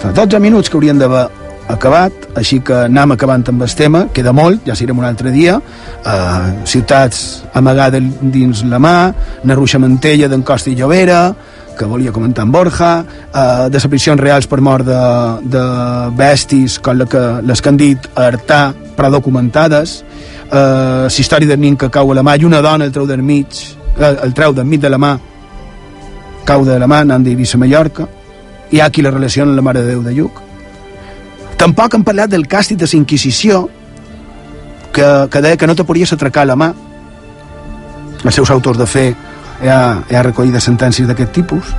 fa 0.00 0.16
12 0.16 0.40
minuts 0.42 0.72
que 0.72 0.80
haurien 0.80 0.98
d'haver 1.00 1.28
acabat, 1.68 2.12
així 2.38 2.60
que 2.64 2.74
anem 2.86 3.14
acabant 3.14 3.44
amb 3.48 3.62
el 3.62 3.74
tema, 3.76 4.06
queda 4.14 4.32
molt, 4.34 4.64
ja 4.66 4.76
serem 4.78 4.98
un 4.98 5.06
altre 5.06 5.30
dia, 5.34 5.58
uh, 5.58 6.66
ciutats 6.68 7.42
amagades 7.54 8.04
dins 8.20 8.64
la 8.68 8.80
mà, 8.82 8.96
Narruixa 9.44 9.80
Mantella 9.82 10.28
d'en 10.28 10.42
Costa 10.42 10.70
i 10.70 10.76
Llobera, 10.78 11.22
que 11.78 11.88
volia 11.88 12.12
comentar 12.12 12.44
en 12.44 12.52
Borja, 12.52 12.92
uh, 13.02 13.68
desaparicions 13.72 14.20
reals 14.20 14.46
per 14.46 14.60
mort 14.60 14.86
de, 14.86 15.00
de 15.54 15.64
bestis, 16.18 16.78
com 16.82 16.98
la 16.98 17.06
que, 17.06 17.24
les 17.46 17.62
que 17.62 17.72
han 17.72 17.80
dit 17.80 18.08
a 18.14 18.28
Artà, 18.28 18.62
però 18.96 19.10
documentades, 19.10 20.00
uh, 20.50 21.06
la 21.06 21.12
història 21.12 21.54
del 21.54 21.60
nin 21.60 21.78
que 21.80 21.90
cau 21.90 22.12
a 22.12 22.18
la 22.18 22.26
mà, 22.26 22.36
i 22.36 22.48
una 22.48 22.62
dona 22.64 22.88
el 22.88 22.92
treu 22.94 23.08
del 23.08 23.22
mig, 23.22 23.62
uh, 23.96 24.14
el 24.22 24.34
treu 24.34 24.52
del 24.56 24.68
mig 24.68 24.82
de 24.82 24.92
la 24.92 25.00
mà, 25.00 25.16
cau 26.44 26.66
de 26.66 26.78
la 26.78 26.90
mà, 26.90 27.04
anant 27.06 27.24
d'Eivissa 27.24 27.56
a 27.56 27.62
Mallorca, 27.62 28.08
hi 28.72 28.80
ha 28.80 28.88
qui 28.90 29.04
la 29.04 29.12
relaciona 29.12 29.52
amb 29.52 29.60
la 29.60 29.64
Mare 29.70 29.82
de 29.84 29.94
Déu 29.94 30.02
de 30.02 30.12
Lluc, 30.16 30.40
Tampoc 31.62 31.94
han 31.94 32.02
parlat 32.02 32.30
del 32.32 32.48
càstig 32.50 32.74
de 32.74 32.88
la 32.90 32.98
Inquisició, 32.98 33.68
que, 34.92 35.06
que 35.30 35.42
deia 35.44 35.56
que 35.56 35.68
no 35.70 35.76
te 35.78 35.84
podies 35.86 36.12
atracar 36.12 36.42
la 36.48 36.56
mà. 36.58 36.72
Els 38.24 38.34
seus 38.34 38.50
autors 38.50 38.80
de 38.80 38.86
fe 38.90 39.04
ja, 39.62 40.02
ja 40.10 40.24
recollides 40.26 40.66
sentències 40.66 41.06
d'aquest 41.06 41.30
tipus. 41.38 41.70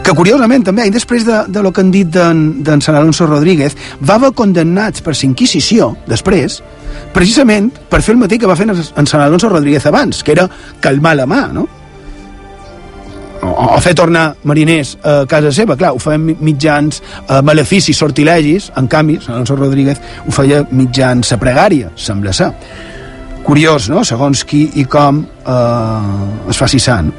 Que 0.00 0.14
curiosament 0.16 0.64
també, 0.64 0.86
i 0.88 0.94
després 0.94 1.26
de, 1.28 1.42
de 1.52 1.60
lo 1.60 1.74
que 1.76 1.84
han 1.84 1.90
dit 1.92 2.08
d'en 2.08 2.80
Sant 2.80 2.96
Alonso 2.96 3.26
Rodríguez, 3.28 3.76
va 4.00 4.16
haver 4.16 4.32
condemnats 4.38 5.04
per 5.04 5.12
la 5.12 5.28
Inquisició, 5.28 5.92
després, 6.08 6.62
precisament 7.12 7.68
per 7.92 8.00
fer 8.00 8.16
el 8.16 8.22
mateix 8.22 8.40
que 8.40 8.48
va 8.48 8.56
fer 8.56 8.70
en 8.72 8.80
Sant 8.80 9.20
Alonso 9.20 9.52
Rodríguez 9.52 9.84
abans, 9.92 10.24
que 10.24 10.32
era 10.32 10.48
calmar 10.80 11.18
la 11.20 11.28
mà, 11.28 11.44
no? 11.52 11.68
O, 13.42 13.76
o 13.76 13.80
fer 13.82 13.94
tornar 13.98 14.36
mariners 14.46 14.94
a 15.02 15.22
casa 15.28 15.52
seva, 15.54 15.76
clar, 15.78 15.92
ho 15.96 16.00
feien 16.02 16.30
mitjans 16.40 17.02
eh, 17.02 17.40
maleficis, 17.44 17.98
sortilegis, 17.98 18.70
en 18.78 18.88
canvi, 18.90 19.18
Alonso 19.26 19.56
Rodríguez 19.58 20.00
ho 20.26 20.34
feia 20.34 20.62
mitjans 20.70 21.34
a 21.34 21.38
pregària, 21.42 21.90
sembla 21.96 22.34
ser. 22.36 22.52
Curiós, 23.42 23.88
no?, 23.90 24.04
segons 24.06 24.44
qui 24.46 24.68
i 24.78 24.86
com 24.86 25.24
eh, 25.24 26.50
es 26.52 26.60
faci 26.62 26.78
sant. 26.82 27.10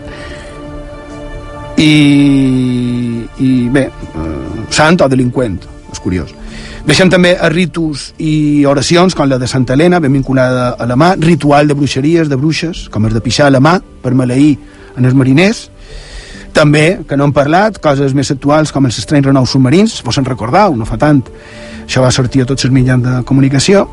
I, 1.84 1.91
i 3.44 3.52
bé, 3.74 3.90
eh, 3.90 4.64
sant 4.72 5.04
o 5.04 5.10
delinqüent, 5.12 5.60
és 5.91 6.00
curiós. 6.00 6.32
Deixem 6.84 7.08
també 7.12 7.34
a 7.40 7.48
ritus 7.52 8.10
i 8.20 8.64
oracions, 8.68 9.16
com 9.16 9.28
la 9.32 9.38
de 9.40 9.48
Santa 9.48 9.76
Helena, 9.76 10.02
ben 10.04 10.12
vinculada 10.12 10.74
a 10.76 10.88
la 10.88 10.98
mà, 11.00 11.14
ritual 11.20 11.68
de 11.68 11.76
bruixeries, 11.80 12.32
de 12.32 12.40
bruixes, 12.40 12.88
com 12.91 13.08
el 13.08 13.16
de 13.16 13.22
pixar 13.24 13.48
a 13.48 13.56
la 13.56 13.62
mà 13.64 13.78
per 14.04 14.12
maleir 14.16 14.58
en 14.98 15.08
els 15.08 15.16
mariners, 15.16 15.70
també, 16.64 16.85
que 17.07 17.18
no 17.19 17.27
hem 17.27 17.34
parlat, 17.35 17.80
coses 17.84 18.14
més 18.15 18.31
actuals 18.31 18.72
com 18.72 18.88
els 18.88 18.99
estranys 19.02 19.27
renou 19.27 19.48
submarins, 19.49 19.98
vos 20.06 20.19
en 20.19 20.27
recordeu, 20.27 20.77
no 20.80 20.88
fa 20.88 20.99
tant. 21.02 21.19
Això 21.84 22.03
va 22.03 22.11
sortir 22.15 22.44
a 22.44 22.48
tots 22.48 22.68
els 22.68 22.73
mitjans 22.76 23.03
de 23.03 23.18
comunicació. 23.27 23.84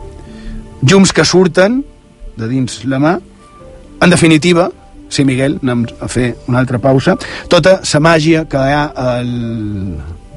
Llums 0.86 1.12
que 1.12 1.26
surten 1.26 1.80
de 2.38 2.48
dins 2.48 2.84
la 2.86 3.00
mà. 3.02 3.16
En 4.00 4.12
definitiva, 4.12 4.68
sí, 5.10 5.26
Miguel, 5.26 5.58
anem 5.64 5.84
a 6.00 6.08
fer 6.08 6.30
una 6.48 6.62
altra 6.62 6.78
pausa, 6.80 7.16
tota 7.50 7.80
la 7.82 8.00
màgia 8.06 8.46
que 8.48 8.62
hi 8.62 8.76
ha 8.76 8.86
al, 9.16 9.34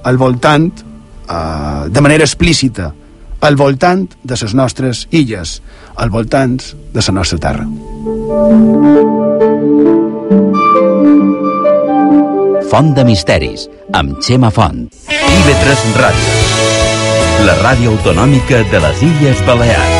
al 0.04 0.20
voltant, 0.20 0.68
eh, 1.30 1.86
de 1.94 2.02
manera 2.02 2.26
explícita, 2.26 2.90
al 3.44 3.60
voltant 3.60 4.08
de 4.24 4.36
les 4.42 4.58
nostres 4.58 5.08
illes, 5.12 5.60
al 5.96 6.10
voltant 6.10 6.58
de 6.58 7.02
la 7.08 7.20
nostra 7.22 7.38
terra. 7.46 7.68
Font 12.74 12.96
de 12.98 13.04
Misteris, 13.06 13.68
amb 13.94 14.16
Xema 14.26 14.50
Font. 14.50 14.88
IB3 15.14 15.82
Ràdio. 15.94 16.32
La 17.46 17.54
ràdio 17.60 17.92
autonòmica 17.94 18.64
de 18.72 18.82
les 18.82 19.04
Illes 19.06 19.44
Balears. 19.46 20.00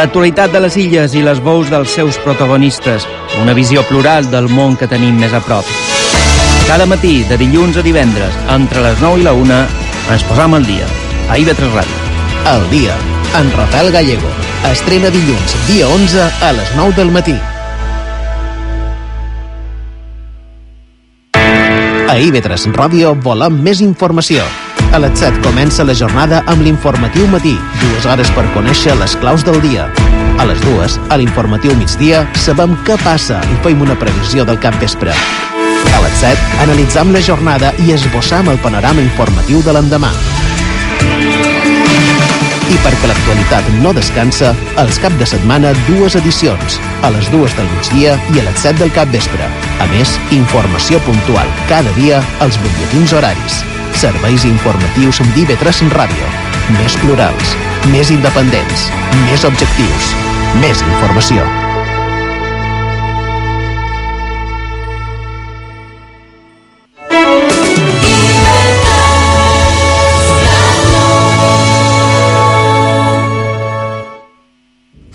L'actualitat 0.00 0.56
de 0.56 0.64
les 0.64 0.80
illes 0.80 1.12
i 1.12 1.26
les 1.28 1.44
veus 1.44 1.68
dels 1.68 1.92
seus 1.92 2.16
protagonistes. 2.24 3.04
Una 3.44 3.52
visió 3.52 3.84
plural 3.84 4.32
del 4.32 4.48
món 4.48 4.80
que 4.80 4.88
tenim 4.88 5.20
més 5.20 5.36
a 5.36 5.44
prop. 5.44 5.76
Cada 6.72 6.88
matí, 6.88 7.18
de 7.28 7.36
dilluns 7.36 7.76
a 7.76 7.84
divendres, 7.84 8.32
entre 8.56 8.80
les 8.80 9.04
9 9.04 9.20
i 9.20 9.28
la 9.28 9.36
1, 9.36 9.64
ens 10.08 10.28
posam 10.32 10.56
al 10.56 10.64
dia. 10.64 10.88
A 11.28 11.36
IB3 11.36 11.74
Ràdio. 11.76 12.04
El 12.56 12.70
dia, 12.72 13.02
en 13.36 13.58
Rafael 13.60 13.92
Gallego. 13.92 14.47
Estrena 14.66 15.08
dilluns, 15.08 15.54
dia 15.68 15.86
11, 15.88 16.18
a 16.42 16.52
les 16.52 16.74
9 16.76 16.96
del 16.96 17.10
matí. 17.14 17.34
A 22.08 22.16
IB3 22.18 22.72
Ràdio 22.74 23.14
volem 23.22 23.60
més 23.62 23.80
informació. 23.84 24.42
A 24.92 24.98
les 24.98 25.14
7 25.20 25.42
comença 25.44 25.84
la 25.86 25.94
jornada 25.94 26.42
amb 26.50 26.64
l'informatiu 26.66 27.28
matí, 27.30 27.54
dues 27.82 28.08
hores 28.08 28.32
per 28.34 28.46
conèixer 28.56 28.96
les 28.98 29.14
claus 29.22 29.44
del 29.46 29.60
dia. 29.62 29.86
A 30.38 30.46
les 30.48 30.60
dues, 30.64 30.98
a 31.08 31.20
l'informatiu 31.20 31.76
migdia, 31.78 32.24
sabem 32.34 32.74
què 32.84 32.98
passa 33.04 33.38
i 33.52 33.60
fem 33.62 33.84
una 33.84 33.98
previsió 34.00 34.44
del 34.48 34.58
cap 34.58 34.74
vespre. 34.82 35.14
A 35.94 36.02
les 36.02 36.18
7, 36.24 36.50
analitzam 36.66 37.14
la 37.14 37.22
jornada 37.22 37.72
i 37.86 37.94
esbossam 37.94 38.50
el 38.50 38.58
panorama 38.64 39.04
informatiu 39.04 39.62
de 39.62 39.78
l'endemà. 39.78 40.12
I 42.68 42.76
perquè 42.84 43.08
l'actualitat 43.08 43.68
no 43.80 43.94
descansa, 43.96 44.50
els 44.82 44.98
cap 45.00 45.14
de 45.20 45.26
setmana 45.28 45.70
dues 45.86 46.18
edicions, 46.20 46.76
a 47.06 47.08
les 47.14 47.30
dues 47.32 47.54
del 47.56 47.68
migdia 47.72 48.18
i 48.34 48.42
a 48.42 48.44
les 48.44 48.60
7 48.60 48.82
del 48.82 48.92
cap 48.92 49.08
vespre. 49.14 49.48
A 49.80 49.86
més, 49.94 50.12
informació 50.36 51.00
puntual 51.06 51.48
cada 51.70 51.94
dia 51.96 52.20
als 52.44 52.60
butlletins 52.60 53.16
horaris. 53.16 53.62
Serveis 53.96 54.44
informatius 54.44 55.22
amb 55.24 55.32
d'IV3 55.38 55.88
Ràdio. 55.96 56.28
Més 56.76 56.98
plurals, 57.00 57.56
més 57.94 58.12
independents, 58.12 58.90
més 59.24 59.48
objectius, 59.48 60.12
més 60.60 60.84
informació. 60.92 61.48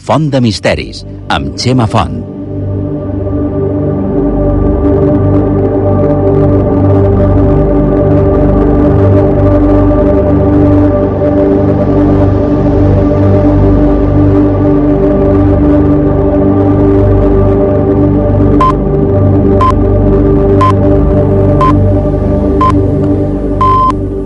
Font 0.03 0.25
de 0.27 0.39
Misteris, 0.43 1.05
amb 1.31 1.53
Xema 1.55 1.85
Font. 1.88 2.17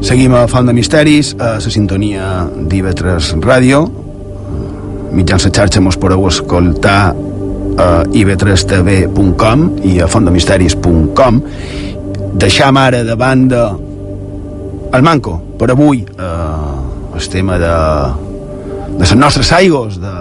Seguim 0.02 0.34
a 0.34 0.48
Font 0.50 0.66
de 0.66 0.74
Misteris, 0.74 1.36
a 1.38 1.60
la 1.62 1.70
sintonia 1.70 2.48
d'IV3 2.66 3.38
Ràdio. 3.46 4.07
Mitjans 5.18 5.48
de 5.48 5.52
xarxa 5.52 5.82
mos 5.82 5.98
podeu 5.98 6.28
escoltar 6.30 7.16
a 7.78 7.88
iv3tv.com 8.06 9.64
i 9.90 9.98
a 10.02 10.08
fontdemisteris.com. 10.10 11.40
Deixam 12.38 12.78
ara 12.78 13.04
de 13.04 13.16
banda 13.18 13.64
el 14.94 15.04
manco 15.04 15.40
per 15.58 15.72
avui 15.74 16.04
eh, 16.06 17.18
el 17.18 17.30
tema 17.34 17.58
de, 17.58 17.74
de 18.94 19.02
les 19.02 19.16
nostres 19.18 19.52
aigos, 19.58 19.98
de, 20.02 20.14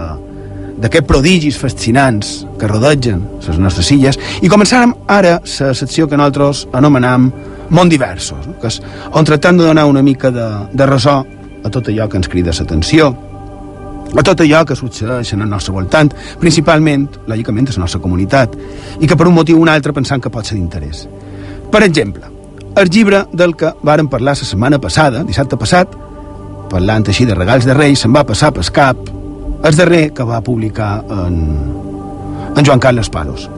d'aquests 0.81 1.07
prodigis 1.09 1.57
fascinants 1.61 2.33
que 2.57 2.69
rodegen 2.69 3.23
les 3.45 3.61
nostres 3.61 3.89
illes 3.93 4.17
i 4.41 4.49
començarem 4.49 4.93
ara 5.09 5.37
la 5.41 5.73
secció 5.77 6.09
que 6.09 6.17
nosaltres 6.17 6.65
anomenam 6.77 7.31
món 7.69 7.89
diversos 7.89 8.45
no? 8.45 8.57
que 8.61 8.69
és 8.69 8.81
on 9.13 9.25
tractem 9.25 9.57
de 9.57 9.65
donar 9.65 9.87
una 9.89 10.01
mica 10.05 10.31
de, 10.31 10.47
de 10.73 10.89
resó 10.89 11.19
a 11.63 11.69
tot 11.73 11.89
allò 11.89 12.07
que 12.09 12.21
ens 12.21 12.29
crida 12.29 12.53
l'atenció 12.53 13.09
a 14.15 14.23
tot 14.23 14.41
allò 14.43 14.63
que 14.65 14.77
succeeix 14.77 15.33
en 15.33 15.43
el 15.43 15.49
nostre 15.49 15.73
voltant 15.75 16.13
principalment, 16.39 17.07
lògicament, 17.27 17.67
a 17.69 17.77
la 17.77 17.85
nostra 17.85 18.01
comunitat 18.01 18.55
i 19.01 19.07
que 19.07 19.17
per 19.17 19.27
un 19.27 19.35
motiu 19.35 19.59
o 19.59 19.65
un 19.65 19.73
altre 19.73 19.93
pensant 19.93 20.23
que 20.23 20.31
pot 20.33 20.45
ser 20.45 20.57
d'interès 20.57 21.05
per 21.71 21.83
exemple 21.83 22.33
el 22.77 22.91
llibre 22.93 23.25
del 23.33 23.55
que 23.57 23.73
vàrem 23.81 24.07
parlar 24.07 24.35
la 24.37 24.45
setmana 24.45 24.79
passada, 24.79 25.23
dissabte 25.25 25.57
passat 25.57 25.93
parlant 26.71 27.07
així 27.07 27.25
de 27.25 27.35
regals 27.35 27.65
de 27.65 27.73
Reis 27.73 28.03
se'n 28.03 28.13
va 28.13 28.25
passar 28.27 28.53
pel 28.53 28.71
cap 28.71 28.97
el 29.67 29.75
darrer 29.75 30.11
que 30.13 30.23
va 30.23 30.41
publicar 30.41 31.03
en, 31.09 31.39
en 32.55 32.65
Joan 32.65 32.79
Carles 32.79 33.09
Palos. 33.09 33.49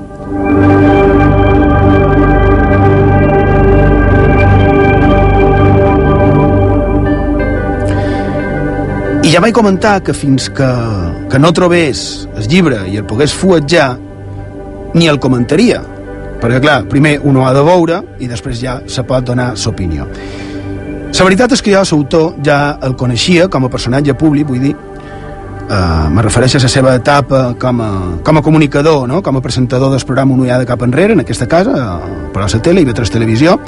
I 9.30 9.34
ja 9.36 9.44
vaig 9.44 9.54
comentar 9.54 10.00
que 10.02 10.10
fins 10.18 10.48
que, 10.50 10.68
que 11.30 11.38
no 11.38 11.52
trobés 11.54 12.00
el 12.34 12.48
llibre 12.50 12.80
i 12.90 12.96
el 12.98 13.04
pogués 13.06 13.30
fuetjar, 13.38 13.92
ni 14.98 15.06
el 15.06 15.20
comentaria. 15.22 15.84
Perquè, 16.42 16.58
clar, 16.64 16.80
primer 16.90 17.20
un 17.22 17.38
ho 17.38 17.44
ha 17.46 17.52
de 17.54 17.62
veure 17.62 18.00
i 18.18 18.26
després 18.32 18.58
ja 18.58 18.80
se 18.90 19.04
pot 19.06 19.28
donar 19.28 19.52
l'opinió. 19.54 20.08
La 21.14 21.28
veritat 21.28 21.54
és 21.54 21.62
que 21.62 21.76
jo 21.76 21.84
l'autor 21.92 22.42
ja 22.42 22.80
el 22.82 22.98
coneixia 22.98 23.46
com 23.54 23.68
a 23.68 23.70
personatge 23.70 24.18
públic, 24.18 24.50
vull 24.50 24.66
dir, 24.66 24.76
Uh, 25.70 26.10
me 26.10 26.24
refereixo 26.26 26.58
a 26.58 26.64
la 26.64 26.70
seva 26.74 26.96
etapa 26.98 27.54
com 27.62 27.82
a, 27.86 27.90
com 28.26 28.38
a 28.40 28.42
comunicador, 28.42 29.04
no? 29.08 29.20
com 29.22 29.38
a 29.38 29.42
presentador 29.46 29.92
del 29.92 30.02
programa 30.02 30.34
Un 30.34 30.48
de 30.48 30.66
cap 30.66 30.82
enrere, 30.82 31.14
en 31.14 31.20
aquesta 31.20 31.46
casa, 31.46 31.76
uh, 32.00 32.32
per 32.34 32.42
a 32.42 32.48
la 32.48 32.60
tele 32.60 32.82
i 32.82 32.86
B3 32.88 33.12
Televisió. 33.14 33.60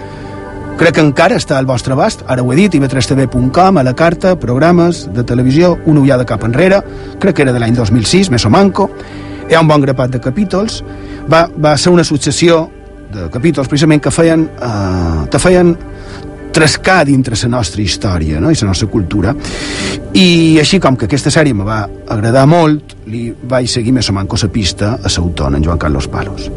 Crec 0.81 0.95
que 0.97 1.03
encara 1.05 1.35
està 1.37 1.59
al 1.61 1.67
vostre 1.69 1.93
abast, 1.93 2.23
ara 2.25 2.41
ho 2.41 2.47
he 2.49 2.55
dit, 2.57 2.73
ib3tv.com, 2.73 3.77
a 3.77 3.83
la 3.85 3.91
carta, 3.93 4.31
programes 4.33 5.03
de 5.13 5.21
televisió, 5.21 5.75
Un 5.85 5.99
de 6.01 6.25
cap 6.25 6.43
enrere, 6.43 6.81
crec 7.19 7.35
que 7.35 7.43
era 7.43 7.53
de 7.53 7.59
l'any 7.59 7.75
2006, 7.75 8.31
més 8.31 8.45
o 8.45 8.49
manco, 8.49 8.89
hi 9.47 9.53
ha 9.53 9.61
un 9.61 9.67
bon 9.67 9.79
grapat 9.79 10.09
de 10.09 10.19
capítols, 10.19 10.81
va, 11.29 11.47
va 11.55 11.77
ser 11.77 11.91
una 11.91 12.03
successió 12.03 12.71
de 13.13 13.29
capítols 13.29 13.67
precisament 13.67 14.01
que 14.01 14.09
feien, 14.09 14.49
uh, 14.57 15.27
te 15.29 15.37
feien 15.37 15.75
trescar 16.51 17.05
dintre 17.07 17.35
la 17.43 17.49
nostra 17.57 17.81
història 17.81 18.39
no? 18.39 18.51
i 18.51 18.59
la 18.59 18.67
nostra 18.67 18.87
cultura. 18.87 19.33
I 20.13 20.59
així 20.59 20.79
com 20.79 20.97
que 20.97 21.07
aquesta 21.07 21.31
sèrie 21.31 21.55
me 21.55 21.65
va 21.67 21.81
agradar 22.11 22.45
molt 22.49 22.95
li 23.07 23.29
vaig 23.31 23.69
seguir 23.71 23.93
més 23.95 24.09
o 24.09 24.13
manco 24.13 24.37
la 24.41 24.49
pista 24.51 24.93
a 25.01 25.09
l'autor, 25.15 25.55
en 25.55 25.63
Joan 25.63 25.79
Carlos 25.79 26.07
Palos. 26.07 26.51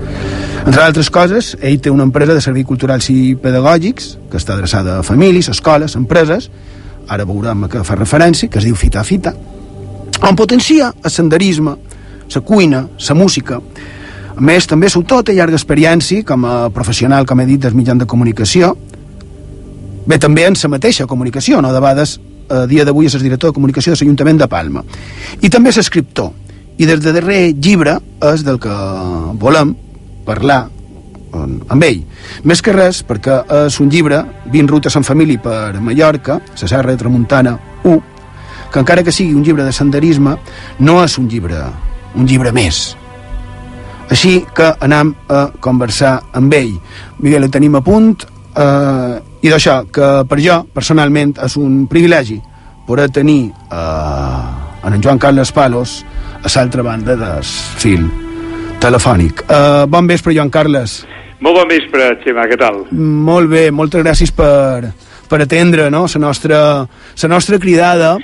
Entre 0.65 0.83
altres 0.83 1.11
coses 1.11 1.55
ell 1.61 1.81
té 1.81 1.91
una 1.91 2.05
empresa 2.05 2.35
de 2.35 2.41
serveis 2.41 2.67
culturals 2.67 3.11
i 3.11 3.35
pedagògics 3.37 4.17
que 4.31 4.39
està 4.39 4.55
adreçada 4.55 4.99
a 4.99 5.03
famílies, 5.03 5.49
escoles, 5.49 5.97
empreses. 5.97 6.51
Ara 7.09 7.27
veurem 7.29 7.65
a 7.65 7.69
què 7.69 7.85
fa 7.85 7.99
referència 7.99 8.49
que 8.49 8.59
es 8.59 8.65
diu 8.65 8.77
Fita 8.77 9.05
Fita 9.05 9.35
on 10.25 10.37
potencia 10.37 10.93
el 11.03 11.11
senderisme 11.11 11.75
la 12.35 12.41
cuina, 12.41 12.89
la 13.09 13.15
música. 13.15 13.61
A 14.35 14.41
més, 14.41 14.67
també 14.67 14.89
l'autor 14.91 15.23
té 15.23 15.35
llarga 15.37 15.59
experiència 15.59 16.25
com 16.27 16.45
a 16.49 16.55
professional, 16.75 17.27
com 17.27 17.41
he 17.41 17.47
dit, 17.47 17.61
dels 17.63 17.77
mitjans 17.77 18.01
de 18.01 18.09
comunicació 18.11 18.73
Bé, 20.07 20.19
també 20.21 20.45
en 20.45 20.57
la 20.61 20.69
mateixa 20.69 21.07
comunicació, 21.07 21.63
no? 21.63 21.73
de 21.73 21.81
vegades 21.81 22.19
a 22.53 22.67
dia 22.69 22.85
d'avui 22.85 23.07
és 23.09 23.15
el 23.17 23.23
director 23.25 23.51
de 23.51 23.57
comunicació 23.57 23.93
de 23.95 23.99
l'Ajuntament 23.99 24.39
de 24.43 24.49
Palma. 24.49 24.85
I 25.41 25.49
també 25.49 25.73
és 25.73 25.81
escriptor. 25.81 26.33
I 26.77 26.87
des 26.87 27.01
de 27.01 27.13
darrer 27.15 27.55
llibre 27.55 27.99
és 28.35 28.45
del 28.45 28.59
que 28.61 28.75
volem 29.41 29.75
parlar 30.27 30.67
amb 31.35 31.85
ell. 31.85 32.03
Més 32.45 32.63
que 32.63 32.75
res, 32.75 33.03
perquè 33.07 33.41
és 33.65 33.79
un 33.83 33.89
llibre, 33.91 34.21
20 34.53 34.71
rutes 34.71 34.97
en 34.97 35.07
família 35.07 35.41
per 35.43 35.81
Mallorca, 35.81 36.39
la 36.39 36.69
Serra 36.69 36.93
de 36.93 37.01
Tramuntana 37.01 37.57
1, 37.83 38.03
que 38.73 38.83
encara 38.83 39.05
que 39.07 39.13
sigui 39.13 39.35
un 39.35 39.45
llibre 39.45 39.65
de 39.65 39.73
senderisme, 39.73 40.37
no 40.79 40.99
és 41.05 41.19
un 41.19 41.29
llibre, 41.31 41.65
un 42.15 42.27
llibre 42.27 42.53
més. 42.53 42.97
Així 44.11 44.43
que 44.55 44.69
anem 44.85 45.15
a 45.33 45.47
conversar 45.65 46.19
amb 46.37 46.53
ell. 46.55 46.75
Miguel, 47.21 47.47
el 47.47 47.55
tenim 47.55 47.79
a 47.79 47.83
punt, 47.85 48.27
eh, 48.55 49.21
i 49.45 49.53
d'això, 49.53 49.83
que 49.93 50.11
per 50.29 50.41
jo, 50.41 50.63
personalment, 50.73 51.37
és 51.45 51.57
un 51.61 51.85
privilegi 51.91 52.39
poder 52.89 53.11
tenir 53.13 53.51
eh, 53.53 54.85
en 54.89 55.01
Joan 55.05 55.21
Carles 55.21 55.53
Palos 55.53 55.99
a 56.41 56.49
l'altra 56.55 56.85
banda 56.85 57.17
del 57.17 57.45
fil 57.45 58.07
telefònic. 58.81 59.45
Eh, 59.49 59.85
bon 59.89 60.09
vespre, 60.09 60.35
Joan 60.37 60.53
Carles. 60.53 61.03
Molt 61.45 61.61
bon 61.61 61.69
vespre, 61.69 62.15
Xema, 62.25 62.47
què 62.49 62.57
tal? 62.61 62.85
Molt 62.93 63.51
bé, 63.53 63.67
moltes 63.71 64.05
gràcies 64.05 64.33
per, 64.33 64.93
per 65.29 65.43
atendre 65.45 65.91
no? 65.93 66.07
la, 66.09 66.21
nostra, 66.21 66.61
la 67.23 67.29
nostra 67.29 67.59
cridada 67.61 68.15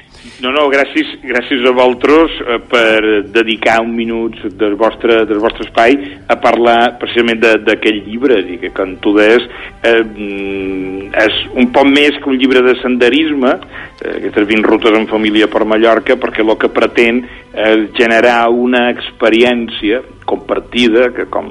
no, 0.44 0.50
no, 0.52 0.66
gràcies, 0.72 1.14
gràcies 1.24 1.64
a 1.64 1.72
vosaltres 1.72 2.34
eh, 2.44 2.58
per 2.68 3.22
dedicar 3.32 3.78
un 3.84 3.94
minut 3.96 4.36
del 4.60 4.76
vostre, 4.80 5.22
del 5.28 5.40
vostre 5.40 5.64
espai 5.66 5.96
a 6.28 6.36
parlar 6.40 6.98
precisament 7.00 7.40
d'aquell 7.64 8.02
llibre, 8.06 8.40
i 8.52 8.58
que 8.60 8.72
com 8.76 8.96
tu 9.04 9.14
deies 9.16 9.46
eh, 9.82 10.00
mm, 10.00 11.10
és 11.24 11.40
un 11.60 11.70
poc 11.72 11.88
més 11.88 12.18
que 12.20 12.32
un 12.32 12.40
llibre 12.40 12.64
de 12.66 12.76
senderisme, 12.82 13.54
eh, 14.00 14.16
aquestes 14.18 14.48
20 14.52 14.68
rutes 14.68 14.98
en 14.98 15.08
família 15.10 15.48
per 15.52 15.64
Mallorca, 15.68 16.18
perquè 16.20 16.44
el 16.44 16.56
que 16.60 16.72
pretén 16.72 17.24
és 17.50 17.88
generar 17.96 18.42
una 18.52 18.88
experiència 18.92 20.04
compartida 20.28 21.10
que 21.16 21.26
com 21.32 21.48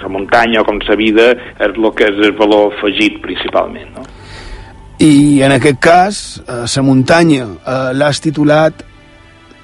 la 0.00 0.08
muntanya 0.08 0.62
o 0.62 0.64
com 0.64 0.80
la 0.86 0.96
vida 0.96 1.32
és 1.34 1.68
el 1.74 1.92
que 1.96 2.08
és 2.08 2.24
el 2.30 2.38
valor 2.38 2.72
afegit 2.72 3.20
principalment, 3.22 3.92
no? 3.98 4.09
I 5.00 5.40
en 5.42 5.52
aquest 5.56 5.78
cas 5.80 6.22
eh, 6.44 6.64
la 6.68 6.82
muntanya 6.84 7.44
eh, 7.44 7.92
l'has 7.96 8.20
titulat 8.20 8.84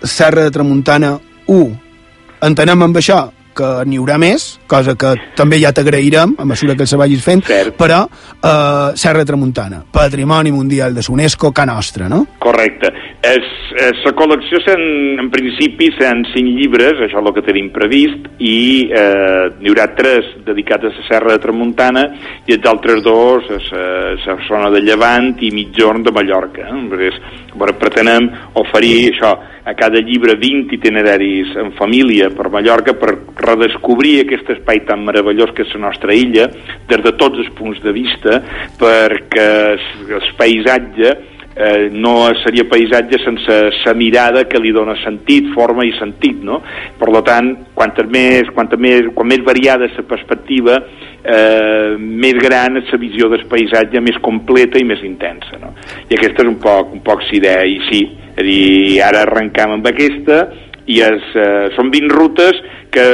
Serra 0.02 0.46
de 0.46 0.52
Tramuntana 0.52 1.16
1 1.46 2.46
entenem 2.46 2.86
amb 2.86 2.96
això 2.96 3.26
que 3.56 3.68
n'hi 3.88 3.96
haurà 3.96 4.18
més, 4.20 4.44
cosa 4.68 4.94
que 5.00 5.14
també 5.36 5.58
ja 5.62 5.72
t'agrairem 5.72 6.34
a 6.38 6.44
mesura 6.48 6.76
que 6.76 6.86
se 6.86 6.98
vagis 7.00 7.22
fent, 7.24 7.42
Cert. 7.46 7.72
però 7.78 8.02
eh, 8.04 8.90
Serra 9.00 9.24
Tramuntana, 9.24 9.82
Patrimoni 9.92 10.52
Mundial 10.52 10.94
de 10.94 11.04
l'UNESCO, 11.06 11.52
ca 11.56 11.64
nostra, 11.68 12.10
no? 12.12 12.26
Correcte. 12.38 12.92
Es, 13.26 13.46
es, 13.82 14.02
la 14.04 14.12
col·lecció, 14.14 14.60
sen, 14.62 14.82
en 15.18 15.30
principi, 15.32 15.88
seran 15.96 16.22
cinc 16.30 16.52
llibres, 16.60 17.00
això 17.00 17.18
és 17.18 17.24
el 17.24 17.32
que 17.34 17.42
tenim 17.46 17.72
previst, 17.74 18.28
i 18.38 18.86
eh, 18.86 19.48
n'hi 19.58 19.72
haurà 19.72 19.88
tres 19.98 20.28
dedicats 20.46 20.86
a 20.86 20.92
la 20.92 21.06
Serra 21.08 21.34
de 21.34 21.42
Tramuntana 21.42 22.04
i 22.46 22.54
els 22.54 22.68
altres 22.70 23.02
dos 23.02 23.50
a 23.50 23.82
la 24.28 24.38
zona 24.46 24.70
de 24.70 24.84
Llevant 24.84 25.32
i 25.42 25.50
mitjorn 25.54 26.06
de 26.06 26.14
Mallorca. 26.14 26.68
Eh? 26.70 26.80
Perquè 26.92 27.10
és, 27.10 27.20
bueno, 27.56 27.74
pretenem 27.80 28.30
oferir 28.62 28.96
això, 29.10 29.34
a 29.66 29.74
cada 29.74 29.98
llibre 29.98 30.36
20 30.38 30.76
itineraris 30.76 31.56
en 31.58 31.72
família 31.74 32.28
per 32.30 32.52
Mallorca 32.54 32.94
per 32.94 33.16
redescobrir 33.42 34.20
aquest 34.22 34.52
espai 34.54 34.84
tan 34.86 35.02
meravellós 35.02 35.50
que 35.56 35.66
és 35.66 35.72
la 35.74 35.88
nostra 35.88 36.14
illa 36.14 36.46
des 36.86 37.02
de 37.02 37.12
tots 37.18 37.42
els 37.42 37.50
punts 37.58 37.80
de 37.82 37.90
vista 37.96 38.38
perquè 38.78 39.48
el 39.74 40.28
paisatge 40.38 41.16
eh, 41.56 41.88
no 41.90 42.28
seria 42.42 42.66
paisatge 42.68 43.18
sense 43.24 43.56
la 43.84 43.94
mirada 43.94 44.44
que 44.44 44.60
li 44.60 44.72
dona 44.76 44.94
sentit, 45.02 45.48
forma 45.54 45.86
i 45.88 45.94
sentit, 45.96 46.42
no? 46.44 46.60
Per 47.00 47.08
tant, 47.24 47.48
quanta 47.74 48.04
més, 48.04 48.50
quanta 48.54 48.76
més, 48.76 49.08
quan 49.16 49.30
més 49.32 49.42
variada 49.46 49.88
la 49.88 50.04
perspectiva, 50.06 50.76
eh, 51.24 51.96
més 51.96 52.36
gran 52.42 52.76
és 52.82 52.92
la 52.92 53.00
visió 53.00 53.30
del 53.32 53.46
paisatge, 53.48 54.04
més 54.04 54.20
completa 54.20 54.78
i 54.78 54.84
més 54.84 55.02
intensa, 55.02 55.56
no? 55.62 55.72
I 56.10 56.18
aquesta 56.18 56.44
és 56.44 56.52
un 56.52 56.60
poc, 56.60 56.92
un 56.92 57.02
poc 57.06 57.24
idea, 57.32 57.64
i 57.64 57.80
sí, 57.88 58.04
és 58.36 58.36
a 58.36 58.44
dir, 58.44 59.00
ara 59.00 59.24
arrencam 59.24 59.78
amb 59.78 59.88
aquesta, 59.88 60.44
i 60.86 61.00
es, 61.02 61.24
eh, 61.34 61.70
són 61.74 61.90
20 61.90 62.12
rutes 62.14 62.60
que 62.94 63.06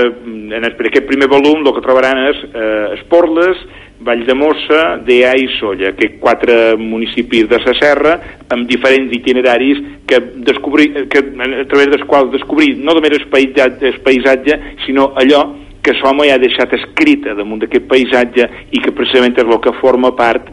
en 0.52 0.60
el, 0.60 0.74
aquest 0.74 1.06
primer 1.08 1.28
volum 1.32 1.62
el 1.64 1.72
que 1.72 1.84
trobaran 1.84 2.20
és 2.26 2.42
eh, 2.52 2.98
Esporles, 2.98 3.62
Valldemossa, 4.04 4.98
Deà 5.06 5.32
i 5.38 5.48
Solla, 5.58 5.92
que 5.98 6.16
quatre 6.20 6.76
municipis 6.78 7.48
de 7.50 7.60
la 7.62 7.74
serra 7.78 8.14
amb 8.52 8.66
diferents 8.70 9.14
itineraris 9.14 9.82
que, 10.08 10.20
descobrir, 10.48 11.06
que 11.12 11.22
a 11.22 11.66
través 11.70 11.90
dels 11.92 12.06
quals 12.10 12.32
descobrir 12.34 12.76
no 12.78 12.96
només 12.96 13.16
el 13.18 13.28
paisatge, 13.32 13.92
el 13.92 14.00
paisatge 14.04 14.58
sinó 14.86 15.12
allò 15.18 15.44
que 15.82 15.94
l'home 15.98 16.28
ja 16.28 16.36
ha 16.38 16.42
deixat 16.42 16.74
escrita 16.78 17.34
damunt 17.34 17.64
d'aquest 17.64 17.88
paisatge 17.90 18.48
i 18.70 18.82
que 18.82 18.94
precisament 18.94 19.38
és 19.38 19.48
el 19.48 19.62
que 19.62 19.74
forma 19.80 20.12
part 20.18 20.50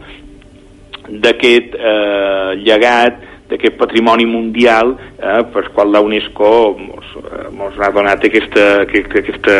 d'aquest 1.10 1.74
eh, 1.74 2.54
llegat 2.62 3.29
d'aquest 3.50 3.76
patrimoni 3.80 4.26
mundial 4.26 4.94
eh, 5.18 5.42
per 5.52 5.68
qual 5.74 5.92
la 5.92 6.02
UNESCO 6.04 6.50
mos, 6.78 7.12
eh, 7.20 7.46
mos 7.54 7.78
ha 7.78 7.90
donat 7.94 8.24
aquesta, 8.24 8.66
aquesta, 8.86 9.22
aquesta 9.24 9.58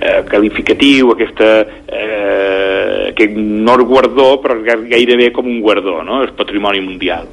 eh, 0.00 0.20
qualificatiu, 0.30 1.14
aquesta, 1.14 1.50
eh, 1.86 3.10
aquest 3.12 3.36
no 3.38 3.78
guardó, 3.84 4.34
però 4.42 4.58
gairebé 4.64 5.30
com 5.32 5.46
un 5.46 5.60
guardó, 5.60 6.00
no? 6.02 6.22
és 6.24 6.32
patrimoni 6.36 6.80
mundial. 6.84 7.28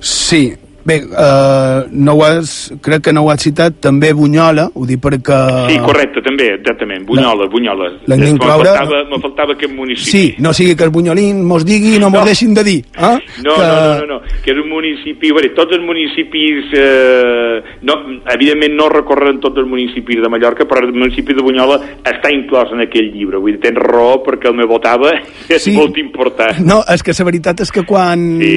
Sí, 0.00 0.48
Bé, 0.84 1.02
uh, 1.04 1.84
no 1.92 2.14
ho 2.16 2.24
has, 2.24 2.72
crec 2.80 3.04
que 3.04 3.12
no 3.12 3.26
ho 3.26 3.30
has 3.32 3.42
citat, 3.44 3.76
també 3.84 4.12
Bunyola, 4.16 4.70
ho 4.74 4.86
dic 4.88 5.02
perquè... 5.04 5.40
Sí, 5.68 5.76
correcte, 5.84 6.22
també, 6.24 6.54
exactament, 6.56 7.04
Bunyola, 7.08 7.44
no. 7.44 7.50
Bunyola. 7.52 7.90
L'hem 8.08 8.24
d'incloure... 8.24 8.70
Me 8.70 8.76
faltava, 8.78 9.02
me 9.10 9.20
faltava 9.24 9.56
aquest 9.56 9.74
municipi. 9.76 10.10
Sí, 10.10 10.22
no 10.40 10.54
sigui 10.56 10.76
que 10.78 10.86
els 10.88 10.94
bunyolins 10.94 11.44
mos 11.50 11.66
digui 11.68 11.96
i 11.98 12.00
no 12.00 12.08
mos 12.08 12.24
no. 12.24 12.30
deixin 12.30 12.56
de 12.56 12.64
dir. 12.64 12.78
Eh? 12.96 13.12
No, 13.44 13.56
que... 13.58 13.66
no, 13.66 13.74
no, 13.74 13.92
no, 14.00 14.06
no, 14.14 14.38
que 14.44 14.54
és 14.54 14.62
un 14.62 14.70
municipi... 14.72 15.34
Veure, 15.36 15.52
tots 15.58 15.76
els 15.76 15.84
municipis... 15.84 16.72
Eh, 16.72 17.76
no, 17.84 17.98
evidentment 18.32 18.76
no 18.80 18.88
recorren 18.92 19.42
tots 19.44 19.60
els 19.60 19.68
municipis 19.68 20.22
de 20.24 20.32
Mallorca, 20.32 20.64
però 20.70 20.86
el 20.86 20.96
municipi 20.96 21.36
de 21.36 21.44
Bunyola 21.44 21.76
està 22.08 22.32
inclòs 22.32 22.72
en 22.72 22.86
aquell 22.86 23.12
llibre. 23.12 23.40
Vull 23.42 23.58
dir, 23.58 23.62
tens 23.68 23.84
raó 23.84 24.20
perquè 24.24 24.48
el 24.48 24.56
meu 24.62 24.70
votava 24.70 25.12
és 25.52 25.60
sí. 25.68 25.76
molt 25.76 26.00
important. 26.00 26.64
No, 26.64 26.80
és 26.88 27.04
que 27.04 27.12
la 27.20 27.28
veritat 27.28 27.60
és 27.66 27.72
que 27.74 27.84
quan, 27.84 28.24
sí. 28.40 28.54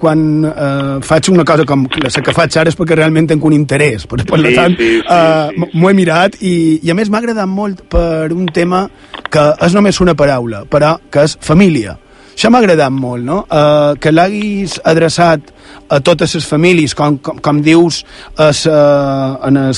quan 0.00 0.26
eh, 0.48 0.96
faig 1.04 1.28
una 1.34 1.44
cosa 1.50 1.66
com 1.68 1.86
la 2.02 2.10
que 2.10 2.34
faig 2.36 2.58
ara 2.60 2.72
és 2.72 2.78
perquè 2.78 2.98
realment 2.98 3.30
tinc 3.30 3.46
un 3.46 3.56
interès 3.56 4.06
per, 4.10 4.22
per 4.28 4.40
sí, 4.42 4.54
tant 4.56 4.76
sí, 4.78 4.90
sí, 4.98 5.00
uh, 5.04 5.48
sí. 5.50 5.70
m'ho 5.74 5.90
he 5.90 5.96
mirat 5.98 6.38
i, 6.40 6.54
i 6.82 6.92
a 6.92 6.96
més 6.98 7.10
m'ha 7.10 7.22
agradat 7.22 7.50
molt 7.50 7.82
per 7.92 8.30
un 8.36 8.46
tema 8.54 8.86
que 9.30 9.50
és 9.66 9.74
només 9.76 10.00
una 10.04 10.16
paraula 10.18 10.64
però 10.70 10.96
que 11.10 11.26
és 11.28 11.36
família 11.44 11.96
això 12.40 12.48
m'ha 12.48 12.62
agradat 12.62 12.88
molt, 12.88 13.20
no? 13.20 13.42
Uh, 13.52 13.98
que 14.00 14.08
l'haguis 14.08 14.78
adreçat 14.88 15.50
a 15.92 15.98
totes 16.00 16.32
les 16.38 16.46
famílies, 16.48 16.94
com, 16.96 17.18
com, 17.20 17.36
com 17.44 17.58
dius 17.60 17.98
es, 18.40 18.62
uh, 18.64 19.36
en 19.44 19.58
el 19.60 19.74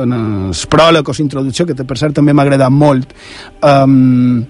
en 0.00 0.14
es 0.48 0.62
pròleg 0.72 1.04
o 1.04 1.14
introducció, 1.20 1.66
que 1.68 1.76
per 1.84 1.98
cert 2.00 2.16
també 2.16 2.32
m'ha 2.32 2.46
agradat 2.46 2.72
molt, 2.72 3.12
um, 3.60 4.46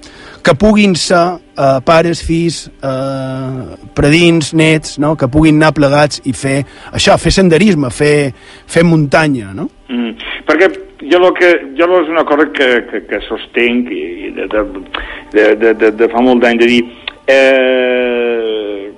que 0.47 0.55
puguin 0.55 0.95
ser 0.95 1.25
uh, 1.59 1.81
pares, 1.83 2.23
fills, 2.23 2.69
uh, 2.87 3.75
predins, 3.99 4.53
nets, 4.55 5.01
no? 5.03 5.17
que 5.19 5.27
puguin 5.27 5.59
anar 5.59 5.73
plegats 5.75 6.23
i 6.23 6.37
fer 6.39 6.61
això, 6.93 7.19
fer 7.19 7.35
senderisme, 7.35 7.91
fer, 7.91 8.31
fer 8.71 8.85
muntanya, 8.87 9.51
no? 9.59 9.67
Mm, 9.91 10.15
perquè 10.47 10.71
jo 11.11 11.19
lo 11.19 11.33
que 11.35 11.51
jo 11.75 11.91
lo 11.91 11.99
és 12.05 12.15
una 12.15 12.23
cosa 12.25 12.47
que, 12.55 12.71
que, 12.93 13.03
que 13.11 13.21
sostenc 13.27 13.91
i 13.91 14.31
de, 14.39 14.47
de, 14.55 15.51
de, 15.59 15.75
de, 15.75 15.91
de 15.99 16.09
fa 16.15 16.23
molt 16.23 16.47
d'any 16.47 16.63
de 16.63 16.71
dir 16.71 16.81
eh, 17.27 18.93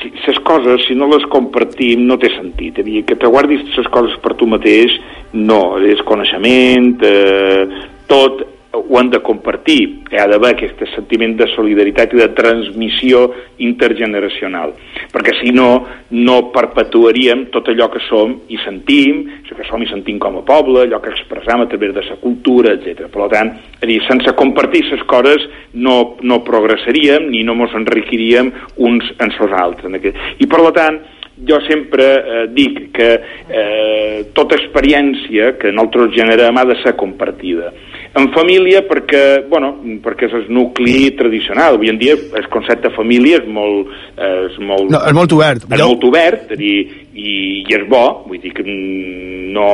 si 0.00 0.12
les 0.26 0.38
coses, 0.44 0.86
si 0.86 0.94
no 0.94 1.08
les 1.12 1.24
compartim, 1.32 2.06
no 2.06 2.18
té 2.20 2.30
sentit. 2.34 2.82
Dir, 2.84 3.04
que 3.08 3.16
te 3.18 3.30
guardis 3.30 3.64
les 3.76 3.88
coses 3.92 4.16
per 4.22 4.34
tu 4.38 4.48
mateix, 4.50 4.92
no, 5.32 5.78
és 5.82 6.02
coneixement, 6.08 6.92
eh, 7.06 7.86
tot 8.10 8.44
ho 8.72 8.98
han 8.98 9.10
de 9.10 9.20
compartir. 9.22 9.80
Hi 10.10 10.20
ha 10.20 10.26
d'haver 10.30 10.52
aquest 10.54 10.82
sentiment 10.92 11.36
de 11.38 11.48
solidaritat 11.54 12.14
i 12.14 12.20
de 12.20 12.28
transmissió 12.36 13.22
intergeneracional. 13.64 14.74
Perquè 15.12 15.36
si 15.40 15.52
no, 15.54 15.70
no 16.12 16.36
perpetuaríem 16.54 17.46
tot 17.54 17.70
allò 17.72 17.88
que 17.92 18.02
som 18.06 18.36
i 18.52 18.60
sentim, 18.64 19.24
això 19.40 19.56
que 19.58 19.66
som 19.68 19.82
i 19.82 19.90
sentim 19.90 20.20
com 20.22 20.38
a 20.40 20.44
poble, 20.46 20.84
allò 20.84 21.00
que 21.02 21.14
expressam 21.14 21.64
a 21.64 21.68
través 21.70 21.94
de 21.96 22.04
la 22.10 22.18
cultura, 22.22 22.76
etc. 22.76 23.08
Per 23.12 23.28
tant, 23.32 23.52
dir, 23.82 24.00
sense 24.08 24.36
compartir 24.38 24.84
les 24.90 25.02
coses 25.08 25.48
no, 25.72 26.16
no 26.22 26.42
progressaríem 26.46 27.30
ni 27.32 27.42
no 27.46 27.56
ens 27.64 27.76
enriquiríem 27.78 28.52
uns 28.76 29.12
en 29.18 29.32
els 29.32 29.60
altres. 29.60 30.12
I 30.38 30.46
per 30.50 30.64
tant, 30.76 31.00
jo 31.44 31.58
sempre 31.66 32.04
eh, 32.16 32.46
dic 32.48 32.78
que 32.96 33.08
eh, 33.48 34.24
tota 34.32 34.56
experiència 34.56 35.52
que 35.60 35.72
nosaltres 35.72 36.14
generem 36.16 36.56
ha 36.56 36.64
de 36.64 36.78
ser 36.80 36.94
compartida 36.96 37.72
en 38.16 38.30
família 38.32 38.82
perquè, 38.88 39.22
bueno, 39.50 39.74
perquè 40.04 40.28
és 40.30 40.36
el 40.38 40.46
nucli 40.52 41.10
tradicional. 41.18 41.76
Avui 41.76 41.90
en 41.92 41.98
dia 42.00 42.16
el 42.16 42.48
concepte 42.52 42.88
de 42.88 42.96
família 42.96 43.42
és 43.42 43.48
molt... 43.48 43.92
És 44.16 44.56
molt, 44.58 44.90
no, 44.92 45.02
és 45.04 45.16
molt 45.16 45.34
obert. 45.36 45.66
És 45.68 45.82
molt 45.82 46.06
obert, 46.08 46.52
és 46.54 46.60
dir, 46.60 46.76
i, 47.12 47.34
i 47.66 47.76
és 47.76 47.84
bo, 47.90 48.04
vull 48.28 48.40
dir 48.42 48.54
que 48.56 48.64
no... 48.66 49.70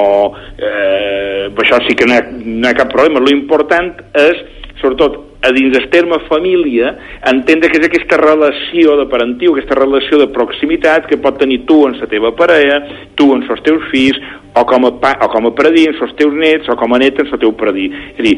Eh, 0.58 1.50
això 1.62 1.78
sí 1.86 1.94
que 1.98 2.08
no 2.08 2.16
hi 2.16 2.22
ha, 2.22 2.30
no 2.32 2.66
hi 2.66 2.72
ha 2.72 2.80
cap 2.80 2.90
problema. 2.92 3.22
Lo 3.22 3.30
important 3.34 3.94
és, 4.18 4.42
sobretot, 4.82 5.20
a 5.42 5.50
dins 5.50 5.72
del 5.74 5.88
terme 5.90 6.18
família, 6.28 6.94
entendre 7.26 7.70
que 7.70 7.80
és 7.80 7.88
aquesta 7.88 8.18
relació 8.20 8.96
de 9.00 9.08
parentiu, 9.10 9.56
aquesta 9.56 9.78
relació 9.78 10.20
de 10.20 10.28
proximitat 10.30 11.08
que 11.10 11.18
pot 11.22 11.38
tenir 11.40 11.64
tu 11.66 11.80
en 11.88 11.96
la 11.98 12.08
teva 12.10 12.30
parella, 12.38 12.78
tu 13.18 13.32
en 13.34 13.42
els 13.42 13.62
teus 13.66 13.88
fills, 13.90 14.20
o 14.54 14.64
com 14.68 14.86
a, 14.86 14.92
pa, 15.02 15.16
o 15.24 15.30
com 15.32 15.48
a 15.48 15.54
predí 15.58 15.88
en 15.88 15.96
els 15.98 16.14
teus 16.18 16.34
nets, 16.36 16.68
o 16.70 16.76
com 16.78 16.94
a 16.94 17.00
net 17.02 17.18
en 17.18 17.32
el 17.32 17.40
teu 17.42 17.54
predí. 17.58 17.88
És 18.14 18.20
a 18.20 18.26
dir, 18.28 18.36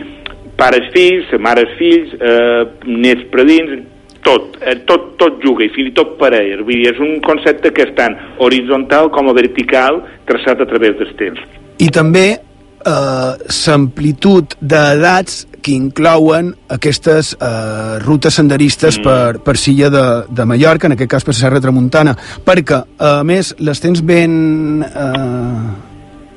pares 0.57 0.89
fills, 0.95 1.35
mares 1.43 1.77
fills, 1.81 2.15
eh, 2.21 2.63
nets 2.89 3.29
predins, 3.35 3.83
tot, 4.25 4.57
eh, 4.63 4.79
tot, 4.89 5.11
tot 5.21 5.43
juga, 5.45 5.67
i 5.67 5.73
fins 5.75 5.91
i 5.91 5.95
tot 5.97 6.17
parella. 6.21 6.63
Vull 6.63 6.81
dir, 6.81 6.95
és 6.95 7.03
un 7.05 7.19
concepte 7.21 7.75
que 7.75 7.85
és 7.85 7.93
tant 7.99 8.17
horitzontal 8.41 9.13
com 9.13 9.29
a 9.29 9.37
vertical, 9.37 10.01
traçat 10.25 10.65
a 10.65 10.69
través 10.71 10.97
dels 11.01 11.13
temps. 11.21 11.43
I 11.85 11.91
també 11.93 12.29
eh, 12.33 13.33
l'amplitud 13.67 14.57
d'edats 14.61 15.45
que 15.65 15.73
inclouen 15.73 16.53
aquestes 16.77 17.32
eh, 17.41 17.97
rutes 18.05 18.36
senderistes 18.36 19.01
mm. 19.01 19.07
per, 19.07 19.41
per 19.47 19.57
Silla 19.61 19.89
de, 19.93 20.05
de 20.28 20.47
Mallorca, 20.49 20.91
en 20.91 20.99
aquest 20.99 21.11
cas 21.16 21.24
per 21.24 21.36
Serra 21.39 21.62
Tramuntana, 21.65 22.12
perquè, 22.45 22.85
a 23.01 23.16
més, 23.27 23.55
les 23.65 23.82
tens 23.82 24.05
ben... 24.05 24.85
Eh, 24.85 25.91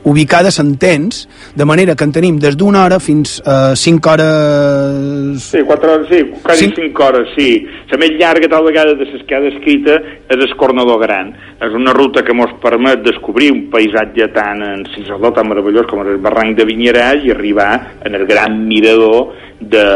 ubicades 0.07 0.57
en 0.63 0.77
temps, 0.79 1.27
de 1.55 1.65
manera 1.67 1.95
que 1.95 2.05
en 2.07 2.13
tenim 2.15 2.39
des 2.39 2.55
d'una 2.57 2.85
hora 2.85 2.99
fins 3.03 3.41
a 3.45 3.75
5 3.75 4.13
hores... 4.13 5.43
Sí, 5.51 5.63
4 5.67 5.93
hores, 5.93 6.07
sí, 6.09 6.21
quasi 6.41 6.69
5, 6.71 6.81
5 6.88 7.03
hores, 7.03 7.34
sí. 7.35 7.49
La 7.91 7.99
més 7.99 8.15
llarga 8.15 8.49
tal 8.51 8.65
vegada 8.65 8.95
de 8.95 9.07
les 9.11 9.25
que 9.27 9.35
ha 9.35 9.43
descrita 9.43 9.99
és 10.27 10.39
el 10.39 10.55
Cornador 10.55 11.01
Gran. 11.03 11.34
És 11.59 11.75
una 11.75 11.93
ruta 11.95 12.23
que 12.23 12.35
ens 12.35 12.55
permet 12.63 13.03
descobrir 13.03 13.51
un 13.51 13.65
paisatge 13.73 14.31
tan 14.35 14.63
encisador, 14.71 15.35
tan 15.35 15.49
meravellós 15.51 15.89
com 15.91 16.05
el 16.05 16.21
barranc 16.23 16.55
de 16.57 16.67
Vinyeràs 16.69 17.27
i 17.27 17.34
arribar 17.35 17.71
en 18.05 18.15
el 18.15 18.27
gran 18.29 18.61
mirador 18.67 19.34
de 19.59 19.88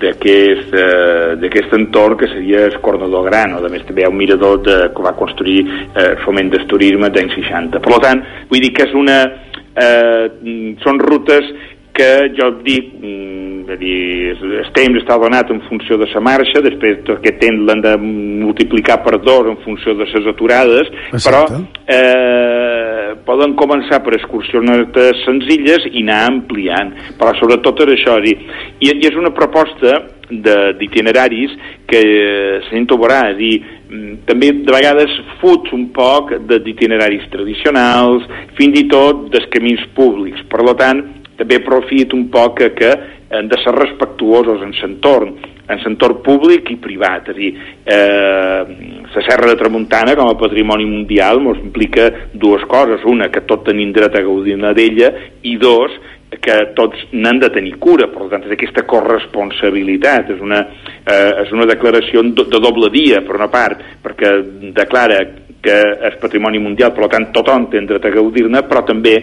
d'aquest 0.00 0.74
eh, 0.74 1.76
entorn 1.76 2.16
que 2.18 2.28
seria 2.32 2.64
el 2.66 2.80
Cornador 2.80 3.28
Gran, 3.28 3.54
o 3.54 3.64
a 3.64 3.72
més 3.72 3.84
també 3.86 4.02
hi 4.02 4.08
ha 4.08 4.12
un 4.12 4.18
mirador 4.18 4.62
de, 4.64 4.78
que 4.96 5.04
va 5.04 5.16
construir 5.18 5.60
eh, 5.66 6.14
foment 6.24 6.50
d'esturisme 6.52 7.10
d'any 7.12 7.30
60. 7.36 7.82
Per 7.84 8.00
tant, 8.04 8.24
vull 8.50 8.64
dir 8.64 8.72
que 8.76 8.88
és 8.88 8.96
una, 8.96 9.20
eh, 9.76 10.26
són 10.84 11.00
rutes 11.04 11.52
que 11.94 12.10
jo 12.38 12.50
dic, 12.64 12.92
mm, 13.00 13.70
és 13.70 13.78
dir, 13.78 13.98
el 14.60 14.70
temps 14.74 14.98
està 15.02 15.16
donat 15.20 15.50
en 15.50 15.60
funció 15.68 15.96
de 16.00 16.08
la 16.12 16.20
marxa, 16.20 16.62
després 16.64 17.02
aquest 17.06 17.38
temps 17.40 17.62
l'han 17.68 17.80
de 17.84 17.96
multiplicar 18.00 19.00
per 19.04 19.20
dos 19.22 19.46
en 19.46 19.58
funció 19.64 19.94
de 19.94 20.04
les 20.08 20.26
aturades, 20.26 20.88
Exacte. 21.12 21.30
però 21.30 21.42
eh, 21.86 23.14
poden 23.26 23.54
començar 23.58 24.00
per 24.04 24.14
excursionetes 24.18 25.22
senzilles 25.26 25.86
i 25.92 26.02
anar 26.02 26.22
ampliant, 26.30 26.94
però 27.18 27.34
sobretot 27.38 27.84
és 27.86 27.92
això, 27.98 28.16
dir, 28.24 28.36
i, 28.80 28.90
i 28.90 29.06
és 29.10 29.16
una 29.18 29.32
proposta 29.36 29.96
de- 30.30 30.72
d'itineraris 30.78 31.54
que 31.90 32.00
eh, 32.00 32.60
sento 32.70 32.96
veurà, 32.98 33.22
és 33.32 33.38
dir, 33.38 33.54
mm, 33.90 34.12
també 34.26 34.52
de 34.64 34.72
vegades 34.72 35.14
fuig 35.40 35.72
un 35.74 35.88
poc 35.94 36.36
de- 36.46 36.60
d'itineraris 36.64 37.28
tradicionals, 37.30 38.26
fins 38.58 38.78
i 38.78 38.86
tot 38.88 39.28
dels 39.32 39.46
camins 39.50 39.82
públics. 39.94 40.42
Per 40.50 40.62
tant, 40.78 41.02
també 41.40 41.60
aprofito 41.60 42.18
un 42.18 42.28
poc 42.32 42.58
que, 42.60 42.68
que 42.76 42.90
hem 43.30 43.48
de 43.48 43.58
ser 43.62 43.72
respectuosos 43.76 44.60
en 44.66 44.74
l'entorn, 44.76 45.32
en 45.70 45.82
l'entorn 45.84 46.20
públic 46.26 46.68
i 46.74 46.76
privat. 46.82 47.30
És 47.30 47.34
a 47.34 47.38
dir, 47.38 47.50
eh, 47.96 48.60
la 49.14 49.24
Serra 49.26 49.48
de 49.48 49.56
Tramuntana, 49.56 50.16
com 50.18 50.28
a 50.28 50.38
patrimoni 50.38 50.84
mundial, 50.84 51.40
ens 51.46 51.62
implica 51.64 52.10
dues 52.32 52.66
coses. 52.68 53.06
Una, 53.06 53.30
que 53.30 53.46
tot 53.48 53.64
tenim 53.64 53.94
dret 53.96 54.18
a 54.18 54.24
gaudir 54.26 54.58
d'ella, 54.60 55.12
i 55.42 55.56
dos, 55.56 55.94
que 56.40 56.56
tots 56.76 57.08
n'han 57.12 57.40
de 57.42 57.50
tenir 57.50 57.76
cura, 57.82 58.06
per 58.12 58.28
tant, 58.30 58.44
és 58.46 58.54
aquesta 58.54 58.84
corresponsabilitat, 58.86 60.30
és 60.30 60.42
una, 60.42 60.60
eh, 61.02 61.42
és 61.44 61.52
una 61.52 61.66
declaració 61.66 62.22
de, 62.22 62.44
de 62.44 62.60
doble 62.60 62.90
dia, 62.90 63.22
per 63.26 63.38
una 63.38 63.48
part, 63.50 63.80
perquè 64.02 64.36
declara 64.76 65.24
que 65.60 65.78
és 66.08 66.16
patrimoni 66.20 66.58
mundial, 66.58 66.92
per 66.96 67.08
tant, 67.12 67.28
tothom 67.34 67.68
té 67.70 67.82
dret 67.84 68.06
a 68.06 68.14
gaudir-ne, 68.14 68.62
però 68.68 68.84
també 68.86 69.16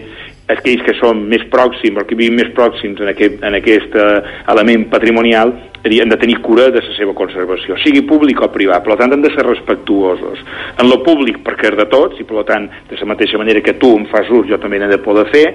aquells 0.48 0.84
que 0.88 0.96
són 1.00 1.26
més 1.28 1.44
pròxims, 1.52 2.00
o 2.00 2.06
que 2.08 2.16
vivim 2.16 2.38
més 2.40 2.54
pròxims 2.56 3.02
en 3.04 3.12
aquest, 3.12 3.42
en 3.44 3.58
aquest 3.60 3.96
eh, 4.00 4.20
element 4.54 4.88
patrimonial, 4.92 5.54
han 5.88 6.10
de 6.10 6.18
tenir 6.20 6.42
cura 6.44 6.70
de 6.70 6.82
la 6.84 6.94
seva 6.98 7.14
conservació, 7.16 7.78
sigui 7.80 8.02
públic 8.08 8.42
o 8.44 8.50
privat, 8.52 8.84
per 8.84 8.98
tant 9.00 9.14
han 9.14 9.24
de 9.24 9.32
ser 9.32 9.46
respectuosos. 9.48 10.42
En 10.82 10.90
lo 10.90 11.00
públic 11.06 11.40
perquè 11.46 11.72
és 11.72 11.78
de 11.80 11.86
tots, 11.88 12.20
i 12.20 12.26
per 12.28 12.44
tant, 12.44 12.68
de 12.90 13.00
la 13.00 13.08
mateixa 13.08 13.40
manera 13.40 13.64
que 13.64 13.78
tu 13.80 13.94
en 13.96 14.08
fas 14.12 14.28
ús, 14.28 14.50
jo 14.50 14.60
també 14.60 14.82
n'he 14.82 14.90
de 14.92 15.00
poder 15.04 15.28
fer, 15.32 15.46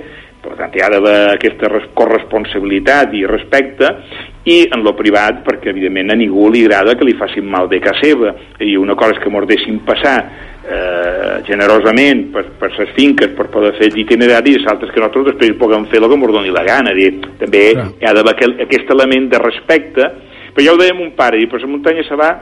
per 0.43 0.57
tant, 0.59 0.73
hi 0.75 0.83
ha 0.83 0.89
d'haver 0.91 1.19
aquesta 1.35 1.69
res- 1.71 1.91
corresponsabilitat 1.95 3.13
i 3.15 3.27
respecte, 3.29 3.91
i 4.49 4.63
en 4.75 4.83
lo 4.83 4.97
privat, 4.99 5.45
perquè 5.45 5.71
evidentment 5.71 6.11
a 6.11 6.19
ningú 6.19 6.49
li 6.51 6.65
agrada 6.65 6.97
que 6.97 7.07
li 7.07 7.19
facin 7.19 7.47
mal 7.47 7.69
bé 7.71 7.83
a 7.85 7.95
seva, 8.01 8.33
i 8.59 8.75
una 8.81 8.97
cosa 8.97 9.15
és 9.15 9.23
que 9.23 9.31
mos 9.31 9.47
deixin 9.47 9.79
passar 9.87 10.17
eh, 10.63 11.43
generosament 11.49 12.29
per, 12.35 12.45
per 12.61 12.71
les 12.79 12.95
finques 12.97 13.35
per 13.37 13.49
poder 13.53 13.75
fer 13.79 13.91
itineraris 13.99 14.61
i 14.61 14.65
l'altre 14.65 14.89
és 14.89 14.95
que 14.95 15.03
nosaltres 15.03 15.33
després 15.33 15.59
puguem 15.61 15.87
fer 15.91 16.03
el 16.03 16.09
que 16.09 16.19
ens 16.21 16.35
doni 16.39 16.55
la 16.55 16.67
gana 16.67 16.95
dir, 16.97 17.13
també 17.41 17.69
hi 17.73 18.07
ha 18.07 18.15
d'haver 18.15 18.37
aquel, 18.37 18.57
aquest 18.67 18.91
element 18.95 19.31
de 19.33 19.43
respecte 19.43 20.09
però 20.53 20.67
ja 20.67 20.75
ho 20.75 20.81
dèiem 20.81 21.01
un 21.01 21.15
pare, 21.17 21.41
dir, 21.41 21.49
per 21.49 21.63
la 21.63 21.71
muntanya 21.71 22.05
se 22.05 22.19
va 22.19 22.33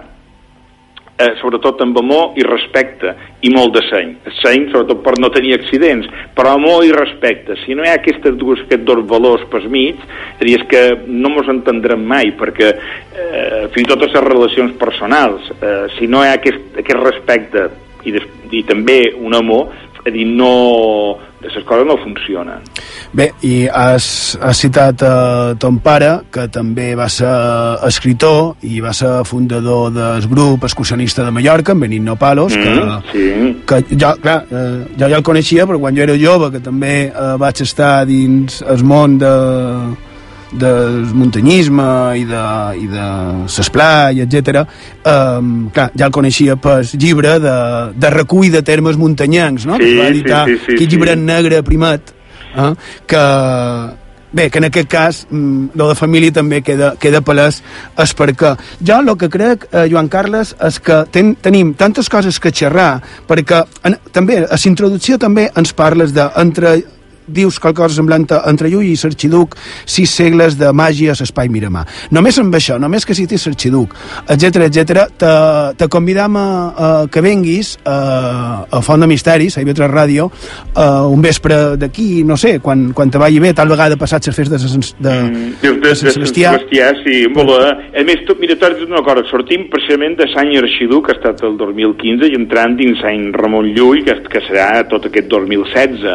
eh, 1.20 1.34
sobretot 1.40 1.82
amb 1.84 1.98
amor 2.00 2.38
i 2.40 2.44
respecte 2.46 3.12
i 3.46 3.52
molt 3.52 3.74
de 3.76 3.82
seny. 3.88 4.14
Seny, 4.40 4.66
sobretot 4.72 5.02
per 5.04 5.16
no 5.20 5.30
tenir 5.34 5.54
accidents, 5.56 6.08
però 6.36 6.54
amor 6.56 6.84
i 6.86 6.94
respecte. 6.96 7.56
Si 7.64 7.76
no 7.76 7.84
hi 7.84 7.92
ha 7.92 7.98
aquestes 8.00 8.36
dues, 8.40 8.64
aquests 8.64 8.86
dos 8.88 9.04
valors 9.10 9.44
per 9.52 9.62
mig, 9.72 10.00
és, 10.40 10.64
que 10.70 10.82
no 11.06 11.32
mos 11.34 11.48
entendrem 11.52 12.02
mai, 12.06 12.32
perquè 12.38 12.72
eh, 12.72 13.68
fins 13.74 13.84
i 13.84 13.90
tot 13.90 14.02
les 14.06 14.18
relacions 14.26 14.74
personals, 14.80 15.52
eh, 15.60 15.86
si 15.98 16.10
no 16.10 16.24
hi 16.24 16.32
ha 16.32 16.40
aquest, 16.40 16.66
aquest 16.82 17.04
respecte 17.04 17.68
i, 18.04 18.12
des, 18.14 18.26
i 18.50 18.62
també 18.68 19.02
un 19.18 19.34
amor, 19.34 19.68
és 19.94 20.06
a 20.06 20.12
dir, 20.14 20.24
no, 20.26 21.18
les 21.40 21.64
coses 21.64 21.86
no 21.88 21.96
funcionen. 22.00 22.64
Bé, 23.12 23.30
i 23.42 23.66
has, 23.66 24.36
has 24.40 24.60
citat 24.60 25.02
uh, 25.02 25.54
ton 25.60 25.80
pare, 25.82 26.10
que 26.32 26.46
també 26.52 26.92
va 26.98 27.08
ser 27.12 27.30
escritor 27.88 28.54
i 28.68 28.80
va 28.84 28.92
ser 28.96 29.24
fundador 29.28 29.90
del 29.94 30.28
grup 30.30 30.64
excursionista 30.68 31.24
de 31.24 31.32
Mallorca, 31.34 31.72
en 31.72 31.80
Benigno 31.86 32.16
Palos, 32.16 32.54
que, 32.54 32.70
Mm, 32.70 33.02
sí. 33.12 33.24
que 33.66 33.80
jo, 33.96 34.12
clar, 34.22 34.44
eh, 34.50 34.84
jo 34.96 35.08
ja 35.08 35.16
el 35.16 35.26
coneixia, 35.26 35.66
però 35.66 35.80
quan 35.80 35.96
jo 35.96 36.04
era 36.04 36.16
jove, 36.16 36.52
que 36.52 36.60
també 36.60 36.94
eh, 37.08 37.34
vaig 37.38 37.60
estar 37.62 38.06
dins 38.06 38.62
el 38.62 38.84
món 38.84 39.18
de, 39.18 39.32
del 40.52 41.06
muntanyisme 41.14 41.86
i 42.18 42.24
de, 42.28 42.44
i 42.80 42.88
de 42.90 43.06
s'esplai, 43.50 44.22
etc. 44.24 44.64
Um, 45.04 45.70
clar, 45.74 45.90
ja 45.94 46.08
el 46.08 46.14
coneixia 46.14 46.56
per 46.60 46.80
llibre 46.92 47.38
de, 47.42 47.56
de 47.94 48.12
recull 48.14 48.50
de 48.52 48.64
termes 48.66 48.98
muntanyencs, 49.00 49.68
no? 49.70 49.78
Sí, 49.78 49.86
que 49.86 49.96
va 50.00 50.10
sí, 50.10 50.16
editar 50.16 50.44
sí, 50.48 50.58
sí, 50.58 50.74
aquest 50.74 50.84
sí. 50.84 50.90
llibre 50.94 51.16
negre 51.16 51.62
primat, 51.66 52.14
eh? 52.56 52.74
que 53.06 53.24
Bé, 54.32 54.48
que 54.48 54.58
en 54.58 54.64
aquest 54.64 54.88
cas, 54.88 55.26
mm, 55.28 55.70
lo 55.74 55.88
de 55.88 55.96
família 55.96 56.30
també 56.30 56.60
queda, 56.62 56.92
queda 57.02 57.20
palès 57.20 57.64
és 57.98 58.12
perquè 58.14 58.52
jo 58.78 58.98
el 59.00 59.16
que 59.18 59.28
crec, 59.28 59.66
eh, 59.72 59.88
Joan 59.90 60.08
Carles, 60.08 60.54
és 60.62 60.78
que 60.78 61.04
ten, 61.10 61.34
tenim 61.34 61.74
tantes 61.74 62.08
coses 62.08 62.38
que 62.38 62.52
xerrar, 62.52 63.02
perquè 63.26 63.64
en, 63.82 63.96
també, 64.12 64.44
a 64.44 64.54
la 64.54 64.70
introducció 64.70 65.18
també 65.18 65.50
ens 65.56 65.72
parles 65.72 66.14
de 66.14 66.28
entre 66.36 66.76
dius 67.34 67.60
qualcosa 67.62 67.98
semblant 68.00 68.26
entre 68.40 68.70
Llull 68.70 68.90
i 68.90 68.96
Sarxiduc, 68.98 69.56
sis 69.84 70.10
segles 70.10 70.58
de 70.60 70.72
màgia 70.76 71.14
a 71.14 71.18
l'espai 71.18 71.50
Miramar. 71.52 71.86
Només 72.14 72.38
amb 72.42 72.54
això, 72.56 72.78
només 72.82 73.06
que 73.06 73.16
citis 73.16 73.46
Sarxiduc, 73.46 73.94
etc 74.30 74.66
etc, 74.68 75.06
te, 75.20 75.32
te 75.78 75.88
convidam 75.92 76.36
a, 76.36 76.46
a 76.70 76.90
que 77.10 77.22
venguis 77.24 77.76
a, 77.84 78.66
a 78.70 78.82
Font 78.84 79.02
de 79.02 79.08
Misteris, 79.10 79.56
a 79.56 79.64
IB3 79.64 79.90
Ràdio, 79.90 80.30
a 80.74 80.88
un 81.08 81.22
vespre 81.22 81.60
d'aquí, 81.80 82.22
no 82.26 82.36
sé, 82.40 82.58
quan, 82.62 82.90
quan 82.96 83.10
te 83.10 83.20
vagi 83.20 83.40
bé, 83.42 83.52
tal 83.56 83.70
vegada 83.70 83.98
passat 84.00 84.26
les 84.26 84.36
festes 84.36 84.64
de, 84.64 84.80
de, 85.00 85.16
de, 85.62 85.72
de, 85.72 85.74
de 85.84 85.94
Sant 85.98 86.14
Sebastià. 86.14 86.54
Sebastià, 86.56 86.90
sí, 87.02 87.22
molt 87.34 87.52
bé. 87.52 87.70
A 88.00 88.04
més, 88.06 88.24
tu, 88.28 88.36
mira, 88.40 88.56
t'has 88.60 88.76
dit 88.78 88.90
una 88.90 89.02
cosa, 89.06 89.24
sortim 89.30 89.66
precisament 89.72 90.16
de 90.20 90.28
Sant 90.34 90.52
Arxidú, 90.60 91.00
que 91.04 91.14
ha 91.14 91.18
estat 91.18 91.42
el 91.46 91.56
2015, 91.60 92.30
i 92.30 92.38
entrant 92.38 92.76
dins 92.78 93.00
Sant 93.02 93.30
Ramon 93.36 93.70
Llull, 93.76 94.04
que, 94.06 94.16
que 94.30 94.42
serà 94.46 94.84
tot 94.90 95.08
aquest 95.08 95.30
2016. 95.32 96.06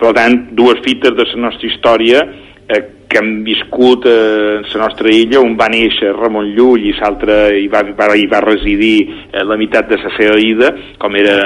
Per 0.00 0.12
tant, 0.16 0.38
dues 0.64 0.80
fites 0.86 1.12
de 1.12 1.28
la 1.34 1.40
nostra 1.46 1.68
història 1.68 2.24
eh, 2.68 2.82
que 3.08 3.20
hem 3.20 3.44
viscut 3.44 4.06
eh, 4.08 4.64
la 4.72 4.80
nostra 4.80 5.12
illa, 5.12 5.42
on 5.44 5.54
va 5.60 5.68
néixer 5.70 6.14
Ramon 6.16 6.48
Llull 6.56 6.88
i 6.88 6.94
l'altre 6.96 7.36
hi, 7.60 7.68
va, 7.70 7.84
va, 7.94 8.08
hi 8.16 8.26
va 8.30 8.42
residir 8.42 8.96
eh, 9.04 9.44
la 9.44 9.58
meitat 9.60 9.90
de 9.92 10.00
la 10.02 10.12
seva 10.16 10.38
vida, 10.40 10.72
com 10.98 11.16
era 11.20 11.36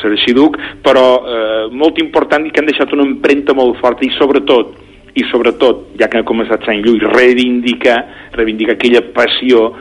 Sarxiduc, 0.00 0.56
però 0.84 1.06
eh, 1.18 1.64
molt 1.74 1.98
important 2.04 2.46
i 2.46 2.52
que 2.54 2.62
han 2.62 2.70
deixat 2.70 2.94
una 2.96 3.08
empremta 3.08 3.56
molt 3.58 3.80
forta 3.82 4.06
i 4.06 4.14
sobretot 4.16 4.76
i 5.18 5.24
sobretot, 5.32 5.96
ja 5.98 6.06
que 6.06 6.20
ha 6.20 6.26
començat 6.26 6.62
Sant 6.68 6.78
Llull, 6.84 7.02
reivindicar, 7.10 7.96
reivindicar 8.36 8.76
aquella 8.76 9.02
passió 9.16 9.72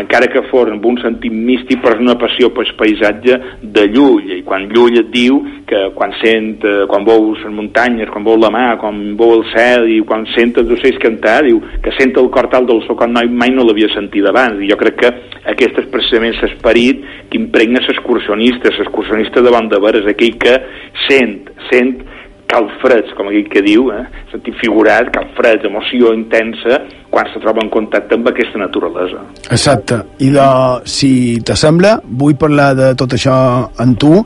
encara 0.00 0.26
que 0.30 0.42
fos 0.50 0.70
amb 0.72 0.84
un 0.86 0.98
sentit 1.02 1.32
místic, 1.32 1.80
però 1.82 1.94
és 1.94 2.02
una 2.02 2.16
passió 2.18 2.50
pel 2.54 2.72
paisatge 2.78 3.38
de 3.62 3.84
Llull, 3.92 4.30
i 4.38 4.40
quan 4.46 4.66
Llull 4.72 4.98
et 5.00 5.10
diu 5.14 5.38
que 5.68 5.80
quan 5.94 6.14
sent, 6.20 6.64
eh, 6.66 6.86
quan 6.90 7.06
veus 7.06 7.42
les 7.44 7.54
muntanyes, 7.54 8.10
quan 8.10 8.26
veus 8.26 8.40
la 8.42 8.50
mà, 8.54 8.64
quan 8.80 8.98
veu 9.18 9.36
el 9.38 9.44
cel, 9.52 9.88
i 9.90 10.00
quan 10.06 10.26
sent 10.34 10.56
els 10.60 10.72
ocells 10.76 10.98
cantar, 11.02 11.42
diu 11.46 11.60
que 11.84 11.94
sent 11.98 12.16
el 12.20 12.30
cor 12.34 12.50
tal 12.52 12.66
del 12.66 12.82
so 12.88 12.96
quan 12.98 13.14
mai, 13.14 13.52
no 13.54 13.64
l'havia 13.64 13.92
sentit 13.94 14.26
abans, 14.26 14.60
i 14.60 14.70
jo 14.70 14.78
crec 14.80 14.98
que 15.02 15.12
aquest 15.54 15.78
és 15.84 15.90
precisament 15.92 16.34
l'esperit 16.42 17.04
que 17.30 17.38
impregna 17.38 17.82
l'excursionista, 17.84 18.74
l'excursionista 18.74 19.42
Bon 19.54 19.68
de 19.70 19.78
Veres, 19.78 20.08
aquell 20.10 20.34
que 20.42 20.54
sent, 21.06 21.52
sent 21.70 22.02
calfreds, 22.50 23.14
com 23.16 23.30
aquell 23.30 23.48
que 23.50 23.62
diu, 23.64 23.88
eh? 23.94 24.04
sentit 24.32 24.58
figurat, 24.60 25.10
calfreds, 25.14 25.66
emoció 25.68 26.12
intensa, 26.16 26.82
quan 27.14 27.30
se 27.30 27.38
troba 27.38 27.62
en 27.62 27.70
contacte 27.70 28.18
amb 28.18 28.26
aquesta 28.32 28.58
naturalesa. 28.58 29.22
Exacte. 29.54 30.00
I 30.26 30.32
de, 30.34 30.50
si 30.90 31.12
t'assembla, 31.46 32.00
vull 32.04 32.34
parlar 32.40 32.72
de 32.74 32.92
tot 32.98 33.14
això 33.14 33.36
amb 33.78 34.00
tu, 34.02 34.16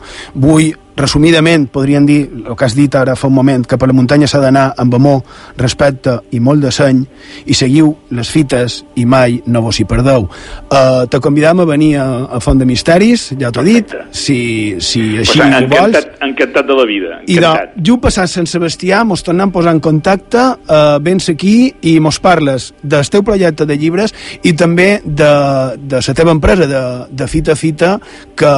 vull 0.41 0.71
resumidament 0.99 1.69
podríem 1.73 2.07
dir 2.07 2.19
el 2.27 2.57
que 2.59 2.67
has 2.67 2.75
dit 2.77 2.95
ara 2.99 3.15
fa 3.17 3.29
un 3.31 3.37
moment, 3.37 3.65
que 3.67 3.79
per 3.79 3.89
la 3.89 3.95
muntanya 3.97 4.29
s'ha 4.31 4.41
d'anar 4.43 4.73
amb 4.83 4.97
amor, 4.99 5.23
respecte 5.61 6.19
i 6.35 6.41
molt 6.43 6.65
de 6.65 6.73
seny 6.75 7.05
i 7.47 7.57
seguiu 7.57 7.93
les 8.19 8.31
fites 8.35 8.81
i 8.99 9.07
mai 9.07 9.39
no 9.47 9.63
vos 9.65 9.79
hi 9.79 9.87
perdeu. 9.89 10.27
Uh, 10.69 11.07
te 11.11 11.21
convidam 11.23 11.63
a 11.63 11.69
venir 11.69 11.95
a, 12.03 12.09
a 12.37 12.41
Font 12.43 12.59
de 12.59 12.67
Misteris, 12.69 13.29
ja 13.39 13.53
t'ho 13.55 13.63
he 13.63 13.79
dit, 13.79 13.95
si, 14.11 14.39
si 14.83 15.05
així 15.23 15.39
pues, 15.39 15.55
ho 15.55 15.71
vols. 15.71 15.95
encantat, 15.95 16.19
encantat 16.29 16.69
de 16.69 16.79
la 16.81 16.87
vida. 16.89 17.21
I 17.27 17.39
de, 17.39 17.47
Encantat. 17.47 17.79
ju 17.87 17.99
passat 18.03 18.33
Sant 18.33 18.51
Sebastià 18.51 19.05
mos 19.07 19.23
tornem 19.25 19.49
a 19.49 19.55
posar 19.55 19.77
en 19.77 19.83
contacte 19.85 20.43
eh, 20.59 20.99
vens 21.05 21.31
aquí 21.31 21.57
i 21.89 21.99
mos 22.03 22.19
parles 22.23 22.73
del 22.83 23.09
teu 23.11 23.25
projecte 23.27 23.67
de 23.67 23.77
llibres 23.79 24.15
i 24.47 24.55
també 24.59 25.01
de, 25.05 25.31
de 25.79 26.03
la 26.07 26.15
teva 26.15 26.35
empresa 26.35 26.69
de, 26.71 26.83
de 27.11 27.29
Fita 27.31 27.53
a 27.53 27.59
Fita 27.59 27.91
que, 28.39 28.53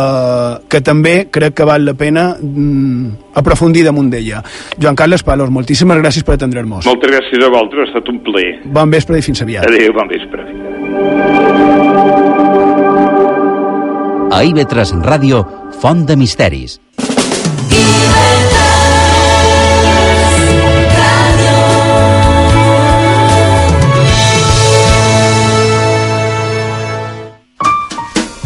que 0.68 0.80
també 0.84 1.14
crec 1.32 1.56
que 1.60 1.68
val 1.68 1.84
la 1.86 1.94
pena 1.98 2.30
mm, 2.40 3.34
aprofundir 3.40 3.84
damunt 3.86 4.10
d'ella. 4.12 4.42
Joan 4.80 4.98
Carles 4.98 5.24
Palos, 5.26 5.51
moltíssimes 5.51 6.01
gràcies 6.02 6.26
per 6.26 6.36
atendre'ns. 6.38 6.86
Moltes 6.88 7.14
gràcies 7.14 7.44
a 7.44 7.52
vosaltres, 7.52 7.88
ha 7.88 7.92
estat 7.94 8.12
un 8.12 8.20
plaer. 8.26 8.59
Bon 8.64 8.92
vespre 8.92 9.20
i 9.20 9.24
fins 9.24 9.42
aviat. 9.44 9.68
Adéu, 9.70 9.94
bon 9.97 10.10
vespre. 10.10 10.44
A 14.30 14.44
IB3 14.47 15.01
Ràdio, 15.05 15.42
Font 15.80 16.06
de 16.06 16.16
Misteris. 16.16 16.78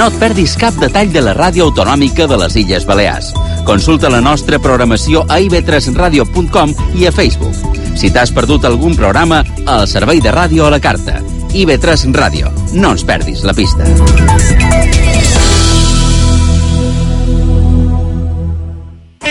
No 0.00 0.06
et 0.08 0.14
perdis 0.16 0.54
cap 0.56 0.76
detall 0.80 1.10
de 1.12 1.20
la 1.20 1.34
ràdio 1.36 1.66
autonòmica 1.68 2.24
de 2.24 2.36
les 2.40 2.54
Illes 2.56 2.86
Balears. 2.88 3.34
Consulta 3.68 4.08
la 4.08 4.22
nostra 4.24 4.56
programació 4.58 5.26
a 5.28 5.36
ib3radio.com 5.44 6.72
i 6.96 7.04
a 7.04 7.12
Facebook. 7.12 7.76
Si 8.00 8.08
t'has 8.08 8.32
perdut 8.32 8.64
algun 8.64 8.96
programa, 8.96 9.42
al 9.68 9.84
servei 9.90 10.22
de 10.24 10.32
ràdio 10.32 10.64
a 10.64 10.70
la 10.72 10.80
carta. 10.80 11.18
IB3 11.52 12.14
Ràdio. 12.16 12.48
No 12.80 12.94
ens 12.94 13.04
perdis 13.04 13.44
la 13.44 13.52
pista. 13.52 13.84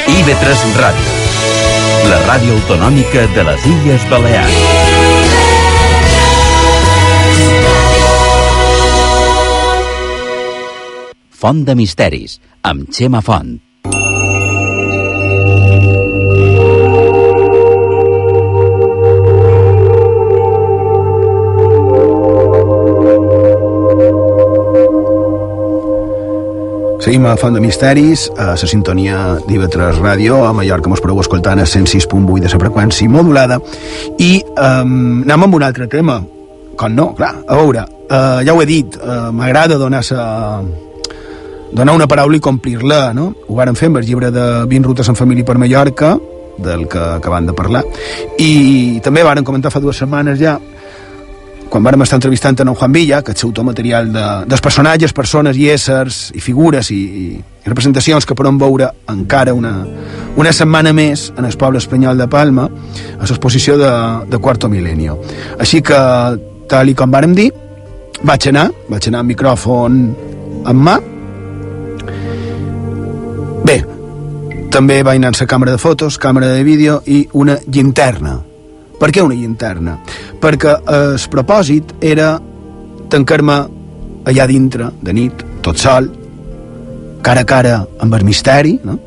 IB3 0.06 0.66
Ràdio. 0.78 1.18
La 2.14 2.22
ràdio 2.28 2.60
autonòmica 2.60 3.26
de 3.34 3.50
les 3.50 3.66
Illes 3.74 4.06
Balears. 4.14 4.69
Font 11.40 11.62
de 11.64 11.72
Misteris, 11.72 12.34
amb 12.68 12.90
Xema 12.92 13.22
Font. 13.24 13.54
Seguim 27.00 27.24
a 27.24 27.38
Font 27.40 27.56
de 27.56 27.62
Misteris, 27.64 28.26
a 28.36 28.50
la 28.50 28.58
sintonia 28.60 29.38
d'IV3 29.46 30.02
Ràdio, 30.02 30.42
a 30.44 30.52
Mallorca 30.52 30.92
mos 30.92 31.00
podeu 31.00 31.24
escoltar 31.24 31.56
a 31.56 31.64
106.8 31.64 32.44
de 32.44 32.52
la 32.52 32.62
freqüència 32.66 33.08
modulada, 33.08 33.62
i 34.20 34.44
um, 34.58 35.24
anem 35.24 35.48
amb 35.48 35.56
un 35.56 35.70
altre 35.72 35.88
tema. 35.88 36.20
Com 36.76 37.00
no? 37.00 37.14
Clar, 37.16 37.32
a 37.48 37.64
veure, 37.64 37.88
uh, 38.12 38.44
ja 38.44 38.52
ho 38.52 38.60
he 38.60 38.68
dit, 38.68 39.00
uh, 39.00 39.32
m'agrada 39.32 39.80
donar 39.80 40.04
sa, 40.04 40.28
donar 41.72 41.96
una 41.96 42.08
paraula 42.08 42.38
i 42.38 42.44
complir-la, 42.44 43.14
no? 43.14 43.30
Ho 43.48 43.56
vàrem 43.58 43.78
fer 43.78 43.92
amb 43.92 44.02
el 44.02 44.08
llibre 44.08 44.32
de 44.32 44.48
20 44.70 44.88
rutes 44.88 45.10
en 45.10 45.18
família 45.20 45.46
per 45.46 45.58
Mallorca, 45.62 46.18
del 46.60 46.88
que 46.92 47.00
acabem 47.00 47.48
de 47.48 47.56
parlar, 47.56 47.86
i 48.38 49.00
també 49.04 49.24
vàrem 49.24 49.46
comentar 49.48 49.72
fa 49.72 49.80
dues 49.80 50.02
setmanes 50.02 50.40
ja 50.42 50.58
quan 51.70 51.86
vàrem 51.86 52.02
estar 52.02 52.18
entrevistant 52.18 52.58
en 52.64 52.74
Juan 52.74 52.92
Villa, 52.92 53.22
que 53.22 53.36
és 53.36 53.44
autor 53.46 53.64
material 53.68 54.10
de, 54.12 54.26
dels 54.50 54.62
personatges, 54.66 55.14
persones 55.14 55.58
i 55.58 55.68
éssers 55.70 56.18
i 56.36 56.42
figures 56.42 56.90
i, 56.92 56.98
i 56.98 57.68
representacions 57.68 58.26
que 58.26 58.36
podem 58.38 58.58
veure 58.58 58.90
encara 59.12 59.54
una, 59.54 59.74
una 60.36 60.54
setmana 60.56 60.94
més 60.98 61.28
en 61.38 61.46
el 61.46 61.58
poble 61.62 61.82
espanyol 61.82 62.18
de 62.18 62.28
Palma 62.28 62.66
a 62.66 63.22
l'exposició 63.22 63.78
de, 63.78 63.92
de 64.32 64.42
Quarto 64.42 64.70
Milenio. 64.70 65.20
Així 65.62 65.84
que, 65.86 66.02
tal 66.70 66.90
i 66.90 66.98
com 66.98 67.14
vàrem 67.14 67.38
dir, 67.38 67.52
vaig 68.26 68.50
anar, 68.50 68.70
vaig 68.90 69.12
anar 69.12 69.24
amb 69.24 69.36
micròfon 69.36 70.02
en 70.66 70.86
mà. 70.90 70.98
Bé, 73.70 73.84
també 74.74 74.96
vaig 75.06 75.20
anar 75.20 75.46
càmera 75.46 75.76
de 75.76 75.78
fotos, 75.78 76.16
càmera 76.18 76.48
de 76.56 76.64
vídeo 76.66 76.96
i 77.06 77.20
una 77.38 77.60
llinterna. 77.68 78.40
Per 78.98 79.10
què 79.14 79.22
una 79.22 79.36
llinterna? 79.38 79.92
Perquè 80.42 80.72
el 80.90 81.20
propòsit 81.30 81.92
era 82.02 82.32
tancar-me 83.14 83.58
allà 84.32 84.48
dintre, 84.50 84.88
de 85.06 85.14
nit, 85.14 85.44
tot 85.62 85.78
sol, 85.78 86.10
cara 87.22 87.44
a 87.46 87.50
cara 87.52 87.76
amb 88.02 88.18
el 88.18 88.26
misteri, 88.26 88.80
no? 88.84 88.98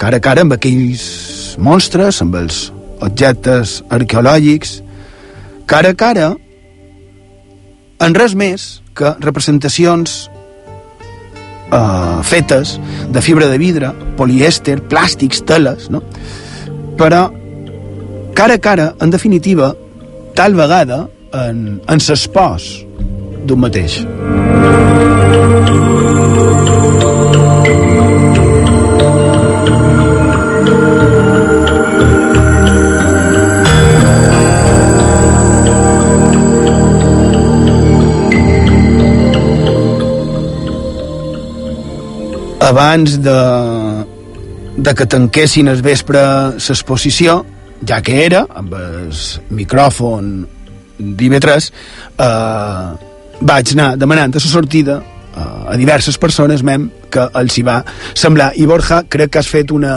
cara 0.00 0.16
a 0.16 0.24
cara 0.24 0.46
amb 0.46 0.56
aquells 0.56 1.58
monstres, 1.60 2.22
amb 2.24 2.38
els 2.40 2.70
objectes 3.04 3.82
arqueològics, 3.92 4.78
cara 5.68 5.92
a 5.92 5.98
cara 6.06 6.30
en 8.00 8.16
res 8.16 8.32
més 8.32 8.80
que 8.96 9.12
representacions 9.20 10.22
eh, 11.72 12.22
fetes 12.22 12.76
de 13.12 13.22
fibra 13.22 13.48
de 13.50 13.58
vidre, 13.58 13.92
polièster, 14.18 14.80
plàstics, 14.90 15.42
teles, 15.46 15.90
no? 15.90 16.02
però 16.96 17.26
cara 18.36 18.56
a 18.56 18.62
cara, 18.62 18.94
en 19.00 19.10
definitiva, 19.10 19.74
tal 20.36 20.56
vegada 20.56 21.06
en, 21.32 21.80
en 21.88 22.00
s'espòs 22.00 22.70
d'un 23.46 23.60
mateix. 23.60 24.02
Abans 42.66 43.22
de, 43.22 43.38
de 44.76 44.94
que 44.98 45.06
tanquessin 45.06 45.68
el 45.70 45.82
vespre 45.86 46.22
l'exposició, 46.56 47.38
ja 47.86 48.00
que 48.02 48.24
era, 48.24 48.40
amb 48.58 48.72
el 48.74 49.12
micròfon 49.54 50.32
d'IV3, 50.98 51.68
eh, 52.26 52.88
vaig 53.46 53.74
anar 53.76 53.92
demanant 54.00 54.34
a 54.34 54.42
la 54.42 54.50
sortida 54.50 54.96
eh, 54.98 55.40
a 55.70 55.76
diverses 55.78 56.18
persones 56.18 56.64
mem 56.66 56.88
que 57.12 57.28
els 57.38 57.58
hi 57.58 57.62
va 57.62 57.82
semblar. 58.14 58.50
I 58.56 58.66
Borja, 58.66 59.04
crec 59.08 59.30
que 59.36 59.44
has 59.44 59.52
fet 59.52 59.70
una, 59.70 59.94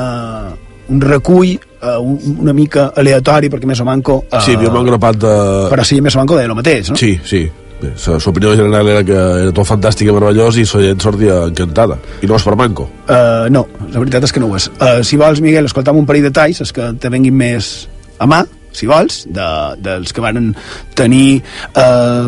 un 0.89 1.01
recull 1.01 1.55
eh, 1.55 1.95
una 1.97 2.53
mica 2.53 2.91
aleatori, 2.95 3.49
perquè 3.49 3.65
més 3.65 3.81
o 3.81 3.87
manco... 3.87 4.21
Eh, 4.29 4.43
Sí, 4.45 4.57
m'he 4.59 4.69
engrapat 4.69 5.17
de... 5.25 5.33
Però 5.73 5.87
sí, 5.87 6.01
més 6.05 6.15
o 6.15 6.21
manco 6.21 6.37
deia 6.37 6.51
el 6.51 6.57
mateix, 6.59 6.93
no? 6.93 6.99
Sí, 6.99 7.15
sí. 7.25 7.47
Bé, 7.79 7.93
la 7.95 8.17
opinió 8.17 8.55
general 8.55 8.89
era 8.91 9.03
que 9.07 9.15
era 9.15 9.51
tot 9.55 9.67
fantàstic 9.67 10.09
i 10.09 10.15
meravellós 10.15 10.57
i 10.59 10.65
la 10.67 10.81
gent 10.83 11.03
sortia 11.03 11.37
encantada. 11.47 11.95
I 12.21 12.27
no 12.27 12.35
és 12.35 12.43
per 12.43 12.55
manco. 12.59 12.89
Uh, 13.07 13.47
no, 13.55 13.65
la 13.87 14.01
veritat 14.03 14.27
és 14.27 14.35
que 14.35 14.43
no 14.43 14.49
ho 14.51 14.57
és. 14.59 14.67
Uh, 14.75 14.99
si 15.07 15.19
vols, 15.19 15.39
Miguel, 15.43 15.69
escoltam 15.69 15.99
un 15.99 16.07
parell 16.09 16.27
de 16.27 16.33
talls, 16.35 16.59
els 16.65 16.75
que 16.75 16.91
te 16.99 17.11
venguin 17.13 17.37
més 17.39 17.87
a 18.19 18.27
mà, 18.27 18.43
si 18.75 18.89
vols, 18.89 19.23
de, 19.31 19.47
dels 19.79 20.11
que 20.13 20.23
van 20.23 20.51
tenir 20.99 21.39
uh, 21.79 22.27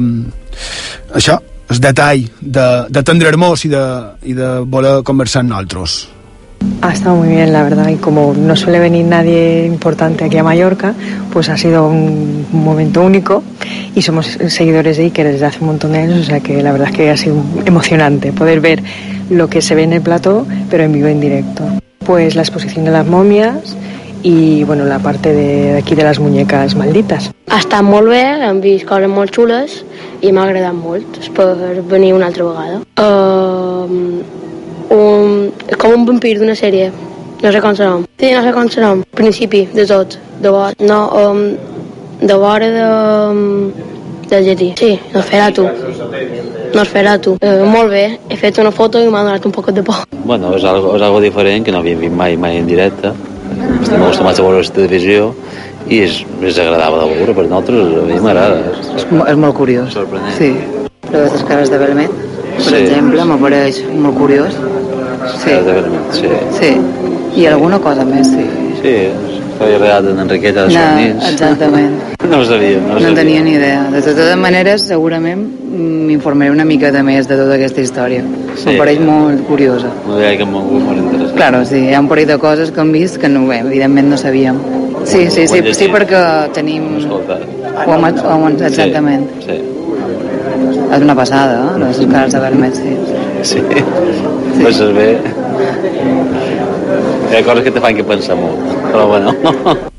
això, 1.19 1.37
el 1.71 1.83
detall 1.83 2.25
de, 2.39 2.69
de 2.89 3.03
tendre 3.07 3.29
hermós 3.31 3.67
i 3.67 3.71
de, 3.71 3.83
i 4.27 4.35
de 4.37 4.55
voler 4.71 5.01
conversar 5.07 5.43
amb 5.43 5.53
nosaltres. 5.53 6.01
Ha 6.81 6.93
estado 6.93 7.15
muy 7.15 7.29
bien, 7.29 7.53
la 7.53 7.63
verdad, 7.63 7.89
y 7.89 7.95
como 7.95 8.33
no 8.33 8.55
suele 8.55 8.79
venir 8.79 9.05
nadie 9.05 9.65
importante 9.65 10.25
aquí 10.25 10.37
a 10.37 10.43
Mallorca, 10.43 10.93
pues 11.31 11.49
ha 11.49 11.57
sido 11.57 11.87
un 11.87 12.45
momento 12.51 13.03
único 13.03 13.43
y 13.95 14.01
somos 14.01 14.37
seguidores 14.47 14.97
de 14.97 15.03
Iker 15.03 15.27
desde 15.31 15.45
hace 15.45 15.59
un 15.61 15.67
montón 15.67 15.91
de 15.93 15.99
años, 15.99 16.19
o 16.19 16.23
sea 16.23 16.39
que 16.39 16.61
la 16.63 16.71
verdad 16.71 16.89
es 16.89 16.95
que 16.95 17.09
ha 17.09 17.17
sido 17.17 17.35
emocionante 17.65 18.31
poder 18.31 18.61
ver 18.61 18.81
lo 19.29 19.47
que 19.47 19.61
se 19.61 19.75
ve 19.75 19.83
en 19.83 19.93
el 19.93 20.01
plató, 20.01 20.45
pero 20.69 20.83
en 20.83 20.91
vivo 20.91 21.07
en 21.07 21.19
directo. 21.19 21.63
Pues 22.05 22.35
la 22.35 22.41
exposición 22.41 22.85
de 22.85 22.91
las 22.91 23.05
momias 23.05 23.77
y 24.23 24.63
bueno, 24.63 24.85
la 24.85 24.99
parte 24.99 25.33
de 25.33 25.77
aquí 25.77 25.95
de 25.95 26.03
las 26.03 26.19
muñecas 26.19 26.75
malditas. 26.75 27.31
Ha 27.51 27.59
estat 27.59 27.83
molt 27.83 28.07
bé, 28.07 28.21
hem 28.47 28.61
vist 28.63 28.85
coses 28.87 29.09
molt 29.11 29.33
xules 29.35 29.81
i 30.21 30.31
m'ha 30.31 30.45
agradat 30.47 30.73
molt 30.73 31.19
venir 31.89 32.13
una 32.13 32.29
altra 32.31 32.45
vegada. 32.47 32.79
Un, 34.89 35.51
és 35.67 35.77
com 35.77 35.93
un 35.95 36.05
vampir 36.07 36.37
d'una 36.39 36.55
sèrie, 36.57 36.91
no 37.41 37.51
sé 37.51 37.61
com 37.61 37.75
serà. 37.77 37.95
Sí, 38.21 38.31
no 38.35 38.41
sé 38.45 38.51
com 38.53 38.69
serà. 38.69 38.91
Principi 39.17 39.65
de 39.73 39.85
tot, 39.89 40.17
de 40.41 40.49
vora. 40.53 40.73
No, 40.79 40.99
um, 41.17 41.39
de 42.21 42.35
vora 42.37 42.67
de, 42.69 42.83
um, 43.31 43.71
del 44.29 44.45
llatí. 44.45 44.71
Sí, 44.77 44.91
no 45.13 45.23
farà 45.25 45.49
tu. 45.53 45.65
No 45.65 46.83
es 46.83 46.91
farà 46.93 47.17
tu. 47.19 47.35
Uh, 47.41 47.65
molt 47.65 47.89
bé, 47.91 48.05
he 48.29 48.37
fet 48.39 48.61
una 48.61 48.71
foto 48.71 49.01
i 49.01 49.09
m'ha 49.09 49.23
donat 49.25 49.45
un 49.49 49.55
poc 49.55 49.71
de 49.73 49.83
por. 49.83 50.05
Bueno, 50.23 50.53
és 50.55 50.65
algo, 50.69 50.95
és 50.95 51.05
algo 51.07 51.21
diferent 51.23 51.65
que 51.65 51.73
no 51.73 51.81
havíem 51.81 52.05
vist 52.05 52.15
mai, 52.15 52.37
mai 52.37 52.61
en 52.61 52.69
directe. 52.69 53.13
Estem 53.81 54.01
acostumats 54.03 54.39
a 54.39 54.45
veure 54.45 54.61
la 54.61 54.75
televisió 54.75 55.31
i 55.89 56.03
és, 56.05 56.21
és 56.45 56.59
agradable 56.61 57.01
de 57.01 57.17
veure 57.17 57.35
per 57.35 57.47
nosaltres, 57.49 57.97
a 57.97 58.05
mi 58.07 58.19
m'agrada. 58.21 58.75
És, 58.95 59.07
és 59.09 59.41
molt 59.41 59.57
curiós. 59.57 59.89
Sorprenent. 59.97 60.37
Sí. 60.37 60.53
Però 61.09 61.25
les 61.25 61.43
cares 61.49 61.73
de 61.73 61.81
Belmet, 61.81 62.13
per 62.55 62.65
Sí. 62.65 62.75
exemple, 62.75 63.25
m'apareix 63.25 63.83
molt 63.95 64.17
curiós. 64.17 64.53
Sí. 65.43 65.51
De 65.51 65.83
sí. 66.11 66.27
Sí. 66.59 67.41
I 67.41 67.45
alguna 67.47 67.79
cosa 67.79 68.03
més, 68.05 68.27
sí. 68.27 68.45
Sí, 68.81 68.95
havia 69.61 69.77
regalat 69.77 70.09
en 70.11 70.19
Enriqueta 70.19 70.65
de 70.65 70.73
No, 70.73 71.27
exactament. 71.29 71.91
No 72.31 72.39
ho 72.39 72.45
sabia, 72.45 72.77
no 72.79 72.93
ho 72.93 72.93
No 72.95 72.99
sabia. 73.01 73.15
tenia 73.15 73.41
ni 73.43 73.51
idea. 73.51 73.83
De 73.91 74.01
totes 74.01 74.37
maneres, 74.37 74.81
segurament 74.87 75.41
m'informaré 75.71 76.51
una 76.51 76.63
miqueta 76.65 77.01
més 77.03 77.27
de 77.27 77.35
tota 77.35 77.55
aquesta 77.55 77.81
història. 77.81 78.23
Sí. 78.55 78.69
Em 78.71 78.77
pareix 78.77 78.99
molt 79.03 79.45
curiosa. 79.47 79.89
No 80.07 80.15
deia 80.17 80.37
que 80.37 80.45
molt, 80.45 80.71
molt 80.71 80.97
interessant. 80.97 81.35
Claro, 81.35 81.65
sí, 81.65 81.75
hi 81.89 81.93
ha 81.93 81.99
un 81.99 82.07
parell 82.07 82.27
de 82.27 82.37
coses 82.37 82.71
que 82.71 82.81
hem 82.81 82.91
vist 82.91 83.17
que 83.17 83.29
no, 83.29 83.47
bé, 83.47 83.59
evidentment 83.59 84.09
no 84.09 84.17
sabíem. 84.17 84.57
Sí, 85.03 85.29
sí, 85.29 85.47
sí, 85.47 85.61
sí, 85.73 85.87
perquè 85.89 86.51
tenim... 86.53 86.83
Hem, 87.01 87.11
ho 87.11 87.93
hem, 87.95 88.61
exactament. 88.61 89.27
Sí. 89.45 89.59
És 90.91 91.03
una 91.05 91.15
passada, 91.15 91.59
eh? 91.69 91.77
Les 91.79 92.01
cares 92.11 92.33
de 92.35 92.41
Belmet, 92.43 92.75
sí. 92.75 92.97
Sí. 93.51 93.61
sí. 93.61 94.63
Penses 94.63 94.91
bé. 94.97 95.07
Hi 97.31 97.39
ha 97.39 97.45
coses 97.47 97.63
que 97.63 97.71
te 97.71 97.85
fan 97.85 97.95
que 97.95 98.09
pensar 98.11 98.35
molt, 98.41 98.67
però 98.89 99.07
bueno. 99.13 99.90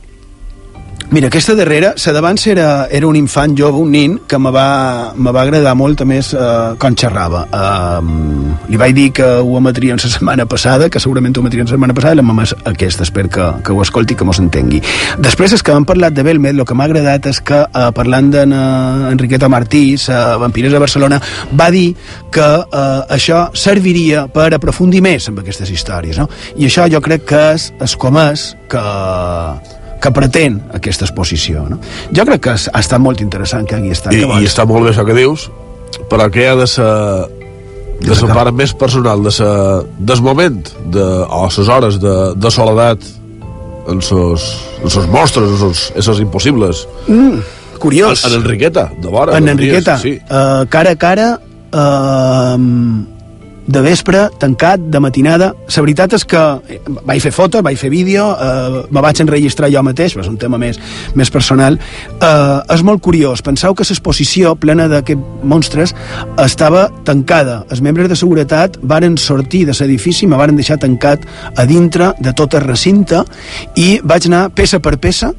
Mira, 1.13 1.27
aquesta 1.29 1.53
darrera, 1.53 1.91
la 1.93 2.13
d'abans 2.17 2.47
era, 2.49 2.87
era 2.89 3.05
un 3.05 3.17
infant 3.19 3.53
jove, 3.53 3.77
un 3.77 3.91
nin, 3.93 4.15
que 4.25 4.39
me 4.41 4.49
va, 4.49 5.13
me 5.13 5.29
va 5.29 5.43
agradar 5.43 5.75
molt 5.77 6.01
a 6.01 6.07
més 6.09 6.31
eh, 6.33 6.45
com 6.81 6.95
xerrava. 6.97 7.43
Um, 7.53 8.55
li 8.73 8.79
vaig 8.81 8.95
dir 8.97 9.11
que 9.19 9.27
ho 9.45 9.59
emetrien 9.59 10.01
la 10.01 10.09
setmana 10.09 10.47
passada, 10.49 10.89
que 10.89 11.03
segurament 11.05 11.37
ho 11.37 11.43
emetrien 11.45 11.69
la 11.69 11.75
setmana 11.75 11.93
passada, 11.93 12.15
i 12.17 12.19
l'hem 12.23 12.33
emès 12.33 12.55
aquesta, 12.65 13.05
espero 13.05 13.29
que, 13.29 13.49
que 13.61 13.75
ho 13.77 13.83
escolti 13.85 14.17
i 14.17 14.21
que 14.23 14.25
mos 14.25 14.41
entengui. 14.41 14.81
Després, 15.21 15.53
és 15.53 15.61
que 15.61 15.75
hem 15.77 15.85
parlat 15.85 16.17
de 16.17 16.25
Belmet, 16.25 16.57
el 16.57 16.65
que 16.65 16.79
m'ha 16.81 16.89
agradat 16.89 17.29
és 17.29 17.43
que, 17.45 17.61
eh, 17.61 17.85
parlant 17.93 18.33
d'Enriqueta 18.33 19.53
Martí, 19.53 19.83
la 20.09 20.39
vampires 20.41 20.73
de 20.73 20.81
Barcelona, 20.81 21.21
va 21.53 21.69
dir 21.77 21.91
que 22.33 22.49
eh, 22.65 22.81
això 23.19 23.43
serviria 23.53 24.25
per 24.33 24.49
aprofundir 24.57 25.05
més 25.05 25.29
en 25.29 25.45
aquestes 25.45 25.77
històries, 25.77 26.17
no? 26.25 26.31
I 26.57 26.73
això 26.73 26.89
jo 26.89 27.05
crec 27.05 27.29
que 27.35 27.45
és, 27.53 27.69
és 27.85 28.01
com 28.01 28.17
és 28.25 28.49
que 28.73 28.89
que 30.03 30.11
pretén 30.15 30.59
aquesta 30.75 31.07
exposició. 31.07 31.63
No? 31.71 31.79
Jo 32.15 32.25
crec 32.29 32.43
que 32.49 32.57
ha 32.57 32.81
estat 32.83 33.01
molt 33.03 33.23
interessant 33.23 33.69
que 33.69 33.79
hagi 33.79 33.93
estat. 33.95 34.17
I, 34.17 34.25
que 34.27 34.43
i 34.43 34.49
està 34.51 34.67
molt 34.69 34.89
bé 34.89 34.93
això 34.95 35.05
que 35.07 35.15
dius, 35.17 35.47
però 36.11 36.27
que 36.33 36.49
ha 36.51 36.57
de 36.59 36.67
ser 36.67 36.91
de 38.03 38.15
la 38.19 38.35
part 38.35 38.51
més 38.59 38.73
personal 38.75 39.23
de 39.23 39.31
sa, 39.31 39.49
del 39.99 40.23
moment 40.27 40.59
de, 40.91 41.05
o 41.31 41.45
les 41.47 41.69
hores 41.71 42.01
de, 42.03 42.15
de 42.35 42.51
soledat 42.51 43.05
en 43.91 44.01
sos, 44.03 44.43
en 44.83 44.91
sos 44.91 45.07
mostres, 45.11 45.49
en 45.51 45.59
sos, 45.59 45.85
esos 45.99 46.21
impossibles 46.23 46.87
Mm, 47.07 47.39
curiós. 47.79 48.25
en, 48.25 48.33
en 48.35 48.41
Enriqueta, 48.41 48.91
de 48.99 49.09
vora 49.09 49.37
En 49.39 49.49
Enriqueta, 49.49 49.97
dies, 49.99 50.19
sí. 50.19 50.35
uh, 50.35 50.67
cara 50.69 50.91
a 50.93 50.97
cara, 50.97 51.29
uh, 51.73 52.59
de 53.67 53.83
vespre, 53.85 54.27
tancat, 54.39 54.81
de 54.91 55.01
matinada. 55.01 55.53
La 55.55 55.85
veritat 55.85 56.17
és 56.17 56.25
que 56.29 56.41
eh, 56.69 56.81
vaig 57.07 57.23
fer 57.23 57.33
fotos, 57.35 57.63
vaig 57.65 57.79
fer 57.79 57.91
vídeo, 57.93 58.25
uh, 58.33 58.83
me 58.91 59.03
vaig 59.05 59.21
enregistrar 59.23 59.71
jo 59.73 59.83
mateix, 59.87 60.17
és 60.19 60.29
un 60.29 60.39
tema 60.41 60.59
més, 60.59 60.81
més 61.19 61.31
personal. 61.31 61.79
Uh, 62.19 62.61
és 62.75 62.83
molt 62.87 63.03
curiós. 63.05 63.43
Penseu 63.43 63.75
que 63.75 63.87
l'exposició 63.89 64.55
plena 64.57 64.89
d'aquests 64.91 65.47
monstres 65.47 65.95
estava 66.43 66.89
tancada. 67.07 67.63
Els 67.71 67.83
membres 67.85 68.11
de 68.11 68.19
seguretat 68.19 68.79
varen 68.83 69.17
sortir 69.17 69.65
de 69.69 69.77
l'edifici, 69.79 70.27
me 70.27 70.41
varen 70.41 70.59
deixar 70.59 70.79
tancat 70.83 71.25
a 71.57 71.67
dintre 71.67 72.13
de 72.21 72.35
tot 72.37 72.55
el 72.55 72.67
recinte 72.67 73.23
i 73.77 73.97
vaig 74.03 74.29
anar 74.29 74.49
peça 74.55 74.81
per 74.83 74.99
peça 74.99 75.33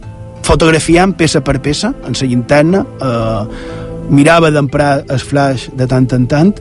fotografiant 0.43 1.13
peça 1.15 1.41
per 1.41 1.59
peça 1.63 1.93
en 2.05 2.15
la 2.19 2.27
interna 2.27 2.83
eh, 2.83 3.82
mirava 4.09 4.51
d'emprar 4.51 5.03
el 5.09 5.19
flash 5.19 5.69
de 5.77 5.88
tant 5.88 6.09
en 6.15 6.27
tant 6.27 6.53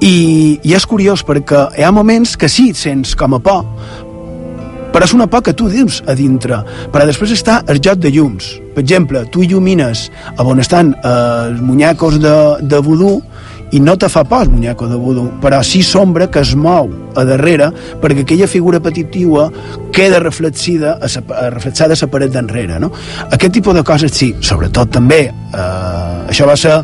i, 0.00 0.58
i 0.62 0.74
és 0.76 0.86
curiós 0.88 1.24
perquè 1.26 1.68
hi 1.78 1.86
ha 1.86 1.92
moments 1.94 2.36
que 2.36 2.50
sí 2.52 2.72
sents 2.76 3.16
com 3.18 3.36
a 3.36 3.40
por 3.42 3.64
però 4.92 5.06
és 5.08 5.14
una 5.16 5.26
por 5.30 5.40
que 5.42 5.54
tu 5.56 5.70
dius 5.72 6.02
a 6.06 6.16
dintre 6.18 6.60
però 6.92 7.06
després 7.08 7.32
està 7.32 7.62
el 7.72 7.80
joc 7.80 8.02
de 8.02 8.12
llums. 8.12 8.58
Per 8.72 8.82
exemple, 8.84 9.24
tu 9.32 9.42
il·lumines 9.44 10.06
on 10.40 10.60
estan 10.60 10.92
eh, 10.92 11.48
els 11.48 11.60
muñecos 11.64 12.18
de, 12.20 12.36
de 12.60 12.80
vudú 12.84 13.18
i 13.72 13.80
no 13.80 13.96
te 13.96 14.08
fa 14.08 14.22
por 14.24 14.42
el 14.42 14.50
muñeco 14.50 14.86
de 14.88 14.96
vudú, 14.96 15.30
però 15.40 15.62
sí 15.64 15.82
sombra 15.82 16.28
que 16.30 16.40
es 16.44 16.54
mou 16.54 16.90
a 17.16 17.24
darrere 17.24 17.70
perquè 18.02 18.22
aquella 18.26 18.46
figura 18.46 18.80
petitiva 18.80 19.48
queda 19.92 20.20
reflexida 20.20 20.98
a 21.00 21.08
sa, 21.08 21.22
a 21.32 21.48
reflexada 21.50 21.96
a 21.96 22.00
la 22.00 22.10
paret 22.12 22.32
d'enrere. 22.32 22.78
No? 22.80 22.92
Aquest 23.30 23.54
tipus 23.54 23.74
de 23.74 23.84
coses 23.84 24.12
sí, 24.12 24.34
sobretot 24.40 24.92
també, 24.92 25.22
eh, 25.32 26.28
això 26.28 26.48
va 26.48 26.56
ser 26.56 26.82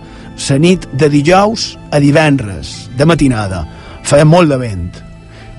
la 0.48 0.58
nit 0.58 0.88
de 0.92 1.10
dijous 1.12 1.76
a 1.90 2.00
divendres, 2.00 2.88
de 2.96 3.04
matinada. 3.04 3.66
Feia 4.02 4.24
molt 4.24 4.48
de 4.48 4.56
vent. 4.56 4.88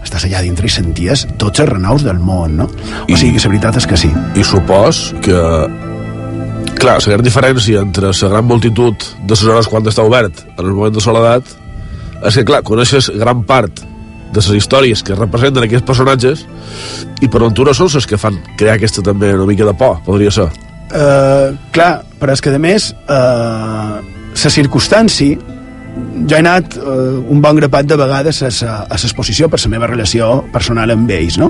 Estàs 0.02 0.26
allà 0.26 0.42
dintre 0.42 0.66
i 0.66 0.72
senties 0.72 1.28
tots 1.38 1.60
els 1.60 1.70
renaus 1.70 2.06
del 2.08 2.18
món, 2.18 2.56
no? 2.58 2.70
O 3.06 3.18
sigui 3.20 3.36
que 3.36 3.44
la 3.44 3.52
veritat 3.52 3.78
és 3.78 3.86
que 3.86 4.00
sí. 4.00 4.10
I 4.34 4.46
supos 4.48 5.14
que 5.22 5.38
clar, 6.78 6.98
la 7.00 7.14
gran 7.14 7.26
diferència 7.26 7.82
entre 7.82 8.12
la 8.12 8.30
gran 8.30 8.46
multitud 8.46 8.96
de 9.24 9.34
les 9.34 9.44
hores 9.44 9.70
quan 9.72 9.88
està 9.88 10.04
obert 10.06 10.44
en 10.58 10.66
el 10.66 10.74
moment 10.74 10.94
de 10.96 11.04
soledat 11.04 11.48
és 12.26 12.36
que, 12.36 12.46
clar, 12.46 12.62
coneixes 12.68 13.10
gran 13.16 13.44
part 13.48 13.82
de 14.30 14.42
les 14.42 14.50
històries 14.60 15.02
que 15.04 15.18
representen 15.18 15.66
aquests 15.66 15.88
personatges 15.88 16.46
i 17.22 17.28
per 17.28 17.42
ventura 17.42 17.74
són 17.74 17.90
les 17.94 18.08
que 18.08 18.20
fan 18.20 18.38
crear 18.60 18.78
aquesta 18.78 19.04
també 19.06 19.34
una 19.34 19.48
mica 19.50 19.66
de 19.66 19.74
por, 19.74 19.98
podria 20.06 20.32
ser. 20.32 20.50
Uh, 20.90 21.56
clar, 21.74 22.04
però 22.20 22.34
és 22.34 22.42
que 22.42 22.54
a 22.54 22.62
més 22.62 22.92
uh, 23.08 24.00
la 24.34 24.54
circumstància 24.54 25.59
jo 26.30 26.36
he 26.36 26.40
anat 26.40 26.76
uh, 26.78 27.20
un 27.32 27.42
bon 27.42 27.58
grapat 27.58 27.88
de 27.90 27.98
vegades 28.00 28.42
a 28.44 28.74
l'exposició 28.92 29.50
per 29.50 29.60
la 29.64 29.72
meva 29.72 29.88
relació 29.90 30.30
personal 30.54 30.92
amb 30.94 31.10
ells 31.12 31.40
no? 31.42 31.50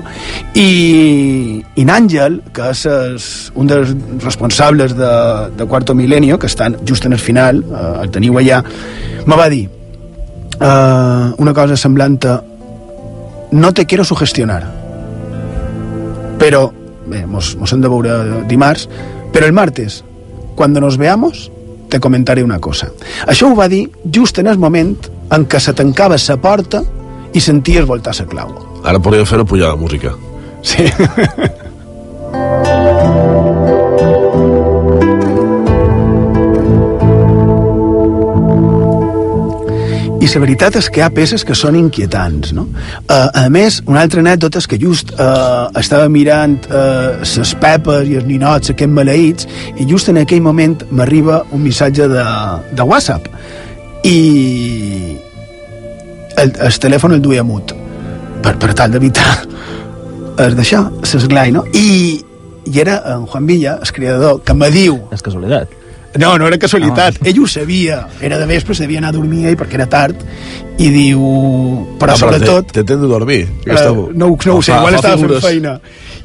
i, 0.54 1.60
i 1.76 1.84
n'Àngel 1.86 2.40
que 2.54 2.70
és 2.72 2.84
es, 2.90 3.28
un 3.54 3.70
dels 3.70 3.92
responsables 4.24 4.96
de, 4.96 5.12
de 5.58 5.66
Quarto 5.66 5.94
Milenio 5.94 6.38
que 6.38 6.48
estan 6.50 6.78
just 6.86 7.06
en 7.06 7.16
el 7.16 7.22
final 7.22 7.62
uh, 7.64 8.00
el 8.02 8.10
teniu 8.14 8.38
allà 8.40 8.62
me 9.26 9.36
va 9.36 9.48
dir 9.52 9.66
uh, 9.68 11.34
una 11.38 11.54
cosa 11.54 11.76
semblant 11.76 12.18
a 12.26 12.40
no 13.50 13.72
te 13.74 13.86
quiero 13.86 14.04
sugestionar 14.04 14.62
pero 16.38 16.70
bé, 17.06 17.26
mos, 17.26 17.56
mos 17.56 17.72
hem 17.72 17.82
de 17.82 17.90
veure 17.90 18.44
dimarts 18.48 18.88
però 19.32 19.46
el 19.46 19.52
martes 19.52 20.04
cuando 20.54 20.80
nos 20.80 20.96
veamos 20.96 21.50
te 21.90 22.00
comentaré 22.00 22.44
una 22.46 22.60
cosa. 22.62 22.90
Això 23.26 23.50
ho 23.50 23.56
va 23.58 23.68
dir 23.68 23.88
just 24.14 24.38
en 24.38 24.46
el 24.50 24.58
moment 24.58 24.94
en 25.30 25.46
què 25.46 25.60
se 25.60 25.74
tancava 25.76 26.18
la 26.18 26.36
porta 26.40 26.82
i 27.34 27.40
senties 27.40 27.86
voltar 27.86 28.14
la 28.18 28.26
clau. 28.30 28.54
Ara 28.84 28.98
podríem 28.98 29.26
fer 29.26 29.40
una 29.42 29.48
pujada 29.48 29.74
de 29.74 29.82
música. 29.82 30.14
Sí. 30.62 30.88
la 40.36 40.42
veritat 40.44 40.76
és 40.78 40.88
que 40.92 41.00
hi 41.00 41.04
ha 41.04 41.10
peces 41.14 41.44
que 41.46 41.54
són 41.58 41.76
inquietants, 41.78 42.52
no? 42.56 42.66
Uh, 43.06 43.28
a 43.42 43.44
més, 43.52 43.80
una 43.88 44.02
altra 44.04 44.22
anècdota 44.22 44.60
és 44.60 44.68
que 44.70 44.78
just 44.80 45.12
uh, 45.16 45.70
estava 45.80 46.08
mirant 46.12 46.58
les 46.70 47.52
uh, 47.54 47.56
pepes 47.62 48.10
i 48.10 48.18
els 48.20 48.28
ninots, 48.28 48.72
aquests 48.74 48.94
maleïts, 48.94 49.48
i 49.80 49.86
just 49.88 50.12
en 50.12 50.20
aquell 50.22 50.42
moment 50.44 50.76
m'arriba 50.90 51.40
un 51.56 51.64
missatge 51.64 52.08
de, 52.12 52.26
de 52.76 52.86
WhatsApp. 52.86 53.26
I 54.06 54.18
el, 56.40 56.54
el 56.54 56.80
telèfon 56.84 57.16
el 57.16 57.24
duia 57.24 57.44
mut 57.44 57.74
per, 58.44 58.54
per 58.60 58.72
tal 58.76 58.94
d'evitar 58.94 59.34
és 60.46 60.56
d'això, 60.56 60.86
l'esglai, 61.02 61.52
no? 61.52 61.66
I, 61.74 62.20
I 62.70 62.80
era 62.80 63.00
en 63.16 63.26
Juan 63.26 63.48
Villa, 63.50 63.78
el 63.82 63.92
creador, 63.92 64.40
que 64.44 64.56
me 64.56 64.70
diu... 64.72 65.00
És 65.12 65.24
casualitat. 65.24 65.79
No, 66.18 66.36
no 66.38 66.46
era 66.48 66.58
casualitat. 66.58 67.20
Ah. 67.20 67.28
Ell 67.30 67.38
ho 67.38 67.46
sabia. 67.46 68.06
Era 68.20 68.38
de 68.38 68.46
vespre, 68.46 68.74
sabia 68.74 68.98
anar 68.98 69.12
a 69.12 69.16
dormir 69.18 69.44
ell 69.46 69.56
perquè 69.58 69.78
era 69.78 69.86
tard. 69.86 70.16
I 70.78 70.88
diu... 70.90 71.20
Però 72.00 72.16
Ah, 72.16 72.18
sobretot... 72.18 72.72
Te, 72.72 72.82
te 72.82 72.96
de 72.96 73.06
dormir. 73.06 73.44
Eh, 73.66 73.76
no, 73.94 74.08
no 74.14 74.32
ho 74.34 74.62
sé, 74.62 74.72
igual 74.74 74.96
estava 74.98 75.18
fent 75.20 75.36
feina. 75.44 75.76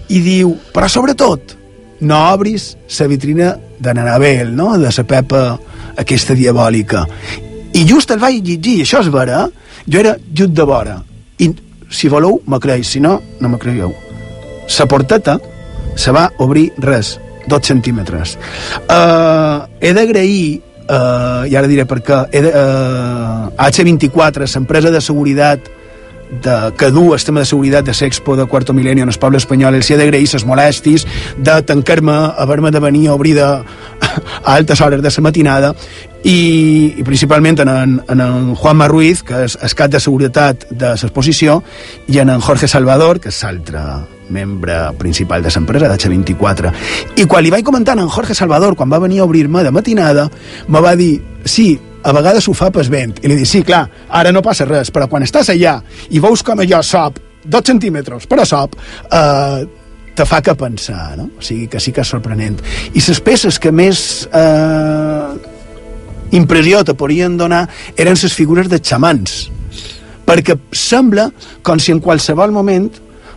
I 0.10 0.22
diu, 0.26 0.56
però 0.74 0.90
sobretot, 0.90 1.56
no 2.02 2.22
obris 2.34 2.72
la 2.99 3.07
vitrina 3.07 3.56
de 3.80 3.94
n'Anabel, 3.94 4.56
no?, 4.56 4.72
de 4.78 4.90
la 4.90 5.03
Pepa 5.06 5.44
aquesta 5.98 6.34
diabòlica. 6.38 7.06
I 7.76 7.84
just 7.86 8.12
el 8.12 8.20
vaig 8.22 8.41
llegir, 8.45 8.82
això 8.86 9.02
és 9.03 9.10
vera, 9.12 9.44
jo 9.86 9.99
era 9.99 10.16
just 10.34 10.53
de 10.56 10.64
vora. 10.64 10.98
I 11.38 11.49
si 11.91 12.10
voleu, 12.10 12.40
me 12.48 12.60
creus, 12.60 12.88
si 12.88 12.99
no, 13.03 13.20
no 13.40 13.49
me 13.49 13.60
creieu. 13.60 13.94
La 14.80 14.86
porteta 14.90 15.40
se 15.95 16.12
va 16.12 16.32
obrir 16.40 16.72
res, 16.78 17.20
dos 17.47 17.67
centímetres. 17.67 18.38
Uh, 18.89 19.65
he 19.80 19.93
d'agrair, 19.93 20.61
uh, 20.89 21.45
i 21.47 21.55
ara 21.55 21.69
diré 21.72 21.88
per 21.89 22.01
què, 22.05 22.22
de, 22.34 22.51
uh, 22.51 23.49
H24, 23.69 24.47
l'empresa 24.55 24.93
de 24.93 25.01
seguretat 25.01 25.72
de, 26.41 26.73
que 26.77 26.89
du 26.91 27.13
el 27.13 27.23
tema 27.23 27.39
de 27.39 27.45
seguretat 27.45 27.85
de 27.85 27.93
l'Expo 27.99 28.35
de 28.35 28.45
Quarto 28.45 28.73
Milenio 28.73 29.03
en 29.03 29.09
el 29.09 29.19
poble 29.19 29.38
espanyol, 29.38 29.76
els 29.76 29.89
he 29.91 29.97
d'agrair 29.97 30.27
les 30.34 30.45
molèsties 30.45 31.05
de 31.38 31.61
tancar-me, 31.61 32.15
haver-me 32.38 32.72
de 32.72 32.80
venir 32.80 33.07
a 33.07 33.13
obrir 33.15 33.35
de, 33.38 33.49
a 34.18 34.56
altes 34.56 34.82
hores 34.82 35.02
de 35.02 35.12
la 35.16 35.24
matinada 35.24 35.74
i, 36.24 36.96
i 36.98 37.04
principalment 37.04 37.60
en 37.62 37.70
en, 37.70 37.96
en 38.10 38.22
en 38.22 38.56
Juanma 38.56 38.88
Ruiz, 38.88 39.22
que 39.24 39.46
és 39.46 39.78
cap 39.78 39.92
de 39.92 40.00
seguretat 40.00 40.68
de 40.72 40.96
l'exposició, 40.96 41.62
i 42.08 42.20
en 42.20 42.30
en 42.30 42.42
Jorge 42.42 42.68
Salvador, 42.68 43.20
que 43.20 43.30
és 43.30 43.44
l'altre 43.44 43.84
membre 44.30 44.94
principal 44.98 45.44
de 45.44 45.52
l'empresa, 45.54 45.90
d'H24. 45.90 46.72
I 47.22 47.28
quan 47.30 47.44
li 47.44 47.52
vaig 47.54 47.64
comentar 47.64 47.98
a 47.98 48.02
en 48.02 48.10
Jorge 48.10 48.34
Salvador, 48.34 48.76
quan 48.76 48.90
va 48.90 49.00
venir 49.00 49.20
a 49.20 49.26
obrir-me 49.26 49.64
de 49.64 49.72
matinada, 49.72 50.30
me 50.68 50.82
va 50.82 50.96
dir, 50.96 51.22
sí, 51.46 51.80
a 52.04 52.12
vegades 52.14 52.48
ho 52.48 52.54
fa 52.54 52.72
pas 52.72 52.90
vent. 52.90 53.20
I 53.22 53.30
li 53.30 53.40
dic, 53.40 53.50
sí, 53.50 53.64
clar, 53.64 53.86
ara 54.10 54.32
no 54.32 54.44
passa 54.46 54.66
res, 54.66 54.92
però 54.94 55.08
quan 55.10 55.26
estàs 55.26 55.50
allà 55.54 55.80
i 56.10 56.22
veus 56.22 56.44
com 56.46 56.62
allò 56.62 56.82
sop, 56.82 57.20
dos 57.46 57.66
centímetres, 57.66 58.26
però 58.30 58.46
sop, 58.46 58.76
eh, 59.12 59.66
te 60.16 60.26
fa 60.26 60.42
que 60.42 60.56
pensar, 60.56 61.18
no? 61.20 61.30
O 61.38 61.44
sigui 61.44 61.68
que 61.68 61.82
sí 61.84 61.92
que 61.92 62.04
és 62.06 62.12
sorprenent. 62.12 62.58
I 62.94 63.04
les 63.04 63.22
peces 63.24 63.60
que 63.60 63.72
més 63.76 64.00
eh, 64.32 65.30
impressió 66.36 66.84
te 66.88 66.96
podien 66.98 67.38
donar 67.38 67.66
eren 67.98 68.18
les 68.22 68.34
figures 68.34 68.70
de 68.72 68.80
xamans, 68.80 69.50
perquè 70.26 70.58
sembla 70.72 71.30
com 71.62 71.80
si 71.80 71.94
en 71.94 72.02
qualsevol 72.02 72.56
moment 72.56 72.90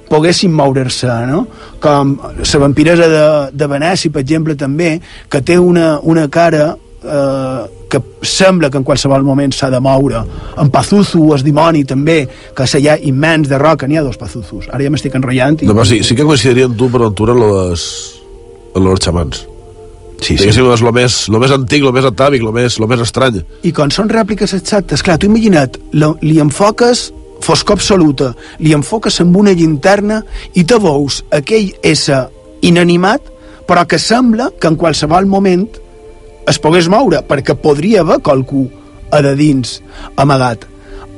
poguessin 0.09 0.55
moure-se, 0.57 1.11
no? 1.29 1.45
Com 1.83 2.17
la 2.41 2.61
vampiresa 2.63 3.09
de, 3.13 3.25
de 3.53 3.67
Venècia, 3.69 4.11
per 4.11 4.23
exemple, 4.25 4.57
també, 4.57 4.97
que 5.29 5.43
té 5.45 5.59
una, 5.61 5.99
una 6.01 6.29
cara 6.33 6.77
eh, 7.05 7.66
que 7.89 8.01
sembla 8.23 8.70
que 8.70 8.79
en 8.79 8.85
qualsevol 8.85 9.25
moment 9.25 9.53
s'ha 9.55 9.70
de 9.70 9.81
moure. 9.81 10.23
En 10.61 10.70
Pazuzu, 10.70 11.33
el 11.35 11.45
dimoni, 11.47 11.85
també, 11.89 12.20
que 12.55 12.66
és 12.66 12.79
allà 12.79 12.99
immens 13.01 13.49
de 13.49 13.59
roca, 13.59 13.89
n'hi 13.89 13.99
ha 13.99 14.07
dos 14.07 14.19
Pazuzos. 14.20 14.69
Ara 14.73 14.85
ja 14.85 14.93
m'estic 14.93 15.16
enrotllant. 15.16 15.62
I... 15.62 15.69
No, 15.69 15.77
però 15.77 15.87
sí, 15.89 16.03
sí 16.05 16.16
que 16.19 16.27
coincidiria 16.29 16.69
amb 16.69 16.77
tu, 16.79 16.91
per 16.93 17.05
altura, 17.07 17.37
en 17.37 17.45
les, 17.45 17.87
els 18.77 19.05
xamans. 19.07 19.47
Sí, 20.19 20.35
sí. 20.35 20.43
Diguéssim, 20.43 20.66
és 20.75 20.83
lo 20.83 20.93
més, 20.93 21.20
lo 21.31 21.39
més 21.39 21.53
antic, 21.55 21.85
lo 21.87 21.93
més 21.95 22.07
atàvic, 22.09 22.43
lo 22.43 22.51
més, 22.53 22.81
lo 22.83 22.89
més 22.91 23.05
estrany. 23.05 23.39
I 23.62 23.73
quan 23.73 23.93
són 23.95 24.11
rèpliques 24.11 24.53
exactes, 24.57 25.05
clar, 25.07 25.16
tu 25.19 25.31
imagina't, 25.31 25.79
li 25.95 26.41
enfoques 26.43 27.09
foscor 27.45 27.79
absoluta, 27.79 28.33
li 28.59 28.75
enfoques 28.75 29.20
amb 29.23 29.37
una 29.39 29.55
llinterna 29.55 30.23
i 30.59 30.65
te 30.66 30.79
veus 30.83 31.23
aquell 31.31 31.70
ésser 31.87 32.25
inanimat, 32.66 33.23
però 33.69 33.85
que 33.87 34.01
sembla 34.03 34.51
que 34.59 34.66
en 34.66 34.79
qualsevol 34.81 35.29
moment 35.31 35.69
es 36.49 36.59
pogués 36.62 36.89
moure, 36.91 37.23
perquè 37.29 37.57
podria 37.61 38.03
haver 38.03 38.20
qualcú 38.25 38.66
a 39.12 39.23
de 39.25 39.35
dins 39.39 39.79
amagat. 40.16 40.66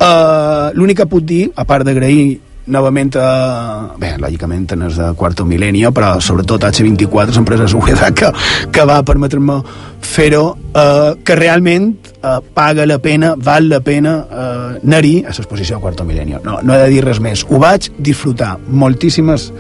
Uh, 0.01 0.71
L'únic 0.77 1.03
que 1.03 1.11
puc 1.11 1.27
dir, 1.29 1.43
a 1.57 1.67
part 1.69 1.85
d'agrair 1.85 2.39
novament 2.71 3.11
a, 3.19 3.95
bé, 3.99 4.15
lògicament 4.21 4.67
en 4.77 4.85
el 4.87 4.95
de 4.95 5.09
quarto 5.19 5.45
mil·lenni, 5.49 5.83
però 5.95 6.13
sobretot 6.23 6.65
H24, 6.69 7.35
l'empresa 7.35 7.67
de 7.67 8.11
que, 8.15 8.31
que 8.73 8.85
va 8.87 9.01
permetre-me 9.07 9.61
fer-ho, 10.01 10.45
eh, 10.75 11.15
que 11.25 11.37
realment 11.37 11.91
eh, 12.23 12.39
paga 12.55 12.87
la 12.87 13.01
pena, 13.03 13.35
val 13.37 13.69
la 13.69 13.81
pena 13.81 14.15
eh, 14.31 14.81
anar-hi 14.85 15.17
a 15.25 15.35
l'exposició 15.35 15.79
de 15.79 15.83
quarto 15.83 16.07
mil·lenni. 16.07 16.39
No, 16.45 16.61
no 16.63 16.77
he 16.77 16.85
de 16.85 16.93
dir 16.95 17.05
res 17.05 17.21
més. 17.21 17.45
Ho 17.49 17.61
vaig 17.63 17.91
disfrutar. 17.99 18.57
Moltíssimes 18.69 19.51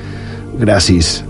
gràcies. 0.61 1.30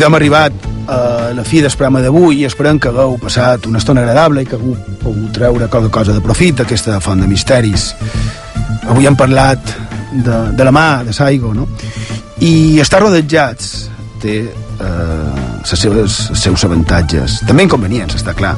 I 0.00 0.02
d'hem 0.02 0.14
arribat 0.16 0.54
a 0.88 0.98
la 1.36 1.42
fi 1.44 1.58
del 1.60 1.74
programa 1.76 2.00
d'avui 2.00 2.38
i 2.40 2.46
esperem 2.48 2.78
que 2.80 2.88
hagueu 2.88 3.18
passat 3.20 3.66
una 3.68 3.76
estona 3.82 4.00
agradable 4.00 4.40
i 4.40 4.46
que 4.48 4.56
hagueu 4.56 4.96
pogut 5.02 5.34
treure 5.36 5.68
qualque 5.68 5.90
cosa 5.92 6.14
de 6.16 6.22
profit 6.24 6.62
d'aquesta 6.62 7.02
font 7.04 7.20
de 7.20 7.28
misteris. 7.28 7.90
Avui 8.88 9.04
hem 9.04 9.18
parlat 9.20 9.60
de, 10.14 10.38
de 10.56 10.64
la 10.64 10.72
mà, 10.72 11.04
de 11.04 11.12
Saigo, 11.12 11.52
no? 11.52 11.68
I 12.40 12.80
estar 12.80 13.02
rodejats 13.04 13.90
té 14.24 14.38
eh, 14.48 15.68
els 15.68 16.16
seus 16.46 16.64
avantatges. 16.64 17.42
També 17.44 17.68
inconvenients, 17.68 18.16
està 18.16 18.32
clar. 18.32 18.56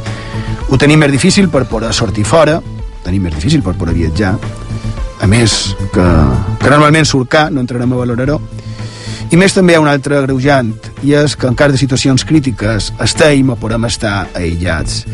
Ho 0.71 0.79
tenim 0.79 1.03
més 1.03 1.11
difícil 1.11 1.51
per 1.51 1.65
poder 1.67 1.91
sortir 1.91 2.23
fora, 2.23 2.61
tenim 3.03 3.27
més 3.27 3.35
difícil 3.35 3.67
per 3.67 3.75
poder 3.75 3.99
viatjar, 3.99 4.37
a 5.19 5.27
més 5.27 5.75
que, 5.91 6.07
que 6.63 6.71
normalment 6.71 7.03
surcar, 7.17 7.49
no 7.51 7.67
entrarem 7.67 7.99
a 7.99 8.05
valorar-ho, 8.07 8.39
i 9.33 9.39
més 9.41 9.55
també 9.57 9.73
hi 9.73 9.79
ha 9.79 9.83
un 9.83 9.89
altre 9.89 10.21
greujant, 10.27 10.73
i 11.03 11.15
és 11.17 11.35
que 11.37 11.49
en 11.49 11.57
cas 11.57 11.73
de 11.73 11.81
situacions 11.81 12.25
crítiques 12.29 12.91
estem 13.01 13.53
o 13.55 13.57
podem 13.57 13.87
estar 13.89 14.27
aïllats. 14.37 15.07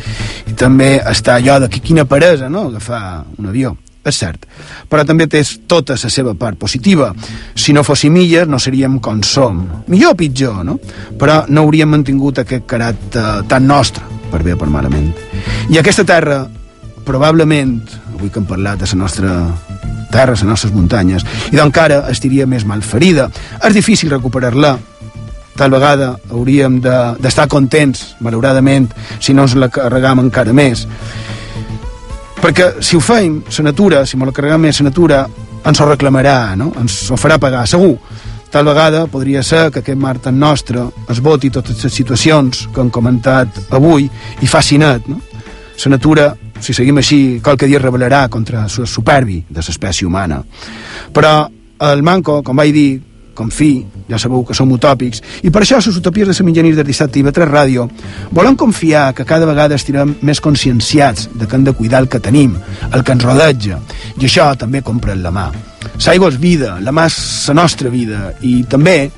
I 0.51 0.57
també 0.59 0.97
està 0.99 1.37
allò 1.39 1.61
de 1.63 1.69
que 1.71 1.83
quina 1.85 2.05
peresa, 2.09 2.51
no?, 2.51 2.67
agafar 2.73 3.25
un 3.39 3.47
avió. 3.53 3.77
És 4.09 4.17
cert, 4.23 4.47
però 4.89 5.03
també 5.05 5.27
té 5.29 5.43
tota 5.69 5.97
la 6.01 6.11
seva 6.11 6.33
part 6.39 6.57
positiva. 6.59 7.11
Si 7.55 7.75
no 7.77 7.83
fóssim 7.85 8.15
illes, 8.17 8.49
no 8.49 8.59
seríem 8.59 8.99
com 9.05 9.21
som. 9.23 9.59
Millor 9.87 10.15
o 10.15 10.17
pitjor, 10.17 10.63
no? 10.65 10.79
Però 11.19 11.43
no 11.49 11.67
hauríem 11.67 11.91
mantingut 11.93 12.41
aquest 12.41 12.65
caràcter 12.71 13.27
tan 13.51 13.67
nostre, 13.69 14.07
per 14.31 14.41
bé 14.47 14.55
o 14.55 14.61
per 14.61 14.71
malament. 14.73 15.11
I 15.69 15.79
aquesta 15.79 16.07
terra, 16.09 16.47
probablement, 17.09 17.81
avui 18.15 18.29
que 18.29 18.43
hem 18.43 18.47
parlat 18.49 18.83
de 18.83 18.89
la 18.93 19.01
nostra 19.01 19.33
terra, 20.13 20.35
les 20.35 20.45
nostres 20.45 20.75
muntanyes, 20.75 21.25
i 21.53 21.57
d'encara 21.57 22.05
estiria 22.13 22.47
més 22.47 22.67
mal 22.69 22.85
ferida. 22.85 23.29
És 23.65 23.75
difícil 23.77 24.13
recuperar-la, 24.13 24.77
tal 25.59 25.75
vegada 25.75 26.13
hauríem 26.31 26.79
d'estar 26.85 27.49
de, 27.49 27.51
contents, 27.51 28.15
malauradament, 28.21 28.93
si 29.21 29.35
no 29.35 29.49
ens 29.49 29.57
la 29.59 29.71
carregam 29.73 30.23
encara 30.23 30.55
més. 30.55 30.87
Perquè 32.39 32.77
si 32.85 32.97
ho 32.97 33.03
feim, 33.03 33.41
la 33.57 33.65
natura, 33.67 34.05
si 34.07 34.17
me 34.17 34.29
la 34.29 34.35
carregam 34.37 34.63
més, 34.63 34.79
la 34.79 34.91
natura 34.93 35.25
ens 35.67 35.81
ho 35.81 35.89
reclamarà, 35.89 36.55
no? 36.57 36.71
ens 36.79 37.09
ho 37.11 37.19
farà 37.19 37.41
pagar, 37.43 37.67
segur. 37.67 37.97
Tal 38.49 38.65
vegada 38.65 39.03
podria 39.13 39.43
ser 39.45 39.67
que 39.73 39.83
aquest 39.83 39.99
mar 40.01 40.15
tan 40.25 40.39
nostre 40.41 40.87
esboti 41.13 41.51
totes 41.53 41.83
les 41.85 41.93
situacions 41.93 42.69
que 42.73 42.81
hem 42.81 42.89
comentat 42.89 43.59
avui 43.77 44.07
i 44.41 44.49
faci 44.49 44.79
net. 44.81 45.05
No? 45.11 45.19
La 45.85 45.91
natura, 45.93 46.31
si 46.61 46.75
seguim 46.75 46.99
així, 46.99 47.41
qualque 47.43 47.67
dia 47.67 47.81
revelarà 47.83 48.27
contra 48.29 48.65
el 48.67 48.87
superbi 48.87 49.43
de 49.49 49.63
l'espècie 49.63 50.07
humana. 50.07 50.43
Però 51.13 51.49
el 51.89 52.03
manco, 52.03 52.43
com 52.43 52.59
vaig 52.59 52.73
dir, 52.75 52.91
com 53.39 53.53
fi, 53.55 53.85
ja 54.11 54.19
sabeu 54.19 54.43
que 54.43 54.57
som 54.57 54.71
utòpics, 54.75 55.23
i 55.47 55.53
per 55.55 55.63
això 55.63 55.79
les 55.79 56.01
utopies 56.01 56.27
de 56.27 56.35
la 56.35 56.47
mitjanit 56.49 56.75
del 56.75 56.89
dissabte 56.89 57.21
i 57.21 57.23
de 57.23 57.31
3 57.31 57.47
Ràdio 57.47 57.87
volen 58.35 58.59
confiar 58.59 59.13
que 59.15 59.27
cada 59.29 59.47
vegada 59.47 59.79
estirem 59.79 60.17
més 60.27 60.43
conscienciats 60.43 61.29
de 61.39 61.47
que 61.47 61.55
hem 61.55 61.65
de 61.69 61.73
cuidar 61.79 62.03
el 62.03 62.09
que 62.11 62.19
tenim, 62.19 62.57
el 62.91 63.05
que 63.05 63.15
ens 63.15 63.25
rodeja, 63.25 63.79
i 64.19 64.27
això 64.27 64.51
també 64.59 64.83
compren 64.83 65.23
la 65.23 65.31
mà. 65.31 65.47
L'aigua 66.03 66.33
és 66.33 66.39
vida, 66.43 66.79
la 66.83 66.91
mà 66.91 67.07
és 67.07 67.19
la 67.49 67.61
nostra 67.61 67.91
vida, 67.95 68.33
i 68.43 68.65
també, 68.67 69.11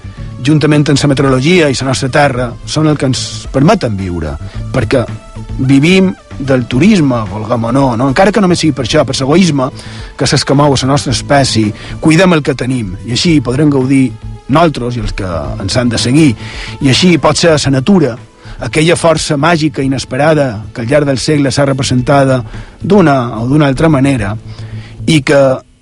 juntament 0.45 0.85
amb 0.91 1.01
la 1.01 1.13
meteorologia 1.15 1.71
i 1.71 1.79
la 1.81 1.89
nostra 1.89 2.13
terra, 2.13 2.51
són 2.67 2.93
el 2.93 3.01
que 3.01 3.09
ens 3.09 3.47
permeten 3.53 3.97
viure, 3.97 4.37
perquè 4.75 5.07
vivim 5.65 6.13
del 6.41 6.67
turisme, 6.67 7.21
volguem 7.31 7.69
o 7.69 7.73
no, 7.73 7.85
no, 7.97 8.09
encara 8.09 8.33
que 8.33 8.41
només 8.41 8.63
sigui 8.63 8.75
per 8.77 8.87
això, 8.87 9.05
per 9.05 9.17
l'egoisme 9.19 9.69
que 10.17 10.27
s'escamou 10.27 10.75
a 10.75 10.81
la 10.83 10.91
nostra 10.93 11.13
espècie, 11.13 11.73
cuidem 12.01 12.33
el 12.37 12.43
que 12.43 12.55
tenim, 12.55 12.97
i 13.07 13.15
així 13.17 13.41
podrem 13.45 13.71
gaudir 13.71 14.11
nosaltres 14.49 14.97
i 14.97 15.05
els 15.05 15.15
que 15.15 15.29
ens 15.63 15.77
han 15.77 15.93
de 15.93 15.99
seguir, 15.99 16.35
i 16.81 16.91
així 16.91 17.17
pot 17.19 17.39
ser 17.39 17.55
la 17.55 17.77
natura, 17.77 18.17
aquella 18.61 18.97
força 18.97 19.37
màgica 19.41 19.83
inesperada 19.83 20.67
que 20.75 20.83
al 20.83 20.89
llarg 20.89 21.09
del 21.09 21.19
segle 21.19 21.53
s'ha 21.53 21.65
representada 21.65 22.43
d'una 22.83 23.41
o 23.41 23.47
d'una 23.49 23.67
altra 23.67 23.89
manera 23.89 24.35
i 25.07 25.23
que 25.23 25.41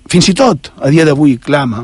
fins 0.09 0.29
i 0.31 0.33
tot 0.33 0.71
a 0.79 0.89
dia 0.89 1.05
d'avui 1.05 1.37
clama. 1.37 1.83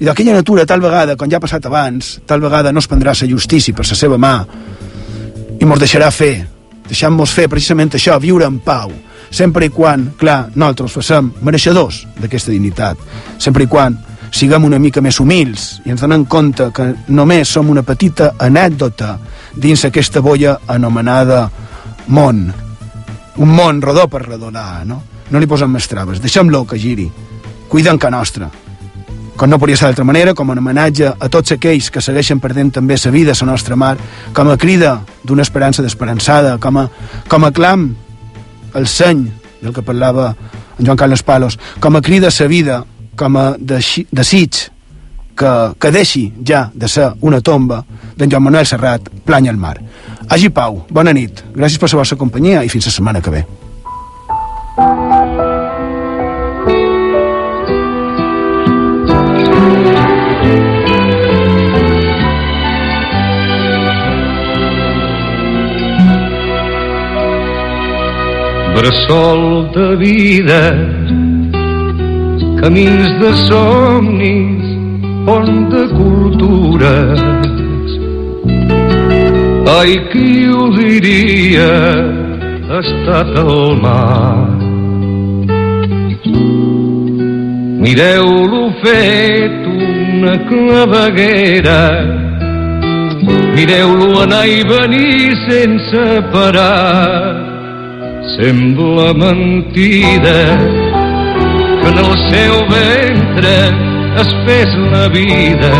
I 0.00 0.04
d'aquella 0.08 0.32
natura 0.34 0.64
tal 0.66 0.80
vegada, 0.80 1.14
com 1.16 1.30
ja 1.30 1.36
ha 1.36 1.44
passat 1.44 1.66
abans 1.66 2.18
tal 2.26 2.40
vegada 2.40 2.72
no 2.72 2.80
es 2.80 2.88
prendrà 2.88 3.12
la 3.12 3.28
justícia 3.28 3.74
per 3.74 3.86
la 3.86 3.94
seva 3.94 4.18
mà 4.18 4.34
i 5.60 5.64
mos 5.64 5.78
deixarà 5.78 6.10
fer 6.10 6.53
deixant-nos 6.88 7.32
fer 7.34 7.48
precisament 7.48 7.94
això, 7.96 8.16
viure 8.20 8.46
en 8.48 8.58
pau, 8.64 8.92
sempre 9.30 9.66
i 9.66 9.72
quan, 9.74 10.10
clar, 10.18 10.50
nosaltres 10.54 10.98
facem 10.98 11.30
mereixedors 11.42 12.04
d'aquesta 12.20 12.52
dignitat, 12.52 13.00
sempre 13.38 13.64
i 13.64 13.70
quan 13.70 13.96
siguem 14.34 14.66
una 14.66 14.80
mica 14.82 15.02
més 15.02 15.20
humils 15.22 15.80
i 15.86 15.92
ens 15.94 16.02
donem 16.02 16.24
compte 16.26 16.66
que 16.74 16.88
només 17.14 17.50
som 17.50 17.70
una 17.70 17.84
petita 17.86 18.32
anècdota 18.42 19.14
dins 19.54 19.84
aquesta 19.86 20.20
boia 20.20 20.56
anomenada 20.66 21.46
món. 22.08 22.48
Un 23.38 23.54
món 23.54 23.80
rodó 23.82 24.08
per 24.10 24.24
redonar, 24.26 24.84
no? 24.86 25.00
No 25.30 25.40
li 25.40 25.48
posem 25.50 25.70
més 25.70 25.86
traves, 25.90 26.20
deixem-lo 26.22 26.64
que 26.66 26.78
giri. 26.78 27.08
Cuidem 27.70 27.98
que 27.98 28.10
nostra. 28.10 28.50
Com 29.36 29.50
no 29.50 29.58
podria 29.58 29.76
ser 29.76 29.88
d'altra 29.88 30.06
manera, 30.06 30.34
com 30.34 30.52
en 30.52 30.60
homenatge 30.62 31.08
a 31.18 31.28
tots 31.28 31.56
aquells 31.56 31.90
que 31.90 32.02
segueixen 32.04 32.38
perdent 32.40 32.70
també 32.76 32.98
sa 32.98 33.10
vida 33.10 33.34
a 33.34 33.38
la 33.40 33.50
nostra 33.50 33.76
mar, 33.76 33.96
com 34.32 34.50
a 34.50 34.56
crida 34.56 35.00
d'una 35.24 35.42
esperança 35.42 35.82
d'esperançada, 35.82 36.58
com, 36.58 36.78
a, 36.78 36.88
com 37.28 37.44
a 37.44 37.50
clam, 37.50 37.88
el 38.74 38.86
seny 38.86 39.26
del 39.60 39.74
que 39.74 39.82
parlava 39.82 40.34
en 40.78 40.86
Joan 40.86 40.98
Carles 40.98 41.22
Palos, 41.22 41.58
com 41.80 41.96
a 41.96 42.02
crida 42.02 42.28
a 42.28 42.34
sa 42.34 42.46
vida, 42.46 42.84
com 43.16 43.36
a 43.36 43.54
desig 43.58 44.70
que, 45.34 45.50
que 45.78 45.90
deixi 45.90 46.28
ja 46.46 46.68
de 46.74 46.88
ser 46.88 47.10
una 47.20 47.40
tomba 47.42 47.82
d'en 48.16 48.30
Joan 48.30 48.46
Manuel 48.46 48.66
Serrat, 48.66 49.10
plany 49.26 49.50
al 49.50 49.58
mar. 49.58 49.76
Hagi 50.28 50.50
pau, 50.54 50.84
bona 50.90 51.12
nit, 51.12 51.42
gràcies 51.54 51.80
per 51.80 51.90
la 51.92 52.02
vostra 52.04 52.18
companyia 52.18 52.64
i 52.64 52.72
fins 52.72 52.86
la 52.86 52.94
setmana 52.94 53.22
que 53.24 53.34
ve. 53.34 53.44
Bressol 68.74 69.70
de 69.72 69.96
vida, 69.96 70.62
camins 72.60 73.10
de 73.20 73.30
somnis, 73.46 74.64
pont 75.26 75.68
de 75.70 75.82
cultures. 75.94 77.22
Ai, 79.78 79.94
qui 80.10 80.48
ho 80.50 80.66
diria, 80.74 81.70
ha 82.68 82.80
estat 82.82 83.30
al 83.44 83.78
mar. 83.84 84.48
Mireu-lo 87.84 88.64
fet 88.82 89.70
una 89.70 90.36
claveguera, 90.50 91.80
mireu-lo 93.54 94.10
anar 94.26 94.44
i 94.50 94.60
venir 94.74 95.34
sense 95.46 96.04
parar. 96.34 97.43
Sembla 98.32 99.12
mentida 99.14 100.38
que 101.80 101.88
en 101.88 101.98
el 101.98 102.14
seu 102.30 102.54
ventre 102.70 103.56
es 104.22 104.30
fes 104.46 104.70
la 104.92 105.08
vida. 105.08 105.72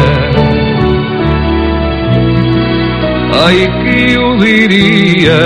Ai, 3.44 3.64
qui 3.80 4.16
ho 4.16 4.36
diria 4.38 5.40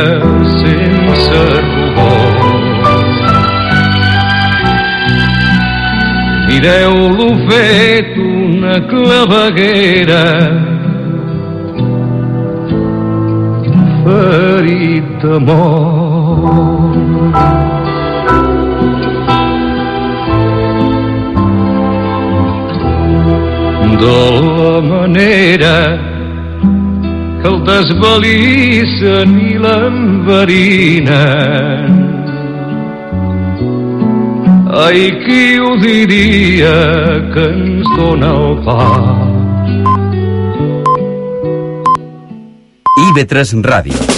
sense 0.58 1.44
rubor? 1.62 2.48
Mireu-lo 6.48 7.30
fet 7.46 8.12
una 8.18 8.76
claveguera 8.90 10.24
ferit 14.04 15.08
d'amor. 15.22 16.07
De 24.00 24.20
la 24.40 24.80
manera 24.80 25.78
que 27.42 27.48
el 27.48 27.58
desvalissen 27.66 29.30
i 29.50 29.54
l'enverinen 29.64 31.08
Ai, 34.68 35.08
qui 35.24 35.58
ho 35.58 35.74
diria 35.80 36.76
que 37.32 37.44
ens 37.48 37.88
dona 37.96 38.30
el 38.36 38.54
pa? 38.68 38.84
IB3 43.08 43.56
Ràdio. 43.64 44.17